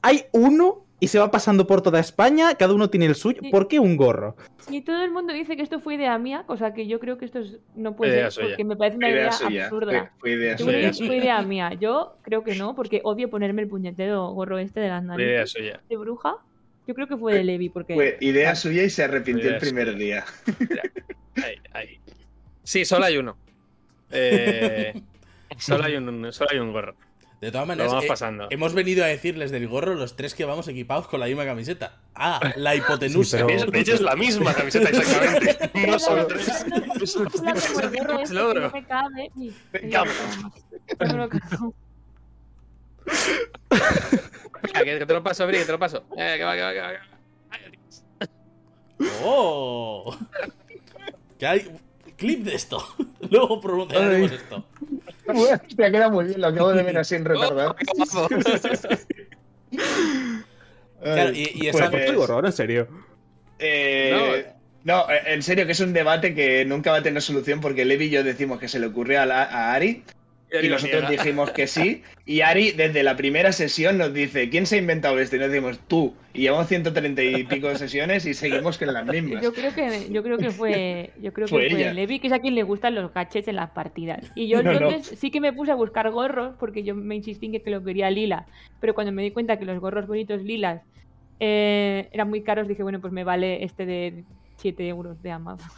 Hay 0.00 0.26
uno 0.30 0.86
y 1.00 1.08
se 1.08 1.18
va 1.18 1.30
pasando 1.30 1.66
por 1.66 1.80
toda 1.82 1.98
España, 1.98 2.54
cada 2.54 2.74
uno 2.74 2.90
tiene 2.90 3.06
el 3.06 3.14
suyo. 3.14 3.40
Sí. 3.42 3.50
¿Por 3.50 3.66
qué 3.68 3.80
un 3.80 3.96
gorro? 3.96 4.36
Y 4.70 4.82
todo 4.82 5.02
el 5.02 5.10
mundo 5.10 5.32
dice 5.32 5.56
que 5.56 5.62
esto 5.62 5.80
fue 5.80 5.94
idea 5.94 6.16
mía, 6.18 6.44
cosa 6.46 6.72
que 6.74 6.86
yo 6.86 7.00
creo 7.00 7.16
que 7.18 7.24
esto 7.24 7.38
es- 7.40 7.58
no 7.74 7.96
puede 7.96 8.12
Idea 8.12 8.30
ser, 8.30 8.44
suya. 8.44 8.48
porque 8.56 8.64
me 8.64 8.76
parece 8.76 8.96
una 8.98 9.08
idea, 9.08 9.26
absurda. 9.28 10.12
Fue, 10.18 10.32
idea 10.32 10.56
idea 10.60 10.90
idea 10.92 11.42
mía. 11.42 11.72
Yo 11.80 12.16
creo 12.22 12.44
que 12.44 12.54
no, 12.54 12.74
porque 12.76 13.00
odio 13.02 13.28
ponerme 13.30 13.62
el 13.62 13.68
puñetero 13.68 14.28
gorro 14.32 14.58
este 14.58 14.80
de 14.80 14.88
las 14.88 15.02
La 15.04 15.14
idea 15.16 15.38
narices 15.38 15.50
suya. 15.52 15.80
de 15.88 15.96
bruja. 15.96 16.36
Yo 16.86 16.94
creo 16.94 17.06
que 17.06 17.16
fue 17.16 17.34
de 17.34 17.44
Levi, 17.44 17.68
porque 17.68 17.94
Fue 17.94 18.16
idea 18.20 18.54
suya 18.54 18.82
y 18.82 18.90
se 18.90 19.04
arrepintió 19.04 19.44
Idea 19.46 19.54
el 19.56 19.60
primer 19.60 19.86
suya. 19.92 19.98
día. 19.98 20.24
Ahí, 21.36 21.54
ahí. 21.72 22.00
Sí, 22.62 22.84
solo 22.84 23.04
hay 23.04 23.16
uno. 23.16 23.36
Eh, 24.10 25.00
solo, 25.58 25.84
hay 25.84 25.96
un, 25.96 26.32
solo 26.32 26.50
hay 26.52 26.58
un 26.58 26.72
gorro. 26.72 26.94
De 27.40 27.50
todas 27.50 27.66
maneras, 27.66 27.90
vamos 27.90 28.04
eh, 28.04 28.08
pasando. 28.08 28.48
hemos 28.50 28.74
venido 28.74 29.02
a 29.02 29.06
decirles 29.06 29.50
del 29.50 29.66
gorro 29.66 29.94
los 29.94 30.14
tres 30.14 30.34
que 30.34 30.44
vamos 30.44 30.68
equipados 30.68 31.08
con 31.08 31.20
la 31.20 31.26
misma 31.26 31.46
camiseta. 31.46 31.96
Ah, 32.14 32.38
la 32.56 32.74
hipotenusa. 32.74 33.38
Sí, 33.38 33.44
pero- 33.46 33.70
De 33.70 33.80
hecho, 33.80 33.94
es 33.94 34.02
la 34.02 34.14
misma 34.14 34.52
camiseta 34.52 34.90
exactamente. 34.90 35.70
No 35.86 35.98
son 35.98 36.18
la- 36.18 36.26
tres. 36.26 36.48
Es 36.48 37.16
el 37.16 38.86
cabe. 38.86 39.30
Ni- 39.34 39.54
Venga. 39.72 40.04
No 40.04 41.06
me 41.06 41.12
lo 41.14 41.28
cago. 41.30 41.74
Venga, 44.62 44.98
que, 44.98 45.06
te 45.06 45.14
lo 45.14 45.22
paso, 45.22 45.46
Bri, 45.46 45.58
que 45.58 45.64
te 45.64 45.72
lo 45.72 45.78
paso. 45.78 46.04
Eh, 46.16 46.34
que 46.36 46.44
va, 46.44 46.54
que 46.54 46.60
va, 46.62 46.72
que 46.72 46.80
va. 46.80 46.88
que 46.90 46.96
va. 46.98 48.28
¡Oh! 49.24 50.16
Que 51.38 51.46
hay 51.46 51.70
clip 52.20 52.44
de 52.44 52.54
esto. 52.54 52.86
Luego 53.30 53.60
pronunciaremos 53.60 54.30
esto. 54.32 54.64
Te 55.76 55.84
ha 55.84 55.90
quedado 55.90 56.10
muy 56.12 56.24
bien, 56.26 56.40
lo 56.40 56.46
acabo 56.48 56.72
de 56.72 56.82
ver 56.84 56.98
así 56.98 57.14
en 57.16 57.24
guapo. 57.34 57.74
Claro, 61.02 61.32
y, 61.32 61.42
y 61.54 61.70
Pues, 61.70 61.74
esa- 61.74 61.90
¿Por 61.90 62.00
qué 62.00 62.06
el 62.06 62.16
gorro? 62.16 62.34
Ahora 62.34 62.48
en 62.48 62.52
serio. 62.52 62.88
Eh, 63.58 64.46
no, 64.84 65.10
eh, 65.10 65.20
en 65.26 65.42
serio, 65.42 65.66
que 65.66 65.72
es 65.72 65.80
un 65.80 65.92
debate 65.92 66.34
que 66.34 66.64
nunca 66.64 66.90
va 66.92 66.98
a 66.98 67.02
tener 67.02 67.22
solución 67.22 67.60
porque 67.60 67.84
Levi 67.84 68.06
y 68.06 68.10
yo 68.10 68.22
decimos 68.24 68.58
que 68.58 68.68
se 68.68 68.78
le 68.78 68.86
ocurrió 68.86 69.20
a, 69.22 69.26
la- 69.26 69.44
a 69.44 69.72
Ari 69.74 70.04
Y 70.62 70.68
nosotros 70.68 71.08
dijimos 71.08 71.50
que 71.52 71.66
sí. 71.66 72.02
Y 72.26 72.40
Ari, 72.40 72.72
desde 72.72 73.02
la 73.02 73.16
primera 73.16 73.52
sesión, 73.52 73.98
nos 73.98 74.12
dice: 74.12 74.48
¿Quién 74.50 74.66
se 74.66 74.76
ha 74.76 74.78
inventado 74.78 75.18
esto? 75.18 75.36
Y 75.36 75.38
nos 75.38 75.50
decimos: 75.50 75.78
Tú. 75.86 76.14
Y 76.34 76.42
llevamos 76.42 76.66
130 76.68 77.22
y 77.22 77.44
pico 77.44 77.68
de 77.68 77.76
sesiones 77.76 78.26
y 78.26 78.34
seguimos 78.34 78.76
con 78.78 78.92
las 78.92 79.06
mismas. 79.06 79.42
Yo 79.42 79.52
creo 79.52 79.74
que, 79.74 80.08
yo 80.10 80.22
creo 80.22 80.38
que 80.38 80.50
fue, 80.50 81.10
yo 81.20 81.32
creo 81.32 81.46
que 81.46 81.50
Fue. 81.50 81.94
Levi, 81.94 82.18
que 82.18 82.26
es 82.26 82.32
a 82.32 82.38
quien 82.40 82.54
le 82.54 82.62
gustan 82.62 82.94
los 82.94 83.12
gadgets 83.14 83.48
en 83.48 83.56
las 83.56 83.70
partidas. 83.70 84.30
Y 84.34 84.48
yo 84.48 84.62
No, 84.62 84.72
no. 84.72 84.88
entonces 84.88 85.18
sí 85.18 85.30
que 85.30 85.40
me 85.40 85.52
puse 85.52 85.70
a 85.72 85.74
buscar 85.76 86.10
gorros 86.10 86.54
porque 86.58 86.82
yo 86.82 86.94
me 86.94 87.14
insistí 87.16 87.46
en 87.46 87.52
que, 87.52 87.62
que 87.62 87.70
lo 87.70 87.82
quería 87.84 88.10
lila. 88.10 88.46
Pero 88.80 88.94
cuando 88.94 89.12
me 89.12 89.22
di 89.22 89.30
cuenta 89.30 89.58
que 89.58 89.64
los 89.64 89.78
gorros 89.80 90.06
bonitos 90.06 90.42
lilas 90.42 90.82
eh, 91.38 92.08
eran 92.12 92.28
muy 92.28 92.42
caros, 92.42 92.68
dije, 92.68 92.82
bueno, 92.82 93.00
pues 93.00 93.12
me 93.12 93.24
vale 93.24 93.64
este 93.64 93.86
de 93.86 94.24
7 94.56 94.86
euros 94.88 95.22
de 95.22 95.30
Amazon. 95.30 95.68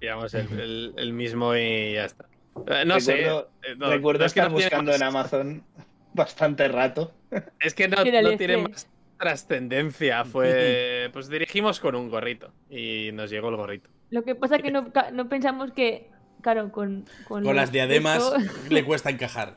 Digamos, 0.00 0.34
el, 0.34 0.46
el- 0.60 0.94
el 0.96 1.12
mismo 1.12 1.54
y 1.56 1.94
ya 1.94 2.04
está. 2.04 2.26
Eh, 2.66 2.84
no 2.86 3.00
sé. 3.00 3.16
Recuerdo- 3.16 3.50
eh, 3.62 3.74
no, 3.76 3.90
Recuerdo 3.90 4.20
no 4.20 4.26
es 4.26 4.34
que 4.34 4.40
estar 4.40 4.52
buscando 4.52 4.92
más- 4.92 5.00
en 5.00 5.06
Amazon 5.06 5.64
bastante 6.14 6.68
rato. 6.68 7.12
Es 7.60 7.74
que 7.74 7.88
no, 7.88 8.02
tiene 8.36 8.56
más 8.58 8.88
trascendencia. 9.18 10.24
Fue. 10.24 11.08
Pues 11.12 11.28
dirigimos 11.28 11.80
con 11.80 11.94
un 11.94 12.10
gorrito. 12.10 12.52
Y 12.70 13.10
nos 13.12 13.30
llegó 13.30 13.48
el 13.48 13.56
gorrito. 13.56 13.88
Lo 14.10 14.22
que 14.24 14.34
pasa 14.34 14.58
que 14.58 14.70
no, 14.70 14.92
no 15.12 15.28
pensamos 15.28 15.72
que, 15.72 16.10
claro, 16.42 16.70
con... 16.70 17.04
Con, 17.26 17.44
las 17.56 17.72
diademas 17.72 18.18
esto- 18.18 18.68
le 18.70 18.84
cuesta 18.84 19.10
encajar. 19.10 19.54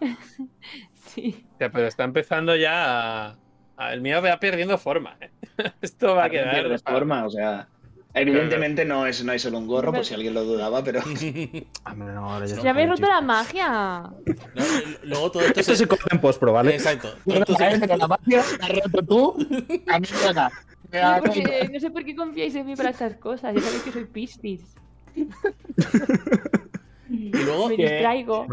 sí. 0.96 1.46
O 1.56 1.58
sea, 1.58 1.72
pero 1.72 1.88
está 1.88 2.04
empezando 2.04 2.56
ya 2.56 3.38
a. 3.78 3.94
el 3.94 4.02
mío 4.02 4.22
va 4.22 4.40
perdiendo 4.40 4.78
forma. 4.78 5.18
¿eh? 5.22 5.32
Esto 5.82 6.16
va 6.16 6.26
a 6.26 6.30
quedar. 6.30 6.54
pierde 6.54 6.78
forma, 6.80 7.26
o 7.26 7.30
sea. 7.30 7.68
Evidentemente 8.14 8.86
no 8.86 9.06
es, 9.06 9.24
no 9.24 9.32
hay 9.32 9.40
solo 9.40 9.60
un 9.60 9.68
gorro, 9.68 9.94
por 9.94 10.04
si 10.04 10.14
alguien 10.16 10.34
lo 10.34 10.44
dudaba, 10.44 10.84
pero 10.84 11.02
no, 11.96 12.32
ahora 12.32 12.46
ya 12.48 12.56
Ya 12.56 12.62
se 12.62 12.70
habéis 12.70 12.90
roto 12.90 13.08
la 13.08 13.22
magia. 13.22 13.70
No, 14.02 14.66
Luego 15.04 15.32
todo 15.32 15.44
esto 15.44 15.60
Esto 15.60 15.76
se 15.76 15.88
corta 15.88 16.06
en 16.12 16.20
post, 16.20 16.42
vale. 16.42 16.74
Exacto. 16.76 17.14
Todo 17.26 17.36
esto 17.40 17.54
se- 17.56 17.98
la 17.98 18.08
magia 18.08 18.44
la 18.60 18.66
has 18.66 18.84
roto 18.84 19.06
tú. 19.06 19.48
A 19.88 20.00
mí 20.00 20.08
me 20.12 20.34
No, 21.02 21.20
porque- 21.22 21.70
no 21.72 21.80
sé 21.80 21.92
por 21.92 22.04
qué 22.04 22.16
confiáis 22.16 22.56
en 22.56 22.66
mí 22.66 22.76
para 22.76 22.90
estas 22.90 23.14
cosas. 23.18 23.54
Ya 23.54 23.62
sabéis 23.62 23.84
que 23.84 23.92
soy 23.92 24.06
Piscis. 24.06 24.62
Y 27.12 27.32
luego, 27.32 27.70
Me 27.70 27.76
que- 27.76 27.82
distraigo. 27.90 28.46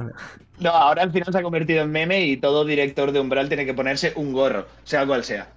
No, 0.59 0.71
ahora 0.71 1.03
al 1.03 1.13
final 1.13 1.31
se 1.31 1.39
ha 1.39 1.43
convertido 1.43 1.83
en 1.83 1.91
meme 1.91 2.25
y 2.25 2.39
todo 2.39 2.65
director 2.65 3.13
de 3.13 3.21
Umbral 3.21 3.49
tiene 3.49 3.67
que 3.67 3.75
ponerse 3.75 4.13
un 4.17 4.33
gorro, 4.33 4.67
sea 4.85 5.07
cual 5.07 5.25
sea. 5.25 5.49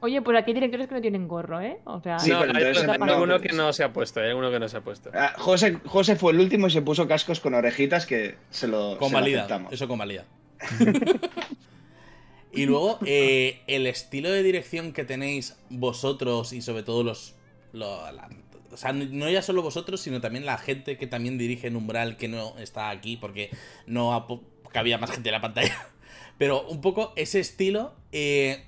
Oye, 0.00 0.20
pues 0.20 0.36
aquí 0.38 0.50
hay 0.50 0.54
directores 0.56 0.88
que 0.88 0.94
no 0.94 1.00
tienen 1.00 1.26
gorro, 1.26 1.60
¿eh? 1.60 1.78
O 1.84 2.00
sea, 2.00 2.18
Sí, 2.18 2.30
no, 2.30 2.40
pero 2.40 2.52
hay, 2.54 2.64
entonces 2.64 2.88
hay 2.88 2.98
no, 2.98 3.04
alguno 3.04 3.40
que 3.40 3.48
no 3.54 3.72
se 3.72 3.82
ha 3.84 3.92
puesto. 3.92 4.20
Hay 4.20 4.28
alguno 4.28 4.50
que 4.50 4.58
no 4.60 4.68
se 4.68 4.76
ha 4.76 4.80
puesto. 4.82 5.10
Ah, 5.14 5.32
José, 5.38 5.78
José 5.86 6.16
fue 6.16 6.32
el 6.32 6.40
último 6.40 6.66
y 6.66 6.70
se 6.70 6.82
puso 6.82 7.08
cascos 7.08 7.40
con 7.40 7.54
orejitas 7.54 8.04
que 8.04 8.34
se 8.50 8.68
lo, 8.68 8.88
se 8.88 8.94
lo 8.94 8.98
convalida. 8.98 9.38
aceptamos. 9.40 9.72
Eso 9.72 9.88
convalida. 9.88 10.24
y 12.52 12.66
luego, 12.66 12.98
eh, 13.04 13.62
el 13.66 13.86
estilo 13.86 14.30
de 14.30 14.42
dirección 14.42 14.92
que 14.92 15.04
tenéis 15.04 15.56
vosotros 15.70 16.52
y 16.52 16.62
sobre 16.62 16.82
todo 16.82 17.02
los. 17.02 17.34
la- 17.72 18.28
o 18.70 18.76
sea, 18.76 18.92
no 18.92 19.30
ya 19.30 19.40
solo 19.40 19.62
vosotros, 19.62 20.00
sino 20.00 20.20
también 20.20 20.44
la 20.46 20.58
gente 20.58 20.96
que 20.98 21.06
también 21.06 21.38
dirige 21.38 21.68
en 21.68 21.76
Umbral, 21.76 22.16
que 22.16 22.26
no 22.26 22.58
está 22.58 22.90
aquí 22.90 23.16
porque 23.16 23.50
no 23.86 24.26
cabía 24.72 24.98
más 24.98 25.10
gente 25.12 25.28
en 25.28 25.32
la 25.34 25.40
pantalla. 25.40 25.76
Pero 26.38 26.66
un 26.66 26.80
poco 26.80 27.12
ese 27.14 27.38
estilo, 27.38 27.94
eh, 28.10 28.64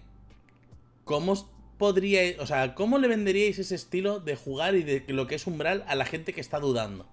¿cómo 1.07 1.35
podríais, 1.79 2.39
o 2.41 2.47
sea, 2.47 2.75
cómo 2.75 2.99
le 2.99 3.09
venderíais 3.09 3.59
ese 3.61 3.77
estilo 3.77 4.21
de 4.21 4.37
jugar 4.37 4.77
y 4.77 4.85
de 4.85 5.05
lo 5.09 5.27
que 5.29 5.37
es 5.37 5.47
Umbral 5.49 5.85
a 5.89 5.97
la 5.97 6.07
gente 6.07 6.35
que 6.35 6.43
está 6.43 6.61
dudando? 6.61 7.09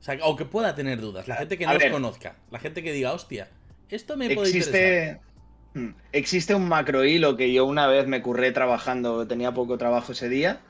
O 0.00 0.02
sea, 0.06 0.18
o 0.24 0.36
que 0.36 0.44
pueda 0.44 0.74
tener 0.74 1.00
dudas, 1.00 1.26
la 1.28 1.36
gente 1.36 1.58
que 1.58 1.66
no 1.66 1.76
os 1.76 1.78
ver. 1.78 1.90
conozca, 1.90 2.36
la 2.50 2.58
gente 2.60 2.82
que 2.82 2.92
diga, 2.92 3.12
hostia, 3.12 3.50
esto 3.88 4.16
me 4.16 4.30
puede. 4.30 4.48
Existe, 4.50 5.20
Mm. 5.74 5.90
existe 6.12 6.54
un 6.54 6.68
macro 6.68 7.04
hilo 7.04 7.36
que 7.36 7.52
yo 7.52 7.66
una 7.66 7.86
vez 7.86 8.06
me 8.06 8.22
curré 8.22 8.52
trabajando, 8.52 9.26
tenía 9.26 9.52
poco 9.54 9.78
trabajo 9.78 10.12
ese 10.12 10.28
día, 10.30 10.66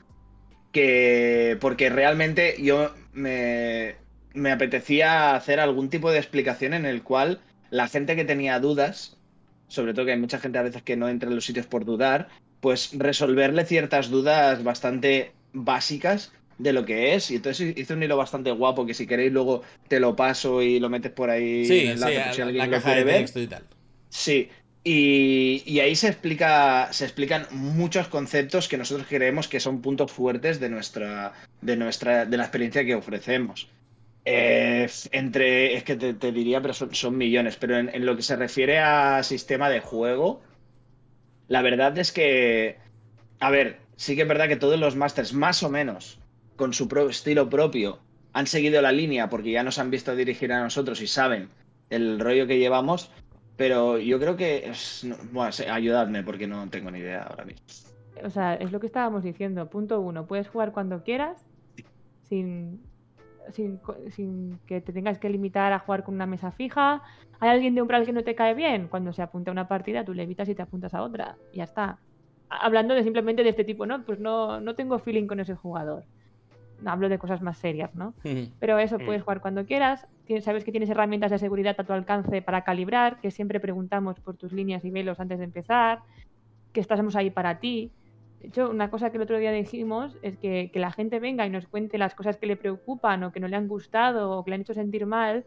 que 0.71 1.57
porque 1.61 1.89
realmente 1.89 2.55
yo 2.61 2.93
me, 3.13 3.97
me 4.33 4.51
apetecía 4.51 5.35
hacer 5.35 5.59
algún 5.59 5.89
tipo 5.89 6.11
de 6.11 6.19
explicación 6.19 6.73
en 6.73 6.85
el 6.85 7.03
cual 7.03 7.41
la 7.69 7.87
gente 7.87 8.15
que 8.15 8.25
tenía 8.25 8.59
dudas, 8.59 9.16
sobre 9.67 9.93
todo 9.93 10.05
que 10.05 10.11
hay 10.13 10.19
mucha 10.19 10.39
gente 10.39 10.57
a 10.57 10.63
veces 10.63 10.83
que 10.83 10.95
no 10.97 11.09
entra 11.09 11.29
en 11.29 11.35
los 11.35 11.45
sitios 11.45 11.65
por 11.67 11.85
dudar, 11.85 12.27
pues 12.59 12.91
resolverle 12.97 13.65
ciertas 13.65 14.09
dudas 14.09 14.63
bastante 14.63 15.31
básicas 15.53 16.31
de 16.57 16.73
lo 16.73 16.85
que 16.85 17.13
es. 17.15 17.29
Y 17.31 17.35
entonces 17.35 17.77
hice 17.77 17.93
un 17.93 18.03
hilo 18.03 18.17
bastante 18.17 18.51
guapo 18.51 18.85
que 18.85 18.93
si 18.93 19.05
queréis 19.07 19.31
luego 19.31 19.63
te 19.87 19.99
lo 19.99 20.15
paso 20.15 20.61
y 20.61 20.79
lo 20.79 20.89
metes 20.89 21.11
por 21.11 21.29
ahí 21.29 21.65
Sí, 21.67 21.73
en 21.73 21.79
el 21.89 21.97
sí, 21.97 22.03
enlace, 22.03 22.19
a- 22.19 22.23
por 22.25 22.33
si 22.33 22.39
la, 22.41 22.45
alguien 22.47 22.57
la 22.59 22.65
lo 22.65 22.71
caja 22.83 22.95
de 22.95 23.03
texto 23.05 23.39
y 23.39 23.47
tal. 23.47 23.63
Sí, 24.09 24.49
y, 24.83 25.63
y 25.65 25.79
ahí 25.81 25.95
se 25.95 26.07
explica, 26.07 26.91
se 26.93 27.03
explican 27.05 27.45
muchos 27.51 28.07
conceptos 28.07 28.67
que 28.67 28.77
nosotros 28.77 29.05
creemos 29.07 29.47
que 29.47 29.59
son 29.59 29.81
puntos 29.81 30.11
fuertes 30.11 30.59
de 30.59 30.69
nuestra, 30.69 31.33
de 31.61 31.75
nuestra, 31.75 32.25
de 32.25 32.37
la 32.37 32.43
experiencia 32.43 32.85
que 32.85 32.95
ofrecemos. 32.95 33.69
Eh, 34.29 34.89
entre, 35.13 35.75
es 35.75 35.85
que 35.85 35.95
te, 35.95 36.31
diría, 36.33 36.61
pero 36.61 36.73
son, 36.73 36.93
son 36.93 37.17
millones, 37.17 37.55
pero 37.55 37.77
en, 37.77 38.05
lo 38.05 38.17
que 38.17 38.21
se 38.21 38.35
refiere 38.35 38.77
a 38.77 39.23
sistema 39.23 39.69
de 39.69 39.79
juego, 39.79 40.41
la 41.47 41.61
verdad 41.61 41.97
es 41.97 42.11
que, 42.11 42.77
a 43.39 43.49
ver, 43.49 43.79
sí 43.95 44.17
que 44.17 44.23
es 44.23 44.27
verdad 44.27 44.49
que 44.49 44.57
todos 44.57 44.77
los 44.77 44.97
masters, 44.97 45.31
más 45.31 45.63
o 45.63 45.69
menos, 45.69 46.19
con 46.57 46.73
su 46.73 46.89
estilo 47.09 47.49
propio, 47.49 47.99
han 48.33 48.47
seguido 48.47 48.81
la 48.81 48.91
línea 48.91 49.29
porque 49.29 49.51
ya 49.51 49.63
nos 49.63 49.79
han 49.79 49.91
visto 49.91 50.13
dirigir 50.13 50.51
a 50.51 50.61
nosotros 50.61 51.01
y 51.01 51.07
saben 51.07 51.47
el 51.89 52.19
rollo 52.19 52.47
que 52.47 52.59
llevamos, 52.59 53.09
pero 53.55 53.97
yo 53.97 54.19
creo 54.19 54.35
que 54.35 54.73
bueno, 55.31 55.51
ayudadme 55.71 56.23
porque 56.23 56.47
no 56.47 56.69
tengo 56.69 56.91
ni 56.91 56.99
idea 56.99 57.23
ahora 57.23 57.45
mismo. 57.45 57.65
O 58.25 58.29
sea, 58.29 58.55
es 58.55 58.73
lo 58.73 58.81
que 58.81 58.87
estábamos 58.87 59.23
diciendo. 59.23 59.69
Punto 59.69 60.01
uno, 60.01 60.27
puedes 60.27 60.49
jugar 60.49 60.73
cuando 60.73 61.03
quieras 61.03 61.45
sin, 62.27 62.81
sin, 63.51 64.59
que 64.65 64.81
te 64.81 64.93
tengas 64.93 65.19
que 65.19 65.29
limitar 65.29 65.73
a 65.73 65.79
jugar 65.79 66.03
con 66.03 66.15
una 66.15 66.25
mesa 66.25 66.51
fija. 66.51 67.01
Hay 67.39 67.49
alguien 67.49 67.75
de 67.75 67.81
umbral 67.81 68.05
que 68.05 68.13
no 68.13 68.23
te 68.23 68.35
cae 68.35 68.53
bien. 68.53 68.87
Cuando 68.87 69.13
se 69.13 69.21
apunta 69.21 69.51
a 69.51 69.53
una 69.53 69.67
partida, 69.67 70.03
tú 70.05 70.13
le 70.13 70.23
evitas 70.23 70.49
y 70.49 70.55
te 70.55 70.61
apuntas 70.61 70.93
a 70.93 71.01
otra. 71.03 71.35
Y 71.51 71.57
ya 71.57 71.63
está. 71.65 71.99
Hablando 72.49 72.93
de 72.93 73.03
simplemente 73.03 73.43
de 73.43 73.49
este 73.49 73.63
tipo, 73.63 73.85
¿no? 73.85 74.03
Pues 74.03 74.19
no, 74.19 74.59
no 74.61 74.75
tengo 74.75 74.99
feeling 74.99 75.27
con 75.27 75.39
ese 75.39 75.55
jugador. 75.55 76.03
Hablo 76.85 77.09
de 77.09 77.17
cosas 77.17 77.41
más 77.41 77.57
serias, 77.57 77.93
¿no? 77.95 78.13
Pero 78.59 78.77
eso, 78.79 78.99
Mm. 78.99 79.05
puedes 79.05 79.23
jugar 79.23 79.41
cuando 79.41 79.65
quieras. 79.65 80.07
Tienes- 80.25 80.43
sabes 80.43 80.63
que 80.63 80.71
tienes 80.71 80.89
herramientas 80.89 81.31
de 81.31 81.39
seguridad 81.39 81.75
a 81.77 81.83
tu 81.83 81.93
alcance 81.93 82.41
para 82.41 82.63
calibrar, 82.63 83.19
que 83.19 83.31
siempre 83.31 83.59
preguntamos 83.59 84.19
por 84.19 84.37
tus 84.37 84.53
líneas 84.53 84.85
y 84.85 84.91
velos 84.91 85.19
antes 85.19 85.39
de 85.39 85.45
empezar, 85.45 85.99
que 86.73 86.79
estamos 86.79 87.15
ahí 87.15 87.31
para 87.31 87.59
ti. 87.59 87.91
De 88.39 88.47
hecho, 88.49 88.69
una 88.69 88.89
cosa 88.89 89.09
que 89.09 89.17
el 89.17 89.23
otro 89.23 89.37
día 89.37 89.51
dijimos 89.51 90.15
es 90.21 90.37
que, 90.37 90.69
que 90.71 90.79
la 90.79 90.91
gente 90.91 91.19
venga 91.19 91.45
y 91.45 91.49
nos 91.49 91.67
cuente 91.67 91.97
las 91.97 92.15
cosas 92.15 92.37
que 92.37 92.45
le 92.45 92.55
preocupan 92.55 93.23
o 93.23 93.31
que 93.31 93.39
no 93.39 93.47
le 93.47 93.55
han 93.55 93.67
gustado 93.67 94.31
o 94.31 94.43
que 94.43 94.51
le 94.51 94.55
han 94.55 94.61
hecho 94.61 94.73
sentir 94.73 95.05
mal. 95.05 95.45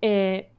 eh, 0.00 0.50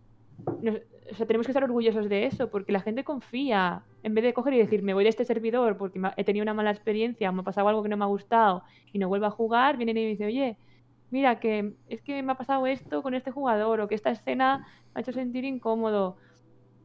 tenemos 1.28 1.46
que 1.48 1.52
estar 1.52 1.64
orgullosos 1.64 2.10
de 2.10 2.26
eso 2.26 2.50
porque 2.50 2.72
la 2.72 2.82
gente 2.82 3.04
confía. 3.04 3.84
En 4.04 4.14
vez 4.14 4.24
de 4.24 4.34
coger 4.34 4.54
y 4.54 4.58
decir, 4.58 4.84
me 4.84 4.94
voy 4.94 5.04
de 5.04 5.10
este 5.10 5.26
servidor 5.26 5.78
porque 5.78 6.00
he 6.16 6.24
tenido 6.24 6.44
una 6.44 6.54
mala 6.54 6.72
experiencia, 6.72 7.32
me 7.32 7.42
ha 7.42 7.44
pasado 7.44 7.68
algo 7.68 7.84
que 7.84 7.90
no 7.90 7.98
me 7.98 8.06
ha 8.06 8.08
gustado 8.08 8.64
y 8.94 9.00
no 9.00 9.08
vuelvo 9.08 9.26
a 9.26 9.32
jugar, 9.32 9.78
vienen 9.78 9.98
y 9.98 10.02
me 10.02 10.08
dicen, 10.10 10.28
oye, 10.28 10.58
mira, 11.10 11.40
que 11.40 11.74
es 11.90 12.02
que 12.02 12.22
me 12.24 12.32
ha 12.32 12.36
pasado 12.36 12.68
esto 12.68 13.02
con 13.04 13.14
este 13.14 13.32
jugador 13.32 13.82
o 13.82 13.88
que 13.88 13.96
esta 13.96 14.12
escena 14.12 14.68
me 14.94 15.00
ha 15.00 15.02
hecho 15.02 15.12
sentir 15.12 15.46
incómodo, 15.46 16.18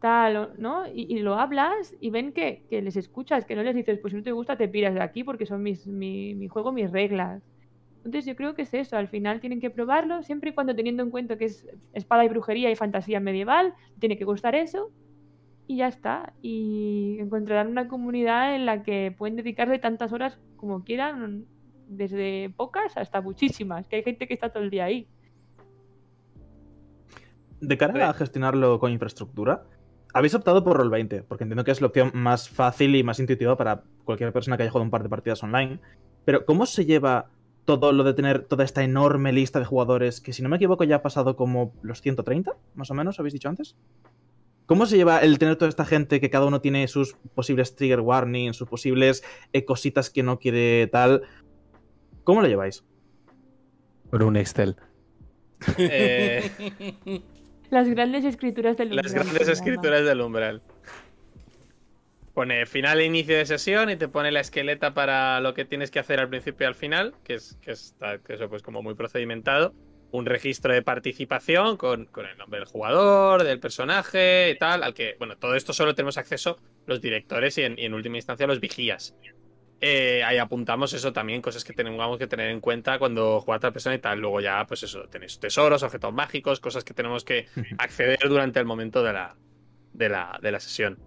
tal, 0.03 0.36
o- 0.36 0.50
¿no? 0.59 0.86
Y, 0.86 1.07
y 1.14 1.20
lo 1.20 1.36
hablas 1.36 1.94
y 2.00 2.11
ven 2.11 2.32
que, 2.32 2.64
que 2.68 2.82
les 2.82 2.96
escuchas, 2.96 3.46
que 3.46 3.57
no 3.57 3.62
les 3.62 3.74
dices, 3.74 3.98
pues 4.00 4.11
si 4.12 4.18
no 4.18 4.22
te 4.22 4.32
gusta 4.32 4.57
te 4.59 4.68
piras 4.68 4.92
de 4.92 5.00
aquí 5.00 5.24
porque 5.24 5.46
son 5.46 5.62
mis, 5.62 5.86
mi, 5.86 6.34
mi 6.34 6.48
juego, 6.48 6.72
mis 6.72 6.90
reglas. 6.90 7.42
Entonces 8.05 8.26
yo 8.26 8.34
creo 8.36 8.55
que 8.55 8.62
es 8.62 8.74
eso, 8.74 8.96
al 8.96 9.09
final 9.09 9.40
tienen 9.40 9.61
que 9.61 9.70
probarlo, 9.70 10.22
siempre 10.24 10.50
y 10.50 10.53
cuando 10.55 10.74
teniendo 10.74 11.03
en 11.05 11.11
cuenta 11.11 11.38
que 11.38 11.46
es 11.46 11.66
espada 11.94 12.24
y 12.24 12.28
brujería 12.28 12.70
y 12.70 12.76
fantasía 12.76 13.20
medieval, 13.20 13.74
tiene 14.00 14.18
que 14.18 14.24
gustar 14.24 14.55
eso 14.57 14.90
y 15.68 15.76
ya 15.76 15.86
está. 15.86 16.32
Y 16.42 17.16
encontrarán 17.20 17.68
una 17.68 17.86
comunidad 17.88 18.57
en 18.57 18.66
la 18.66 18.82
que 18.82 19.14
pueden 19.16 19.36
dedicarle 19.36 19.78
tantas 19.78 20.12
horas 20.12 20.38
como 20.57 20.82
quieran, 20.84 21.46
desde 21.86 22.50
pocas 22.57 22.96
hasta 22.96 23.20
muchísimas, 23.20 23.86
que 23.86 23.96
hay 23.96 24.03
gente 24.03 24.26
que 24.26 24.34
está 24.34 24.50
todo 24.50 24.64
el 24.64 24.70
día 24.70 24.84
ahí. 24.86 25.07
De 27.61 27.78
cara 27.78 28.09
a 28.09 28.12
gestionarlo 28.14 28.80
con 28.80 28.90
infraestructura, 28.90 29.62
habéis 30.12 30.34
optado 30.34 30.62
por 30.64 30.78
Roll20, 30.78 31.24
porque 31.26 31.44
entiendo 31.44 31.64
que 31.64 31.70
es 31.70 31.80
la 31.80 31.88
opción 31.88 32.10
más 32.14 32.48
fácil 32.48 32.94
y 32.96 33.02
más 33.02 33.18
intuitiva 33.18 33.56
para 33.56 33.82
cualquier 34.04 34.32
persona 34.32 34.56
que 34.56 34.64
haya 34.64 34.70
jugado 34.70 34.84
un 34.84 34.90
par 34.90 35.02
de 35.02 35.08
partidas 35.08 35.42
online. 35.42 35.80
Pero, 36.24 36.44
¿cómo 36.44 36.66
se 36.66 36.84
lleva 36.84 37.30
todo 37.64 37.92
lo 37.92 38.04
de 38.04 38.14
tener 38.14 38.44
toda 38.44 38.64
esta 38.64 38.82
enorme 38.82 39.32
lista 39.32 39.58
de 39.58 39.64
jugadores 39.64 40.20
que, 40.20 40.32
si 40.32 40.42
no 40.42 40.48
me 40.48 40.56
equivoco, 40.56 40.84
ya 40.84 40.96
ha 40.96 41.02
pasado 41.02 41.36
como 41.36 41.72
los 41.82 42.00
130, 42.00 42.52
más 42.74 42.90
o 42.90 42.94
menos, 42.94 43.18
habéis 43.18 43.34
dicho 43.34 43.48
antes? 43.48 43.76
¿Cómo 44.66 44.86
se 44.86 44.96
lleva 44.96 45.18
el 45.18 45.38
tener 45.38 45.56
toda 45.56 45.68
esta 45.68 45.84
gente 45.84 46.20
que 46.20 46.30
cada 46.30 46.46
uno 46.46 46.60
tiene 46.60 46.86
sus 46.88 47.14
posibles 47.34 47.74
trigger 47.74 48.00
warnings, 48.00 48.56
sus 48.56 48.68
posibles 48.68 49.22
eh, 49.52 49.64
cositas 49.64 50.08
que 50.10 50.22
no 50.22 50.38
quiere 50.38 50.86
tal? 50.86 51.22
¿Cómo 52.24 52.40
lo 52.40 52.48
lleváis? 52.48 52.84
Por 54.10 54.22
un 54.22 54.36
Excel. 54.36 54.76
Eh, 55.78 56.50
Las 57.73 57.89
grandes 57.89 58.23
escrituras 58.27 58.77
del 58.77 58.95
las 58.95 59.07
umbral 59.07 59.14
grandes 59.14 59.33
se 59.33 59.39
llama. 59.45 59.53
escrituras 59.55 60.05
del 60.05 60.20
umbral. 60.20 60.62
Pone 62.35 62.66
final 62.66 63.01
e 63.01 63.07
inicio 63.07 63.35
de 63.35 63.47
sesión 63.47 63.89
y 63.89 63.97
te 63.97 64.09
pone 64.09 64.31
la 64.31 64.41
esqueleta 64.41 64.93
para 64.93 65.41
lo 65.41 65.55
que 65.55 65.64
tienes 65.64 65.91
que 65.91 65.99
hacer 65.99 66.20
al 66.20 66.29
principio 66.29 66.66
y 66.66 66.68
al 66.68 66.75
final, 66.75 67.14
que 67.25 67.33
es 67.33 67.59
que 67.62 67.70
está 67.70 68.18
que 68.18 68.35
eso 68.35 68.51
pues 68.51 68.62
como 68.62 68.83
muy 68.83 68.95
procedimentado. 68.95 69.73
Un 70.11 70.27
registro 70.27 70.75
de 70.75 70.83
participación 70.83 71.79
con, 71.79 72.05
con 72.05 72.27
el 72.27 72.37
nombre 72.37 72.61
del 72.61 72.68
jugador, 72.68 73.43
del 73.43 73.59
personaje 73.59 74.51
y 74.51 74.59
tal, 74.59 74.83
al 74.83 74.93
que, 74.93 75.16
bueno, 75.18 75.39
todo 75.39 75.55
esto 75.55 75.73
solo 75.73 75.95
tenemos 75.95 76.18
acceso 76.18 76.59
los 76.85 77.01
directores 77.01 77.57
y 77.57 77.62
en, 77.62 77.79
y 77.79 77.87
en 77.87 77.95
última 77.95 78.16
instancia 78.18 78.47
los 78.47 78.61
vigías. 78.61 79.14
Eh, 79.85 80.22
ahí 80.22 80.39
apuntamos 80.39 80.93
eso 80.93 81.12
también, 81.12 81.43
cosas 81.43 81.64
que 81.64 81.72
tengamos 81.72 82.16
que 82.16 82.28
tener 82.28 82.51
en 82.51 82.61
cuenta 82.61 83.01
cuando 83.01 83.41
juega 83.41 83.57
otra 83.57 83.72
persona 83.72 83.97
y 83.97 83.99
tal. 83.99 84.20
Luego 84.20 84.41
ya, 84.41 84.64
pues 84.68 84.85
eso, 84.85 85.09
tenéis 85.09 85.41
tesoros, 85.41 85.83
objetos 85.83 86.12
mágicos, 86.14 86.61
cosas 86.61 86.85
que 86.85 86.95
tenemos 86.95 87.24
que 87.24 87.47
acceder 87.78 88.20
durante 88.28 88.61
el 88.61 88.64
momento 88.64 89.03
de 89.03 89.12
la, 89.12 89.35
de 89.93 90.09
la, 90.09 90.39
de 90.41 90.53
la 90.53 90.61
sesión. 90.61 90.99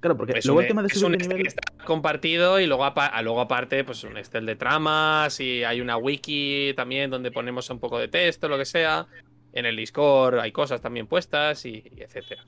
Claro, 0.00 0.16
porque 0.16 0.36
Es 0.36 0.44
luego 0.44 0.58
un, 0.58 0.64
el 0.64 0.68
tema 0.68 0.82
de 0.82 0.88
es 0.88 1.02
un 1.02 1.14
Excel 1.14 1.28
nivel. 1.28 1.42
que 1.44 1.48
está 1.48 1.62
compartido 1.84 2.60
y 2.60 2.66
luego, 2.66 2.84
a- 2.84 3.22
luego 3.22 3.40
aparte, 3.40 3.82
pues 3.84 4.02
un 4.04 4.18
Excel 4.18 4.44
de 4.44 4.56
tramas 4.56 5.38
y 5.40 5.64
hay 5.64 5.80
una 5.80 5.96
wiki 5.96 6.74
también 6.76 7.08
donde 7.08 7.30
ponemos 7.30 7.70
un 7.70 7.78
poco 7.78 7.98
de 7.98 8.08
texto, 8.08 8.48
lo 8.48 8.58
que 8.58 8.64
sea. 8.66 9.06
En 9.54 9.64
el 9.64 9.76
Discord 9.76 10.38
hay 10.40 10.50
cosas 10.52 10.80
también 10.80 11.06
puestas 11.06 11.64
y, 11.66 11.82
y 11.96 12.02
etcétera. 12.02 12.42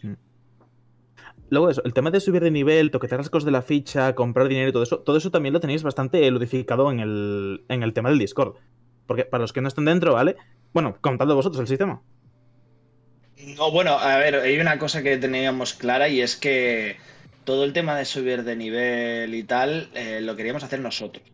Luego 1.55 1.71
eso, 1.71 1.83
el 1.85 1.95
tema 1.95 2.11
de 2.11 2.21
subir 2.21 2.43
de 2.43 2.51
nivel, 2.51 2.91
toquetear 2.91 3.21
las 3.21 3.31
cosas 3.31 3.47
de 3.47 3.53
la 3.53 3.63
ficha, 3.63 4.15
comprar 4.15 4.49
dinero 4.49 4.69
y 4.69 4.73
todo 4.73 4.83
eso, 4.83 4.99
todo 4.99 5.17
eso 5.17 5.31
también 5.31 5.53
lo 5.53 5.61
tenéis 5.61 5.83
bastante 5.83 6.31
ludificado 6.31 6.91
en 6.91 7.01
el, 7.01 7.65
en 7.69 7.83
el 7.83 7.93
tema 7.95 8.11
del 8.11 8.19
Discord. 8.19 8.57
Porque 9.07 9.25
para 9.25 9.43
los 9.43 9.53
que 9.53 9.61
no 9.61 9.69
estén 9.69 9.85
dentro, 9.87 10.15
¿vale? 10.15 10.37
Bueno, 10.73 10.97
contadlo 11.01 11.35
vosotros 11.35 11.61
el 11.61 11.69
sistema. 11.69 12.03
No, 13.57 13.71
bueno, 13.71 13.99
a 13.99 14.17
ver, 14.19 14.37
hay 14.37 14.59
una 14.59 14.79
cosa 14.79 15.03
que 15.03 15.17
teníamos 15.17 15.75
clara 15.75 16.09
y 16.09 16.21
es 16.21 16.37
que 16.37 16.97
todo 17.45 17.65
el 17.65 17.73
tema 17.73 17.97
de 17.97 18.05
subir 18.05 18.43
de 18.45 18.57
nivel 18.57 19.35
y 19.35 19.43
tal 19.43 19.91
eh, 19.95 20.21
lo 20.23 20.35
queríamos 20.37 20.65
hacer 20.65 20.81
nosotros. 20.81 21.25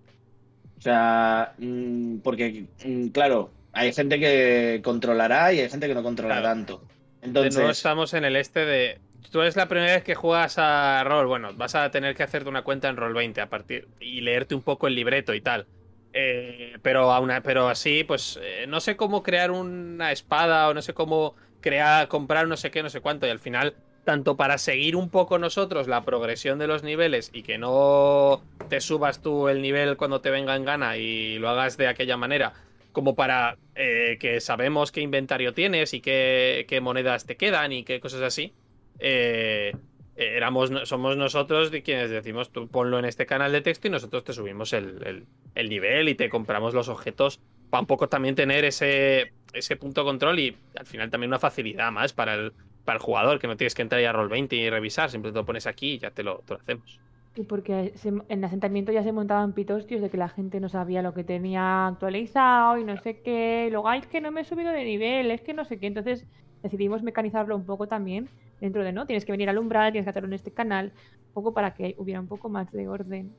O 0.78 0.82
sea, 0.82 1.52
mm, 1.58 2.18
porque, 2.18 2.64
mm, 2.84 3.08
claro, 3.08 3.50
hay 3.72 3.92
gente 3.92 4.18
que 4.18 4.80
controlará 4.82 5.52
y 5.52 5.60
hay 5.60 5.68
gente 5.68 5.86
que 5.86 5.94
no 5.94 6.02
controla 6.02 6.40
Claro. 6.40 6.48
tanto. 6.48 6.82
De 7.20 7.26
Entonces, 7.28 7.54
nuevo 7.54 7.70
estamos 7.70 8.14
en 8.14 8.24
el 8.24 8.34
este 8.36 8.64
de. 8.64 8.98
Tú 9.30 9.42
es 9.42 9.54
la 9.54 9.68
primera 9.68 9.92
vez 9.94 10.02
que 10.02 10.14
juegas 10.14 10.56
a 10.58 11.04
rol. 11.04 11.26
Bueno, 11.26 11.54
vas 11.54 11.74
a 11.74 11.90
tener 11.90 12.16
que 12.16 12.22
hacerte 12.22 12.48
una 12.48 12.62
cuenta 12.62 12.88
en 12.88 12.96
rol 12.96 13.14
20 13.14 13.40
a 13.40 13.48
partir 13.48 13.88
y 14.00 14.20
leerte 14.22 14.54
un 14.54 14.62
poco 14.62 14.86
el 14.88 14.94
libreto 14.94 15.34
y 15.34 15.40
tal. 15.40 15.68
Eh, 16.12 16.78
pero, 16.82 17.12
a- 17.12 17.40
pero 17.42 17.68
así, 17.68 18.02
pues 18.04 18.38
eh, 18.42 18.66
no 18.66 18.80
sé 18.80 18.96
cómo 18.96 19.22
crear 19.22 19.50
una 19.52 20.10
espada 20.10 20.68
o 20.68 20.74
no 20.74 20.82
sé 20.82 20.94
cómo 20.94 21.36
crear, 21.60 22.08
comprar 22.08 22.48
no 22.48 22.56
sé 22.56 22.70
qué, 22.70 22.82
no 22.82 22.90
sé 22.90 23.00
cuánto. 23.00 23.26
Y 23.26 23.30
al 23.30 23.38
final, 23.38 23.76
tanto 24.04 24.36
para 24.36 24.58
seguir 24.58 24.96
un 24.96 25.10
poco 25.10 25.38
nosotros 25.38 25.86
la 25.86 26.04
progresión 26.04 26.58
de 26.58 26.66
los 26.66 26.82
niveles 26.82 27.30
y 27.32 27.42
que 27.44 27.58
no 27.58 28.42
te 28.68 28.80
subas 28.80 29.20
tú 29.22 29.48
el 29.48 29.62
nivel 29.62 29.96
cuando 29.96 30.20
te 30.20 30.30
venga 30.30 30.56
en 30.56 30.64
gana 30.64 30.96
y 30.96 31.38
lo 31.38 31.48
hagas 31.50 31.76
de 31.76 31.86
aquella 31.88 32.16
manera, 32.16 32.54
como 32.90 33.14
para 33.14 33.58
eh, 33.76 34.16
que 34.20 34.40
sabemos 34.40 34.90
qué 34.92 35.00
inventario 35.02 35.54
tienes 35.54 35.94
y 35.94 36.00
qué, 36.00 36.64
qué 36.68 36.80
monedas 36.80 37.26
te 37.26 37.36
quedan 37.36 37.70
y 37.72 37.84
qué 37.84 38.00
cosas 38.00 38.22
así. 38.22 38.56
Eh, 39.00 39.72
éramos, 40.14 40.70
somos 40.84 41.16
nosotros 41.16 41.70
quienes 41.84 42.10
decimos 42.10 42.50
tú 42.52 42.68
ponlo 42.70 42.98
en 42.98 43.04
este 43.06 43.26
canal 43.26 43.52
de 43.52 43.60
texto 43.62 43.88
y 43.88 43.90
nosotros 43.90 44.24
te 44.24 44.32
subimos 44.32 44.72
el, 44.72 45.02
el- 45.06 45.28
el 45.54 45.68
nivel 45.68 46.08
y 46.08 46.14
te 46.14 46.28
compramos 46.30 46.74
los 46.74 46.88
objetos 46.88 47.40
para 47.70 47.80
un 47.82 47.86
poco 47.86 48.08
también 48.08 48.34
tener 48.34 48.64
ese, 48.64 49.34
ese 49.52 49.76
punto 49.76 50.02
de 50.02 50.06
control 50.06 50.38
y 50.38 50.56
al 50.76 50.86
final 50.86 51.10
también 51.10 51.30
una 51.30 51.38
facilidad 51.38 51.90
más 51.92 52.12
para 52.12 52.34
el, 52.34 52.54
para 52.84 52.96
el 52.98 53.02
jugador, 53.02 53.38
que 53.38 53.46
no 53.48 53.56
tienes 53.56 53.74
que 53.74 53.82
entrar 53.82 54.00
ya 54.02 54.10
a 54.10 54.12
roll 54.12 54.28
20 54.28 54.56
y 54.56 54.68
revisar, 54.70 55.10
siempre 55.10 55.32
te 55.32 55.38
lo 55.38 55.44
pones 55.46 55.66
aquí 55.66 55.94
y 55.94 55.98
ya 55.98 56.10
te 56.12 56.22
lo, 56.22 56.44
lo 56.48 56.56
hacemos. 56.56 57.00
Y 57.34 57.44
porque 57.44 57.92
se- 57.96 58.12
en 58.28 58.44
asentamiento 58.44 58.92
ya 58.92 59.02
se 59.04 59.12
montaban 59.12 59.54
pitostios 59.54 60.00
de 60.02 60.10
que 60.10 60.16
la 60.16 60.28
gente 60.28 60.60
no 60.60 60.68
sabía 60.68 61.02
lo 61.02 61.14
que 61.14 61.24
tenía 61.24 61.86
actualizado 61.86 62.76
y 62.78 62.84
no 62.84 62.96
sé 62.98 63.22
qué. 63.22 63.68
Luego, 63.70 63.90
es 63.92 64.06
que 64.08 64.20
no 64.20 64.32
me 64.32 64.40
he 64.42 64.44
subido 64.44 64.72
de 64.72 64.84
nivel, 64.84 65.30
es 65.30 65.40
que 65.42 65.54
no 65.54 65.64
sé 65.64 65.78
qué. 65.78 65.86
Entonces 65.86 66.26
decidimos 66.62 67.02
mecanizarlo 67.02 67.56
un 67.56 67.64
poco 67.66 67.86
también 67.88 68.30
dentro 68.60 68.84
de, 68.84 68.92
¿no? 68.92 69.06
Tienes 69.06 69.24
que 69.24 69.32
venir 69.32 69.48
al 69.48 69.58
umbral, 69.58 69.92
tienes 69.92 70.06
que 70.06 70.10
hacerlo 70.10 70.28
en 70.28 70.34
este 70.34 70.52
canal, 70.52 70.92
un 71.28 71.32
poco 71.32 71.52
para 71.54 71.74
que 71.74 71.94
hubiera 71.98 72.20
un 72.20 72.28
poco 72.28 72.48
más 72.48 72.70
de 72.72 72.88
orden. 72.88 73.32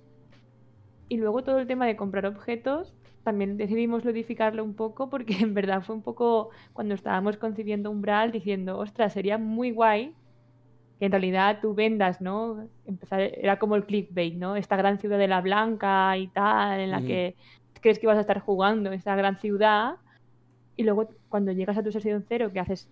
Y 1.09 1.17
luego 1.17 1.43
todo 1.43 1.59
el 1.59 1.67
tema 1.67 1.85
de 1.85 1.95
comprar 1.95 2.25
objetos, 2.25 2.95
también 3.23 3.57
decidimos 3.57 4.03
ludificarlo 4.03 4.63
un 4.63 4.73
poco 4.73 5.09
porque 5.09 5.33
en 5.41 5.53
verdad 5.53 5.81
fue 5.81 5.95
un 5.95 6.01
poco 6.01 6.49
cuando 6.73 6.95
estábamos 6.95 7.37
concibiendo 7.37 7.91
umbral 7.91 8.31
diciendo, 8.31 8.77
ostras, 8.77 9.13
sería 9.13 9.37
muy 9.37 9.71
guay 9.71 10.13
que 10.99 11.05
en 11.05 11.11
realidad 11.11 11.59
tú 11.61 11.73
vendas, 11.73 12.21
¿no? 12.21 12.67
Empezar, 12.85 13.21
era 13.21 13.57
como 13.57 13.75
el 13.75 13.85
clickbait, 13.85 14.35
¿no? 14.35 14.55
Esta 14.55 14.75
gran 14.75 14.99
ciudad 14.99 15.17
de 15.17 15.27
la 15.27 15.41
Blanca 15.41 16.15
y 16.17 16.27
tal, 16.27 16.79
en 16.79 16.91
la 16.91 17.01
que 17.01 17.35
crees 17.81 17.97
que 17.97 18.05
vas 18.05 18.17
a 18.17 18.21
estar 18.21 18.39
jugando, 18.39 18.91
esa 18.91 19.15
gran 19.15 19.39
ciudad, 19.39 19.95
y 20.75 20.83
luego 20.83 21.09
cuando 21.27 21.51
llegas 21.51 21.77
a 21.77 21.83
tu 21.83 21.91
sesión 21.91 22.23
cero, 22.27 22.51
que 22.53 22.59
haces 22.59 22.89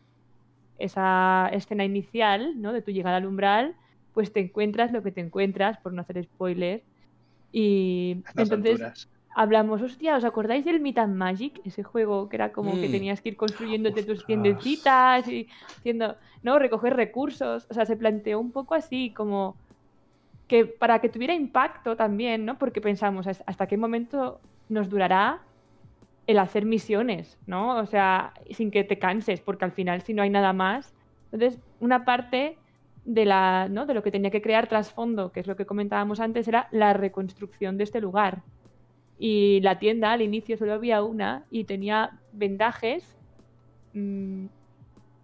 esa 0.80 1.50
escena 1.54 1.86
inicial, 1.86 2.62
¿no? 2.62 2.74
De 2.74 2.82
tu 2.82 2.92
llegada 2.92 3.18
al 3.18 3.26
umbral, 3.26 3.76
pues 4.14 4.34
te 4.34 4.40
encuentras 4.42 4.92
lo 4.92 5.04
que 5.04 5.12
te 5.12 5.22
encuentras, 5.22 5.78
por 5.80 5.94
no 5.94 6.02
hacer 6.02 6.24
spoiler. 6.24 6.86
Y 7.52 8.24
las 8.36 8.52
entonces 8.52 8.76
alturas. 8.80 9.10
hablamos, 9.36 9.82
hostia, 9.82 10.18
¿os 10.18 10.24
acordáis 10.26 10.66
del 10.66 10.80
Meet 10.82 10.98
and 11.00 11.16
Magic? 11.16 11.62
Ese 11.66 11.84
juego 11.84 12.30
que 12.30 12.38
era 12.38 12.52
como 12.54 12.80
que 12.80 12.88
Mm. 12.88 12.92
tenías 12.92 13.22
que 13.22 13.30
ir 13.30 13.38
construyéndote 13.38 14.04
tus 14.04 14.26
tiendecitas 14.26 15.28
y 15.28 15.50
haciendo, 15.78 16.18
¿no? 16.44 16.60
Recoger 16.60 16.96
recursos. 16.96 17.68
O 17.70 17.74
sea, 17.74 17.86
se 17.86 17.98
planteó 17.98 18.40
un 18.40 18.52
poco 18.52 18.76
así, 18.76 19.14
como 19.14 19.60
que 20.48 20.66
para 20.66 21.00
que 21.02 21.10
tuviera 21.10 21.34
impacto 21.36 21.96
también, 21.96 22.46
¿no? 22.46 22.58
Porque 22.58 22.82
pensamos, 22.82 23.28
"¿Has- 23.28 23.44
¿hasta 23.48 23.68
qué 23.68 23.78
momento 23.78 24.44
nos 24.70 24.90
durará 24.90 25.49
el 26.30 26.38
hacer 26.38 26.64
misiones, 26.64 27.40
¿no? 27.48 27.80
O 27.80 27.88
sea, 27.88 28.34
sin 28.52 28.70
que 28.70 28.84
te 28.84 29.00
canses, 29.00 29.42
porque 29.42 29.66
al 29.66 29.72
final 29.72 30.04
si 30.04 30.14
no 30.14 30.22
hay 30.22 30.30
nada 30.30 30.54
más. 30.54 30.94
Entonces, 31.32 31.60
una 31.80 32.06
parte 32.06 32.56
de, 33.04 33.26
la, 33.26 33.68
¿no? 33.68 33.88
de 33.88 33.96
lo 33.96 34.04
que 34.04 34.12
tenía 34.12 34.30
que 34.30 34.40
crear 34.40 34.68
trasfondo, 34.68 35.32
que 35.32 35.40
es 35.40 35.48
lo 35.48 35.56
que 35.56 35.66
comentábamos 35.66 36.20
antes, 36.20 36.48
era 36.48 36.68
la 36.70 36.94
reconstrucción 36.94 37.80
de 37.80 37.86
este 37.86 38.00
lugar. 38.00 38.44
Y 39.18 39.60
la 39.62 39.80
tienda 39.80 40.12
al 40.12 40.22
inicio 40.22 40.56
solo 40.56 40.74
había 40.74 41.02
una 41.02 41.46
y 41.50 41.64
tenía 41.64 42.20
vendajes, 42.32 43.18
mm, 43.96 44.46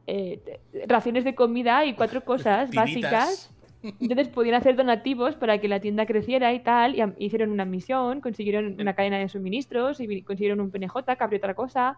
eh, 0.07 0.59
raciones 0.87 1.23
de 1.23 1.35
comida 1.35 1.85
y 1.85 1.93
cuatro 1.93 2.25
cosas 2.25 2.71
Tiritas. 2.71 2.83
básicas. 2.83 3.54
Entonces 3.99 4.27
podían 4.29 4.55
hacer 4.55 4.75
donativos 4.75 5.35
para 5.35 5.59
que 5.59 5.67
la 5.67 5.79
tienda 5.79 6.05
creciera 6.05 6.53
y 6.53 6.59
tal. 6.61 6.95
Y 6.95 7.03
hicieron 7.25 7.51
una 7.51 7.65
misión, 7.65 8.21
consiguieron 8.21 8.77
una 8.79 8.93
cadena 8.95 9.17
de 9.19 9.29
suministros 9.29 9.99
y 9.99 10.21
consiguieron 10.23 10.59
un 10.61 10.71
PNJ 10.71 10.93
que 11.17 11.23
abrió 11.23 11.37
otra 11.37 11.53
cosa. 11.53 11.97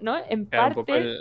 ¿No? 0.00 0.16
En 0.28 0.40
un 0.40 0.46
parte. 0.46 0.96
el, 0.98 1.18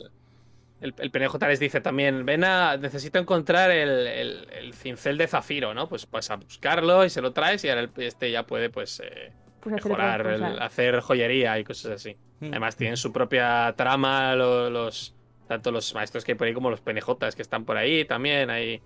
el, 0.82 0.94
el 0.98 1.12
PNJ 1.12 1.38
les 1.48 1.60
dice 1.60 1.82
también, 1.82 2.26
ven 2.26 2.44
a, 2.44 2.78
necesito 2.78 3.20
encontrar 3.20 3.70
el, 3.70 4.08
el- 4.08 4.48
el 4.60 4.74
cincel 4.74 5.18
de 5.20 5.28
zafiro, 5.28 5.74
¿no? 5.76 5.88
Pues 5.88 6.10
vas 6.10 6.32
a 6.32 6.38
buscarlo 6.38 7.06
y 7.06 7.10
se 7.12 7.22
lo 7.22 7.32
traes 7.32 7.64
y 7.64 7.70
ahora 7.70 7.82
el- 7.82 7.92
este 7.98 8.32
ya 8.32 8.44
puede, 8.48 8.72
pues, 8.72 9.00
eh, 9.02 9.32
pues, 9.60 9.76
hacer 9.76 9.86
mejorar, 9.92 10.26
el- 10.28 10.60
hacer 10.60 11.00
joyería 11.02 11.60
y 11.60 11.64
cosas 11.64 11.92
así. 11.92 12.18
Mm. 12.40 12.48
Además 12.48 12.76
tienen 12.76 12.98
su 12.98 13.14
propia 13.14 13.72
trama, 13.78 14.36
lo- 14.36 14.72
los, 14.72 15.14
tanto 15.48 15.72
los 15.72 15.94
maestros 15.94 16.26
que 16.26 16.32
hay 16.32 16.38
por 16.38 16.48
ahí 16.48 16.54
como 16.56 16.72
los 16.72 16.82
PNJs 16.82 17.36
que 17.36 17.44
están 17.44 17.64
por 17.66 17.78
ahí 17.78 18.06
también, 18.06 18.50
ahí. 18.50 18.82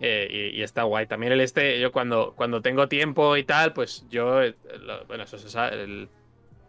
Eh, 0.00 0.52
y, 0.54 0.62
está 0.62 0.82
guay. 0.84 1.06
También 1.06 1.32
el 1.32 1.40
este, 1.40 1.80
yo 1.80 1.92
cuando, 1.92 2.34
cuando 2.36 2.62
tengo 2.62 2.88
tiempo 2.88 3.36
y 3.36 3.44
tal, 3.44 3.72
pues 3.72 4.06
yo, 4.10 4.42
eh, 4.42 4.56
lo- 4.80 5.04
bueno, 5.06 5.24
eso 5.24 5.38
se 5.38 5.48
sabe, 5.50 5.82
el- 5.82 6.08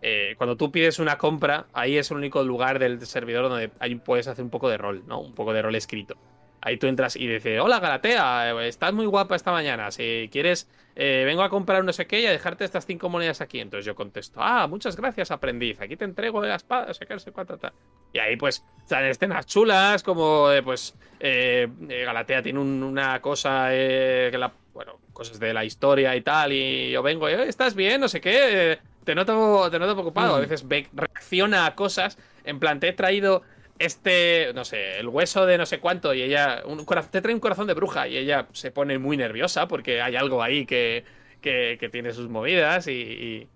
eh, 0.02 0.36
cuando 0.38 0.58
tú 0.58 0.72
pides 0.72 1.00
una 1.00 1.18
compra, 1.18 1.68
ahí 1.74 1.98
es 1.98 2.12
el 2.12 2.18
único 2.18 2.44
lugar 2.44 2.80
del 2.80 3.06
servidor 3.06 3.50
donde 3.50 3.72
ahí 3.80 3.96
puedes 3.96 4.28
hacer 4.28 4.44
un 4.44 4.52
poco 4.52 4.70
de 4.70 4.78
rol, 4.78 5.04
¿no? 5.08 5.20
Un 5.20 5.34
poco 5.36 5.54
de 5.54 5.62
rol 5.62 5.76
escrito. 5.76 6.18
Ahí 6.62 6.78
tú 6.78 6.88
entras 6.88 7.16
y 7.16 7.28
dices, 7.28 7.60
hola 7.62 7.80
Galatea, 7.80 8.52
estás 8.66 8.92
muy 8.94 9.06
guapa 9.06 9.36
esta 9.36 9.52
mañana. 9.52 9.92
Si 9.92 10.28
quieres, 10.32 10.68
eh, 10.96 11.24
vengo 11.26 11.44
a 11.44 11.50
comprar 11.50 11.84
no 11.84 11.94
sé 11.94 12.08
qué 12.08 12.22
y 12.22 12.26
a 12.26 12.32
dejarte 12.32 12.66
estas 12.66 12.86
cinco 12.86 13.10
monedas 13.10 13.42
aquí. 13.42 13.60
Entonces 13.60 13.86
yo 13.86 13.94
contesto, 13.96 14.40
ah, 14.42 14.66
muchas 14.68 14.96
gracias, 14.96 15.30
aprendiz. 15.32 15.80
Aquí 15.80 15.96
te 15.96 16.06
entrego 16.06 16.42
la 16.42 16.56
espada, 16.56 16.88
no 16.88 16.94
sé 16.94 17.06
qué, 17.06 17.14
no 17.14 17.20
sé 17.20 17.32
cuánto, 17.32 17.58
tal. 17.58 17.74
Y 18.12 18.20
ahí 18.20 18.36
pues 18.38 18.66
salen 18.86 19.12
escenas 19.12 19.46
chulas, 19.46 20.02
como 20.02 20.52
eh, 20.52 20.64
pues 20.64 20.96
eh, 21.20 21.68
Galatea 21.80 22.42
tiene 22.42 22.60
un- 22.60 22.82
una 22.84 23.22
cosa 23.22 23.68
que 23.70 24.36
la, 24.38 24.52
bueno, 24.74 25.00
cosas 25.14 25.40
de 25.40 25.54
la 25.54 25.64
historia 25.64 26.16
y 26.16 26.22
tal, 26.22 26.52
y 26.54 26.92
yo 26.92 27.02
vengo 27.04 27.30
y 27.30 27.34
"Eh, 27.34 27.48
estás 27.48 27.76
bien, 27.76 28.02
no 28.02 28.08
sé 28.08 28.20
qué, 28.20 28.80
te 29.04 29.14
noto, 29.16 29.70
te 29.72 29.80
noto 29.80 29.94
preocupado. 29.94 30.36
A 30.36 30.38
Mm. 30.40 30.42
veces 30.42 30.68
ve- 30.68 30.88
reacciona 30.94 31.66
a 31.68 31.76
cosas, 31.76 32.18
en 32.44 32.60
plan, 32.60 32.80
te 32.80 32.90
he 32.90 32.94
traído 32.94 33.44
este, 33.80 34.52
no 34.54 34.66
sé, 34.66 35.00
el 35.00 35.08
hueso 35.08 35.46
de 35.46 35.58
no 35.58 35.66
sé 35.66 35.80
cuánto, 35.80 36.14
y 36.14 36.22
ella, 36.22 36.64
un 36.66 36.86
te 37.10 37.22
trae 37.22 37.34
un 37.34 37.40
corazón 37.40 37.68
de 37.68 37.74
bruja, 37.74 38.08
y 38.08 38.18
ella 38.18 38.48
se 38.54 38.72
pone 38.72 38.98
muy 38.98 39.18
nerviosa 39.18 39.68
porque 39.68 40.02
hay 40.02 40.16
algo 40.16 40.44
ahí 40.44 40.66
que, 40.66 41.04
que, 41.42 41.78
que 41.80 41.90
tiene 41.90 42.14
sus 42.14 42.30
movidas, 42.30 42.88
y, 42.88 43.48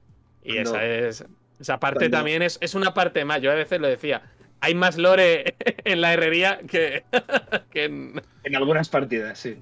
y, 0.43 0.57
esa 0.57 0.85
es. 0.85 1.25
Esa 1.59 1.79
parte 1.79 2.09
también 2.09 2.41
es, 2.41 2.57
es 2.59 2.73
una 2.73 2.93
parte 2.95 3.23
más. 3.23 3.39
Yo 3.39 3.51
a 3.51 3.55
veces 3.55 3.79
lo 3.79 3.87
decía. 3.87 4.23
Hay 4.61 4.73
más 4.73 4.97
lore 4.97 5.55
en 5.85 6.01
la 6.01 6.13
herrería 6.13 6.59
que, 6.67 7.03
que 7.71 7.85
en. 7.85 8.21
En 8.43 8.55
algunas 8.55 8.89
partidas, 8.89 9.37
sí. 9.37 9.57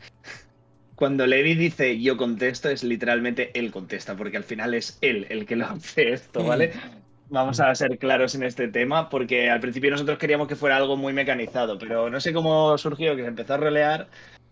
Cuando 0.95 1.27
Levi 1.27 1.55
dice 1.55 1.99
yo 1.99 2.15
contesto, 2.17 2.69
es 2.69 2.83
literalmente 2.83 3.51
él 3.53 3.71
contesta, 3.71 4.15
porque 4.15 4.37
al 4.37 4.43
final 4.43 4.73
es 4.73 4.97
él 5.01 5.27
el 5.29 5.45
que 5.45 5.57
lo 5.57 5.65
hace 5.65 6.13
esto, 6.13 6.43
¿vale? 6.43 6.71
Vamos 7.29 7.59
a 7.59 7.73
ser 7.75 7.97
claros 7.99 8.33
en 8.35 8.43
este 8.43 8.67
tema, 8.69 9.09
porque 9.09 9.49
al 9.51 9.59
principio 9.59 9.91
nosotros 9.91 10.17
queríamos 10.17 10.47
que 10.47 10.55
fuera 10.55 10.77
algo 10.77 10.97
muy 10.97 11.13
mecanizado, 11.13 11.77
pero 11.77 12.09
no 12.09 12.19
sé 12.19 12.33
cómo 12.33 12.77
surgió 12.77 13.15
que 13.15 13.21
se 13.21 13.27
empezó 13.27 13.53
a 13.53 13.57
rolear. 13.57 14.07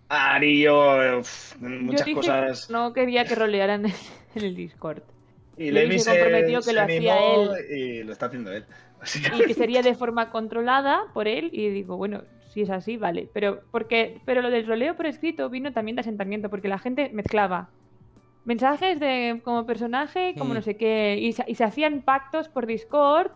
Ari 0.09 0.59
y 0.59 0.63
yo, 0.63 1.19
uf, 1.19 1.55
muchas 1.59 2.01
Yo 2.01 2.05
dije 2.05 2.15
cosas. 2.15 2.67
que 2.67 2.73
no 2.73 2.93
quería 2.93 3.25
que 3.25 3.35
rolearan 3.35 3.85
en 3.87 3.93
el 4.43 4.55
Discord. 4.55 5.01
Y 5.57 5.71
Levi 5.71 5.97
se 5.97 6.11
comprometió 6.11 6.61
que 6.61 6.73
lo 6.73 6.81
hacía 6.83 7.15
animó 7.15 7.51
y 7.75 8.03
lo 8.03 8.11
está 8.13 8.27
haciendo 8.27 8.51
él. 8.51 8.63
Así 9.01 9.21
que- 9.23 9.35
y 9.35 9.47
que 9.47 9.53
sería 9.55 9.81
de 9.81 9.95
forma 9.95 10.29
controlada 10.29 11.01
por 11.13 11.27
él 11.27 11.49
y 11.51 11.69
digo, 11.69 11.97
bueno, 11.97 12.21
si 12.53 12.61
es 12.61 12.69
así, 12.69 12.95
vale. 12.95 13.27
Pero 13.33 13.61
porque 13.71 14.21
pero 14.23 14.41
lo 14.43 14.51
del 14.51 14.67
roleo 14.67 14.95
por 14.95 15.07
escrito 15.07 15.49
vino 15.49 15.73
también 15.73 15.95
de 15.95 16.01
asentamiento 16.01 16.49
porque 16.51 16.67
la 16.67 16.77
gente 16.77 17.09
mezclaba 17.11 17.69
mensajes 18.47 18.99
de 18.99 19.41
como 19.43 19.65
personaje, 19.65 20.33
como 20.37 20.51
Mm. 20.51 20.55
no 20.55 20.61
sé 20.61 20.77
qué 20.77 21.17
y 21.19 21.33
se, 21.33 21.43
y 21.47 21.55
se 21.55 21.63
hacían 21.65 22.01
pactos 22.01 22.47
por 22.49 22.65
Discord 22.65 23.31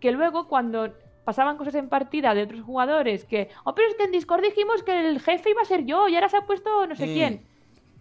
que 0.00 0.10
luego 0.12 0.48
cuando 0.48 0.92
pasaban 1.24 1.56
cosas 1.56 1.74
en 1.76 1.88
partida 1.88 2.34
de 2.34 2.42
otros 2.42 2.62
jugadores 2.62 3.24
que, 3.24 3.48
oh, 3.64 3.74
pero 3.74 3.88
es 3.88 3.94
que 3.94 4.04
en 4.04 4.10
Discord 4.12 4.42
dijimos 4.42 4.82
que 4.82 5.08
el 5.08 5.20
jefe 5.20 5.50
iba 5.50 5.62
a 5.62 5.66
ser 5.66 5.84
yo 5.84 6.08
y 6.08 6.14
ahora 6.16 6.28
se 6.28 6.38
ha 6.38 6.46
puesto 6.46 6.86
no 6.86 6.96
sé 6.96 7.06
Mm. 7.06 7.12
quién. 7.14 7.42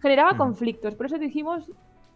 Generaba 0.01 0.33
Mm. 0.33 0.37
conflictos, 0.37 0.95
por 0.95 1.05
eso 1.05 1.17
dijimos, 1.17 1.71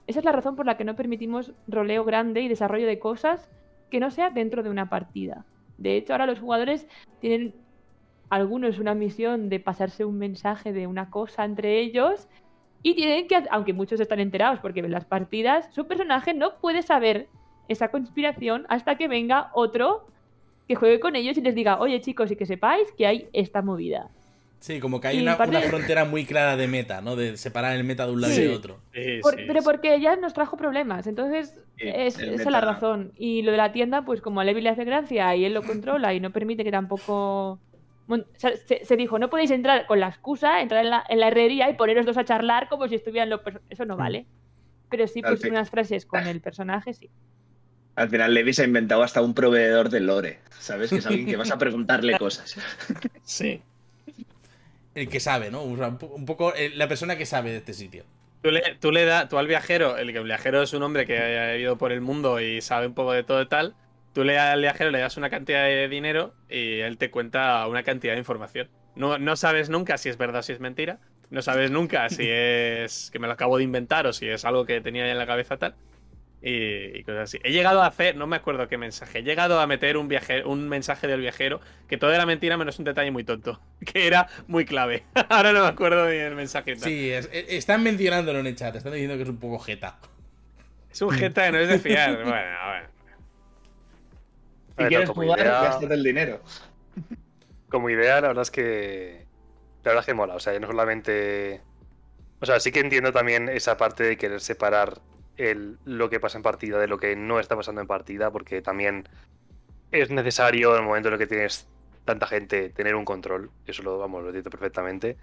esa 0.08 0.20
es 0.20 0.26
la 0.26 0.32
razón 0.32 0.56
por 0.56 0.66
la 0.66 0.78
que 0.78 0.84
no 0.86 0.96
permitimos 0.96 1.52
roleo 1.68 2.04
grande 2.06 2.42
y 2.42 2.48
desarrollo 2.48 2.88
de 2.88 3.00
cosas 3.00 3.50
que 3.92 4.00
no 4.00 4.10
sea 4.10 4.30
dentro 4.30 4.64
de 4.64 4.70
una 4.70 4.90
partida. 4.90 5.46
De 5.78 5.96
hecho, 5.98 6.14
ahora 6.14 6.26
los 6.26 6.40
jugadores 6.40 6.88
tienen 7.20 7.54
algunos 8.30 8.80
una 8.80 8.94
misión 8.94 9.48
de 9.50 9.60
pasarse 9.60 10.04
un 10.06 10.18
mensaje 10.18 10.74
de 10.74 10.88
una 10.88 11.10
cosa 11.10 11.44
entre 11.46 11.80
ellos 11.80 12.28
y 12.84 12.96
tienen 12.96 13.28
que, 13.28 13.44
aunque 13.52 13.74
muchos 13.74 14.00
están 14.00 14.20
enterados 14.20 14.60
porque 14.60 14.82
ven 14.82 14.92
las 14.92 15.06
partidas, 15.06 15.70
su 15.74 15.88
personaje 15.88 16.34
no 16.34 16.56
puede 16.60 16.82
saber 16.82 17.28
esa 17.68 17.90
conspiración 17.90 18.66
hasta 18.70 18.96
que 18.98 19.08
venga 19.08 19.50
otro 19.54 20.08
que 20.68 20.76
juegue 20.76 21.00
con 21.00 21.16
ellos 21.16 21.38
y 21.38 21.42
les 21.42 21.56
diga, 21.56 21.80
oye 21.80 22.00
chicos, 22.02 22.32
y 22.32 22.36
que 22.36 22.46
sepáis 22.46 22.92
que 22.98 23.08
hay 23.08 23.28
esta 23.34 23.62
movida. 23.62 24.10
Sí, 24.60 24.80
como 24.80 25.00
que 25.00 25.08
hay 25.10 25.22
una, 25.22 25.38
parte- 25.38 25.58
una 25.58 25.68
frontera 25.68 26.04
muy 26.04 26.26
clara 26.26 26.58
de 26.58 26.68
meta, 26.68 27.00
¿no? 27.00 27.16
De 27.16 27.38
separar 27.38 27.76
el 27.76 27.84
meta 27.84 28.08
de 28.08 28.12
un 28.14 28.22
lado 28.22 28.34
y 28.34 28.38
de 28.38 28.50
otro. 28.56 28.80
Sí, 28.94 29.20
Por- 29.22 29.36
sí, 29.36 29.44
pero 29.48 29.62
sí. 29.62 29.66
porque 29.66 30.00
ya 30.02 30.16
nos 30.16 30.34
trajo 30.34 30.58
problemas, 30.58 31.06
entonces 31.08 31.54
Sí, 31.78 31.84
es, 31.88 32.18
el 32.18 32.34
esa 32.34 32.44
es 32.44 32.50
la 32.52 32.62
razón. 32.62 33.12
Y 33.16 33.44
lo 33.44 33.52
de 33.52 33.58
la 33.58 33.72
tienda, 33.72 34.04
pues 34.04 34.20
como 34.20 34.42
a 34.42 34.44
Levi 34.44 34.62
le 34.62 34.70
hace 34.70 34.84
gracia 34.84 35.36
y 35.36 35.46
él 35.46 35.54
lo 35.54 35.62
controla 35.62 36.14
y 36.16 36.20
no 36.20 36.32
permite 36.32 36.64
que 36.64 36.72
tampoco... 36.72 37.60
Se, 38.38 38.86
se 38.86 38.96
dijo, 38.96 39.20
no 39.20 39.30
podéis 39.30 39.52
entrar 39.52 39.86
con 39.86 40.00
la 40.00 40.08
excusa, 40.08 40.62
entrar 40.62 40.84
en 40.86 40.92
la, 40.92 41.04
en 41.10 41.20
la 41.20 41.28
herrería 41.28 41.70
y 41.70 41.74
poneros 41.74 42.06
dos 42.06 42.18
a 42.18 42.24
charlar 42.26 42.70
como 42.70 42.88
si 42.88 42.96
estuvieran 42.96 43.30
los... 43.30 43.42
Eso 43.70 43.84
no 43.86 43.98
vale. 43.98 44.26
Pero 44.90 45.08
sí, 45.08 45.22
fin. 45.22 45.52
unas 45.52 45.70
frases 45.70 46.06
con 46.06 46.26
el 46.28 46.40
personaje, 46.40 46.94
sí. 46.94 47.10
Al 47.96 48.10
final 48.10 48.34
Levi 48.34 48.54
se 48.54 48.62
ha 48.62 48.66
inventado 48.66 49.04
hasta 49.04 49.22
un 49.22 49.34
proveedor 49.34 49.90
de 49.90 50.00
lore, 50.00 50.40
¿sabes? 50.60 50.90
Que 50.92 50.98
es 50.98 51.06
alguien 51.08 51.26
que 51.26 51.36
vas 51.36 51.52
a 51.52 51.58
preguntarle 51.60 52.18
cosas. 52.18 52.56
Sí. 53.24 53.62
El 54.96 55.10
que 55.10 55.20
sabe, 55.20 55.52
¿no? 55.52 55.64
Un 55.64 55.98
po- 55.98 56.08
un 56.08 56.26
poco 56.26 56.54
eh, 56.56 56.72
la 56.76 56.88
persona 56.88 57.18
que 57.18 57.26
sabe 57.26 57.52
de 57.52 57.58
este 57.58 57.74
sitio. 57.74 58.04
Tú 58.42 58.52
le, 58.52 58.62
tú 58.80 58.92
le 58.92 59.04
das, 59.04 59.28
tú 59.30 59.38
al 59.38 59.48
viajero, 59.48 59.98
el 59.98 60.12
que 60.12 60.20
el 60.20 60.24
viajero 60.24 60.62
es 60.62 60.74
un 60.74 60.84
hombre 60.84 61.06
que 61.06 61.18
ha 61.18 61.58
ido 61.58 61.78
por 61.78 61.92
el 61.92 62.02
mundo 62.02 62.40
y 62.40 62.62
sabe 62.62 62.88
un 62.88 62.94
poco 62.94 63.12
de 63.14 63.24
todo 63.24 63.42
y 63.42 63.48
tal. 63.48 63.76
Tú 64.18 64.24
le 64.24 64.40
al 64.40 64.60
viajero 64.62 64.90
le 64.90 64.98
das 64.98 65.16
una 65.18 65.30
cantidad 65.30 65.66
de 65.66 65.88
dinero 65.88 66.34
y 66.50 66.80
él 66.80 66.98
te 66.98 67.12
cuenta 67.12 67.68
una 67.68 67.84
cantidad 67.84 68.14
de 68.14 68.18
información. 68.18 68.68
No, 68.96 69.20
no 69.20 69.36
sabes 69.36 69.70
nunca 69.70 70.00
si 70.00 70.10
es 70.10 70.18
verdad 70.18 70.40
o 70.40 70.42
si 70.42 70.54
es 70.54 70.60
mentira. 70.60 70.98
No 71.30 71.44
sabes 71.44 71.70
nunca 71.70 72.10
si 72.10 72.24
es 72.28 73.12
que 73.14 73.20
me 73.20 73.28
lo 73.28 73.34
acabo 73.34 73.60
de 73.60 73.64
inventar 73.64 74.08
o 74.08 74.14
si 74.14 74.28
es 74.28 74.44
algo 74.44 74.66
que 74.66 74.82
tenía 74.82 75.08
en 75.08 75.20
la 75.20 75.28
cabeza 75.28 75.58
tal. 75.58 75.76
Y, 76.42 76.98
y 76.98 77.04
cosas 77.04 77.26
así. 77.26 77.40
He 77.44 77.52
llegado 77.52 77.84
a 77.84 77.86
hacer, 77.86 78.16
no 78.16 78.26
me 78.26 78.38
acuerdo 78.38 78.68
qué 78.68 78.80
mensaje, 78.80 79.20
he 79.20 79.22
llegado 79.22 79.60
a 79.60 79.68
meter 79.68 79.98
un, 79.98 80.08
viaje, 80.08 80.44
un 80.44 80.68
mensaje 80.68 81.06
del 81.06 81.22
viajero 81.22 81.62
que 81.88 81.98
todo 82.00 82.12
era 82.12 82.26
mentira 82.26 82.58
menos 82.58 82.80
un 82.80 82.86
detalle 82.86 83.12
muy 83.12 83.24
tonto, 83.24 83.62
que 83.86 84.08
era 84.08 84.28
muy 84.48 84.66
clave. 84.66 85.04
Ahora 85.30 85.54
no 85.54 85.62
me 85.62 85.68
acuerdo 85.68 86.10
ni 86.10 86.16
el 86.16 86.34
mensaje. 86.34 86.74
tal. 86.74 86.90
Sí, 86.90 87.12
es- 87.12 87.30
eh, 87.32 87.46
están 87.50 87.84
mencionándolo 87.84 88.40
en 88.40 88.48
el 88.48 88.56
chat, 88.56 88.76
están 88.76 88.94
diciendo 88.94 89.16
que 89.16 89.22
es 89.22 89.30
un 89.30 89.38
poco 89.40 89.60
jeta. 89.60 90.00
Es 90.92 91.04
un 91.04 91.12
jeta 91.12 91.46
que 91.46 91.52
no 91.52 91.60
es 91.60 91.68
de 91.68 91.78
fiar. 91.78 92.14
Bueno, 92.16 92.32
bueno. 92.32 92.97
Si 94.78 94.86
quieres 94.86 95.10
jugar, 95.10 95.40
idea- 95.40 95.62
gástate 95.64 95.94
el 95.94 96.04
dinero. 96.04 96.42
Como 97.70 97.90
idea, 97.90 98.22
la 98.22 98.30
verdad 98.30 98.44
es 98.44 98.52
que. 98.52 99.26
La 99.84 99.92
verdad 99.92 100.02
es 100.02 100.06
que 100.06 100.14
mola. 100.14 100.36
O 100.36 100.40
sea, 100.40 100.56
y 100.56 100.60
no 100.60 100.68
solamente. 100.68 101.62
O 102.40 102.46
sea, 102.46 102.60
sí 102.60 102.72
que 102.72 102.80
entiendo 102.80 103.12
también 103.12 103.50
esa 103.50 103.78
parte 103.78 104.04
de 104.04 104.18
querer 104.18 104.42
separar 104.42 105.02
el, 105.38 105.78
lo 105.86 106.10
que 106.10 106.20
pasa 106.20 106.38
en 106.38 106.44
partida 106.44 106.80
de 106.80 106.88
lo 106.88 106.98
que 106.98 107.16
no 107.16 107.40
está 107.40 107.56
pasando 107.56 107.82
en 107.82 107.88
partida, 107.88 108.32
porque 108.32 108.62
también 108.62 109.08
es 109.92 110.10
necesario 110.12 110.72
en 110.76 110.82
el 110.82 110.88
momento 110.88 111.08
en 111.10 111.14
el 111.16 111.20
que 111.20 111.28
tienes 111.28 111.68
tanta 112.06 112.28
gente 112.28 112.70
tener 112.70 112.96
un 112.96 113.06
control. 113.06 113.50
Eso 113.66 113.84
lo, 113.84 113.98
vamos, 113.98 114.22
lo 114.22 114.28
entiendo 114.30 114.50
perfectamente. 114.52 115.18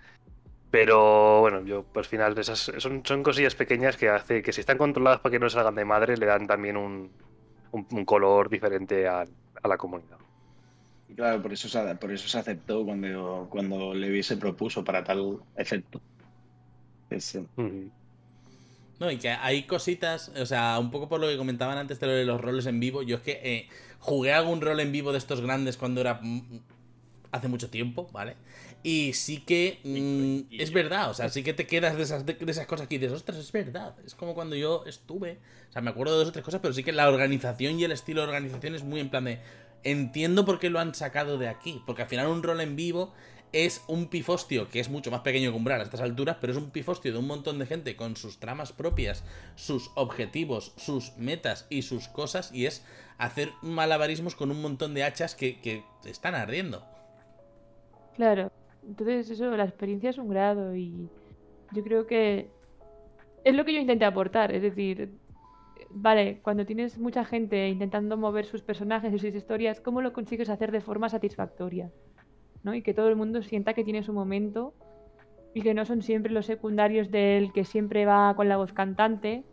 Pero 0.70 1.40
bueno, 1.40 1.62
yo 1.64 1.84
pues, 1.84 2.06
al 2.06 2.10
final 2.10 2.38
esas 2.38 2.58
son, 2.78 3.02
son 3.06 3.22
cosillas 3.22 3.54
pequeñas 3.54 3.96
que 3.96 4.08
hace 4.08 4.42
que 4.42 4.52
si 4.52 4.60
están 4.60 4.76
controladas 4.78 5.20
para 5.20 5.32
que 5.32 5.38
no 5.38 5.48
salgan 5.48 5.76
de 5.76 5.84
madre, 5.84 6.16
le 6.16 6.26
dan 6.26 6.46
también 6.48 6.76
un, 6.76 7.12
un- 7.70 7.86
un 7.90 8.04
color 8.04 8.48
diferente 8.50 9.06
a, 9.06 9.24
a 9.64 9.68
la 9.68 9.76
comunidad. 9.76 10.18
Y 11.08 11.14
claro, 11.14 11.42
por 11.42 11.52
eso 11.52 11.68
se, 11.68 11.94
por 11.96 12.12
eso 12.12 12.28
se 12.28 12.38
aceptó 12.38 12.84
cuando, 12.84 13.48
cuando 13.50 13.94
Levi 13.94 14.22
se 14.22 14.36
propuso 14.36 14.84
para 14.84 15.02
tal 15.02 15.40
efecto. 15.56 16.00
Eh. 17.10 17.88
No, 19.00 19.10
y 19.10 19.18
que 19.18 19.30
hay 19.30 19.64
cositas, 19.64 20.30
o 20.30 20.46
sea, 20.46 20.78
un 20.78 20.90
poco 20.90 21.08
por 21.08 21.20
lo 21.20 21.28
que 21.28 21.36
comentaban 21.36 21.78
antes 21.78 21.98
de 22.00 22.06
lo 22.06 22.12
de 22.12 22.24
los 22.24 22.40
roles 22.40 22.66
en 22.66 22.80
vivo, 22.80 23.02
yo 23.02 23.16
es 23.16 23.22
que 23.22 23.40
eh, 23.42 23.68
jugué 23.98 24.32
algún 24.32 24.60
rol 24.60 24.80
en 24.80 24.92
vivo 24.92 25.12
de 25.12 25.18
estos 25.18 25.40
grandes 25.40 25.76
cuando 25.76 26.00
era 26.00 26.20
hace 27.32 27.48
mucho 27.48 27.70
tiempo, 27.70 28.08
¿vale? 28.12 28.36
Y 28.86 29.14
sí 29.14 29.38
que 29.40 29.80
mm, 29.82 30.60
es 30.60 30.70
verdad, 30.70 31.10
o 31.10 31.14
sea, 31.14 31.30
sí 31.30 31.42
que 31.42 31.54
te 31.54 31.66
quedas 31.66 31.96
de 31.96 32.02
esas, 32.02 32.26
de, 32.26 32.34
de 32.34 32.52
esas 32.52 32.66
cosas 32.66 32.86
que 32.86 32.98
dices, 32.98 33.16
ostras, 33.16 33.38
es 33.38 33.50
verdad. 33.50 33.96
Es 34.04 34.14
como 34.14 34.34
cuando 34.34 34.56
yo 34.56 34.84
estuve, 34.86 35.38
o 35.70 35.72
sea, 35.72 35.80
me 35.80 35.88
acuerdo 35.88 36.12
de 36.12 36.18
dos 36.18 36.28
o 36.28 36.32
tres 36.32 36.44
cosas, 36.44 36.60
pero 36.60 36.74
sí 36.74 36.84
que 36.84 36.92
la 36.92 37.08
organización 37.08 37.80
y 37.80 37.84
el 37.84 37.92
estilo 37.92 38.20
de 38.20 38.28
organización 38.28 38.74
es 38.74 38.84
muy 38.84 39.00
en 39.00 39.08
plan 39.08 39.24
de, 39.24 39.40
entiendo 39.84 40.44
por 40.44 40.58
qué 40.58 40.68
lo 40.68 40.80
han 40.80 40.94
sacado 40.94 41.38
de 41.38 41.48
aquí, 41.48 41.82
porque 41.86 42.02
al 42.02 42.08
final 42.08 42.26
un 42.26 42.42
rol 42.42 42.60
en 42.60 42.76
vivo 42.76 43.14
es 43.54 43.82
un 43.86 44.08
pifostio 44.08 44.68
que 44.68 44.80
es 44.80 44.90
mucho 44.90 45.10
más 45.10 45.22
pequeño 45.22 45.50
que 45.50 45.56
Umbral 45.56 45.80
a 45.80 45.84
estas 45.84 46.02
alturas, 46.02 46.36
pero 46.38 46.52
es 46.52 46.58
un 46.58 46.70
pifostio 46.70 47.10
de 47.10 47.18
un 47.18 47.26
montón 47.26 47.58
de 47.58 47.64
gente 47.64 47.96
con 47.96 48.16
sus 48.16 48.38
tramas 48.38 48.72
propias, 48.72 49.24
sus 49.54 49.92
objetivos, 49.94 50.74
sus 50.76 51.16
metas 51.16 51.66
y 51.70 51.80
sus 51.80 52.08
cosas, 52.08 52.50
y 52.52 52.66
es 52.66 52.84
hacer 53.16 53.50
malabarismos 53.62 54.34
con 54.34 54.50
un 54.50 54.60
montón 54.60 54.92
de 54.92 55.04
hachas 55.04 55.34
que, 55.34 55.58
que 55.62 55.84
están 56.04 56.34
ardiendo. 56.34 56.84
Claro. 58.16 58.52
Entonces, 58.86 59.30
eso, 59.30 59.56
la 59.56 59.64
experiencia 59.64 60.10
es 60.10 60.18
un 60.18 60.28
grado 60.28 60.74
y 60.74 61.08
yo 61.72 61.82
creo 61.82 62.06
que 62.06 62.48
es 63.44 63.54
lo 63.54 63.64
que 63.64 63.74
yo 63.74 63.80
intenté 63.80 64.04
aportar. 64.04 64.52
Es 64.52 64.62
decir, 64.62 65.10
vale, 65.90 66.40
cuando 66.42 66.66
tienes 66.66 66.98
mucha 66.98 67.24
gente 67.24 67.68
intentando 67.68 68.16
mover 68.16 68.46
sus 68.46 68.62
personajes 68.62 69.12
y 69.12 69.18
sus 69.18 69.34
historias, 69.34 69.80
¿cómo 69.80 70.02
lo 70.02 70.12
consigues 70.12 70.50
hacer 70.50 70.72
de 70.72 70.80
forma 70.80 71.08
satisfactoria? 71.08 71.90
¿No? 72.62 72.74
Y 72.74 72.82
que 72.82 72.94
todo 72.94 73.08
el 73.08 73.16
mundo 73.16 73.42
sienta 73.42 73.74
que 73.74 73.84
tiene 73.84 74.02
su 74.02 74.12
momento 74.12 74.74
y 75.54 75.62
que 75.62 75.74
no 75.74 75.84
son 75.84 76.02
siempre 76.02 76.32
los 76.32 76.46
secundarios 76.46 77.10
del 77.10 77.52
que 77.52 77.64
siempre 77.64 78.06
va 78.06 78.34
con 78.34 78.48
la 78.48 78.56
voz 78.56 78.72
cantante, 78.72 79.44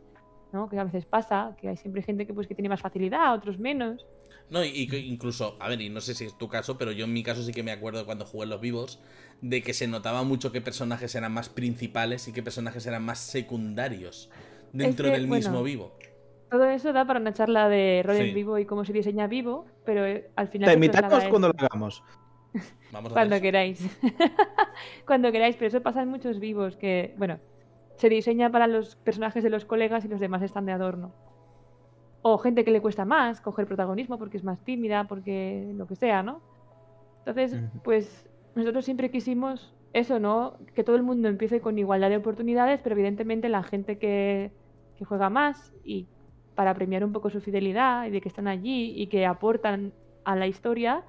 ¿no? 0.51 0.67
Que 0.67 0.79
a 0.79 0.83
veces 0.83 1.05
pasa, 1.05 1.55
que 1.59 1.69
hay 1.69 1.77
siempre 1.77 2.01
gente 2.01 2.25
que 2.25 2.33
pues 2.33 2.47
que 2.47 2.55
tiene 2.55 2.69
más 2.69 2.81
facilidad, 2.81 3.33
otros 3.35 3.59
menos. 3.59 4.07
No, 4.51 4.63
y, 4.63 4.67
y 4.67 4.87
que 4.87 4.99
incluso, 4.99 5.55
a 5.59 5.69
ver, 5.69 5.81
y 5.81 5.89
no 5.89 6.01
sé 6.01 6.13
si 6.13 6.25
es 6.25 6.37
tu 6.37 6.49
caso, 6.49 6.77
pero 6.77 6.91
yo 6.91 7.05
en 7.05 7.13
mi 7.13 7.23
caso 7.23 7.41
sí 7.41 7.53
que 7.53 7.63
me 7.63 7.71
acuerdo 7.71 8.05
cuando 8.05 8.25
jugué 8.25 8.43
en 8.43 8.49
los 8.49 8.61
vivos, 8.61 8.99
de 9.41 9.63
que 9.63 9.73
se 9.73 9.87
notaba 9.87 10.23
mucho 10.23 10.51
qué 10.51 10.61
personajes 10.61 11.15
eran 11.15 11.31
más 11.31 11.49
principales 11.49 12.27
y 12.27 12.33
qué 12.33 12.43
personajes 12.43 12.85
eran 12.85 13.03
más 13.03 13.19
secundarios 13.19 14.29
dentro 14.73 15.05
que, 15.05 15.13
del 15.13 15.27
mismo 15.27 15.61
bueno, 15.61 15.63
vivo. 15.63 15.97
Todo 16.49 16.65
eso 16.65 16.91
da 16.91 17.05
para 17.05 17.19
una 17.19 17.33
charla 17.33 17.69
de 17.69 18.03
rol 18.05 18.17
Sí. 18.17 18.23
en 18.23 18.35
vivo 18.35 18.59
y 18.59 18.65
cómo 18.65 18.83
se 18.83 18.91
diseña 18.91 19.25
vivo, 19.27 19.65
pero 19.85 20.05
eh, 20.05 20.29
al 20.35 20.49
final... 20.49 20.67
Te 20.67 20.75
invitamos 20.75 21.23
cuando 21.25 21.47
lo 21.47 21.53
hagamos. 21.57 22.03
Vamos 22.91 23.11
a 23.11 23.13
Cuando 23.13 23.35
hacer 23.35 23.43
queráis. 23.43 23.89
Cuando 25.07 25.31
queráis, 25.31 25.55
pero 25.55 25.67
eso 25.67 25.81
pasa 25.81 26.01
en 26.01 26.09
muchos 26.09 26.39
vivos 26.41 26.75
que, 26.75 27.15
bueno, 27.17 27.39
se 27.95 28.09
diseña 28.09 28.51
para 28.51 28.67
los 28.67 28.97
personajes 28.97 29.43
de 29.43 29.49
los 29.49 29.63
colegas 29.63 30.03
y 30.03 30.09
los 30.09 30.19
demás 30.19 30.41
están 30.41 30.65
de 30.65 30.73
adorno. 30.73 31.13
O 32.21 32.37
gente 32.37 32.63
que 32.63 32.71
le 32.71 32.81
cuesta 32.81 33.05
más 33.05 33.41
coger 33.41 33.65
protagonismo 33.67 34.17
porque 34.17 34.37
es 34.37 34.43
más 34.43 34.59
tímida, 34.63 35.05
porque 35.05 35.71
lo 35.75 35.87
que 35.87 35.95
sea, 35.95 36.23
¿no? 36.23 36.41
Entonces, 37.19 37.59
pues 37.83 38.29
nosotros 38.55 38.85
siempre 38.85 39.11
quisimos 39.11 39.73
eso, 39.93 40.19
¿no? 40.19 40.57
Que 40.73 40.83
todo 40.83 40.95
el 40.95 41.03
mundo 41.03 41.27
empiece 41.27 41.61
con 41.61 41.77
igualdad 41.77 42.09
de 42.09 42.17
oportunidades, 42.17 42.81
pero 42.81 42.95
evidentemente 42.95 43.49
la 43.49 43.63
gente 43.63 43.97
que, 43.97 44.51
que 44.97 45.05
juega 45.05 45.29
más 45.29 45.73
y 45.83 46.07
para 46.55 46.73
premiar 46.73 47.03
un 47.03 47.11
poco 47.11 47.29
su 47.29 47.41
fidelidad 47.41 48.05
y 48.05 48.11
de 48.11 48.21
que 48.21 48.29
están 48.29 48.47
allí 48.47 48.93
y 48.95 49.07
que 49.07 49.25
aportan 49.25 49.93
a 50.23 50.35
la 50.35 50.47
historia, 50.47 51.03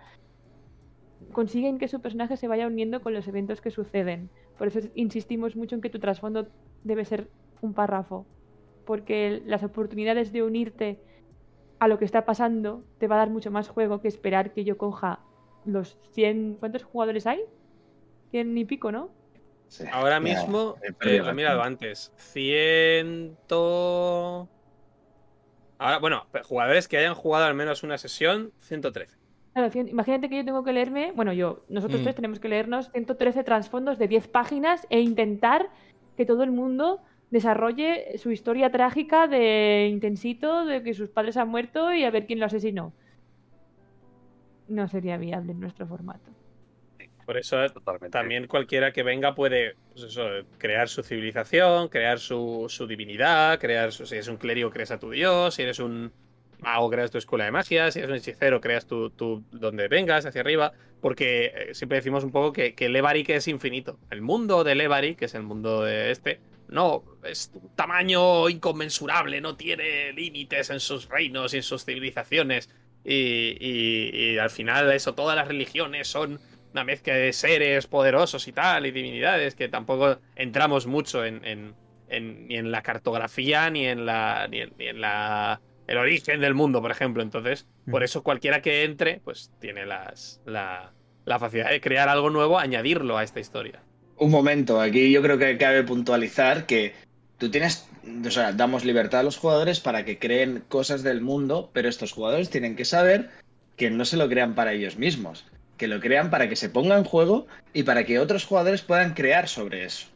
consiguen 1.32 1.78
que 1.78 1.88
su 1.88 2.00
personaje 2.00 2.36
se 2.36 2.48
vaya 2.48 2.66
uniendo 2.66 3.02
con 3.02 3.14
los 3.14 3.26
eventos 3.28 3.60
que 3.60 3.70
suceden. 3.70 4.30
Por 4.58 4.68
eso 4.68 4.80
insistimos 4.94 5.56
mucho 5.56 5.74
en 5.74 5.80
que 5.80 5.90
tu 5.90 5.98
trasfondo 5.98 6.48
debe 6.84 7.04
ser 7.04 7.28
un 7.60 7.74
párrafo, 7.74 8.26
porque 8.84 9.42
las 9.46 9.62
oportunidades 9.62 10.32
de 10.32 10.42
unirte 10.42 11.00
a 11.78 11.88
lo 11.88 11.98
que 11.98 12.04
está 12.04 12.24
pasando 12.24 12.84
te 12.98 13.08
va 13.08 13.16
a 13.16 13.18
dar 13.18 13.30
mucho 13.30 13.50
más 13.50 13.68
juego 13.68 14.00
que 14.00 14.08
esperar 14.08 14.52
que 14.52 14.64
yo 14.64 14.76
coja 14.78 15.20
los 15.64 15.98
100... 16.12 16.56
¿Cuántos 16.60 16.84
jugadores 16.84 17.26
hay? 17.26 17.40
100 18.30 18.56
y 18.58 18.64
pico, 18.64 18.92
¿no? 18.92 19.10
Sí. 19.68 19.84
Ahora 19.90 20.20
Mira, 20.20 20.40
mismo, 20.42 20.76
he 20.82 20.88
eh, 20.88 21.18
lo 21.18 21.30
he 21.30 21.34
mirado 21.34 21.62
antes, 21.62 22.12
ciento... 23.22 24.48
Ahora, 25.78 25.98
bueno, 25.98 26.26
jugadores 26.44 26.86
que 26.86 26.98
hayan 26.98 27.14
jugado 27.14 27.46
al 27.46 27.54
menos 27.54 27.82
una 27.82 27.98
sesión, 27.98 28.52
113. 28.58 29.16
Claro, 29.52 29.70
imagínate 29.88 30.28
que 30.28 30.36
yo 30.36 30.44
tengo 30.44 30.62
que 30.62 30.72
leerme, 30.72 31.12
bueno, 31.14 31.32
yo, 31.32 31.64
nosotros 31.68 32.00
Mm. 32.00 32.04
tres 32.04 32.14
tenemos 32.14 32.38
que 32.40 32.48
leernos 32.48 32.90
113 32.92 33.42
trasfondos 33.44 33.98
de 33.98 34.08
10 34.08 34.28
páginas 34.28 34.86
e 34.90 35.00
intentar 35.00 35.70
que 36.16 36.24
todo 36.24 36.42
el 36.44 36.52
mundo 36.52 37.00
desarrolle 37.32 38.16
su 38.18 38.30
historia 38.30 38.70
trágica 38.70 39.26
de 39.26 39.88
intensito, 39.90 40.64
de 40.66 40.82
que 40.82 40.94
sus 40.94 41.08
padres 41.08 41.36
han 41.38 41.48
muerto 41.48 41.92
y 41.92 42.04
a 42.04 42.10
ver 42.10 42.26
quién 42.26 42.38
lo 42.38 42.46
asesinó. 42.46 42.92
No 44.68 44.86
sería 44.86 45.16
viable 45.16 45.52
en 45.52 45.60
nuestro 45.60 45.86
formato. 45.86 46.30
Por 47.24 47.36
eso 47.38 47.56
Totalmente. 47.70 48.10
también 48.10 48.46
cualquiera 48.46 48.92
que 48.92 49.02
venga 49.02 49.34
puede 49.34 49.76
pues 49.92 50.04
eso, 50.04 50.26
crear 50.58 50.88
su 50.88 51.02
civilización, 51.02 51.88
crear 51.88 52.18
su, 52.18 52.66
su 52.68 52.86
divinidad, 52.86 53.58
crear 53.58 53.92
su- 53.92 54.06
si 54.06 54.16
eres 54.16 54.28
un 54.28 54.36
clérigo 54.36 54.70
creas 54.70 54.90
a 54.90 54.98
tu 54.98 55.10
dios, 55.10 55.54
si 55.54 55.62
eres 55.62 55.78
un 55.78 56.12
mago 56.58 56.90
creas 56.90 57.10
tu 57.10 57.18
escuela 57.18 57.44
de 57.44 57.50
magia, 57.52 57.90
si 57.90 58.00
eres 58.00 58.10
un 58.10 58.16
hechicero 58.16 58.60
creas 58.60 58.86
tu, 58.86 59.10
tu- 59.10 59.42
donde 59.52 59.88
vengas 59.88 60.26
hacia 60.26 60.40
arriba, 60.42 60.72
porque 61.00 61.46
eh, 61.54 61.74
siempre 61.74 61.96
decimos 61.96 62.24
un 62.24 62.30
poco 62.32 62.52
que, 62.52 62.74
que 62.74 62.88
Levarik 62.88 63.30
es 63.30 63.46
infinito. 63.48 63.98
El 64.10 64.20
mundo 64.20 64.64
de 64.64 64.74
Levarik, 64.74 65.18
que 65.18 65.24
es 65.26 65.34
el 65.34 65.44
mundo 65.44 65.82
de 65.84 66.10
este, 66.10 66.40
no 66.72 67.04
es 67.24 67.52
un 67.54 67.74
tamaño 67.76 68.48
inconmensurable, 68.48 69.40
no 69.40 69.56
tiene 69.56 70.12
límites 70.12 70.70
en 70.70 70.80
sus 70.80 71.08
reinos 71.08 71.54
y 71.54 71.58
en 71.58 71.62
sus 71.62 71.84
civilizaciones. 71.84 72.68
Y, 73.04 73.56
y- 73.60 74.10
y 74.34 74.38
al 74.38 74.50
final 74.50 74.90
eso, 74.92 75.14
todas 75.14 75.36
las 75.36 75.48
religiones 75.48 76.08
son 76.08 76.40
una 76.72 76.84
mezcla 76.84 77.14
de 77.14 77.32
seres 77.32 77.86
poderosos 77.86 78.46
y 78.48 78.52
tal, 78.52 78.86
y 78.86 78.90
divinidades, 78.92 79.54
que 79.54 79.68
tampoco 79.68 80.18
entramos 80.36 80.86
mucho 80.86 81.24
en, 81.24 81.44
en- 81.44 81.74
en- 82.08 82.46
ni 82.48 82.56
en 82.56 82.70
la 82.70 82.82
cartografía, 82.82 83.70
ni 83.70 83.86
en 83.86 84.06
la. 84.06 84.46
ni 84.50 84.60
en, 84.60 84.72
ni 84.78 84.86
en 84.88 85.00
la. 85.00 85.60
el 85.86 85.98
origen 85.98 86.40
del 86.40 86.54
mundo, 86.54 86.80
por 86.80 86.90
ejemplo. 86.90 87.22
Entonces, 87.22 87.66
por 87.90 88.02
Mm. 88.02 88.04
eso 88.04 88.22
cualquiera 88.22 88.62
que 88.62 88.84
entre, 88.84 89.20
pues 89.24 89.50
tiene 89.60 89.84
las, 89.84 90.40
la, 90.46 90.92
la 91.24 91.38
facilidad 91.38 91.70
de 91.70 91.80
crear 91.80 92.08
algo 92.08 92.30
nuevo, 92.30 92.58
añadirlo 92.58 93.18
a 93.18 93.24
esta 93.24 93.40
historia. 93.40 93.82
Un 94.22 94.30
momento, 94.30 94.80
aquí 94.80 95.10
yo 95.10 95.20
creo 95.20 95.36
que 95.36 95.58
cabe 95.58 95.82
puntualizar 95.82 96.64
que 96.64 96.94
tú 97.38 97.50
tienes, 97.50 97.88
o 98.24 98.30
sea, 98.30 98.52
damos 98.52 98.84
libertad 98.84 99.18
a 99.18 99.24
los 99.24 99.36
jugadores 99.36 99.80
para 99.80 100.04
que 100.04 100.20
creen 100.20 100.62
cosas 100.68 101.02
del 101.02 101.20
mundo, 101.20 101.70
pero 101.72 101.88
estos 101.88 102.12
jugadores 102.12 102.48
tienen 102.48 102.76
que 102.76 102.84
saber 102.84 103.30
que 103.76 103.90
no 103.90 104.04
se 104.04 104.16
lo 104.16 104.28
crean 104.28 104.54
para 104.54 104.74
ellos 104.74 104.96
mismos, 104.96 105.44
que 105.76 105.88
lo 105.88 105.98
crean 105.98 106.30
para 106.30 106.48
que 106.48 106.54
se 106.54 106.68
ponga 106.68 106.96
en 106.96 107.02
juego 107.02 107.48
y 107.74 107.82
para 107.82 108.04
que 108.04 108.20
otros 108.20 108.44
jugadores 108.44 108.82
puedan 108.82 109.14
crear 109.14 109.48
sobre 109.48 109.86
eso. 109.86 110.06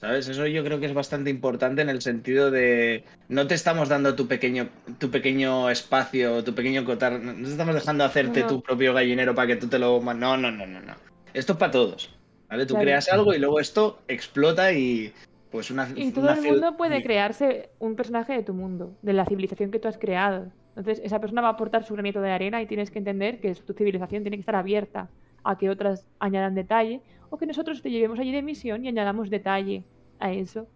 ¿Sabes? 0.00 0.26
Eso 0.28 0.46
yo 0.46 0.64
creo 0.64 0.80
que 0.80 0.86
es 0.86 0.94
bastante 0.94 1.28
importante 1.28 1.82
en 1.82 1.90
el 1.90 2.00
sentido 2.00 2.50
de 2.50 3.04
no 3.28 3.46
te 3.46 3.54
estamos 3.54 3.90
dando 3.90 4.14
tu 4.14 4.26
pequeño, 4.26 4.70
tu 4.98 5.10
pequeño 5.10 5.68
espacio, 5.68 6.42
tu 6.44 6.54
pequeño 6.54 6.86
cotar, 6.86 7.20
no 7.20 7.34
te 7.34 7.50
estamos 7.50 7.74
dejando 7.74 8.04
hacerte 8.04 8.40
No. 8.40 8.46
tu 8.46 8.62
propio 8.62 8.94
gallinero 8.94 9.34
para 9.34 9.48
que 9.48 9.56
tú 9.56 9.68
te 9.68 9.78
lo... 9.78 10.00
No, 10.00 10.14
no, 10.14 10.50
no, 10.50 10.66
no, 10.66 10.80
no. 10.80 10.94
Esto 11.34 11.52
es 11.52 11.58
para 11.58 11.72
todos. 11.72 12.17
¿Vale? 12.48 12.66
Tú 12.66 12.74
Claro. 12.74 12.84
creas 12.84 13.08
algo 13.12 13.34
y 13.34 13.38
luego 13.38 13.60
esto 13.60 13.98
explota 14.08 14.72
y 14.72 15.12
pues 15.50 15.70
una... 15.70 15.88
Y 15.94 16.10
todo 16.12 16.24
una 16.24 16.34
el 16.34 16.42
mundo 16.42 16.76
puede 16.76 17.02
crearse 17.02 17.70
un 17.78 17.94
personaje 17.96 18.32
de 18.34 18.42
tu 18.42 18.54
mundo, 18.54 18.94
de 19.02 19.12
la 19.12 19.24
civilización 19.26 19.70
que 19.70 19.78
tú 19.78 19.88
has 19.88 19.98
creado. 19.98 20.46
Entonces, 20.76 21.00
esa 21.04 21.20
persona 21.20 21.40
va 21.42 21.48
a 21.48 21.52
aportar 21.52 21.84
su 21.84 21.94
granito 21.94 22.20
de 22.20 22.30
arena 22.30 22.60
y 22.62 22.66
tienes 22.66 22.90
que 22.90 22.98
entender 22.98 23.40
que 23.40 23.54
tu 23.54 23.72
civilización 23.72 24.22
tiene 24.22 24.36
que 24.36 24.40
estar 24.42 24.54
abierta 24.56 25.08
a 25.44 25.56
que 25.58 25.70
otras 25.70 26.06
añadan 26.20 26.54
detalle 26.54 27.00
o 27.30 27.38
que 27.38 27.46
nosotros 27.46 27.82
te 27.82 27.90
llevemos 27.90 28.18
allí 28.18 28.32
de 28.32 28.42
misión 28.42 28.84
y 28.84 28.88
añadamos 28.88 29.30
detalle 29.30 29.84
a 30.18 30.32
eso. 30.32 30.66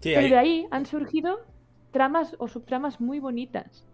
Sí, 0.00 0.10
Pero 0.14 0.20
hay- 0.20 0.30
de 0.30 0.36
ahí 0.38 0.66
han 0.70 0.86
surgido 0.86 1.40
tramas 1.90 2.36
o 2.38 2.46
subtramas 2.48 3.00
muy 3.00 3.18
bonitas. 3.18 3.84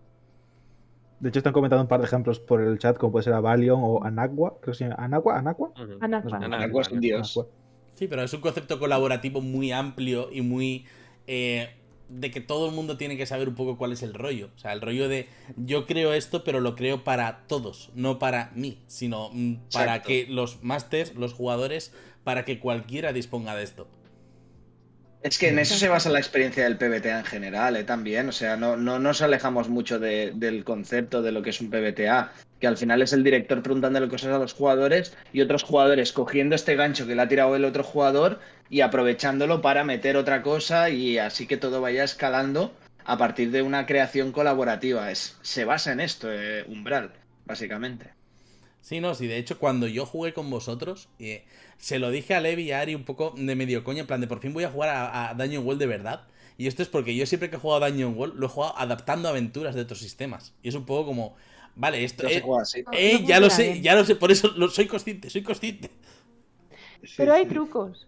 De 1.25 1.31
hecho, 1.31 1.39
están 1.39 1.55
comentando 1.55 1.81
un 1.81 1.89
par 1.89 2.01
de 2.01 2.07
ejemplos 2.07 2.39
por 2.39 2.61
el 2.61 2.79
chat, 2.79 2.99
como 2.99 3.13
puede 3.13 3.23
ser 3.23 3.33
Avalion 3.33 3.81
o 3.83 4.05
Anagua. 4.05 4.59
Creo 4.61 4.73
que 4.73 4.79
se 4.79 4.85
llama 4.85 5.03
Anagua, 5.03 5.39
Anagua. 5.39 5.73
No. 5.75 5.97
Anakwa 6.03 6.83
es 6.83 6.91
un 6.91 7.01
dios. 7.01 7.39
Anagua. 7.39 7.53
Sí, 7.95 8.09
pero 8.09 8.23
es 8.25 8.33
un 8.35 8.43
concepto 8.43 8.79
colaborativo 8.79 9.41
muy 9.41 9.73
amplio 9.73 10.29
y 10.31 10.43
muy... 10.43 10.85
eh, 11.27 11.71
de 12.11 12.31
que 12.31 12.43
todo 12.43 12.69
el 12.69 12.75
mundo 12.75 12.99
tiene 12.99 13.17
que 13.17 13.25
saber 13.25 13.49
un 13.49 13.55
poco 13.55 13.79
cuál 13.79 13.93
es 13.93 14.03
el 14.03 14.13
rollo. 14.13 14.51
O 14.55 14.59
sea, 14.59 14.75
el 14.75 14.83
rollo 14.83 15.09
de 15.09 15.27
yo 15.57 15.87
creo 15.87 16.13
esto, 16.13 16.45
pero 16.45 16.61
lo 16.61 16.77
creo 16.77 17.05
para 17.05 17.47
todos, 17.47 17.91
no 17.95 18.19
para 18.19 18.53
mí, 18.55 18.83
sino 18.87 19.31
mm, 19.33 19.55
para 19.73 19.97
Exacto. 19.97 20.09
que 20.09 20.27
los 20.29 20.63
masters, 20.63 21.15
los 21.15 21.33
jugadores, 21.33 21.95
para 22.23 22.45
que 22.45 22.61
cualquiera 22.61 23.15
disponga 23.15 23.57
de 23.57 23.63
esto. 23.63 23.87
Es 25.25 25.39
que 25.39 25.49
en 25.49 25.59
eso 25.59 25.75
se 25.75 25.89
basa 25.89 26.11
la 26.11 26.19
experiencia 26.19 26.65
del 26.65 26.77
PBTA 26.77 27.21
en 27.21 27.25
general, 27.25 27.77
¿eh? 27.77 27.85
también. 27.85 28.29
O 28.29 28.33
sea, 28.33 28.59
no, 28.59 28.77
no 28.77 28.99
nos 28.99 29.23
alejamos 29.23 29.71
mucho 29.71 29.99
de- 29.99 30.33
del 30.35 30.65
concepto 30.65 31.23
de 31.23 31.33
lo 31.33 31.41
que 31.43 31.49
es 31.49 31.63
un 31.63 31.71
PBTA, 31.71 32.31
que 32.61 32.67
al 32.67 32.77
final 32.77 33.01
es 33.01 33.15
el 33.15 33.25
director 33.25 33.63
preguntándole 33.63 34.09
cosas 34.09 34.35
a 34.35 34.39
los 34.39 34.53
jugadores 34.53 35.17
y 35.33 35.41
otros 35.41 35.63
jugadores 35.63 36.13
cogiendo 36.13 36.55
este 36.55 36.77
gancho 36.77 37.07
que 37.07 37.15
le 37.15 37.23
ha 37.23 37.29
tirado 37.29 37.57
el 37.57 37.65
otro 37.65 37.83
jugador 37.83 38.39
y 38.69 38.83
aprovechándolo 38.83 39.63
para 39.63 39.83
meter 39.83 40.19
otra 40.19 40.43
cosa 40.43 40.91
y 40.91 41.17
así 41.17 41.47
que 41.47 41.57
todo 41.57 41.81
vaya 41.81 42.05
escalando 42.05 42.75
a 43.07 43.17
partir 43.17 43.51
de 43.51 43.63
una 43.63 43.87
creación 43.87 44.31
colaborativa. 44.31 45.11
Es, 45.11 45.39
se 45.41 45.65
basa 45.65 45.93
en 45.93 46.01
esto, 46.01 46.29
eh, 46.31 46.65
Umbral, 46.69 47.13
básicamente. 47.47 48.11
Sí, 48.85 49.01
no, 49.01 49.15
sí, 49.15 49.27
de 49.27 49.39
hecho, 49.39 49.59
cuando 49.59 49.87
yo 49.89 50.05
jugué 50.05 50.35
con 50.35 50.51
vosotros, 50.51 51.09
eh, 51.19 51.47
se 51.79 51.99
lo 51.99 52.11
dije 52.11 52.35
a 52.35 52.41
Levi 52.43 52.65
y 52.65 52.73
a 52.73 52.81
Ari 52.81 52.95
un 52.95 53.05
poco 53.05 53.33
de 53.35 53.55
medio 53.55 53.83
coña, 53.83 54.01
en 54.01 54.07
plan 54.07 54.21
de 54.21 54.27
por 54.27 54.41
fin 54.41 54.53
voy 54.53 54.65
a 54.65 54.71
jugar 54.71 54.91
a, 54.91 55.31
a 55.31 55.35
Dungeon 55.35 55.65
World 55.65 55.81
de 55.81 55.87
verdad. 55.87 56.29
Y 56.59 56.67
esto 56.67 56.83
es 56.83 56.89
porque 56.89 57.17
yo 57.17 57.25
siempre 57.25 57.49
que 57.49 57.57
he 57.57 57.59
jugado 57.59 57.83
a 57.83 57.89
Dungeon 57.89 58.15
World 58.15 58.35
lo 58.39 58.45
he 58.45 58.49
jugado 58.51 58.77
adaptando 58.77 59.31
aventuras 59.31 59.75
de 59.75 59.81
otros 59.81 60.01
sistemas. 60.01 60.53
Y 60.63 60.69
es 60.69 60.75
un 60.75 60.85
poco 60.85 61.07
como, 61.07 61.35
vale, 61.77 62.05
esto 62.05 62.25
No 62.25 62.29
se 62.29 62.37
eh, 62.37 62.41
juega 62.43 62.63
así. 62.63 62.85
eh, 62.93 63.21
No 63.23 63.27
ya 63.27 63.41
lo 63.41 63.49
sé, 63.49 63.81
ya 63.81 63.95
lo 63.95 64.05
sé, 64.05 64.17
por 64.17 64.31
eso 64.31 64.49
lo, 64.49 64.69
soy 64.69 64.87
consciente, 64.87 65.31
soy 65.31 65.43
consciente. 65.43 65.91
Pero 67.17 67.33
hay 67.33 67.47
trucos. 67.47 68.07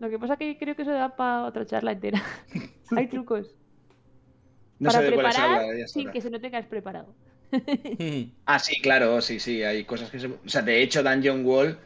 Lo 0.00 0.08
que 0.08 0.18
pasa 0.18 0.38
que 0.38 0.56
creo 0.58 0.74
que 0.74 0.82
eso 0.82 0.90
da 0.90 1.14
para 1.16 1.44
otra 1.44 1.66
charla 1.66 1.92
entera. 1.92 2.22
hay 2.96 3.08
trucos. 3.08 3.54
No 4.78 4.90
para 4.90 5.06
preparar 5.06 5.88
sin 5.88 6.10
que 6.10 6.20
se 6.22 6.30
note 6.30 6.50
que 6.50 6.56
has 6.56 6.66
preparado. 6.66 7.14
Ah, 8.46 8.58
sí, 8.58 8.80
claro, 8.80 9.20
sí, 9.20 9.38
sí, 9.40 9.62
hay 9.62 9.84
cosas 9.84 10.10
que 10.10 10.18
se... 10.20 10.26
O 10.26 10.40
sea, 10.46 10.62
de 10.62 10.82
hecho, 10.82 11.02
Dungeon 11.02 11.44
Wall 11.46 11.78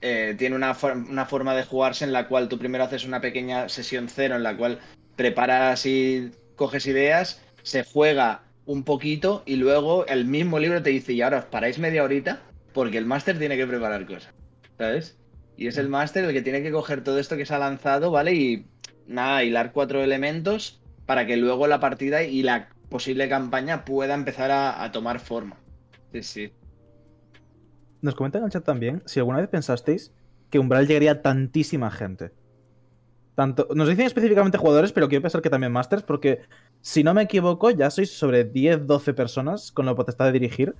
eh, 0.00 0.34
tiene 0.38 0.56
una, 0.56 0.74
for- 0.74 0.96
una 0.96 1.26
forma 1.26 1.54
de 1.54 1.64
jugarse 1.64 2.04
en 2.04 2.12
la 2.12 2.28
cual 2.28 2.48
tú 2.48 2.58
primero 2.58 2.84
haces 2.84 3.04
una 3.04 3.20
pequeña 3.20 3.68
sesión 3.68 4.08
cero 4.08 4.36
en 4.36 4.42
la 4.42 4.56
cual 4.56 4.80
preparas 5.16 5.84
y 5.86 6.30
coges 6.56 6.86
ideas, 6.86 7.42
se 7.62 7.84
juega 7.84 8.42
un 8.64 8.84
poquito 8.84 9.42
y 9.46 9.56
luego 9.56 10.06
el 10.06 10.24
mismo 10.24 10.58
libro 10.58 10.82
te 10.82 10.90
dice, 10.90 11.12
y 11.12 11.22
ahora 11.22 11.38
os 11.40 11.44
paráis 11.46 11.78
media 11.78 12.04
horita 12.04 12.42
porque 12.72 12.98
el 12.98 13.06
máster 13.06 13.38
tiene 13.38 13.56
que 13.56 13.66
preparar 13.66 14.06
cosas, 14.06 14.34
¿sabes? 14.78 15.18
Y 15.56 15.66
es 15.66 15.76
el 15.78 15.88
máster 15.88 16.24
el 16.24 16.32
que 16.32 16.42
tiene 16.42 16.62
que 16.62 16.70
coger 16.72 17.02
todo 17.02 17.18
esto 17.18 17.36
que 17.36 17.46
se 17.46 17.54
ha 17.54 17.58
lanzado, 17.58 18.10
¿vale? 18.10 18.34
Y 18.34 18.70
nada, 19.06 19.42
hilar 19.44 19.72
cuatro 19.72 20.02
elementos 20.02 20.80
para 21.06 21.26
que 21.26 21.36
luego 21.36 21.66
la 21.66 21.80
partida 21.80 22.22
y 22.22 22.42
la 22.42 22.68
posible 22.88 23.28
campaña 23.28 23.84
pueda 23.84 24.14
empezar 24.14 24.50
a, 24.50 24.82
a 24.82 24.92
tomar 24.92 25.20
forma. 25.20 25.56
Sí, 26.12 26.22
sí. 26.22 26.52
Nos 28.00 28.14
comentan 28.14 28.42
en 28.42 28.46
el 28.46 28.52
chat 28.52 28.64
también 28.64 29.02
si 29.06 29.18
alguna 29.18 29.38
vez 29.38 29.48
pensasteis 29.48 30.12
que 30.50 30.58
Umbral 30.58 30.86
llegaría 30.86 31.12
a 31.12 31.22
tantísima 31.22 31.90
gente. 31.90 32.30
Tanto, 33.34 33.68
nos 33.74 33.88
dicen 33.88 34.06
específicamente 34.06 34.58
jugadores, 34.58 34.92
pero 34.92 35.08
quiero 35.08 35.22
pensar 35.22 35.42
que 35.42 35.50
también 35.50 35.70
masters, 35.72 36.02
porque 36.02 36.40
si 36.80 37.04
no 37.04 37.14
me 37.14 37.22
equivoco, 37.22 37.70
ya 37.70 37.90
sois 37.90 38.10
sobre 38.16 38.52
10-12 38.52 39.14
personas 39.14 39.70
con 39.70 39.86
la 39.86 39.94
potestad 39.94 40.26
de 40.26 40.32
dirigir. 40.32 40.74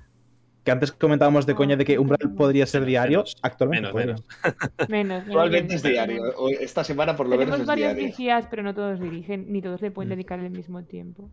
Que 0.65 0.73
antes 0.73 0.91
comentábamos 0.93 1.47
de 1.47 1.55
coña 1.55 1.77
de 1.77 1.85
que 1.85 1.99
Umbral 1.99 2.35
podría 2.37 2.67
ser 2.67 2.85
diario. 2.85 3.19
Menos, 3.21 3.37
Actualmente 3.43 3.93
menos, 3.93 4.23
menos. 4.89 4.89
Menos. 4.89 5.25
Probablemente 5.25 5.75
es 5.77 5.83
diario. 5.83 6.23
Esta 6.61 6.83
semana 6.83 7.15
por 7.17 7.29
lo 7.29 7.37
menos 7.37 7.55
Tenemos 7.59 7.77
diario. 7.77 8.05
vigías, 8.07 8.47
pero 8.51 8.63
no 8.65 8.75
todos 8.75 8.99
dirigen, 9.01 9.47
ni 9.53 9.63
todos 9.63 9.81
le 9.81 9.91
pueden 9.93 10.09
Mm. 10.09 10.15
dedicar 10.15 10.39
el 10.41 10.51
mismo 10.51 10.83
tiempo. 10.85 11.31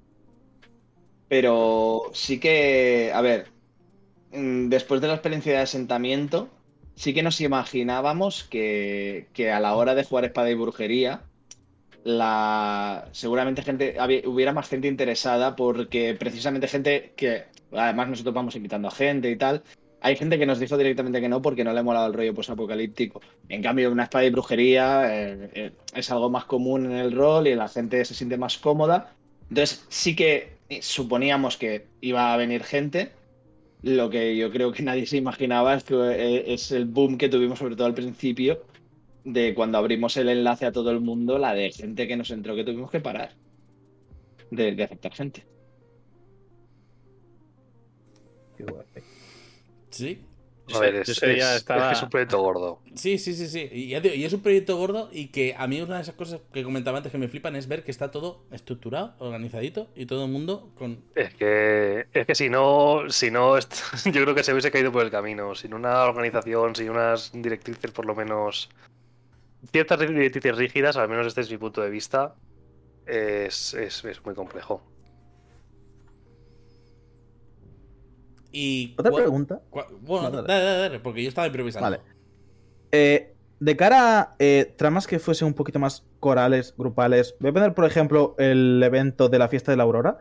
Pero 1.28 2.12
sí 2.14 2.40
que, 2.40 3.12
a 3.14 3.22
ver, 3.22 3.48
mm, 4.32 4.70
después 4.70 5.02
de 5.02 5.08
la 5.08 5.16
experiencia 5.16 5.54
de 5.54 5.60
asentamiento, 5.60 6.50
sí 6.96 7.14
que 7.14 7.24
nos 7.24 7.42
imaginábamos 7.42 8.44
que, 8.44 9.28
que 9.34 9.52
a 9.52 9.60
la 9.60 9.76
hora 9.76 9.96
de 9.96 10.04
jugar 10.04 10.26
espada 10.26 10.50
y 10.52 10.56
brujería, 10.56 11.24
la 12.06 13.10
seguramente 13.14 13.64
gente 13.64 13.98
hubiera 14.26 14.54
más 14.54 14.70
gente 14.70 14.88
interesada 14.88 15.56
porque 15.56 16.14
precisamente 16.14 16.68
gente 16.68 17.14
que 17.16 17.46
además 17.72 18.10
nosotros 18.10 18.36
vamos 18.36 18.56
invitando 18.56 18.88
a 18.88 18.92
gente 18.92 19.32
y 19.32 19.36
tal. 19.36 19.64
Hay 20.02 20.16
gente 20.16 20.38
que 20.38 20.46
nos 20.46 20.60
dijo 20.60 20.78
directamente 20.78 21.20
que 21.20 21.30
no 21.30 21.42
porque 21.42 21.64
no 21.64 21.74
le 21.74 21.82
molaba 21.82 22.06
el 22.06 22.14
rollo 22.14 22.36
posapocalíptico. 22.36 23.22
En 23.50 23.64
cambio, 23.64 23.92
una 23.92 24.04
espada 24.04 24.24
y 24.24 24.30
brujería 24.30 25.12
eh, 25.12 25.50
eh, 25.56 25.72
es 25.96 26.12
algo 26.12 26.30
más 26.30 26.46
común 26.46 26.86
en 26.86 26.92
el 26.92 27.12
rol 27.12 27.48
y 27.48 27.56
la 27.56 27.68
gente 27.68 28.06
se 28.06 28.14
siente 28.14 28.38
más 28.38 28.60
cómoda. 28.60 29.16
Entonces, 29.50 29.84
sí 29.90 30.16
que 30.16 30.55
suponíamos 30.82 31.58
que 31.58 31.88
iba 32.02 32.34
a 32.34 32.38
venir 32.38 32.64
gente. 32.64 33.12
Lo 33.82 34.10
que 34.10 34.36
yo 34.36 34.52
creo 34.52 34.72
que 34.72 34.84
nadie 34.84 35.06
se 35.06 35.18
imaginaba 35.18 35.76
es, 35.76 35.84
que, 35.84 35.96
eh, 35.96 36.54
es 36.54 36.72
el 36.72 36.86
boom 36.86 37.18
que 37.18 37.30
tuvimos, 37.30 37.60
sobre 37.60 37.76
todo 37.76 37.88
al 37.88 37.94
principio, 37.94 38.64
de 39.24 39.54
cuando 39.54 39.78
abrimos 39.78 40.18
el 40.18 40.30
enlace 40.30 40.66
a 40.66 40.72
todo 40.72 40.92
el 40.92 41.02
mundo, 41.02 41.38
la 41.38 41.54
de 41.54 41.72
gente 41.72 42.08
que 42.08 42.18
nos 42.18 42.32
entró 42.32 42.56
que 42.56 42.64
tuvimos 42.64 42.92
que 42.92 43.00
parar 43.00 43.32
de, 44.52 44.76
de 44.76 44.84
aceptar 44.84 45.14
gente. 45.14 45.46
Sí. 49.90 50.20
A 50.74 50.80
ver, 50.80 50.96
es, 50.96 51.10
ese 51.10 51.28
día 51.28 51.52
es- 51.52 51.58
estaba- 51.58 51.84
es 51.84 51.88
que 51.90 51.94
es 51.98 52.04
un 52.04 52.10
proyecto 52.10 52.40
gordo. 52.42 52.82
Sí, 52.96 53.18
sí, 53.20 53.34
sí, 53.36 53.48
sí. 53.48 53.70
Y, 53.72 53.90
ya 53.90 54.00
digo, 54.00 54.16
y 54.16 54.24
es 54.26 54.34
un 54.34 54.42
proyecto 54.42 54.76
gordo 54.78 55.10
y 55.12 55.28
que 55.28 55.54
a 55.58 55.68
mí 55.68 55.80
una 55.82 55.98
de 55.98 56.02
esas 56.02 56.16
cosas 56.16 56.42
que 56.52 56.64
comentaba 56.64 56.98
antes 56.98 57.12
que 57.12 57.18
me 57.20 57.28
flipan 57.28 57.56
es 57.56 57.68
ver 57.68 57.84
que 57.84 57.92
está 57.92 58.10
todo 58.10 58.46
estructurado, 58.52 59.14
organizadito 59.20 59.90
y 59.96 60.06
todo 60.08 60.26
el 60.26 60.32
mundo 60.32 60.72
con... 60.78 61.04
Es 61.14 61.34
que, 61.36 62.08
es 62.14 62.26
que 62.26 62.34
si 62.36 62.50
no, 62.50 63.04
si 63.10 63.30
no, 63.32 63.58
yo 64.06 64.12
creo 64.24 64.34
que 64.34 64.44
se 64.44 64.54
hubiese 64.54 64.72
caído 64.72 64.92
por 64.92 65.04
el 65.04 65.12
camino. 65.12 65.54
Sin 65.56 65.74
una 65.74 66.04
organización, 66.04 66.76
sin 66.76 66.90
unas 66.90 67.32
directrices, 67.34 67.92
por 67.92 68.06
lo 68.06 68.16
menos. 68.16 68.70
Ciertas 69.72 70.00
directrices 70.00 70.56
rígidas, 70.58 70.96
al 70.98 71.10
menos 71.10 71.28
este 71.28 71.42
es 71.42 71.50
mi 71.52 71.58
punto 71.58 71.82
de 71.82 71.90
vista, 71.90 72.36
es, 73.06 73.74
es, 73.74 74.04
es 74.06 74.24
muy 74.26 74.36
complejo. 74.36 74.82
Y 78.58 78.96
Otra 78.98 79.12
pregunta. 79.12 79.62
bueno, 80.02 80.32
Dale, 80.32 80.48
dale, 80.48 80.48
dale. 80.48 80.64
dale, 80.64 80.80
dale, 80.80 81.00
porque 81.02 81.22
yo 81.22 81.28
estaba 81.28 81.46
improvisando. 81.46 81.90
Vale. 81.90 82.02
Eh, 82.94 83.34
de 83.60 83.76
cara 83.76 84.20
a 84.22 84.36
eh, 84.40 84.74
tramas 84.78 85.08
que 85.08 85.20
fuesen 85.20 85.50
un 85.50 85.54
poquito 85.54 85.78
más 85.78 86.06
corales, 86.22 86.74
grupales, 86.78 87.36
voy 87.42 87.50
a 87.50 87.54
poner, 87.54 87.74
por 87.74 87.84
ejemplo, 87.84 88.34
el 88.38 88.82
evento 88.82 89.28
de 89.28 89.40
la 89.40 89.50
fiesta 89.50 89.72
de 89.74 89.78
la 89.78 89.84
aurora. 89.84 90.20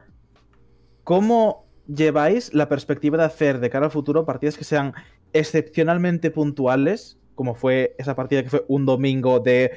¿Cómo 1.04 1.64
lleváis 1.86 2.52
la 2.52 2.68
perspectiva 2.68 3.16
de 3.18 3.24
hacer 3.24 3.60
de 3.60 3.70
cara 3.70 3.86
al 3.86 3.92
futuro 3.92 4.26
partidas 4.26 4.58
que 4.58 4.64
sean 4.64 4.94
excepcionalmente 5.32 6.32
puntuales, 6.32 7.20
como 7.36 7.54
fue 7.54 7.94
esa 7.98 8.16
partida 8.16 8.42
que 8.42 8.50
fue 8.50 8.64
un 8.66 8.84
domingo 8.84 9.38
de, 9.38 9.70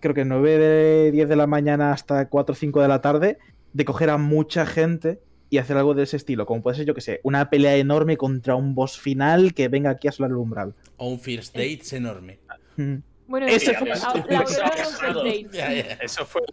creo 0.00 0.14
que 0.14 0.24
9 0.24 0.58
de 0.58 1.12
10 1.12 1.28
de 1.28 1.36
la 1.36 1.46
mañana 1.46 1.92
hasta 1.92 2.28
4 2.28 2.52
o 2.52 2.56
5 2.56 2.82
de 2.82 2.88
la 2.88 3.00
tarde, 3.00 3.38
de 3.72 3.84
coger 3.84 4.10
a 4.10 4.16
mucha 4.18 4.66
gente 4.66 5.20
y 5.52 5.58
hacer 5.58 5.76
algo 5.76 5.92
de 5.92 6.04
ese 6.04 6.16
estilo, 6.16 6.46
como 6.46 6.62
puede 6.62 6.78
ser, 6.78 6.86
yo 6.86 6.94
que 6.94 7.02
sé, 7.02 7.20
una 7.24 7.50
pelea 7.50 7.76
enorme 7.76 8.16
contra 8.16 8.54
un 8.56 8.74
boss 8.74 8.98
final 8.98 9.52
que 9.52 9.68
venga 9.68 9.90
aquí 9.90 10.08
a 10.08 10.12
solar 10.12 10.30
el 10.30 10.38
umbral. 10.38 10.74
O 10.96 11.08
un 11.10 11.20
First 11.20 11.54
Dates 11.54 11.92
enorme. 11.92 12.38
Mm. 12.78 12.94
Bueno. 13.26 13.46
Eso 13.48 13.72
fue 13.74 13.90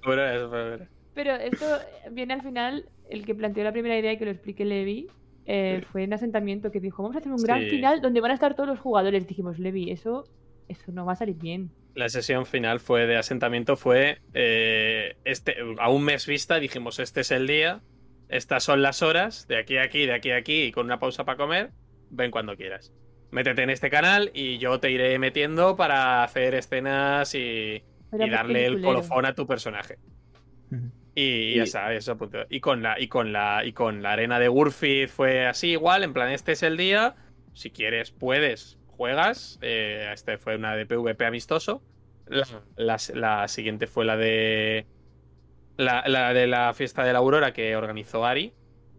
duro, 0.04 0.28
eso 0.30 0.50
fue 0.50 0.70
duro. 0.72 0.86
Pero 1.14 1.34
esto 1.36 1.66
viene 2.12 2.34
al 2.34 2.42
final, 2.42 2.90
el 3.10 3.26
que 3.26 3.34
planteó 3.36 3.64
la 3.64 3.72
primera 3.72 3.98
idea 3.98 4.12
y 4.12 4.18
que 4.18 4.26
lo 4.26 4.32
explique 4.32 4.66
Levi, 4.66 5.08
eh, 5.46 5.82
fue 5.94 6.04
en 6.04 6.12
asentamiento 6.12 6.70
que 6.70 6.82
dijo, 6.82 7.02
vamos 7.02 7.16
a 7.16 7.20
hacer 7.20 7.32
un 7.32 7.42
gran 7.42 7.62
Sí. 7.62 7.70
final 7.70 8.02
donde 8.02 8.20
van 8.20 8.32
a 8.32 8.34
estar 8.34 8.54
todos 8.54 8.68
los 8.68 8.80
jugadores. 8.80 9.26
Dijimos, 9.26 9.60
Levi, 9.60 9.92
eso, 9.92 10.26
eso 10.68 10.92
no 10.92 11.06
va 11.06 11.14
a 11.14 11.16
salir 11.16 11.38
bien. 11.38 11.72
La 11.96 12.10
sesión 12.10 12.46
final 12.46 12.82
fue 12.82 13.08
de 13.08 13.16
asentamiento, 13.16 13.78
fue 13.78 14.20
eh, 14.34 15.16
este, 15.24 15.56
a 15.80 15.90
un 15.90 16.04
mes 16.04 16.26
vista, 16.28 16.60
dijimos, 16.60 17.00
este 17.00 17.22
es 17.22 17.32
el 17.32 17.48
día, 17.48 17.82
estas 18.30 18.64
son 18.64 18.82
las 18.82 19.02
horas, 19.02 19.48
de 19.48 19.58
aquí 19.58 19.78
a 19.78 19.84
aquí, 19.84 20.06
de 20.06 20.14
aquí 20.14 20.32
a 20.32 20.38
aquí, 20.38 20.64
y 20.64 20.72
con 20.72 20.86
una 20.86 21.00
pausa 21.00 21.26
para 21.26 21.38
comer, 21.38 21.72
ven 22.10 22.32
cuando 22.32 22.56
quieras. 22.56 22.94
Métete 23.32 23.62
en 23.64 23.70
este 23.70 23.90
canal 23.90 24.32
y 24.34 24.58
yo 24.58 24.80
te 24.80 24.90
iré 24.92 25.20
metiendo 25.20 25.76
para 25.76 26.24
hacer 26.24 26.56
escenas 26.56 27.36
y, 27.36 27.84
darle 28.32 28.66
el 28.66 28.82
colofón 28.82 29.26
a 29.26 29.36
tu 29.36 29.46
personaje. 29.46 29.98
Y 31.16 31.22
Y- 31.54 31.56
ya 31.56 31.64
está, 31.64 31.94
eso 31.94 32.18
punto. 32.18 32.40
Y 32.50 32.60
con 32.60 32.82
la, 32.82 33.00
y 33.00 33.08
con 33.08 33.32
la, 33.34 33.64
y 33.66 33.74
con 33.74 34.02
la 34.02 34.14
arena 34.14 34.40
de 34.40 34.48
Gurfit 34.48 35.10
fue 35.10 35.46
así 35.46 35.72
igual, 35.72 36.04
en 36.04 36.14
plan, 36.14 36.32
este 36.32 36.54
es 36.54 36.64
el 36.64 36.78
día. 36.78 37.16
Si 37.54 37.72
quieres, 37.72 38.12
puedes, 38.12 38.78
juegas. 38.88 39.60
Eh, 39.62 40.10
este 40.14 40.38
fue 40.38 40.56
una 40.56 40.76
de 40.76 40.86
PvP 40.86 41.26
amistoso. 41.26 41.84
La, 42.28 42.46
la- 42.78 42.98
la 43.16 43.48
siguiente 43.48 43.88
fue 43.88 44.06
la 44.06 44.18
de. 44.18 44.86
La, 45.80 46.04
la 46.08 46.34
de 46.34 46.46
la 46.46 46.74
fiesta 46.74 47.04
de 47.06 47.14
la 47.14 47.20
Aurora 47.20 47.54
que 47.54 47.76
organizó 47.76 48.26
Ari. 48.26 48.54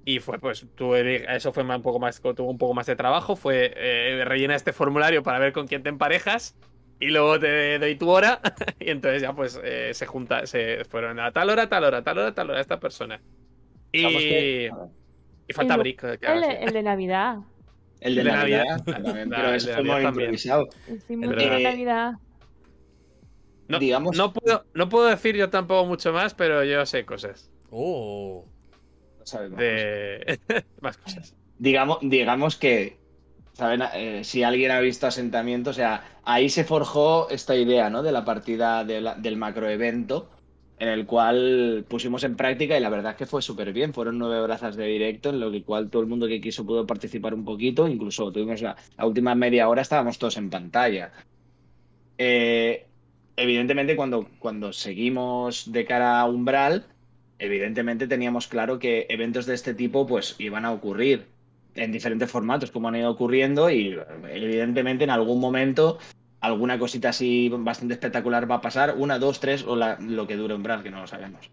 Y 0.06 0.18
fue, 0.18 0.38
pues, 0.38 0.66
tú, 0.74 0.94
eso 0.94 1.52
fue 1.52 1.62
un 1.62 1.82
poco 1.82 2.00
más, 2.00 2.22
tuvo 2.22 2.50
un 2.50 2.56
poco 2.56 2.72
más 2.72 2.86
de 2.86 2.96
trabajo. 2.96 3.36
Fue 3.36 3.72
eh, 3.76 4.24
rellena 4.24 4.54
este 4.54 4.72
formulario 4.72 5.22
para 5.22 5.38
ver 5.38 5.52
con 5.52 5.66
quién 5.66 5.82
te 5.82 5.90
emparejas. 5.90 6.56
Y 6.98 7.08
luego 7.08 7.38
te 7.38 7.78
doy 7.78 7.96
tu 7.96 8.08
hora. 8.08 8.40
y 8.80 8.88
entonces 8.90 9.20
ya, 9.20 9.34
pues, 9.34 9.60
eh, 9.62 9.90
se 9.92 10.06
junta, 10.06 10.46
se 10.46 10.84
fueron 10.86 11.20
a 11.20 11.32
tal 11.32 11.50
hora, 11.50 11.68
tal 11.68 11.84
hora, 11.84 12.02
tal 12.02 12.16
hora, 12.18 12.32
tal 12.34 12.48
hora 12.50 12.60
esta 12.62 12.80
persona. 12.80 13.20
Y, 13.92 14.06
que- 14.16 14.70
y 15.48 15.52
falta 15.52 15.76
lo- 15.76 15.82
Brick. 15.82 16.02
El, 16.22 16.44
el 16.44 16.72
de 16.72 16.82
Navidad. 16.82 17.36
El 18.00 18.14
de 18.14 18.20
El 18.22 18.26
de 18.26 18.32
Navidad, 18.32 18.64
Navidad. 18.64 18.84
también, 18.86 19.28
pero 19.28 19.48
el 19.50 19.84
muy 19.84 20.02
también. 20.02 20.08
improvisado. 20.08 20.68
El 20.88 21.20
de- 21.20 21.60
Navidad. 21.60 22.12
No, 23.70 23.78
digamos- 23.78 24.16
no, 24.16 24.32
puedo, 24.32 24.64
no 24.74 24.88
puedo 24.88 25.06
decir 25.06 25.36
yo 25.36 25.50
tampoco 25.50 25.86
mucho 25.86 26.12
más, 26.12 26.34
pero 26.34 26.64
yo 26.64 26.84
sé 26.86 27.04
cosas. 27.04 27.50
Oh. 27.70 28.44
No 29.18 29.26
sabemos. 29.26 29.58
De 29.58 30.40
más 30.80 30.96
cosas. 30.98 31.34
Digamos, 31.58 31.98
digamos 32.02 32.56
que, 32.56 32.98
¿saben? 33.52 33.82
Eh, 33.94 34.24
si 34.24 34.42
alguien 34.42 34.70
ha 34.70 34.80
visto 34.80 35.06
asentamiento, 35.06 35.70
o 35.70 35.74
sea, 35.74 36.18
ahí 36.24 36.48
se 36.48 36.64
forjó 36.64 37.28
esta 37.30 37.54
idea, 37.54 37.90
¿no? 37.90 38.02
De 38.02 38.12
la 38.12 38.24
partida 38.24 38.84
de 38.84 39.00
la- 39.00 39.14
del 39.14 39.36
macroevento, 39.36 40.30
en 40.78 40.88
el 40.88 41.04
cual 41.04 41.84
pusimos 41.86 42.24
en 42.24 42.36
práctica 42.36 42.76
y 42.76 42.80
la 42.80 42.88
verdad 42.88 43.12
es 43.12 43.18
que 43.18 43.26
fue 43.26 43.42
súper 43.42 43.72
bien. 43.74 43.92
Fueron 43.92 44.18
nueve 44.18 44.38
horas 44.40 44.74
de 44.74 44.86
directo, 44.86 45.28
en 45.28 45.38
lo 45.38 45.50
que 45.50 45.62
cual 45.62 45.90
todo 45.90 46.00
el 46.00 46.08
mundo 46.08 46.26
que 46.26 46.40
quiso 46.40 46.64
pudo 46.64 46.86
participar 46.86 47.34
un 47.34 47.44
poquito, 47.44 47.86
incluso 47.86 48.32
tuvimos 48.32 48.62
la, 48.62 48.74
la 48.96 49.04
última 49.06 49.34
media 49.34 49.68
hora, 49.68 49.82
estábamos 49.82 50.18
todos 50.18 50.38
en 50.38 50.48
pantalla. 50.48 51.12
Eh, 52.18 52.86
evidentemente, 53.36 53.96
cuando, 53.96 54.28
cuando 54.38 54.72
seguimos 54.72 55.70
de 55.72 55.84
cara 55.84 56.20
a 56.20 56.26
Umbral, 56.26 56.86
evidentemente 57.38 58.06
teníamos 58.06 58.46
claro 58.46 58.78
que 58.78 59.06
eventos 59.08 59.46
de 59.46 59.54
este 59.54 59.74
tipo 59.74 60.06
pues 60.06 60.36
iban 60.38 60.64
a 60.64 60.72
ocurrir 60.72 61.26
en 61.74 61.92
diferentes 61.92 62.30
formatos, 62.30 62.70
como 62.70 62.88
han 62.88 62.96
ido 62.96 63.10
ocurriendo, 63.10 63.70
y 63.70 63.96
evidentemente 64.30 65.04
en 65.04 65.10
algún 65.10 65.40
momento 65.40 65.98
alguna 66.40 66.78
cosita 66.78 67.10
así 67.10 67.48
bastante 67.48 67.94
espectacular 67.94 68.50
va 68.50 68.56
a 68.56 68.60
pasar, 68.60 68.94
una, 68.96 69.18
dos, 69.18 69.40
tres, 69.40 69.64
o 69.64 69.76
la- 69.76 69.98
lo 70.00 70.26
que 70.26 70.36
dure 70.36 70.54
Umbral, 70.54 70.82
que 70.82 70.90
no 70.90 71.00
lo 71.00 71.06
sabemos. 71.06 71.48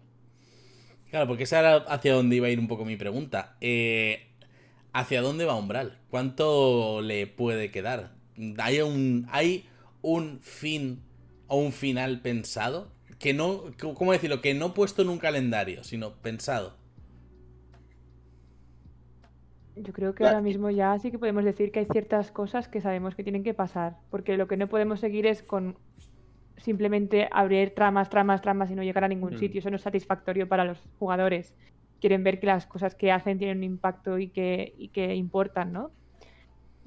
Claro, 1.10 1.26
porque 1.26 1.44
esa 1.44 1.60
era 1.60 1.76
hacia 1.76 2.12
donde 2.14 2.36
iba 2.36 2.48
a 2.48 2.50
ir 2.50 2.58
un 2.58 2.68
poco 2.68 2.84
mi 2.84 2.96
pregunta. 2.96 3.56
Eh, 3.60 4.26
¿Hacia 4.92 5.22
dónde 5.22 5.44
va 5.44 5.56
Umbral? 5.56 5.98
¿Cuánto 6.10 7.00
le 7.02 7.26
puede 7.26 7.70
quedar? 7.70 8.12
¿Hay 8.58 8.80
un, 8.80 9.26
¿Hay 9.30 9.64
un 10.02 10.40
fin 10.40 11.00
o 11.48 11.56
un 11.58 11.72
final 11.72 12.20
pensado? 12.20 12.92
Que 13.18 13.34
no, 13.34 13.64
¿cómo 13.94 14.12
decirlo? 14.12 14.40
Que 14.40 14.54
no 14.54 14.74
puesto 14.74 15.02
en 15.02 15.08
un 15.08 15.18
calendario, 15.18 15.82
sino 15.82 16.12
pensado. 16.14 16.76
Yo 19.76 19.92
creo 19.92 20.14
que 20.14 20.24
ahora 20.24 20.40
mismo 20.40 20.70
ya 20.70 20.98
sí 20.98 21.10
que 21.10 21.18
podemos 21.18 21.44
decir 21.44 21.70
que 21.70 21.80
hay 21.80 21.86
ciertas 21.86 22.32
cosas 22.32 22.68
que 22.68 22.80
sabemos 22.80 23.14
que 23.14 23.22
tienen 23.22 23.44
que 23.44 23.54
pasar, 23.54 23.96
porque 24.10 24.36
lo 24.36 24.48
que 24.48 24.56
no 24.56 24.68
podemos 24.68 24.98
seguir 25.00 25.26
es 25.26 25.42
con 25.42 25.76
simplemente 26.56 27.28
abrir 27.30 27.74
tramas, 27.74 28.10
tramas, 28.10 28.42
tramas 28.42 28.70
y 28.70 28.74
no 28.74 28.82
llegar 28.82 29.04
a 29.04 29.08
ningún 29.08 29.34
Mm. 29.34 29.38
sitio. 29.38 29.60
Eso 29.60 29.70
no 29.70 29.76
es 29.76 29.82
satisfactorio 29.82 30.48
para 30.48 30.64
los 30.64 30.78
jugadores. 30.98 31.54
Quieren 32.00 32.24
ver 32.24 32.40
que 32.40 32.46
las 32.46 32.66
cosas 32.66 32.96
que 32.96 33.12
hacen 33.12 33.38
tienen 33.38 33.58
un 33.58 33.64
impacto 33.64 34.18
y 34.18 34.28
que, 34.30 34.74
y 34.76 34.88
que 34.88 35.14
importan, 35.14 35.72
¿no? 35.72 35.92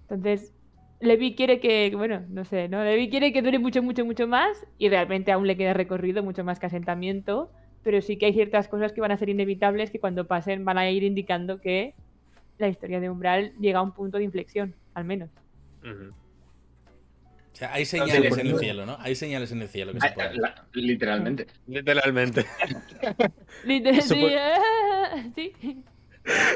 Entonces, 0.02 0.54
Levi 1.02 1.36
quiere 1.36 1.60
que, 1.60 1.92
bueno, 1.96 2.24
no 2.30 2.46
sé, 2.46 2.68
¿no? 2.70 2.84
Levi 2.84 3.10
quiere 3.10 3.34
que 3.34 3.42
dure 3.42 3.58
mucho, 3.60 3.82
mucho, 3.82 4.06
mucho 4.06 4.28
más 4.28 4.66
y 4.78 4.90
realmente 4.90 5.32
aún 5.32 5.48
le 5.48 5.58
queda 5.58 5.74
recorrido 5.74 6.22
mucho 6.24 6.44
más 6.44 6.60
que 6.60 6.68
asentamiento, 6.68 7.52
pero 7.84 8.02
sí 8.02 8.18
que 8.18 8.28
hay 8.28 8.34
ciertas 8.34 8.68
cosas 8.68 8.94
que 8.94 9.02
van 9.02 9.12
a 9.12 9.18
ser 9.18 9.30
inevitables 9.30 9.90
que 9.92 10.00
cuando 10.00 10.28
pasen 10.28 10.64
van 10.64 10.78
a 10.78 10.90
ir 10.92 11.04
indicando 11.04 11.60
que 11.60 11.96
la 12.60 12.68
historia 12.68 13.00
de 13.00 13.10
Umbral 13.10 13.54
llega 13.60 13.80
a 13.80 13.82
un 13.82 13.94
punto 13.94 14.20
de 14.20 14.24
inflexión, 14.26 14.76
al 14.94 15.06
menos. 15.06 15.30
O 15.84 17.56
sea, 17.56 17.74
hay 17.74 17.86
señales 17.86 18.38
en 18.38 18.48
el 18.48 18.58
cielo, 18.60 18.86
¿no? 18.86 18.98
Hay 19.00 19.16
señales 19.16 19.52
en 19.52 19.62
el 19.64 19.68
cielo 19.68 19.94
que 19.94 20.00
se 20.02 20.08
Ah, 20.08 20.14
pueden. 20.14 20.42
la- 20.42 20.68
literalmente. 20.74 21.48
Literalmente. 21.68 22.46
Literal- 23.66 24.02
sí, 25.36 25.52
sí. 25.60 25.84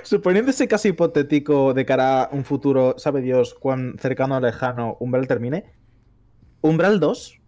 Suponiendo 0.03 0.51
ese 0.51 0.68
caso 0.68 0.88
hipotético 0.88 1.74
de 1.74 1.86
cara 1.86 2.24
a 2.26 2.30
un 2.32 2.45
futuro, 2.45 2.95
sabe 2.97 3.22
Dios 3.22 3.53
cuán 3.55 3.95
cercano 3.99 4.38
o 4.38 4.39
lejano 4.39 4.97
Umbral 4.99 5.28
termine, 5.28 5.66
Umbral 6.61 6.99
2 6.99 7.39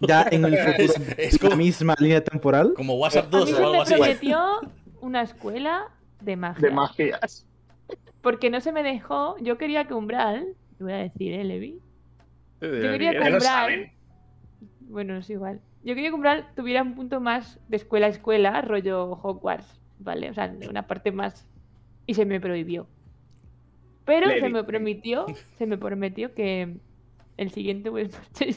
ya 0.00 0.26
en 0.30 0.44
el 0.44 0.56
futuro 0.58 1.04
Es- 1.18 1.34
es 1.34 1.42
la 1.42 1.56
misma 1.56 1.94
línea 1.98 2.22
temporal. 2.24 2.74
Como 2.74 2.94
WhatsApp 2.94 3.26
A 3.32 3.38
mí 3.38 3.40
2 3.40 3.48
se 3.50 3.54
o 3.54 3.58
algo 3.58 3.72
me 3.72 3.80
así. 3.82 3.94
prometió 3.94 4.60
una 5.00 5.22
escuela 5.22 5.90
de 6.20 6.36
magia. 6.36 6.68
De 6.68 6.74
magias. 6.74 7.46
Porque 8.22 8.48
no 8.50 8.60
se 8.60 8.72
me 8.72 8.82
dejó. 8.82 9.36
Yo 9.38 9.58
quería 9.58 9.86
que 9.86 9.94
Umbral. 9.94 10.54
Te 10.78 10.84
voy 10.84 10.94
a 10.94 10.96
decir, 10.96 11.32
¿eh, 11.34 11.44
Levi? 11.44 11.78
Yo 12.60 12.70
quería 12.70 13.12
que 13.12 13.18
Umbral. 13.30 13.90
Bueno, 14.80 15.16
es 15.18 15.28
igual. 15.30 15.60
Yo 15.84 15.94
quería 15.94 16.08
que 16.08 16.14
Umbral 16.14 16.46
tuviera 16.56 16.82
un 16.82 16.94
punto 16.94 17.20
más 17.20 17.60
de 17.68 17.76
escuela 17.76 18.06
a 18.06 18.10
escuela, 18.10 18.62
rollo 18.62 19.12
Hogwarts, 19.12 19.80
¿vale? 19.98 20.30
O 20.30 20.34
sea, 20.34 20.52
una 20.68 20.86
parte 20.86 21.12
más. 21.12 21.46
Y 22.06 22.14
se 22.14 22.24
me 22.24 22.40
prohibió. 22.40 22.86
Pero 24.04 24.30
se 24.30 24.48
me 24.50 24.64
prometió, 24.64 25.26
se 25.58 25.66
me 25.66 25.78
prometió 25.78 26.34
que 26.34 26.76
el 27.36 27.50
siguiente 27.50 27.90
ser 28.32 28.54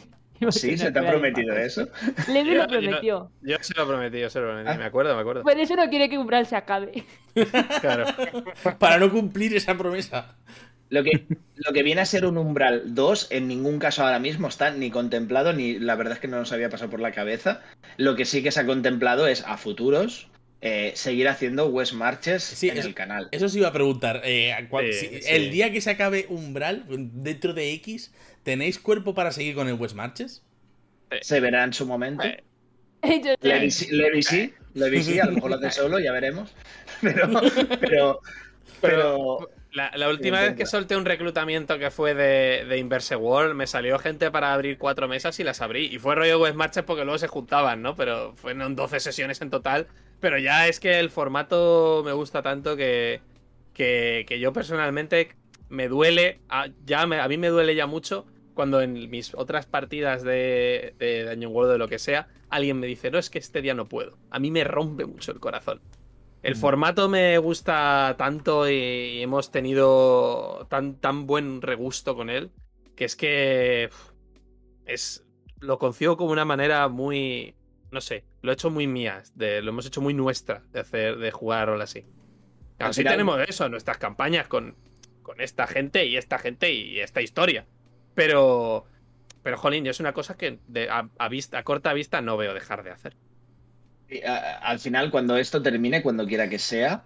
Sí, 0.51 0.77
se 0.77 0.91
te 0.91 0.99
ha 0.99 1.09
prometido 1.09 1.55
eso. 1.57 1.88
Levi 2.31 2.51
Yo- 2.51 2.55
lo 2.57 2.63
yo- 2.63 2.67
prometió. 2.79 3.31
Yo 3.41 3.57
se 3.61 3.73
lo 3.73 3.88
prometí, 3.88 4.19
yo 4.19 4.29
se 4.29 4.39
lo 4.39 4.45
prometí. 4.47 4.69
Ah. 4.69 4.77
Me 4.77 4.83
acuerdo, 4.85 5.15
me 5.15 5.21
acuerdo. 5.21 5.41
Por 5.43 5.57
eso 5.57 5.75
no 5.75 5.89
quiere 5.89 6.09
que 6.09 6.17
Umbral 6.19 6.45
se 6.45 6.55
acabe. 6.55 7.03
Claro. 7.81 8.05
Para 8.77 8.99
no 8.99 9.11
cumplir 9.11 9.55
esa 9.55 9.75
promesa. 9.75 10.35
Lo 10.89 11.03
que, 11.03 11.25
lo 11.55 11.73
que 11.73 11.83
viene 11.83 12.01
a 12.01 12.05
ser 12.05 12.25
un 12.25 12.38
Umbral 12.38 12.93
2, 12.93 13.31
en 13.31 13.47
ningún 13.47 13.79
caso 13.79 14.03
ahora 14.05 14.19
mismo 14.19 14.47
está 14.47 14.69
ni 14.71 14.89
contemplado, 14.91 15.53
ni 15.53 15.79
la 15.79 15.95
verdad 15.95 16.13
es 16.13 16.19
que 16.19 16.27
no 16.27 16.38
nos 16.38 16.51
había 16.53 16.69
pasado 16.69 16.91
por 16.91 16.99
la 17.01 17.11
cabeza. 17.11 17.61
Lo 17.97 18.15
que 18.15 18.23
sí 18.25 18.43
que 18.43 18.51
se 18.51 18.59
ha 18.61 18.65
contemplado 18.65 19.27
es 19.27 19.43
a 19.45 19.57
futuros 19.57 20.29
eh, 20.61 20.91
seguir 20.95 21.27
haciendo 21.27 21.67
West 21.67 21.93
Marches 21.93 22.43
Sí, 22.43 22.69
en 22.69 22.77
eso- 22.77 22.87
el 22.87 22.93
canal. 22.95 23.29
Eso 23.31 23.47
sí 23.49 23.59
iba 23.59 23.67
a 23.67 23.73
preguntar. 23.73 24.21
eh, 24.23 24.53
cuan- 24.69 24.85
Sí, 24.91 25.07
si- 25.07 25.21
sí. 25.21 25.29
El 25.29 25.51
día 25.51 25.71
que 25.71 25.81
se 25.81 25.91
acabe 25.91 26.25
Umbral, 26.29 26.83
dentro 26.87 27.53
de 27.53 27.71
X, 27.73 28.11
¿tenéis 28.43 28.79
cuerpo 28.79 29.13
para 29.13 29.31
seguir 29.31 29.53
con 29.55 29.67
el 29.67 29.75
West 29.75 29.95
Marches? 29.95 30.41
Se 31.21 31.39
verá 31.39 31.63
en 31.63 31.73
su 31.73 31.85
momento. 31.85 32.23
Levi, 33.41 33.71
sí- 33.71 33.87
Levi 34.73 35.01
sí, 35.03 35.19
a 35.19 35.25
lo 35.25 35.31
mejor 35.33 35.51
lo 35.51 35.57
hace 35.57 35.71
solo, 35.71 35.99
ya 35.99 36.11
veremos. 36.11 36.51
Pero, 37.01 37.29
pero, 37.79 38.19
pero 38.81 39.49
La, 39.71 39.91
la 39.95 40.09
última 40.09 40.41
vez 40.41 40.55
que 40.55 40.65
solté 40.65 40.95
un 40.95 41.05
reclutamiento 41.05 41.77
que 41.77 41.91
fue 41.91 42.15
de, 42.15 42.65
de 42.65 42.77
Inverse 42.79 43.15
World, 43.15 43.53
me 43.55 43.67
salió 43.67 43.99
gente 43.99 44.31
para 44.31 44.53
abrir 44.53 44.77
cuatro 44.79 45.07
mesas 45.07 45.39
y 45.39 45.43
las 45.43 45.61
abrí. 45.61 45.85
Y 45.85 45.99
fue 45.99 46.15
rollo 46.15 46.41
West 46.41 46.55
Marches 46.55 46.83
porque 46.83 47.03
luego 47.03 47.19
se 47.19 47.27
juntaban, 47.27 47.81
¿no? 47.83 47.95
Pero 47.95 48.33
fueron 48.35 48.75
12 48.75 48.99
sesiones 48.99 49.39
en 49.41 49.51
total. 49.51 49.87
Pero 50.20 50.38
ya 50.39 50.68
es 50.68 50.80
que 50.80 50.99
el 50.99 51.09
formato 51.09 52.01
me 52.05 52.11
gusta 52.13 52.41
tanto 52.41 52.76
que, 52.76 53.22
que, 53.74 54.26
que 54.28 54.39
yo 54.39 54.51
personalmente 54.53 55.36
me 55.70 55.88
duele, 55.88 56.39
a, 56.49 56.68
ya 56.86 57.05
me- 57.05 57.20
a 57.20 57.28
mí 57.28 57.38
me 57.38 57.49
duele 57.49 57.76
ya 57.76 57.86
mucho 57.88 58.26
cuando 58.53 58.82
en 58.82 59.09
mis 59.11 59.36
otras 59.36 59.68
partidas 59.68 60.24
de, 60.24 60.95
de 60.97 61.26
Dungeon 61.30 61.53
World 61.53 61.70
o 61.70 61.74
de 61.74 61.78
lo 61.80 61.88
que 61.88 61.99
sea, 61.99 62.28
alguien 62.49 62.80
me 62.80 62.88
dice, 62.88 63.11
no, 63.11 63.20
es 63.20 63.30
que 63.30 63.38
este 63.39 63.61
día 63.61 63.76
no 63.76 63.88
puedo. 63.88 64.18
A 64.32 64.39
mí 64.39 64.49
me 64.49 64.63
rompe 64.63 65.05
mucho 65.05 65.32
el 65.32 65.39
corazón. 65.39 65.82
El 66.41 66.55
Mm. 66.55 66.57
formato 66.57 67.09
me 67.09 67.38
gusta 67.39 68.15
tanto 68.18 68.70
y 68.70 69.22
hemos 69.22 69.51
tenido 69.51 70.65
tan, 70.70 70.95
tan 70.95 71.28
buen 71.28 71.61
regusto 71.61 72.15
con 72.15 72.30
él 72.30 72.51
que 72.95 73.05
es 73.05 73.15
que 73.15 73.89
es 74.86 75.24
lo 75.59 75.78
concibo 75.80 76.18
como 76.18 76.32
una 76.32 76.45
manera 76.45 76.88
muy 76.88 77.55
no 77.91 78.01
sé, 78.01 78.23
lo 78.41 78.51
he 78.51 78.53
hecho 78.53 78.69
muy 78.69 78.88
mía, 78.88 79.23
de, 79.35 79.61
lo 79.61 79.69
hemos 79.71 79.85
hecho 79.85 80.01
muy 80.01 80.13
nuestra 80.13 80.61
de 80.71 80.79
hacer 80.81 81.17
de 81.17 81.31
jugar 81.31 81.67
rol 81.67 81.81
así. 81.81 82.05
Así 82.79 83.01
final- 83.01 83.13
tenemos 83.13 83.39
eso, 83.47 83.69
nuestras 83.69 83.97
campañas 83.97 84.47
con, 84.47 84.75
con 85.23 85.41
esta 85.41 85.67
gente 85.67 86.05
y 86.05 86.17
esta 86.17 86.38
gente 86.39 86.71
y 86.73 86.99
esta 86.99 87.21
historia. 87.21 87.65
Pero 88.15 88.85
pero 89.43 89.57
jolín, 89.57 89.88
es 89.88 89.99
una 90.01 90.11
cosa 90.13 90.35
que 90.35 90.59
de- 90.67 90.89
a, 90.89 91.09
a 91.17 91.29
vista 91.29 91.57
a 91.59 91.63
corta 91.63 91.93
vista 91.93 92.19
no 92.21 92.35
veo 92.38 92.53
dejar 92.53 92.83
de 92.83 92.91
hacer. 92.91 93.15
Y, 94.09 94.21
a- 94.23 94.57
al 94.57 94.79
final, 94.79 95.09
cuando 95.11 95.38
esto 95.38 95.61
termine, 95.61 96.01
cuando 96.03 96.25
quiera 96.27 96.49
que 96.49 96.59
sea, 96.59 97.05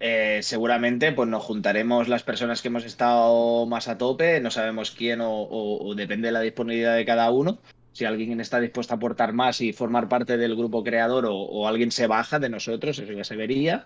eh, 0.00 0.40
seguramente 0.42 1.12
pues 1.12 1.28
nos 1.28 1.42
juntaremos 1.44 2.08
las 2.08 2.22
personas 2.22 2.62
que 2.62 2.68
hemos 2.68 2.84
estado 2.84 3.66
más 3.66 3.88
a 3.88 3.98
tope, 3.98 4.40
no 4.40 4.50
sabemos 4.50 4.90
quién 4.92 5.20
o, 5.20 5.30
o- 5.32 5.86
o 5.88 5.94
depende 5.94 6.28
de 6.28 6.32
la 6.32 6.40
disponibilidad 6.40 6.96
de 6.96 7.04
cada 7.04 7.30
uno. 7.30 7.58
Si 7.92 8.04
alguien 8.04 8.40
está 8.40 8.58
dispuesto 8.60 8.94
a 8.94 8.96
aportar 8.96 9.32
más 9.32 9.60
y 9.60 9.72
formar 9.72 10.08
parte 10.08 10.36
del 10.36 10.56
grupo 10.56 10.82
creador 10.82 11.26
o, 11.26 11.34
o 11.34 11.68
alguien 11.68 11.90
se 11.90 12.06
baja 12.06 12.38
de 12.38 12.48
nosotros, 12.48 12.98
eso 12.98 13.12
ya 13.12 13.24
se 13.24 13.36
vería. 13.36 13.84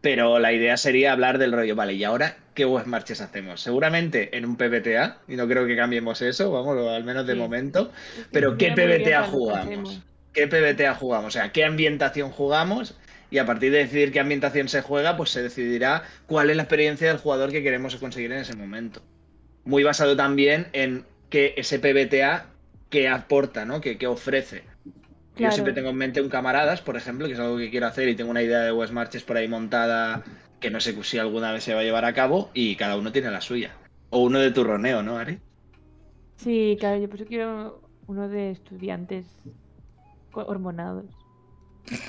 Pero 0.00 0.38
la 0.38 0.52
idea 0.52 0.76
sería 0.76 1.12
hablar 1.12 1.38
del 1.38 1.52
rollo, 1.52 1.74
vale, 1.76 1.94
¿y 1.94 2.04
ahora 2.04 2.36
qué 2.52 2.66
web 2.66 2.84
marches 2.86 3.22
hacemos? 3.22 3.62
Seguramente 3.62 4.36
en 4.36 4.44
un 4.44 4.56
PBTA, 4.56 5.20
y 5.28 5.36
no 5.36 5.48
creo 5.48 5.66
que 5.66 5.76
cambiemos 5.76 6.20
eso, 6.20 6.50
vamos, 6.50 6.76
al 6.86 7.04
menos 7.04 7.26
de 7.26 7.32
Sí. 7.32 7.38
momento. 7.38 7.90
Pero, 8.30 8.58
¿qué 8.58 8.72
PBTA 8.72 9.24
jugamos? 9.24 10.02
qué 10.34 10.46
PBTA 10.48 10.94
jugamos, 10.96 11.28
o 11.28 11.30
sea, 11.30 11.52
qué 11.52 11.64
ambientación 11.64 12.32
jugamos 12.32 12.98
y 13.30 13.38
a 13.38 13.46
partir 13.46 13.70
de 13.72 13.78
decidir 13.78 14.10
qué 14.12 14.18
ambientación 14.20 14.68
se 14.68 14.82
juega, 14.82 15.16
pues 15.16 15.30
se 15.30 15.42
decidirá 15.42 16.02
cuál 16.26 16.50
es 16.50 16.56
la 16.56 16.64
experiencia 16.64 17.06
del 17.08 17.18
jugador 17.18 17.50
que 17.52 17.62
queremos 17.62 17.94
conseguir 17.96 18.32
en 18.32 18.40
ese 18.40 18.56
momento. 18.56 19.00
Muy 19.64 19.84
basado 19.84 20.16
también 20.16 20.66
en 20.72 21.04
que 21.30 21.54
ese 21.56 21.78
PBTA 21.78 22.46
que 22.94 23.08
aporta, 23.08 23.64
¿no? 23.64 23.80
Que, 23.80 23.98
que 23.98 24.06
ofrece. 24.06 24.62
Yo 24.84 24.92
Claro. 25.34 25.52
siempre 25.52 25.72
tengo 25.72 25.90
en 25.90 25.96
mente 25.96 26.20
un 26.20 26.28
camaradas, 26.28 26.80
por 26.80 26.96
ejemplo, 26.96 27.26
que 27.26 27.32
es 27.32 27.40
algo 27.40 27.56
que 27.56 27.68
quiero 27.68 27.88
hacer 27.88 28.08
y 28.08 28.14
tengo 28.14 28.30
una 28.30 28.40
idea 28.42 28.60
de 28.60 28.70
West 28.70 28.92
Marches 28.92 29.24
por 29.24 29.36
ahí 29.36 29.48
montada 29.48 30.22
que 30.60 30.70
no 30.70 30.78
sé 30.78 30.94
si 31.02 31.18
alguna 31.18 31.50
vez 31.50 31.64
se 31.64 31.74
va 31.74 31.80
a 31.80 31.82
llevar 31.82 32.04
a 32.04 32.14
cabo 32.14 32.50
y 32.54 32.76
cada 32.76 32.96
uno 32.96 33.10
tiene 33.10 33.32
la 33.32 33.40
suya. 33.40 33.72
O 34.10 34.20
uno 34.20 34.38
de 34.38 34.52
turroneo, 34.52 35.02
¿no, 35.02 35.18
Ari? 35.18 35.40
Sí, 36.36 36.76
claro, 36.78 37.00
yo 37.00 37.08
por 37.08 37.16
eso 37.16 37.26
quiero 37.26 37.82
uno 38.06 38.28
de 38.28 38.52
estudiantes 38.52 39.26
hormonados. 40.32 41.06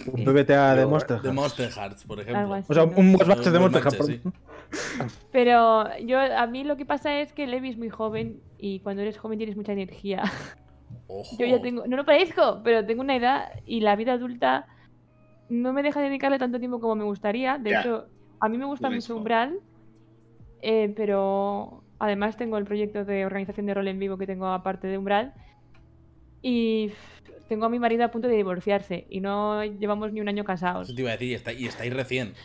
Un 0.05 0.23
PBTA 0.23 0.75
de 0.75 0.81
Yo, 0.83 0.89
Monster 0.89 1.19
De 1.19 1.29
Hearts. 1.29 1.33
Monster 1.33 1.71
Hearts, 1.71 2.03
por 2.05 2.19
ejemplo. 2.19 2.53
Así. 2.53 2.71
O 2.71 2.73
sea, 2.75 2.83
un 2.83 3.15
West 3.15 3.25
Marches 3.25 3.51
de 3.51 3.59
Monster 3.59 3.83
West 3.83 3.97
Hearts. 3.97 3.99
Marches, 3.99 4.33
Pero 5.31 5.97
yo, 5.99 6.19
a 6.19 6.47
mí 6.47 6.63
lo 6.63 6.77
que 6.77 6.86
pasa 6.86 7.19
es 7.19 7.33
que 7.33 7.47
Levi 7.47 7.69
es 7.69 7.77
muy 7.77 7.89
joven 7.89 8.39
y 8.57 8.79
cuando 8.81 9.01
eres 9.01 9.17
joven 9.17 9.38
tienes 9.39 9.57
mucha 9.57 9.73
energía. 9.73 10.23
Ojo. 11.07 11.36
Yo 11.39 11.45
ya 11.45 11.61
tengo, 11.61 11.86
no 11.88 11.95
lo 11.97 12.05
parezco, 12.05 12.61
pero 12.63 12.86
tengo 12.86 13.01
una 13.01 13.15
edad 13.15 13.51
y 13.65 13.81
la 13.81 13.95
vida 13.95 14.13
adulta 14.13 14.67
no 15.49 15.73
me 15.73 15.83
deja 15.83 16.01
dedicarle 16.01 16.39
tanto 16.39 16.59
tiempo 16.59 16.79
como 16.79 16.95
me 16.95 17.03
gustaría. 17.03 17.57
De 17.57 17.71
Ya. 17.71 17.81
hecho, 17.81 18.07
a 18.39 18.49
mí 18.49 18.57
me 18.57 18.65
gusta 18.65 18.89
Lo 18.89 18.95
mucho. 18.95 19.15
Umbral, 19.15 19.59
eh, 20.61 20.91
pero 20.95 21.83
además 21.99 22.38
tengo 22.38 22.57
el 22.57 22.65
proyecto 22.65 23.05
de 23.05 23.25
organización 23.25 23.65
de 23.67 23.73
rol 23.75 23.88
en 23.88 23.99
vivo 23.99 24.17
que 24.17 24.25
tengo 24.27 24.47
aparte 24.47 24.88
de 24.88 24.97
Umbral. 24.97 25.33
Y 26.41 26.91
tengo 27.47 27.65
a 27.65 27.69
mi 27.69 27.79
marido 27.79 28.03
a 28.05 28.09
punto 28.11 28.27
de 28.27 28.36
divorciarse 28.36 29.05
y 29.09 29.19
no 29.19 29.63
llevamos 29.63 30.11
ni 30.13 30.21
un 30.21 30.27
año 30.29 30.43
casados. 30.43 30.88
Eso 30.89 30.95
te 30.95 31.01
iba 31.01 31.09
a 31.11 31.13
decir, 31.13 31.29
y, 31.29 31.33
está- 31.36 31.53
y 31.53 31.65
estáis 31.65 31.93
recién. 31.93 32.33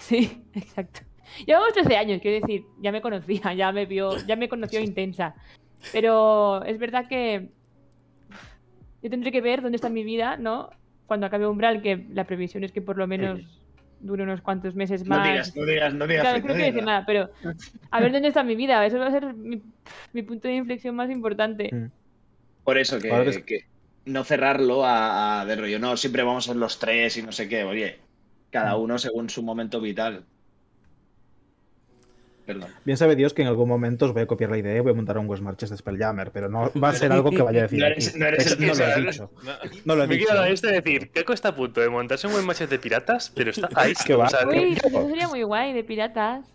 Sí, 0.00 0.44
exacto. 0.54 1.00
Llevamos 1.44 1.72
13 1.72 1.96
años, 1.96 2.20
quiero 2.22 2.46
decir, 2.46 2.64
ya 2.80 2.92
me 2.92 3.02
conocía, 3.02 3.52
ya 3.52 3.72
me 3.72 3.84
vio, 3.84 4.16
ya 4.26 4.36
me 4.36 4.48
conoció 4.48 4.80
intensa. 4.80 5.34
Pero 5.92 6.62
es 6.64 6.78
verdad 6.78 7.06
que 7.08 7.48
yo 9.02 9.10
tendré 9.10 9.30
que 9.32 9.40
ver 9.40 9.62
dónde 9.62 9.76
está 9.76 9.88
mi 9.88 10.04
vida, 10.04 10.36
¿no? 10.36 10.70
Cuando 11.06 11.26
acabe 11.26 11.46
Umbral, 11.46 11.82
que 11.82 12.06
la 12.10 12.24
previsión 12.24 12.64
es 12.64 12.72
que 12.72 12.82
por 12.82 12.96
lo 12.98 13.06
menos 13.06 13.40
dure 14.00 14.22
unos 14.22 14.40
cuantos 14.42 14.74
meses 14.74 15.04
No 15.06 15.16
más. 15.16 15.28
digas, 15.28 15.56
no 15.56 15.64
digas, 15.66 15.94
no 15.94 16.06
digas. 16.06 16.22
Claro, 16.22 16.38
no 16.40 16.48
no 16.48 16.54
digas 16.54 16.66
decir 16.68 16.84
nada. 16.84 16.92
nada, 17.00 17.06
pero 17.06 17.30
a 17.90 18.00
ver 18.00 18.12
dónde 18.12 18.28
está 18.28 18.42
mi 18.42 18.54
vida. 18.56 18.84
Eso 18.84 18.98
va 18.98 19.06
a 19.06 19.10
ser 19.10 19.34
mi, 19.34 19.62
mi 20.12 20.22
punto 20.22 20.48
de 20.48 20.54
inflexión 20.56 20.94
más 20.94 21.10
importante. 21.10 21.70
Mm. 21.72 21.90
Por 22.64 22.76
eso 22.78 22.96
es- 22.98 23.38
que 23.44 23.64
no 24.04 24.24
cerrarlo 24.24 24.84
a, 24.84 25.40
a 25.40 25.44
de 25.46 25.56
rollo, 25.56 25.78
no, 25.78 25.96
siempre 25.96 26.22
vamos 26.22 26.44
a 26.46 26.52
ser 26.52 26.56
los 26.56 26.78
tres 26.78 27.16
y 27.18 27.22
no 27.22 27.32
sé 27.32 27.48
qué, 27.48 27.64
oye, 27.64 27.98
cada 28.50 28.76
Mm. 28.76 28.80
uno 28.82 28.98
según 28.98 29.30
su 29.30 29.42
momento 29.42 29.80
vital. 29.80 30.24
Perdón. 32.48 32.70
Bien 32.82 32.96
sabe 32.96 33.14
Dios 33.14 33.34
que 33.34 33.42
en 33.42 33.48
algún 33.48 33.68
momento 33.68 34.06
os 34.06 34.14
voy 34.14 34.22
a 34.22 34.26
copiar 34.26 34.50
la 34.50 34.56
idea 34.56 34.74
y 34.74 34.80
voy 34.80 34.92
a 34.92 34.94
montar 34.94 35.18
un 35.18 35.28
West 35.28 35.42
Marches 35.42 35.68
de 35.68 35.76
Spelljammer, 35.76 36.30
pero 36.32 36.48
no 36.48 36.72
va 36.82 36.88
a 36.88 36.92
ser 36.94 37.12
algo 37.12 37.30
que 37.30 37.42
vaya 37.42 37.58
a 37.60 37.62
decir. 37.64 37.78
No 37.78 37.86
eres- 37.86 38.16
no 38.16 38.24
eres 38.26 38.46
el 38.52 38.60
no 38.60 38.66
lo 38.68 38.72
que 38.74 38.82
he 38.84 38.94
se- 38.94 39.00
dicho. 39.02 39.30
No 39.84 39.94
lo 39.96 40.04
he 40.04 40.06
Me 40.06 40.16
de 40.16 40.72
decir, 40.72 41.10
Keiko 41.10 41.34
está 41.34 41.50
a 41.50 41.54
punto 41.54 41.82
de 41.82 41.90
montarse 41.90 42.26
un 42.26 42.32
buen 42.32 42.46
matches 42.46 42.70
de 42.70 42.78
piratas, 42.78 43.30
pero 43.34 43.50
está 43.50 43.68
ahí. 43.74 43.92
Que 44.06 44.14
va. 44.14 44.28
Uy, 44.48 44.78
eso 44.82 45.06
sería 45.08 45.28
muy 45.28 45.42
guay, 45.42 45.74
de 45.74 45.84
piratas. 45.84 46.46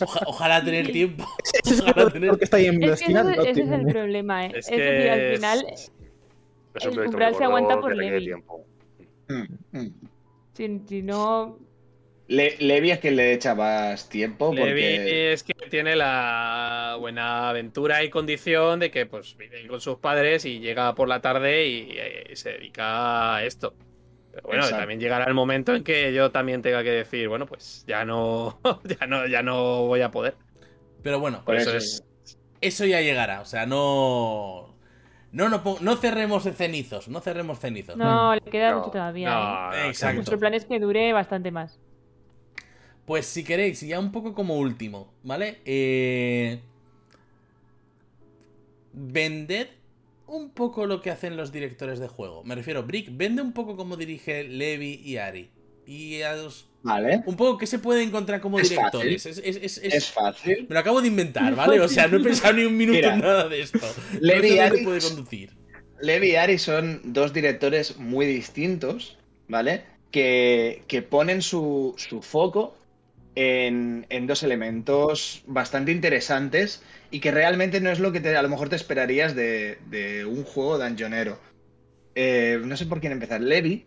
Oja- 0.00 0.24
ojalá 0.26 0.64
tener 0.64 0.86
tiempo. 0.92 1.24
Ojalá 1.80 2.10
tener- 2.10 2.30
porque 2.30 2.44
está 2.46 2.56
ahí 2.56 2.66
en 2.66 2.80
la 2.80 2.86
Es 2.86 2.98
que 2.98 3.04
esquina. 3.04 3.20
ese, 3.20 3.36
no 3.36 3.42
ese 3.44 3.60
es 3.62 3.70
el 3.70 3.86
problema, 3.86 4.46
¿eh? 4.46 4.52
Es 4.56 4.68
Es, 4.68 4.76
decir, 4.76 5.02
que 5.02 5.10
al 5.10 5.34
final, 5.36 5.66
es 5.68 5.92
el 6.84 6.98
umbral 6.98 7.34
se 7.36 7.44
aguanta 7.44 7.80
por 7.80 7.92
que 7.92 7.96
Levi. 8.00 8.32
Mm, 9.28 9.78
mm. 9.78 9.92
si, 10.54 10.80
si 10.88 11.02
no, 11.02 11.58
Le- 12.28 12.56
Levi 12.58 12.90
es 12.90 12.98
que 12.98 13.10
le 13.10 13.32
echabas 13.32 14.08
tiempo 14.10 14.52
Levi 14.52 14.66
porque 14.66 15.32
es 15.32 15.42
que 15.42 15.54
tiene 15.70 15.96
la 15.96 16.96
buena 17.00 17.48
aventura 17.48 18.04
y 18.04 18.10
condición 18.10 18.80
de 18.80 18.90
que 18.90 19.06
pues 19.06 19.36
vive 19.36 19.66
con 19.66 19.80
sus 19.80 19.96
padres 19.96 20.44
y 20.44 20.60
llega 20.60 20.94
por 20.94 21.08
la 21.08 21.20
tarde 21.22 21.66
y, 21.66 21.88
eh, 21.96 22.30
se 22.34 22.50
dedica 22.52 23.36
a 23.36 23.44
esto. 23.44 23.74
Pero 24.30 24.42
bueno, 24.46 24.62
Exacto. 24.62 24.80
también 24.82 25.00
llegará 25.00 25.24
el 25.24 25.34
momento 25.34 25.74
en 25.74 25.82
que 25.82 26.12
yo 26.12 26.30
también 26.30 26.60
tenga 26.60 26.82
que 26.82 26.90
decir, 26.90 27.28
bueno, 27.28 27.46
pues 27.46 27.84
ya 27.86 28.04
no, 28.04 28.60
ya 29.00 29.06
no, 29.06 29.26
ya 29.26 29.42
no 29.42 29.86
voy 29.86 30.02
a 30.02 30.10
poder. 30.10 30.36
Pero 31.02 31.20
bueno, 31.20 31.42
Por 31.44 31.56
eso 31.56 31.70
eso 31.70 31.78
es. 31.78 32.04
eso 32.60 32.84
ya 32.84 33.00
llegará. 33.00 33.40
O 33.40 33.44
sea, 33.46 33.64
no. 33.66 34.76
No, 35.30 35.48
no, 35.48 35.62
no 35.80 35.96
cerremos 35.96 36.44
cenizos, 36.44 37.08
no 37.08 37.20
cerremos 37.20 37.58
cenizos. 37.58 37.96
No, 37.96 38.34
le 38.34 38.40
queda 38.40 38.70
No, 38.72 38.78
mucho 38.78 38.90
todavía. 38.90 39.30
no, 39.30 39.72
¿eh? 39.74 39.88
Exacto. 39.88 40.16
Nuestro 40.16 40.38
plan 40.38 40.54
es 40.54 40.64
que 40.64 40.78
dure 40.78 41.12
bastante 41.12 41.50
más. 41.50 41.78
Pues 43.08 43.24
si 43.24 43.42
queréis, 43.42 43.80
ya 43.80 43.98
un 43.98 44.12
poco 44.12 44.34
como 44.34 44.58
último, 44.58 45.10
¿vale? 45.22 45.56
Eh... 45.64 46.60
Vended 48.92 49.68
un 50.26 50.50
poco 50.50 50.84
lo 50.84 51.00
que 51.00 51.10
hacen 51.10 51.34
los 51.36 51.50
directores 51.50 52.00
de 52.00 52.08
juego. 52.08 52.44
Me 52.44 52.54
refiero, 52.54 52.82
Brick, 52.82 53.08
vende 53.10 53.40
un 53.40 53.52
poco 53.54 53.76
como 53.78 53.96
dirige 53.96 54.44
Levi 54.44 55.00
y 55.02 55.16
Ari. 55.16 55.48
Y 55.86 56.20
a 56.20 56.34
los- 56.36 56.68
Vale. 56.82 57.22
un 57.24 57.34
poco 57.36 57.56
qué 57.56 57.66
se 57.66 57.78
puede 57.78 58.02
encontrar 58.02 58.42
como 58.42 58.60
Es 58.60 58.68
directores. 58.68 59.24
Es, 59.24 59.38
es- 59.38 59.56
es- 59.56 59.78
es- 59.78 59.94
Es 59.94 60.10
fácil. 60.10 60.66
Me 60.68 60.74
lo 60.74 60.80
acabo 60.80 61.00
de 61.00 61.08
inventar, 61.08 61.54
¿vale? 61.56 61.80
O 61.80 61.88
sea, 61.88 62.08
no 62.08 62.18
he 62.18 62.20
pensado 62.22 62.52
ni 62.52 62.64
un 62.64 62.76
minuto 62.76 62.96
Mira, 62.98 63.14
en 63.14 63.20
nada 63.20 63.48
de 63.48 63.62
esto. 63.62 63.80
Levi 64.20 64.48
y 64.48 64.58
Ari- 64.58 64.84
puede 64.84 65.00
conducir. 65.00 65.56
Levi 66.02 66.32
y 66.32 66.36
Ari 66.36 66.58
son 66.58 67.00
dos 67.04 67.32
directores 67.32 67.96
muy 67.96 68.26
distintos, 68.26 69.16
¿vale? 69.48 69.84
Que, 70.10 70.82
que 70.88 71.00
ponen 71.00 71.40
su, 71.40 71.94
su 71.96 72.20
foco 72.20 72.76
en, 73.38 74.26
dos 74.26 74.42
elementos 74.42 75.42
bastante 75.46 75.92
interesantes 75.92 76.82
y 77.10 77.20
que 77.20 77.30
realmente 77.30 77.80
no 77.80 77.90
es 77.90 78.00
lo 78.00 78.10
que 78.10 78.36
a 78.36 78.42
lo 78.42 78.48
mejor 78.48 78.68
te 78.68 78.76
esperarías 78.76 79.36
de, 79.36 79.78
de 79.86 80.24
un 80.24 80.42
juego 80.44 80.78
dungeonero. 80.78 81.38
Eh, 82.16 82.60
no 82.64 82.76
sé 82.76 82.86
por 82.86 83.00
quién 83.00 83.12
empezar. 83.12 83.40
Levi. 83.40 83.86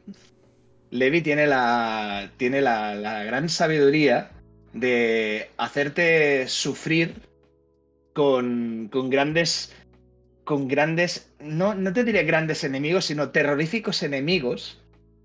Levi 0.89 1.21
tiene 1.21 1.47
la, 1.47 2.31
tiene 2.37 2.61
la, 2.61 2.95
la 2.95 3.23
gran 3.23 3.49
sabiduría 3.49 4.31
de 4.73 5.49
hacerte 5.57 6.47
sufrir 6.47 7.15
con, 8.13 8.89
con 8.91 9.09
grandes 9.09 9.73
con 10.43 10.67
grandes, 10.67 11.31
no, 11.39 11.75
no 11.75 11.93
te 11.93 12.03
diré 12.03 12.23
grandes 12.23 12.63
enemigos, 12.63 13.05
sino 13.05 13.29
terroríficos 13.29 14.03
enemigos, 14.03 14.80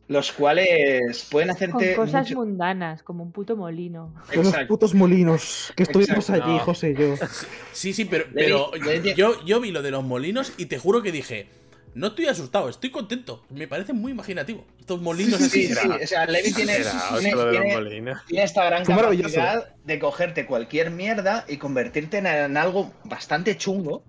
los 0.08 0.30
cuales 0.32 1.26
pueden 1.30 1.48
Con 1.48 1.56
hacerte 1.56 1.94
cosas 1.96 2.28
mucho- 2.28 2.36
mundanas, 2.40 3.02
como 3.02 3.24
un 3.24 3.32
puto 3.32 3.56
molino. 3.56 4.14
Con 4.32 4.44
los 4.44 4.54
putos 4.68 4.94
molinos 4.94 5.72
que 5.76 5.82
estuvimos 5.82 6.28
Exacto. 6.30 6.44
allí. 6.44 6.58
José 6.60 6.90
y 6.90 6.94
yo. 6.94 7.14
Sí, 7.72 7.92
sí, 7.92 8.04
pero, 8.04 8.26
pero 8.32 8.70
yo, 9.16 9.44
yo 9.44 9.60
vi 9.60 9.70
lo 9.72 9.82
de 9.82 9.90
los 9.90 10.04
molinos 10.04 10.52
y 10.58 10.66
te 10.66 10.78
juro 10.78 11.02
que 11.02 11.10
dije, 11.12 11.48
no 11.94 12.08
estoy 12.08 12.26
asustado, 12.26 12.68
estoy 12.68 12.90
contento. 12.90 13.42
Me 13.50 13.66
parece 13.66 13.92
muy 13.94 14.12
imaginativo. 14.12 14.64
Estos 14.78 15.00
molinos 15.02 15.38
Sí, 15.40 15.44
así. 15.46 15.66
sí, 15.68 15.74
sí, 15.74 15.88
o 15.88 16.06
sea, 16.06 16.26
Levi 16.26 16.52
tiene, 16.52 16.76
tiene- 17.18 18.14
esta 18.44 18.64
gran 18.66 18.84
capacidad 18.84 19.74
de 19.84 19.98
cogerte 19.98 20.46
cualquier 20.46 20.90
mierda 20.90 21.44
y 21.48 21.56
convertirte 21.56 22.18
en, 22.18 22.26
en 22.26 22.56
algo 22.56 22.92
bastante 23.04 23.56
chungo. 23.56 24.04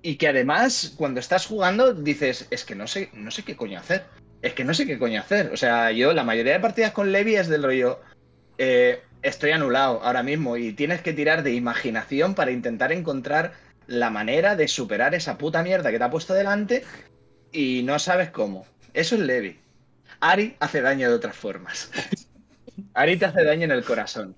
Y 0.00 0.16
que 0.16 0.26
además, 0.28 0.94
cuando 0.96 1.20
estás 1.20 1.46
jugando, 1.46 1.92
dices, 1.94 2.48
es 2.50 2.64
que 2.64 2.74
no 2.74 2.86
sé, 2.88 3.10
no 3.12 3.30
sé 3.30 3.44
qué 3.44 3.56
coño 3.56 3.78
hacer. 3.78 4.04
Es 4.42 4.54
que 4.54 4.64
no 4.64 4.74
sé 4.74 4.86
qué 4.86 4.98
coño 4.98 5.20
hacer. 5.20 5.52
O 5.52 5.56
sea, 5.56 5.92
yo, 5.92 6.12
la 6.12 6.24
mayoría 6.24 6.54
de 6.54 6.60
partidas 6.60 6.92
con 6.92 7.12
Levi 7.12 7.36
es 7.36 7.48
del 7.48 7.62
rollo. 7.62 8.00
eh, 8.58 9.00
estoy 9.22 9.52
anulado 9.52 10.02
ahora 10.02 10.22
mismo. 10.22 10.56
Y 10.56 10.72
tienes 10.72 11.00
que 11.00 11.12
tirar 11.12 11.42
de 11.42 11.52
imaginación 11.54 12.34
para 12.34 12.50
intentar 12.50 12.92
encontrar 12.92 13.52
la 13.86 14.10
manera 14.10 14.56
de 14.56 14.68
superar 14.68 15.14
esa 15.14 15.38
puta 15.38 15.62
mierda 15.62 15.90
que 15.90 15.98
te 15.98 16.04
ha 16.04 16.10
puesto 16.10 16.34
delante. 16.34 16.84
Y 17.52 17.82
no 17.84 17.98
sabes 17.98 18.30
cómo. 18.30 18.66
Eso 18.94 19.14
es 19.14 19.22
Levi. 19.22 19.60
Ari 20.20 20.56
hace 20.60 20.80
daño 20.82 21.08
de 21.08 21.14
otras 21.14 21.36
formas. 21.36 21.90
Ari 22.94 23.16
te 23.16 23.26
hace 23.26 23.44
daño 23.44 23.64
en 23.64 23.72
el 23.72 23.84
corazón. 23.84 24.36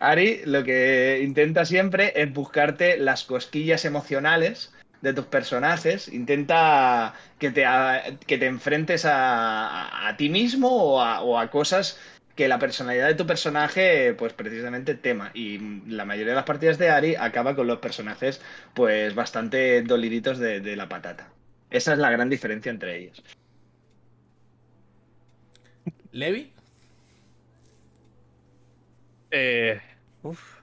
Ari 0.00 0.42
lo 0.44 0.64
que 0.64 1.20
intenta 1.22 1.64
siempre 1.64 2.12
es 2.16 2.32
buscarte 2.32 2.98
las 2.98 3.24
cosquillas 3.24 3.84
emocionales 3.84 4.72
de 5.00 5.12
tus 5.14 5.26
personajes. 5.26 6.08
Intenta 6.08 7.14
que 7.38 7.50
te, 7.50 7.64
a- 7.66 8.02
que 8.26 8.38
te 8.38 8.46
enfrentes 8.46 9.04
a, 9.04 9.66
a- 9.68 10.08
a 10.08 10.16
ti 10.16 10.28
mismo 10.28 10.68
o 10.70 11.00
a, 11.02 11.22
o 11.22 11.38
a 11.38 11.50
cosas 11.50 11.98
que 12.34 12.48
la 12.48 12.58
personalidad 12.60 13.08
de 13.08 13.14
tu 13.14 13.26
personaje, 13.26 14.14
pues 14.14 14.32
precisamente 14.32 14.94
tema. 14.94 15.30
Y 15.34 15.58
la 15.88 16.04
mayoría 16.04 16.30
de 16.32 16.36
las 16.36 16.44
partidas 16.44 16.78
de 16.78 16.90
Ari 16.90 17.16
acaba 17.16 17.56
con 17.56 17.66
los 17.66 17.78
personajes, 17.78 18.40
pues 18.74 19.14
bastante 19.14 19.82
doliditos 19.82 20.38
de, 20.38 20.60
de 20.60 20.76
la 20.76 20.88
patata. 20.88 21.32
Esa 21.70 21.92
es 21.92 21.98
la 21.98 22.10
gran 22.10 22.30
diferencia 22.30 22.70
entre 22.70 22.96
ellos. 22.98 23.22
Levi, 26.12 26.52
Eh, 29.30 29.80
uf. 30.22 30.58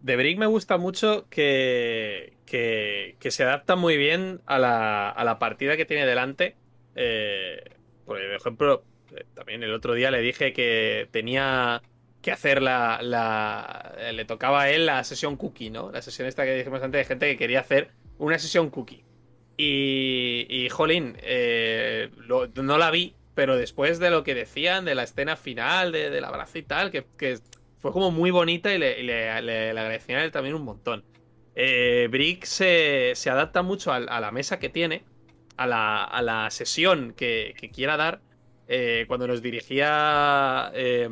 De 0.00 0.16
Brick 0.16 0.38
me 0.38 0.46
gusta 0.46 0.78
mucho 0.78 1.28
que, 1.28 2.32
que, 2.50 3.30
se 3.30 3.44
adapta 3.44 3.76
muy 3.76 3.96
bien 3.96 4.40
a 4.46 4.58
la, 4.58 5.08
a 5.10 5.24
la 5.24 5.38
partida 5.38 5.76
que 5.76 5.84
tiene 5.86 6.06
delante. 6.06 6.56
Eh, 6.96 7.62
por 8.04 8.20
ejemplo, 8.20 8.84
eh, 9.16 9.24
también 9.34 9.62
el 9.62 9.72
otro 9.72 9.94
día 9.94 10.10
le 10.10 10.20
dije 10.20 10.52
que 10.52 11.08
tenía 11.12 11.82
que 12.22 12.32
hacer 12.32 12.60
la, 12.62 13.94
eh, 13.98 14.12
Le 14.12 14.24
tocaba 14.24 14.62
a 14.62 14.70
él 14.70 14.86
la 14.86 15.02
sesión 15.04 15.36
cookie, 15.36 15.70
¿no? 15.70 15.90
La 15.92 16.02
sesión 16.02 16.28
esta 16.28 16.44
que 16.44 16.54
dijimos 16.54 16.82
antes 16.82 16.98
de 17.00 17.04
gente 17.04 17.26
que 17.30 17.36
quería 17.38 17.60
hacer 17.60 17.90
una 18.18 18.38
sesión 18.38 18.70
cookie. 18.70 19.04
Y, 19.56 20.46
y 20.48 20.68
jolín, 20.70 21.16
eh, 21.22 22.10
no 22.56 22.78
la 22.78 22.90
vi, 22.90 23.14
pero 23.34 23.56
después 23.56 23.98
de 23.98 24.10
lo 24.10 24.24
que 24.24 24.34
decían, 24.34 24.84
de 24.84 24.94
la 24.94 25.02
escena 25.04 25.36
final, 25.36 25.92
de- 25.92 26.10
del 26.10 26.24
abrazo 26.24 26.58
y 26.58 26.62
tal, 26.62 26.90
que, 26.90 27.04
que 27.18 27.38
fue 27.78 27.92
como 27.92 28.10
muy 28.10 28.30
bonita 28.30 28.74
y 28.74 28.78
le, 28.78 29.02
le- 29.02 29.42
le- 29.42 29.72
le 29.74 29.80
agradecían 29.80 30.20
a 30.20 30.24
él 30.24 30.30
también 30.32 30.54
un 30.54 30.62
montón. 30.64 31.04
Eh, 31.62 32.08
Brick 32.10 32.44
se, 32.44 33.12
se 33.14 33.28
adapta 33.28 33.60
mucho 33.60 33.92
a, 33.92 34.00
la 34.00 34.30
mesa 34.30 34.58
que 34.58 34.70
tiene, 34.70 35.04
a 35.58 35.66
la, 35.66 36.04
a 36.04 36.22
la 36.22 36.50
sesión 36.50 37.12
que, 37.14 37.54
que 37.60 37.70
quiera 37.70 37.98
dar. 37.98 38.22
Eh, 38.66 39.04
cuando 39.06 39.26
nos 39.26 39.42
dirigía 39.42 40.70
eh, 40.74 41.06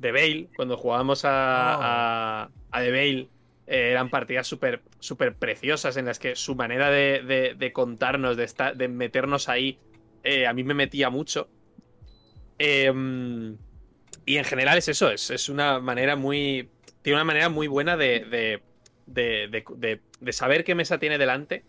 The 0.00 0.10
Veil, 0.10 0.48
cuando 0.56 0.76
jugábamos 0.76 1.24
a, 1.24 2.42
a, 2.42 2.50
a 2.72 2.80
The 2.80 2.90
Veil, 2.90 3.28
eh, 3.68 3.90
eran 3.92 4.10
partidas 4.10 4.48
súper 4.48 4.82
súper 4.98 5.36
preciosas 5.36 5.96
en 5.96 6.06
las 6.06 6.18
que 6.18 6.34
su 6.34 6.56
manera 6.56 6.90
de, 6.90 7.22
de- 7.22 7.54
de 7.54 7.72
contarnos, 7.72 8.36
de, 8.36 8.44
estar, 8.44 8.76
de 8.76 8.88
meternos 8.88 9.48
ahí, 9.48 9.78
a 10.48 10.52
mí 10.52 10.64
me 10.64 10.74
metía 10.74 11.10
mucho. 11.10 11.48
Em, 12.58 13.56
y 14.26 14.36
en 14.36 14.44
general 14.44 14.78
es 14.78 14.88
eso, 14.88 15.10
es, 15.12 15.30
es 15.30 15.48
una 15.48 15.78
manera 15.78 16.16
muy. 16.16 16.68
Tiene 17.02 17.18
una 17.18 17.24
manera 17.24 17.48
muy 17.48 17.68
buena 17.68 17.96
de, 17.96 18.24
de, 18.24 18.62
de- 19.10 19.48
de- 19.48 19.64
de- 19.76 20.00
de 20.20 20.32
saber 20.32 20.64
qué 20.64 20.74
mesa 20.74 20.98
tiene 20.98 21.18
delante 21.18 21.64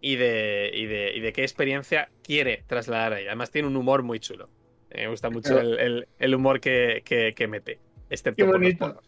y 0.00 0.16
de, 0.16 0.70
y 0.74 0.86
de, 0.86 1.12
y 1.14 1.20
de 1.20 1.32
qué 1.32 1.42
experiencia 1.42 2.08
quiere 2.22 2.64
trasladar 2.66 3.12
ahí. 3.14 3.26
Además, 3.26 3.50
tiene 3.50 3.68
un 3.68 3.76
humor 3.76 4.02
muy 4.02 4.20
chulo. 4.20 4.48
Me 4.94 5.08
gusta 5.08 5.30
mucho 5.30 5.58
el, 5.58 5.78
el- 5.78 6.08
el 6.18 6.34
humor 6.34 6.60
que, 6.60 7.02
que- 7.04 7.32
que 7.34 7.46
mete. 7.48 7.78
Excepto 8.10 8.44
Qué 8.44 8.50
por 8.50 8.60
los 8.60 8.78
bonito. 8.78 9.02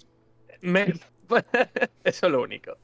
Me- 0.63 0.95
eso 2.05 2.27
es 2.27 2.33
lo 2.33 2.43
único. 2.43 2.79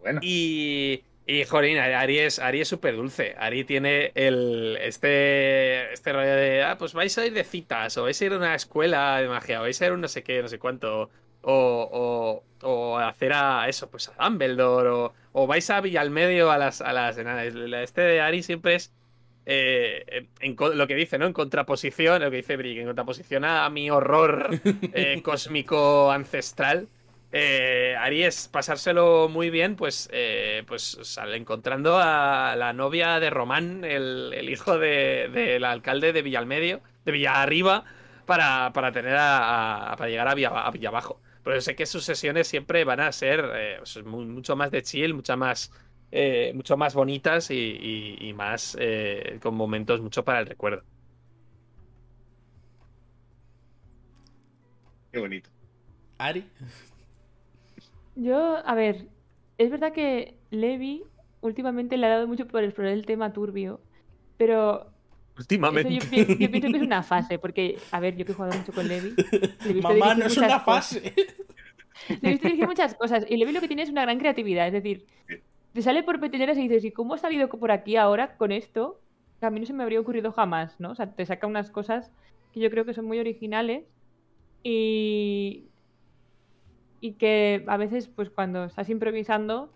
Bueno, 0.00 0.20
Y, 0.22 1.04
y 1.26 1.44
jolín, 1.44 1.76
Ari 1.78 2.18
es 2.18 2.38
Ari 2.38 2.62
es 2.62 2.68
súper 2.68 2.96
dulce. 2.96 3.34
Ari 3.38 3.64
tiene 3.64 4.10
el 4.14 4.78
este, 4.80 5.92
este 5.92 6.12
rollo 6.12 6.34
de, 6.34 6.62
ah, 6.62 6.76
pues 6.78 6.92
vais 6.94 7.16
a 7.18 7.26
ir 7.26 7.34
de 7.34 7.44
citas, 7.44 7.96
o 7.98 8.04
vais 8.04 8.20
a 8.20 8.24
ir 8.24 8.32
a 8.32 8.36
una 8.38 8.54
escuela 8.54 9.20
de 9.20 9.28
magia, 9.28 9.60
o 9.60 9.62
vais 9.62 9.80
a 9.80 9.86
ir 9.86 9.90
a 9.92 9.94
un 9.94 10.00
no 10.00 10.08
sé 10.08 10.22
qué, 10.24 10.40
no 10.42 10.48
sé 10.48 10.58
cuánto, 10.58 11.10
o, 11.42 12.42
o, 12.62 12.68
o 12.68 12.98
hacer 12.98 13.32
a 13.32 13.68
eso, 13.68 13.90
pues 13.90 14.10
a 14.16 14.24
Dumbledore, 14.28 14.88
o, 14.90 15.12
o 15.32 15.46
vais 15.46 15.68
a 15.70 15.80
Villalmedio 15.80 16.50
a 16.50 16.58
las, 16.58 16.80
a 16.80 16.92
las 16.92 17.16
enanas. 17.18 17.54
Este 17.54 18.00
de 18.02 18.20
Ari 18.20 18.42
siempre 18.42 18.74
es 18.76 18.92
eh, 19.46 20.28
en 20.40 20.56
lo 20.74 20.86
que 20.86 20.94
dice, 20.94 21.18
¿no? 21.18 21.26
En 21.26 21.32
contraposición, 21.32 22.22
lo 22.22 22.30
que 22.30 22.36
dice 22.38 22.56
Brick, 22.56 22.78
en 22.78 22.86
contraposición 22.86 23.44
a, 23.44 23.64
a 23.64 23.70
mi 23.70 23.90
horror 23.90 24.50
eh, 24.92 25.20
cósmico 25.24 26.10
ancestral. 26.10 26.88
Eh, 27.32 27.94
Ari 27.98 28.24
es 28.24 28.48
pasárselo 28.48 29.28
muy 29.28 29.50
bien, 29.50 29.76
pues, 29.76 30.08
eh, 30.12 30.64
pues 30.66 30.98
sale 31.02 31.36
encontrando 31.36 31.96
a 31.98 32.54
la 32.56 32.72
novia 32.72 33.20
de 33.20 33.30
Román, 33.30 33.84
el, 33.84 34.32
el 34.34 34.50
hijo 34.50 34.78
de- 34.78 35.28
del 35.32 35.64
alcalde 35.64 36.12
de 36.12 36.22
Villalmedio, 36.22 36.80
de 37.04 37.12
Villarriba, 37.12 37.84
para, 38.26 38.72
para 38.72 38.90
tener 38.92 39.14
a, 39.16 39.92
a- 39.92 39.96
para 39.96 40.10
llegar 40.10 40.26
a, 40.28 40.34
Villa, 40.34 40.48
a 40.48 40.70
Villabajo. 40.72 41.20
Pero 41.42 41.60
sé 41.60 41.74
que 41.76 41.86
sus 41.86 42.04
sesiones 42.04 42.48
siempre 42.48 42.84
van 42.84 43.00
a 43.00 43.12
ser 43.12 43.40
eh, 43.54 43.76
pues, 43.78 44.04
mu- 44.04 44.24
mucho 44.26 44.56
más 44.56 44.70
de 44.70 44.82
chill, 44.82 45.14
mucha 45.14 45.36
más, 45.36 45.72
eh, 46.10 46.52
mucho 46.54 46.76
más 46.76 46.94
bonitas 46.94 47.50
y, 47.50 47.54
y- 47.56 48.28
y 48.28 48.34
más 48.34 48.76
eh, 48.80 49.38
con 49.42 49.54
momentos 49.54 50.00
mucho 50.00 50.24
para 50.24 50.40
el 50.40 50.46
recuerdo. 50.46 50.84
qué 55.12 55.18
bonito. 55.20 55.50
Ari. 56.18 56.52
Yo, 58.14 58.56
a 58.66 58.74
ver, 58.74 59.08
es 59.58 59.70
verdad 59.70 59.92
que 59.92 60.40
Levi 60.50 61.04
últimamente 61.40 61.96
le 61.96 62.06
ha 62.06 62.10
dado 62.10 62.28
mucho 62.28 62.46
por 62.46 62.62
explorar 62.64 62.92
el 62.94 63.06
tema 63.06 63.32
turbio, 63.32 63.84
pero 64.36 64.89
eso 65.40 65.44
Últimamente. 65.44 65.94
yo, 65.94 66.00
pi- 66.10 66.36
yo 66.38 66.50
pienso 66.50 66.70
que 66.70 66.76
es 66.76 66.82
una 66.82 67.02
fase, 67.02 67.38
porque, 67.38 67.78
a 67.90 68.00
ver, 68.00 68.16
yo 68.16 68.24
que 68.24 68.32
he 68.32 68.34
jugado 68.34 68.58
mucho 68.58 68.72
con 68.72 68.86
Levi, 68.86 69.14
le 69.66 69.82
Mamá, 69.82 70.14
no 70.14 70.26
es 70.26 70.36
una 70.36 70.46
cosas. 70.48 70.64
fase. 70.64 71.14
Le 72.22 72.28
he 72.28 72.32
visto 72.32 72.46
dirigir 72.46 72.66
muchas 72.66 72.94
cosas 72.94 73.24
y 73.28 73.36
Levi 73.36 73.52
lo 73.52 73.60
que 73.60 73.68
tiene 73.68 73.82
es 73.82 73.90
una 73.90 74.02
gran 74.02 74.18
creatividad, 74.18 74.66
es 74.66 74.72
decir, 74.72 75.06
te 75.72 75.82
sale 75.82 76.02
por 76.02 76.18
peteneras 76.20 76.56
y 76.58 76.62
dices, 76.62 76.84
¿y 76.84 76.92
cómo 76.92 77.14
ha 77.14 77.18
salido 77.18 77.48
por 77.48 77.70
aquí 77.70 77.96
ahora 77.96 78.36
con 78.36 78.52
esto? 78.52 79.00
Que 79.38 79.46
a 79.46 79.50
mí 79.50 79.60
no 79.60 79.66
se 79.66 79.72
me 79.72 79.82
habría 79.82 80.00
ocurrido 80.00 80.32
jamás, 80.32 80.78
¿no? 80.80 80.90
O 80.90 80.94
sea, 80.94 81.12
te 81.14 81.24
saca 81.26 81.46
unas 81.46 81.70
cosas 81.70 82.10
que 82.52 82.60
yo 82.60 82.70
creo 82.70 82.84
que 82.84 82.94
son 82.94 83.04
muy 83.06 83.18
originales 83.20 83.84
y, 84.62 85.68
y 87.00 87.12
que 87.12 87.64
a 87.66 87.76
veces, 87.76 88.08
pues 88.08 88.30
cuando 88.30 88.64
estás 88.64 88.88
improvisando, 88.90 89.72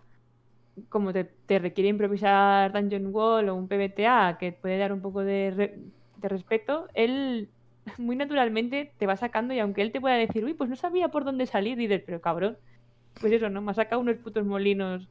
como 0.89 1.13
te, 1.13 1.31
requiere 1.59 1.89
improvisar 1.89 2.71
Dungeon 2.73 3.07
Wall 3.13 3.49
o 3.49 3.55
un 3.55 3.67
PBTA, 3.67 4.37
que 4.39 4.53
puede 4.53 4.77
dar 4.77 4.93
un 4.93 5.01
poco 5.01 5.21
de, 5.23 5.51
re- 5.55 5.79
de 6.15 6.29
respeto, 6.29 6.87
él 6.93 7.51
muy 7.97 8.15
naturalmente 8.15 8.93
te 8.97 9.05
va 9.07 9.17
sacando 9.17 9.53
y 9.53 9.59
aunque 9.59 9.81
él 9.81 9.91
te 9.91 10.01
pueda 10.01 10.15
decir, 10.15 10.43
uy, 10.45 10.53
pues 10.53 10.69
no 10.69 10.75
sabía 10.75 11.09
por 11.09 11.25
dónde 11.25 11.45
salir, 11.47 11.77
dices, 11.77 12.03
pero 12.05 12.21
cabrón, 12.21 12.57
pues 13.19 13.33
eso, 13.33 13.49
¿no? 13.49 13.61
Me 13.61 13.71
ha 13.71 13.73
sacado 13.75 14.01
unos 14.01 14.17
putos 14.19 14.45
molinos 14.45 15.09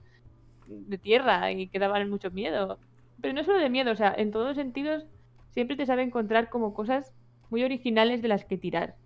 de 0.66 0.98
tierra 0.98 1.52
y 1.52 1.68
que 1.70 1.78
daban 1.78 2.10
mucho 2.10 2.30
miedo. 2.30 2.80
Pero 3.20 3.34
no 3.34 3.44
solo 3.44 3.58
de 3.60 3.70
miedo, 3.70 3.92
o 3.92 3.96
sea, 3.96 4.14
en 4.16 4.30
todos 4.32 4.48
los 4.48 4.56
sentidos 4.56 5.06
siempre 5.50 5.76
te 5.76 5.86
sabe 5.86 6.02
encontrar 6.02 6.50
como 6.50 6.74
cosas 6.74 7.12
muy 7.50 7.64
originales 7.64 8.22
de 8.22 8.28
las 8.28 8.44
que 8.44 8.58
tirar. 8.58 8.96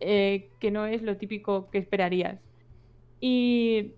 eh, 0.00 0.54
que 0.60 0.70
no 0.70 0.86
es 0.86 1.02
lo 1.02 1.16
típico 1.18 1.70
que 1.70 1.78
esperarías. 1.78 2.40
Y 3.20 3.97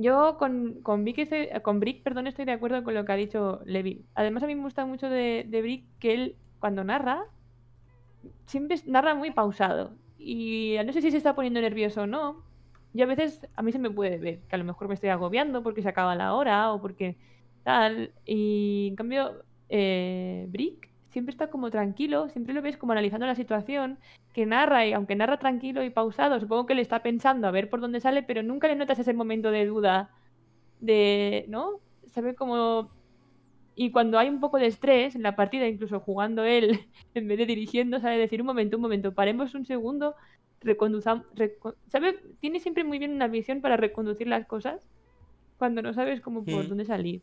yo 0.00 0.36
con, 0.38 0.80
con, 0.82 1.04
Vic 1.04 1.18
estoy- 1.18 1.48
con 1.62 1.80
Brick 1.80 2.02
perdón, 2.02 2.26
estoy 2.26 2.44
de 2.44 2.52
acuerdo 2.52 2.82
con 2.84 2.94
lo 2.94 3.04
que 3.04 3.12
ha 3.12 3.16
dicho 3.16 3.60
Levi. 3.64 4.04
Además, 4.14 4.42
a 4.42 4.46
mí 4.46 4.54
me 4.54 4.62
gusta 4.62 4.86
mucho 4.86 5.08
de, 5.08 5.46
Brick 5.50 5.84
que 5.98 6.14
él, 6.14 6.36
cuando 6.60 6.84
narra, 6.84 7.24
siempre 8.46 8.76
narra 8.86 9.14
muy 9.14 9.30
pausado. 9.30 9.92
Y 10.18 10.76
no 10.84 10.92
sé 10.92 11.00
si 11.02 11.10
se 11.10 11.16
está 11.16 11.34
poniendo 11.34 11.60
nervioso 11.60 12.02
o 12.02 12.06
no. 12.06 12.44
Yo 12.92 13.04
a 13.04 13.06
veces, 13.08 13.46
a 13.56 13.62
mí 13.62 13.72
se 13.72 13.78
me 13.78 13.90
puede 13.90 14.18
ver 14.18 14.40
que 14.48 14.54
a 14.56 14.58
lo 14.58 14.64
mejor 14.64 14.88
me 14.88 14.94
estoy 14.94 15.10
agobiando 15.10 15.62
porque 15.62 15.82
se 15.82 15.88
acaba 15.88 16.14
la 16.16 16.34
hora 16.34 16.72
o 16.72 16.80
porque 16.80 17.16
tal. 17.64 18.12
Y 18.26 18.88
en 18.90 18.96
cambio, 18.96 19.44
eh, 19.68 20.46
Brick 20.50 20.89
siempre 21.10 21.32
está 21.32 21.50
como 21.50 21.70
tranquilo, 21.70 22.28
siempre 22.28 22.54
lo 22.54 22.62
ves 22.62 22.76
como 22.76 22.92
analizando 22.92 23.26
la 23.26 23.34
situación, 23.34 23.98
que 24.32 24.46
narra 24.46 24.86
y 24.86 24.92
aunque 24.92 25.16
narra 25.16 25.38
tranquilo 25.38 25.82
y 25.84 25.90
pausado, 25.90 26.40
supongo 26.40 26.66
que 26.66 26.74
le 26.74 26.82
está 26.82 27.02
pensando 27.02 27.46
a 27.46 27.50
ver 27.50 27.68
por 27.68 27.80
dónde 27.80 28.00
sale, 28.00 28.22
pero 28.22 28.42
nunca 28.42 28.68
le 28.68 28.76
notas 28.76 28.98
ese 28.98 29.12
momento 29.12 29.50
de 29.50 29.66
duda, 29.66 30.10
de, 30.80 31.44
¿no? 31.48 31.80
Sabe 32.08 32.34
como... 32.34 32.90
Y 33.76 33.92
cuando 33.92 34.18
hay 34.18 34.28
un 34.28 34.40
poco 34.40 34.58
de 34.58 34.66
estrés 34.66 35.14
en 35.14 35.22
la 35.22 35.36
partida, 35.36 35.66
incluso 35.66 36.00
jugando 36.00 36.44
él, 36.44 36.80
en 37.14 37.28
vez 37.28 37.38
de 37.38 37.46
dirigiendo, 37.46 38.00
sabe 38.00 38.18
decir, 38.18 38.40
un 38.40 38.46
momento, 38.46 38.76
un 38.76 38.82
momento, 38.82 39.12
paremos 39.12 39.54
un 39.54 39.64
segundo, 39.64 40.14
reconduzamos... 40.60 41.26
¿Sabe? 41.88 42.20
Tiene 42.40 42.60
siempre 42.60 42.84
muy 42.84 42.98
bien 42.98 43.12
una 43.12 43.28
visión 43.28 43.60
para 43.60 43.76
reconducir 43.76 44.26
las 44.26 44.46
cosas 44.46 44.86
cuando 45.58 45.82
no 45.82 45.92
sabes 45.92 46.20
cómo 46.20 46.44
por 46.44 46.68
dónde 46.68 46.84
salir. 46.84 47.22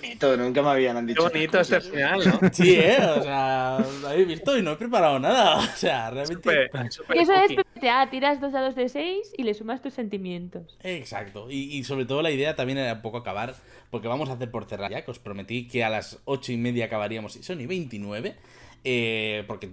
Bonito, 0.00 0.36
nunca 0.36 0.62
me 0.62 0.68
habían 0.70 0.96
Qué 1.06 1.12
dicho. 1.12 1.22
bonito 1.22 1.60
este 1.60 1.80
final, 1.80 2.20
¿no? 2.24 2.40
Sí, 2.52 2.74
¿eh? 2.76 2.96
O 3.18 3.22
sea, 3.22 3.78
lo 4.02 4.08
habéis 4.08 4.26
visto 4.28 4.56
y 4.58 4.62
no 4.62 4.72
he 4.72 4.76
preparado 4.76 5.18
nada. 5.18 5.56
O 5.74 5.76
sea, 5.76 6.10
realmente... 6.10 6.66
Súper- 6.68 6.92
súper 6.92 7.16
Y 7.16 7.20
eso 7.20 7.32
es. 7.34 7.52
PPTA, 7.54 8.10
tiras 8.10 8.40
dos 8.40 8.52
dados 8.52 8.74
de 8.74 8.88
6 8.88 9.32
y 9.36 9.42
le 9.42 9.54
sumas 9.54 9.82
tus 9.82 9.94
sentimientos. 9.94 10.78
Exacto. 10.82 11.50
Y, 11.50 11.76
y 11.76 11.84
sobre 11.84 12.04
todo 12.06 12.22
la 12.22 12.30
idea 12.30 12.56
también 12.56 12.78
era 12.78 12.94
un 12.94 13.02
poco 13.02 13.18
acabar, 13.18 13.54
porque 13.90 14.08
vamos 14.08 14.28
a 14.30 14.34
hacer 14.34 14.50
por 14.50 14.64
cerrar 14.66 14.90
ya, 14.90 15.04
que 15.04 15.10
os 15.10 15.18
prometí 15.18 15.68
que 15.68 15.84
a 15.84 15.90
las 15.90 16.18
ocho 16.24 16.52
y 16.52 16.56
media 16.56 16.86
acabaríamos, 16.86 17.36
y 17.36 17.42
son 17.42 17.60
y 17.60 17.66
29, 17.66 18.36
eh, 18.84 19.44
porque 19.46 19.70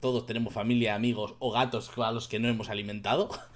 todos 0.00 0.24
tenemos 0.26 0.54
familia, 0.54 0.94
amigos 0.94 1.34
o 1.40 1.50
gatos 1.52 1.90
a 1.98 2.10
los 2.12 2.26
que 2.28 2.38
no 2.38 2.48
hemos 2.48 2.70
alimentado. 2.70 3.28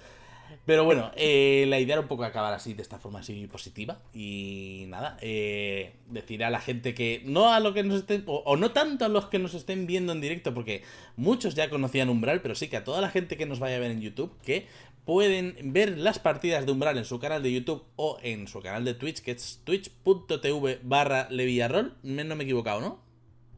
Pero 0.65 0.83
bueno, 0.85 1.11
eh, 1.15 1.65
la 1.67 1.79
idea 1.79 1.93
era 1.95 2.01
un 2.01 2.07
poco 2.07 2.23
acabar 2.23 2.53
así, 2.53 2.73
de 2.73 2.81
esta 2.81 2.97
forma 2.99 3.19
así 3.19 3.47
positiva. 3.47 3.99
Y 4.13 4.85
nada, 4.87 5.17
eh, 5.21 5.93
decir 6.09 6.43
a 6.43 6.49
la 6.49 6.59
gente 6.59 6.93
que 6.93 7.21
no 7.25 7.53
a 7.53 7.59
lo 7.59 7.73
que 7.73 7.83
nos 7.83 7.97
estén, 7.97 8.23
o, 8.27 8.37
o 8.45 8.57
no 8.57 8.71
tanto 8.71 9.05
a 9.05 9.09
los 9.09 9.25
que 9.27 9.39
nos 9.39 9.53
estén 9.53 9.87
viendo 9.87 10.11
en 10.13 10.21
directo, 10.21 10.53
porque 10.53 10.83
muchos 11.15 11.55
ya 11.55 11.69
conocían 11.69 12.09
Umbral, 12.09 12.41
pero 12.41 12.55
sí 12.55 12.67
que 12.67 12.77
a 12.77 12.83
toda 12.83 13.01
la 13.01 13.09
gente 13.09 13.37
que 13.37 13.45
nos 13.45 13.59
vaya 13.59 13.75
a 13.75 13.79
ver 13.79 13.91
en 13.91 14.01
YouTube, 14.01 14.31
que 14.43 14.67
pueden 15.05 15.55
ver 15.73 15.97
las 15.97 16.17
partidas 16.19 16.65
de 16.65 16.71
Umbral 16.71 16.97
en 16.97 17.05
su 17.05 17.19
canal 17.19 17.43
de 17.43 17.53
YouTube 17.53 17.83
o 17.95 18.17
en 18.23 18.47
su 18.47 18.59
canal 18.61 18.83
de 18.85 18.95
Twitch, 18.95 19.21
que 19.21 19.31
es 19.31 19.61
twitch.tv 19.63 20.79
barra 20.83 21.27
levillarrol. 21.29 21.93
Me- 22.03 22.23
No 22.23 22.35
me 22.35 22.43
he 22.43 22.45
equivocado, 22.45 22.81
¿no? 22.81 22.99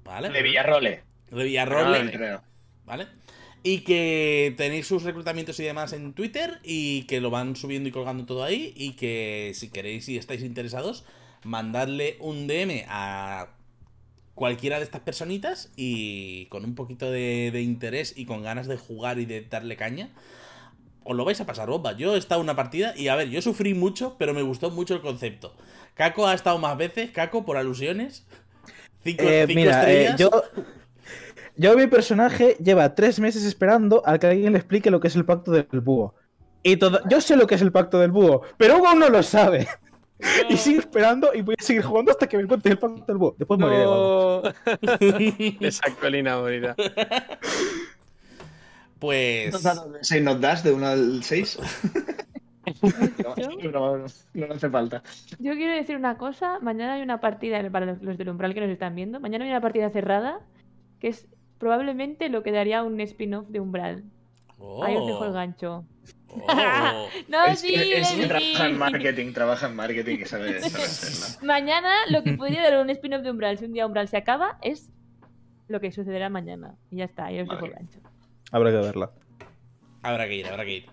¿Vale? 0.03 0.29
De 0.29 0.41
Villarrole. 0.41 1.03
Levillarrol, 1.31 1.93
Creo, 1.93 2.11
creo. 2.11 2.41
¿vale? 2.85 3.07
Y 3.63 3.79
que 3.81 4.53
tenéis 4.57 4.87
sus 4.87 5.03
reclutamientos 5.03 5.59
y 5.59 5.63
demás 5.63 5.91
en 5.93 6.13
Twitter 6.13 6.59
y 6.63 7.03
que 7.03 7.19
lo 7.19 7.29
van 7.29 7.55
subiendo 7.55 7.89
y 7.89 7.91
colgando 7.91 8.25
todo 8.25 8.43
ahí 8.43 8.73
y 8.75 8.93
que 8.93 9.51
si 9.55 9.69
queréis 9.69 10.07
y 10.07 10.17
estáis 10.17 10.41
interesados, 10.41 11.03
mandadle 11.43 12.17
un 12.19 12.47
DM 12.47 12.85
a 12.87 13.49
cualquiera 14.35 14.77
de 14.77 14.83
estas 14.83 15.01
personitas 15.01 15.71
y 15.75 16.45
con 16.45 16.63
un 16.63 16.75
poquito 16.75 17.09
de, 17.11 17.49
de 17.51 17.61
interés 17.61 18.13
y 18.15 18.25
con 18.25 18.43
ganas 18.43 18.67
de 18.67 18.77
jugar 18.77 19.17
y 19.19 19.25
de 19.25 19.41
darle 19.41 19.75
caña, 19.75 20.11
os 21.03 21.15
lo 21.15 21.25
vais 21.25 21.39
a 21.41 21.45
pasar 21.45 21.69
bomba. 21.69 21.93
Yo 21.93 22.15
he 22.15 22.17
estado 22.17 22.41
en 22.41 22.45
una 22.45 22.55
partida 22.55 22.93
y 22.95 23.07
a 23.07 23.15
ver, 23.15 23.29
yo 23.29 23.41
sufrí 23.41 23.73
mucho, 23.73 24.15
pero 24.19 24.33
me 24.33 24.41
gustó 24.41 24.69
mucho 24.69 24.93
el 24.93 25.01
concepto. 25.01 25.55
Caco 25.95 26.27
ha 26.27 26.33
estado 26.33 26.57
más 26.59 26.77
veces, 26.77 27.11
Caco, 27.11 27.45
por 27.45 27.57
alusiones. 27.57 28.25
Cinco, 29.03 29.23
Eh, 29.23 29.45
cinco 29.47 29.59
mira, 29.59 29.91
eh, 29.91 30.15
yo, 30.17 30.29
yo 31.57 31.75
mi 31.75 31.87
personaje 31.87 32.55
lleva 32.63 32.95
tres 32.95 33.19
meses 33.19 33.43
esperando 33.43 34.01
a 34.05 34.17
que 34.17 34.27
alguien 34.27 34.53
le 34.53 34.59
explique 34.59 34.91
lo 34.91 34.99
que 34.99 35.07
es 35.07 35.15
el 35.15 35.25
pacto 35.25 35.51
del 35.51 35.65
búho. 35.81 36.13
Y 36.63 36.77
todo, 36.77 36.99
yo 37.09 37.21
sé 37.21 37.35
lo 37.35 37.47
que 37.47 37.55
es 37.55 37.61
el 37.61 37.71
pacto 37.71 37.99
del 37.99 38.11
búho, 38.11 38.41
pero 38.57 38.77
Hugo 38.77 38.95
no 38.95 39.09
lo 39.09 39.23
sabe. 39.23 39.67
Y 40.49 40.57
sigo 40.57 40.79
esperando 40.79 41.31
y 41.31 41.43
voy 41.43 41.53
a 41.59 41.61
seguir 41.61 41.83
jugando 41.83 42.09
hasta 42.11 42.25
que 42.25 42.37
me 42.37 42.47
cuente 42.47 42.69
el 42.69 42.79
pacto 42.79 43.03
del 43.05 43.17
búho. 43.17 43.35
Después 43.37 43.59
moriré. 43.59 43.83
No. 43.83 44.41
Esa 45.59 45.93
colina 46.01 46.37
bonita. 46.37 46.75
Pues. 48.99 49.55
¿Seis 50.01 50.23
nos 50.23 50.41
das 50.41 50.63
de 50.63 50.73
1 50.73 50.87
al 50.87 51.23
6? 51.23 51.59
no, 53.71 54.05
no 54.33 54.53
hace 54.53 54.69
falta. 54.69 55.03
Yo 55.39 55.53
quiero 55.53 55.73
decir 55.73 55.95
una 55.95 56.17
cosa, 56.17 56.59
mañana 56.61 56.93
hay 56.93 57.01
una 57.03 57.19
partida, 57.19 57.61
para 57.69 57.85
los- 57.85 58.01
los 58.01 58.17
del 58.17 58.29
umbral 58.29 58.53
que 58.53 58.61
nos 58.61 58.69
están 58.69 58.95
viendo, 58.95 59.19
mañana 59.19 59.45
hay 59.45 59.51
una 59.51 59.61
partida 59.61 59.89
cerrada 59.89 60.39
que 60.99 61.09
es 61.09 61.27
probablemente 61.59 62.29
lo 62.29 62.43
que 62.43 62.51
daría 62.51 62.83
un 62.83 62.99
spin-off 63.01 63.47
de 63.49 63.59
umbral. 63.59 64.03
Oh, 64.59 64.83
Ahí 64.83 64.95
os 64.95 65.05
dejo 65.07 65.25
el 65.25 65.33
gancho. 65.33 65.85
oh. 66.31 67.07
No, 67.27 67.45
es 67.45 67.59
sí, 67.59 67.73
es 67.75 68.15
trabaja 68.27 68.67
en 68.67 68.77
marketing, 68.77 69.33
trabaja 69.33 69.67
en 69.67 69.75
marketing 69.75 70.17
y 70.21 70.25
sabe. 70.25 70.59
Mañana 71.43 71.91
lo 72.09 72.23
que 72.23 72.33
podría 72.33 72.63
dar 72.63 72.79
un 72.81 72.89
spin-off 72.89 73.21
de 73.23 73.31
umbral, 73.31 73.57
si 73.57 73.65
un 73.65 73.73
día 73.73 73.85
umbral 73.85 74.07
se 74.07 74.17
acaba, 74.17 74.57
es 74.61 74.89
lo 75.67 75.79
que 75.79 75.91
sucederá 75.91 76.29
mañana. 76.29 76.75
Y 76.91 76.97
ya 76.97 77.05
está, 77.05 77.25
ahí 77.25 77.39
os 77.39 77.47
dejo 77.47 77.65
el 77.65 77.71
Vale. 77.71 77.85
gancho. 77.85 77.99
Habrá 78.51 78.71
que 78.71 78.77
verla. 78.77 79.11
Habrá 80.01 80.27
que 80.27 80.35
ir, 80.35 80.47
habrá 80.47 80.63
que 80.65 80.73
ir. 80.75 80.85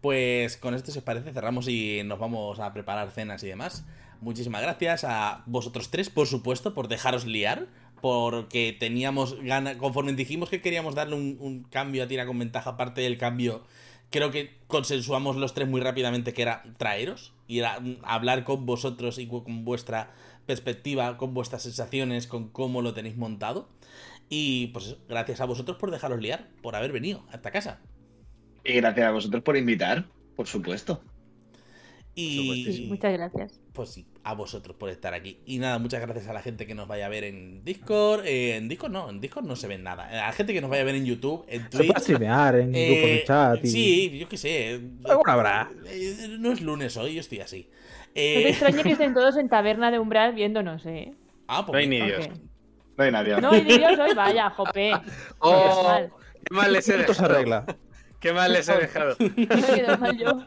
Pues 0.00 0.56
con 0.56 0.74
esto, 0.74 0.90
si 0.92 0.98
os 0.98 1.04
parece, 1.04 1.32
cerramos 1.32 1.68
y 1.68 2.02
nos 2.04 2.18
vamos 2.18 2.58
a 2.60 2.72
preparar 2.72 3.10
cenas 3.10 3.42
y 3.42 3.48
demás. 3.48 3.84
Muchísimas 4.20 4.62
gracias 4.62 5.04
a 5.04 5.42
vosotros 5.46 5.90
tres, 5.90 6.08
por 6.08 6.26
supuesto, 6.26 6.72
por 6.72 6.88
dejaros 6.88 7.26
liar. 7.26 7.66
Porque 8.00 8.76
teníamos 8.78 9.40
ganas, 9.42 9.76
conforme 9.76 10.12
dijimos 10.14 10.48
que 10.50 10.60
queríamos 10.62 10.94
darle 10.94 11.16
un, 11.16 11.36
un 11.40 11.64
cambio 11.64 12.04
a 12.04 12.08
tira 12.08 12.26
con 12.26 12.38
ventaja, 12.38 12.70
aparte 12.70 13.00
del 13.02 13.18
cambio, 13.18 13.64
creo 14.10 14.30
que 14.30 14.58
consensuamos 14.66 15.36
los 15.36 15.54
tres 15.54 15.68
muy 15.68 15.80
rápidamente 15.80 16.32
que 16.32 16.42
era 16.42 16.64
traeros 16.78 17.34
y 17.46 17.58
era 17.60 17.80
hablar 18.02 18.44
con 18.44 18.66
vosotros 18.66 19.18
y 19.18 19.26
con 19.26 19.64
vuestra 19.64 20.12
perspectiva, 20.46 21.16
con 21.16 21.34
vuestras 21.34 21.62
sensaciones, 21.62 22.26
con 22.26 22.48
cómo 22.48 22.82
lo 22.82 22.94
tenéis 22.94 23.16
montado. 23.16 23.68
Y 24.28 24.68
pues 24.68 24.86
eso, 24.86 24.98
gracias 25.08 25.40
a 25.40 25.44
vosotros 25.46 25.76
por 25.78 25.90
dejaros 25.90 26.20
liar, 26.20 26.48
por 26.62 26.76
haber 26.76 26.92
venido 26.92 27.24
hasta 27.32 27.50
casa. 27.50 27.80
Y 28.64 28.74
gracias 28.76 29.06
a 29.06 29.10
vosotros 29.12 29.42
por 29.42 29.56
invitar, 29.58 30.10
por 30.34 30.46
supuesto. 30.46 31.02
Y 32.14 32.26
Sí, 32.64 32.80
muchas 32.86 33.12
gracias. 33.12 33.60
pues 33.72 33.90
sí, 33.90 34.09
a 34.22 34.34
vosotros 34.34 34.76
por 34.76 34.90
estar 34.90 35.14
aquí. 35.14 35.40
Y 35.46 35.58
nada, 35.58 35.78
muchas 35.78 36.00
gracias 36.00 36.28
a 36.28 36.32
la 36.32 36.42
gente 36.42 36.66
que 36.66 36.74
nos 36.74 36.86
vaya 36.88 37.06
a 37.06 37.08
ver 37.08 37.24
en 37.24 37.64
Discord. 37.64 38.24
eh, 38.26 38.56
en 38.56 38.68
Discord 38.68 38.92
no, 38.92 39.08
en 39.10 39.20
Discord 39.20 39.44
no 39.46 39.56
se 39.56 39.66
ve 39.66 39.78
nada. 39.78 40.08
A 40.08 40.26
la 40.28 40.32
gente 40.32 40.52
que 40.52 40.60
nos 40.60 40.68
vaya 40.70 40.82
a 40.82 40.84
ver 40.86 40.94
en 40.94 41.06
YouTube, 41.06 41.44
en 41.48 41.62
Se 41.62 41.68
puede 41.78 41.84
Twitch. 41.88 41.98
streamear 42.02 42.56
en 42.56 42.74
eh, 42.74 42.86
grupos 42.86 43.10
de 43.10 43.24
chat. 43.24 43.64
Y... 43.64 43.68
Sí, 43.68 44.18
yo 44.18 44.28
qué 44.28 44.36
sé. 44.36 44.80
Alguna 45.04 45.32
habrá. 45.32 45.70
Eh, 45.86 46.36
no 46.38 46.52
es 46.52 46.60
lunes 46.60 46.96
hoy, 46.96 47.14
yo 47.14 47.20
estoy 47.20 47.40
así. 47.40 47.68
No 47.70 48.42
te 48.42 48.48
Eh, 48.48 48.48
extrañe 48.50 48.82
que 48.82 48.90
estén 48.92 49.14
todos 49.14 49.36
en 49.36 49.48
taberna 49.48 49.90
de 49.90 49.98
umbral 49.98 50.34
viéndonos, 50.34 50.84
¿eh? 50.86 51.12
ah, 51.48 51.64
pues 51.64 51.72
No 51.72 51.78
hay 51.78 51.86
ni. 51.88 52.00
Dios. 52.06 52.28
No 52.98 53.04
hay 53.04 53.12
nadie. 53.12 53.40
No, 53.40 53.54
y 53.56 53.62
de 53.62 53.78
Dios 53.78 53.98
hoy, 53.98 54.14
vaya, 54.14 54.50
jope. 54.56 54.92
Oh, 55.38 55.84
mal. 55.84 56.12
qué 56.44 56.54
mal 56.54 56.72
les 56.72 56.88
he 56.88 56.96
Esto 57.00 57.14
se 57.14 57.22
dejado. 57.22 57.34
arregla. 57.34 57.66
Qué 58.18 58.32
mal 58.34 58.52
les 58.52 58.68
he 58.68 58.76
dejado. 58.76 59.16
No 59.18 59.28
me 59.36 59.46
quedo 59.74 59.96
mal 59.98 60.18
yo. 60.18 60.46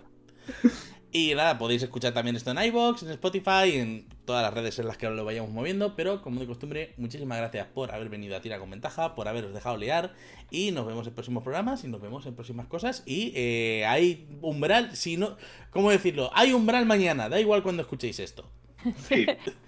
Y 1.16 1.36
nada, 1.36 1.60
podéis 1.60 1.84
escuchar 1.84 2.12
también 2.12 2.36
esto 2.36 2.50
en 2.50 2.58
iBox, 2.58 3.04
en 3.04 3.12
Spotify, 3.12 3.76
en 3.76 4.08
todas 4.26 4.42
las 4.42 4.52
redes 4.52 4.80
en 4.80 4.88
las 4.88 4.98
que 4.98 5.08
lo 5.08 5.24
vayamos 5.24 5.52
moviendo, 5.52 5.96
pero 5.96 6.24
como 6.24 6.40
de 6.40 6.48
costumbre, 6.48 6.96
muchísimas 6.98 7.38
gracias 7.38 7.68
por 7.68 7.94
haber 7.94 8.10
venido 8.10 8.36
a 8.36 8.42
Tira 8.42 8.58
con 8.58 8.72
Ventaja, 8.72 9.14
por 9.14 9.28
haberos 9.28 9.54
dejado 9.54 9.78
liar 9.78 10.16
y 10.50 10.72
nos 10.72 10.88
vemos 10.88 11.06
en 11.06 11.14
próximos 11.14 11.44
programas 11.44 11.84
y 11.84 11.88
nos 11.88 12.02
vemos 12.02 12.26
en 12.26 12.34
próximas 12.34 12.66
cosas 12.66 13.04
y 13.06 13.32
eh, 13.36 13.86
hay 13.86 14.28
umbral, 14.42 14.96
si 14.96 15.18
no, 15.18 15.38
¿cómo 15.70 15.92
decirlo? 15.92 16.32
Hay 16.34 16.52
umbral 16.52 16.88
mañana, 16.88 17.30
da 17.30 17.40
igual 17.40 17.62
cuando 17.62 17.84
escuchéis 17.84 18.20
esto. 18.20 18.50
Sí. 19.08 19.28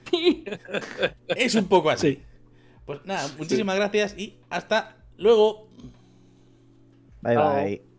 Sí. 0.09 0.43
Es 1.27 1.53
un 1.53 1.67
poco 1.67 1.91
así. 1.91 2.13
Sí. 2.13 2.21
Pues 2.87 3.05
nada, 3.05 3.29
muchísimas 3.37 3.75
gracias 3.75 4.17
y 4.17 4.39
hasta 4.49 4.97
luego. 5.17 5.69
Bye 7.21 7.37
bye. 7.37 7.94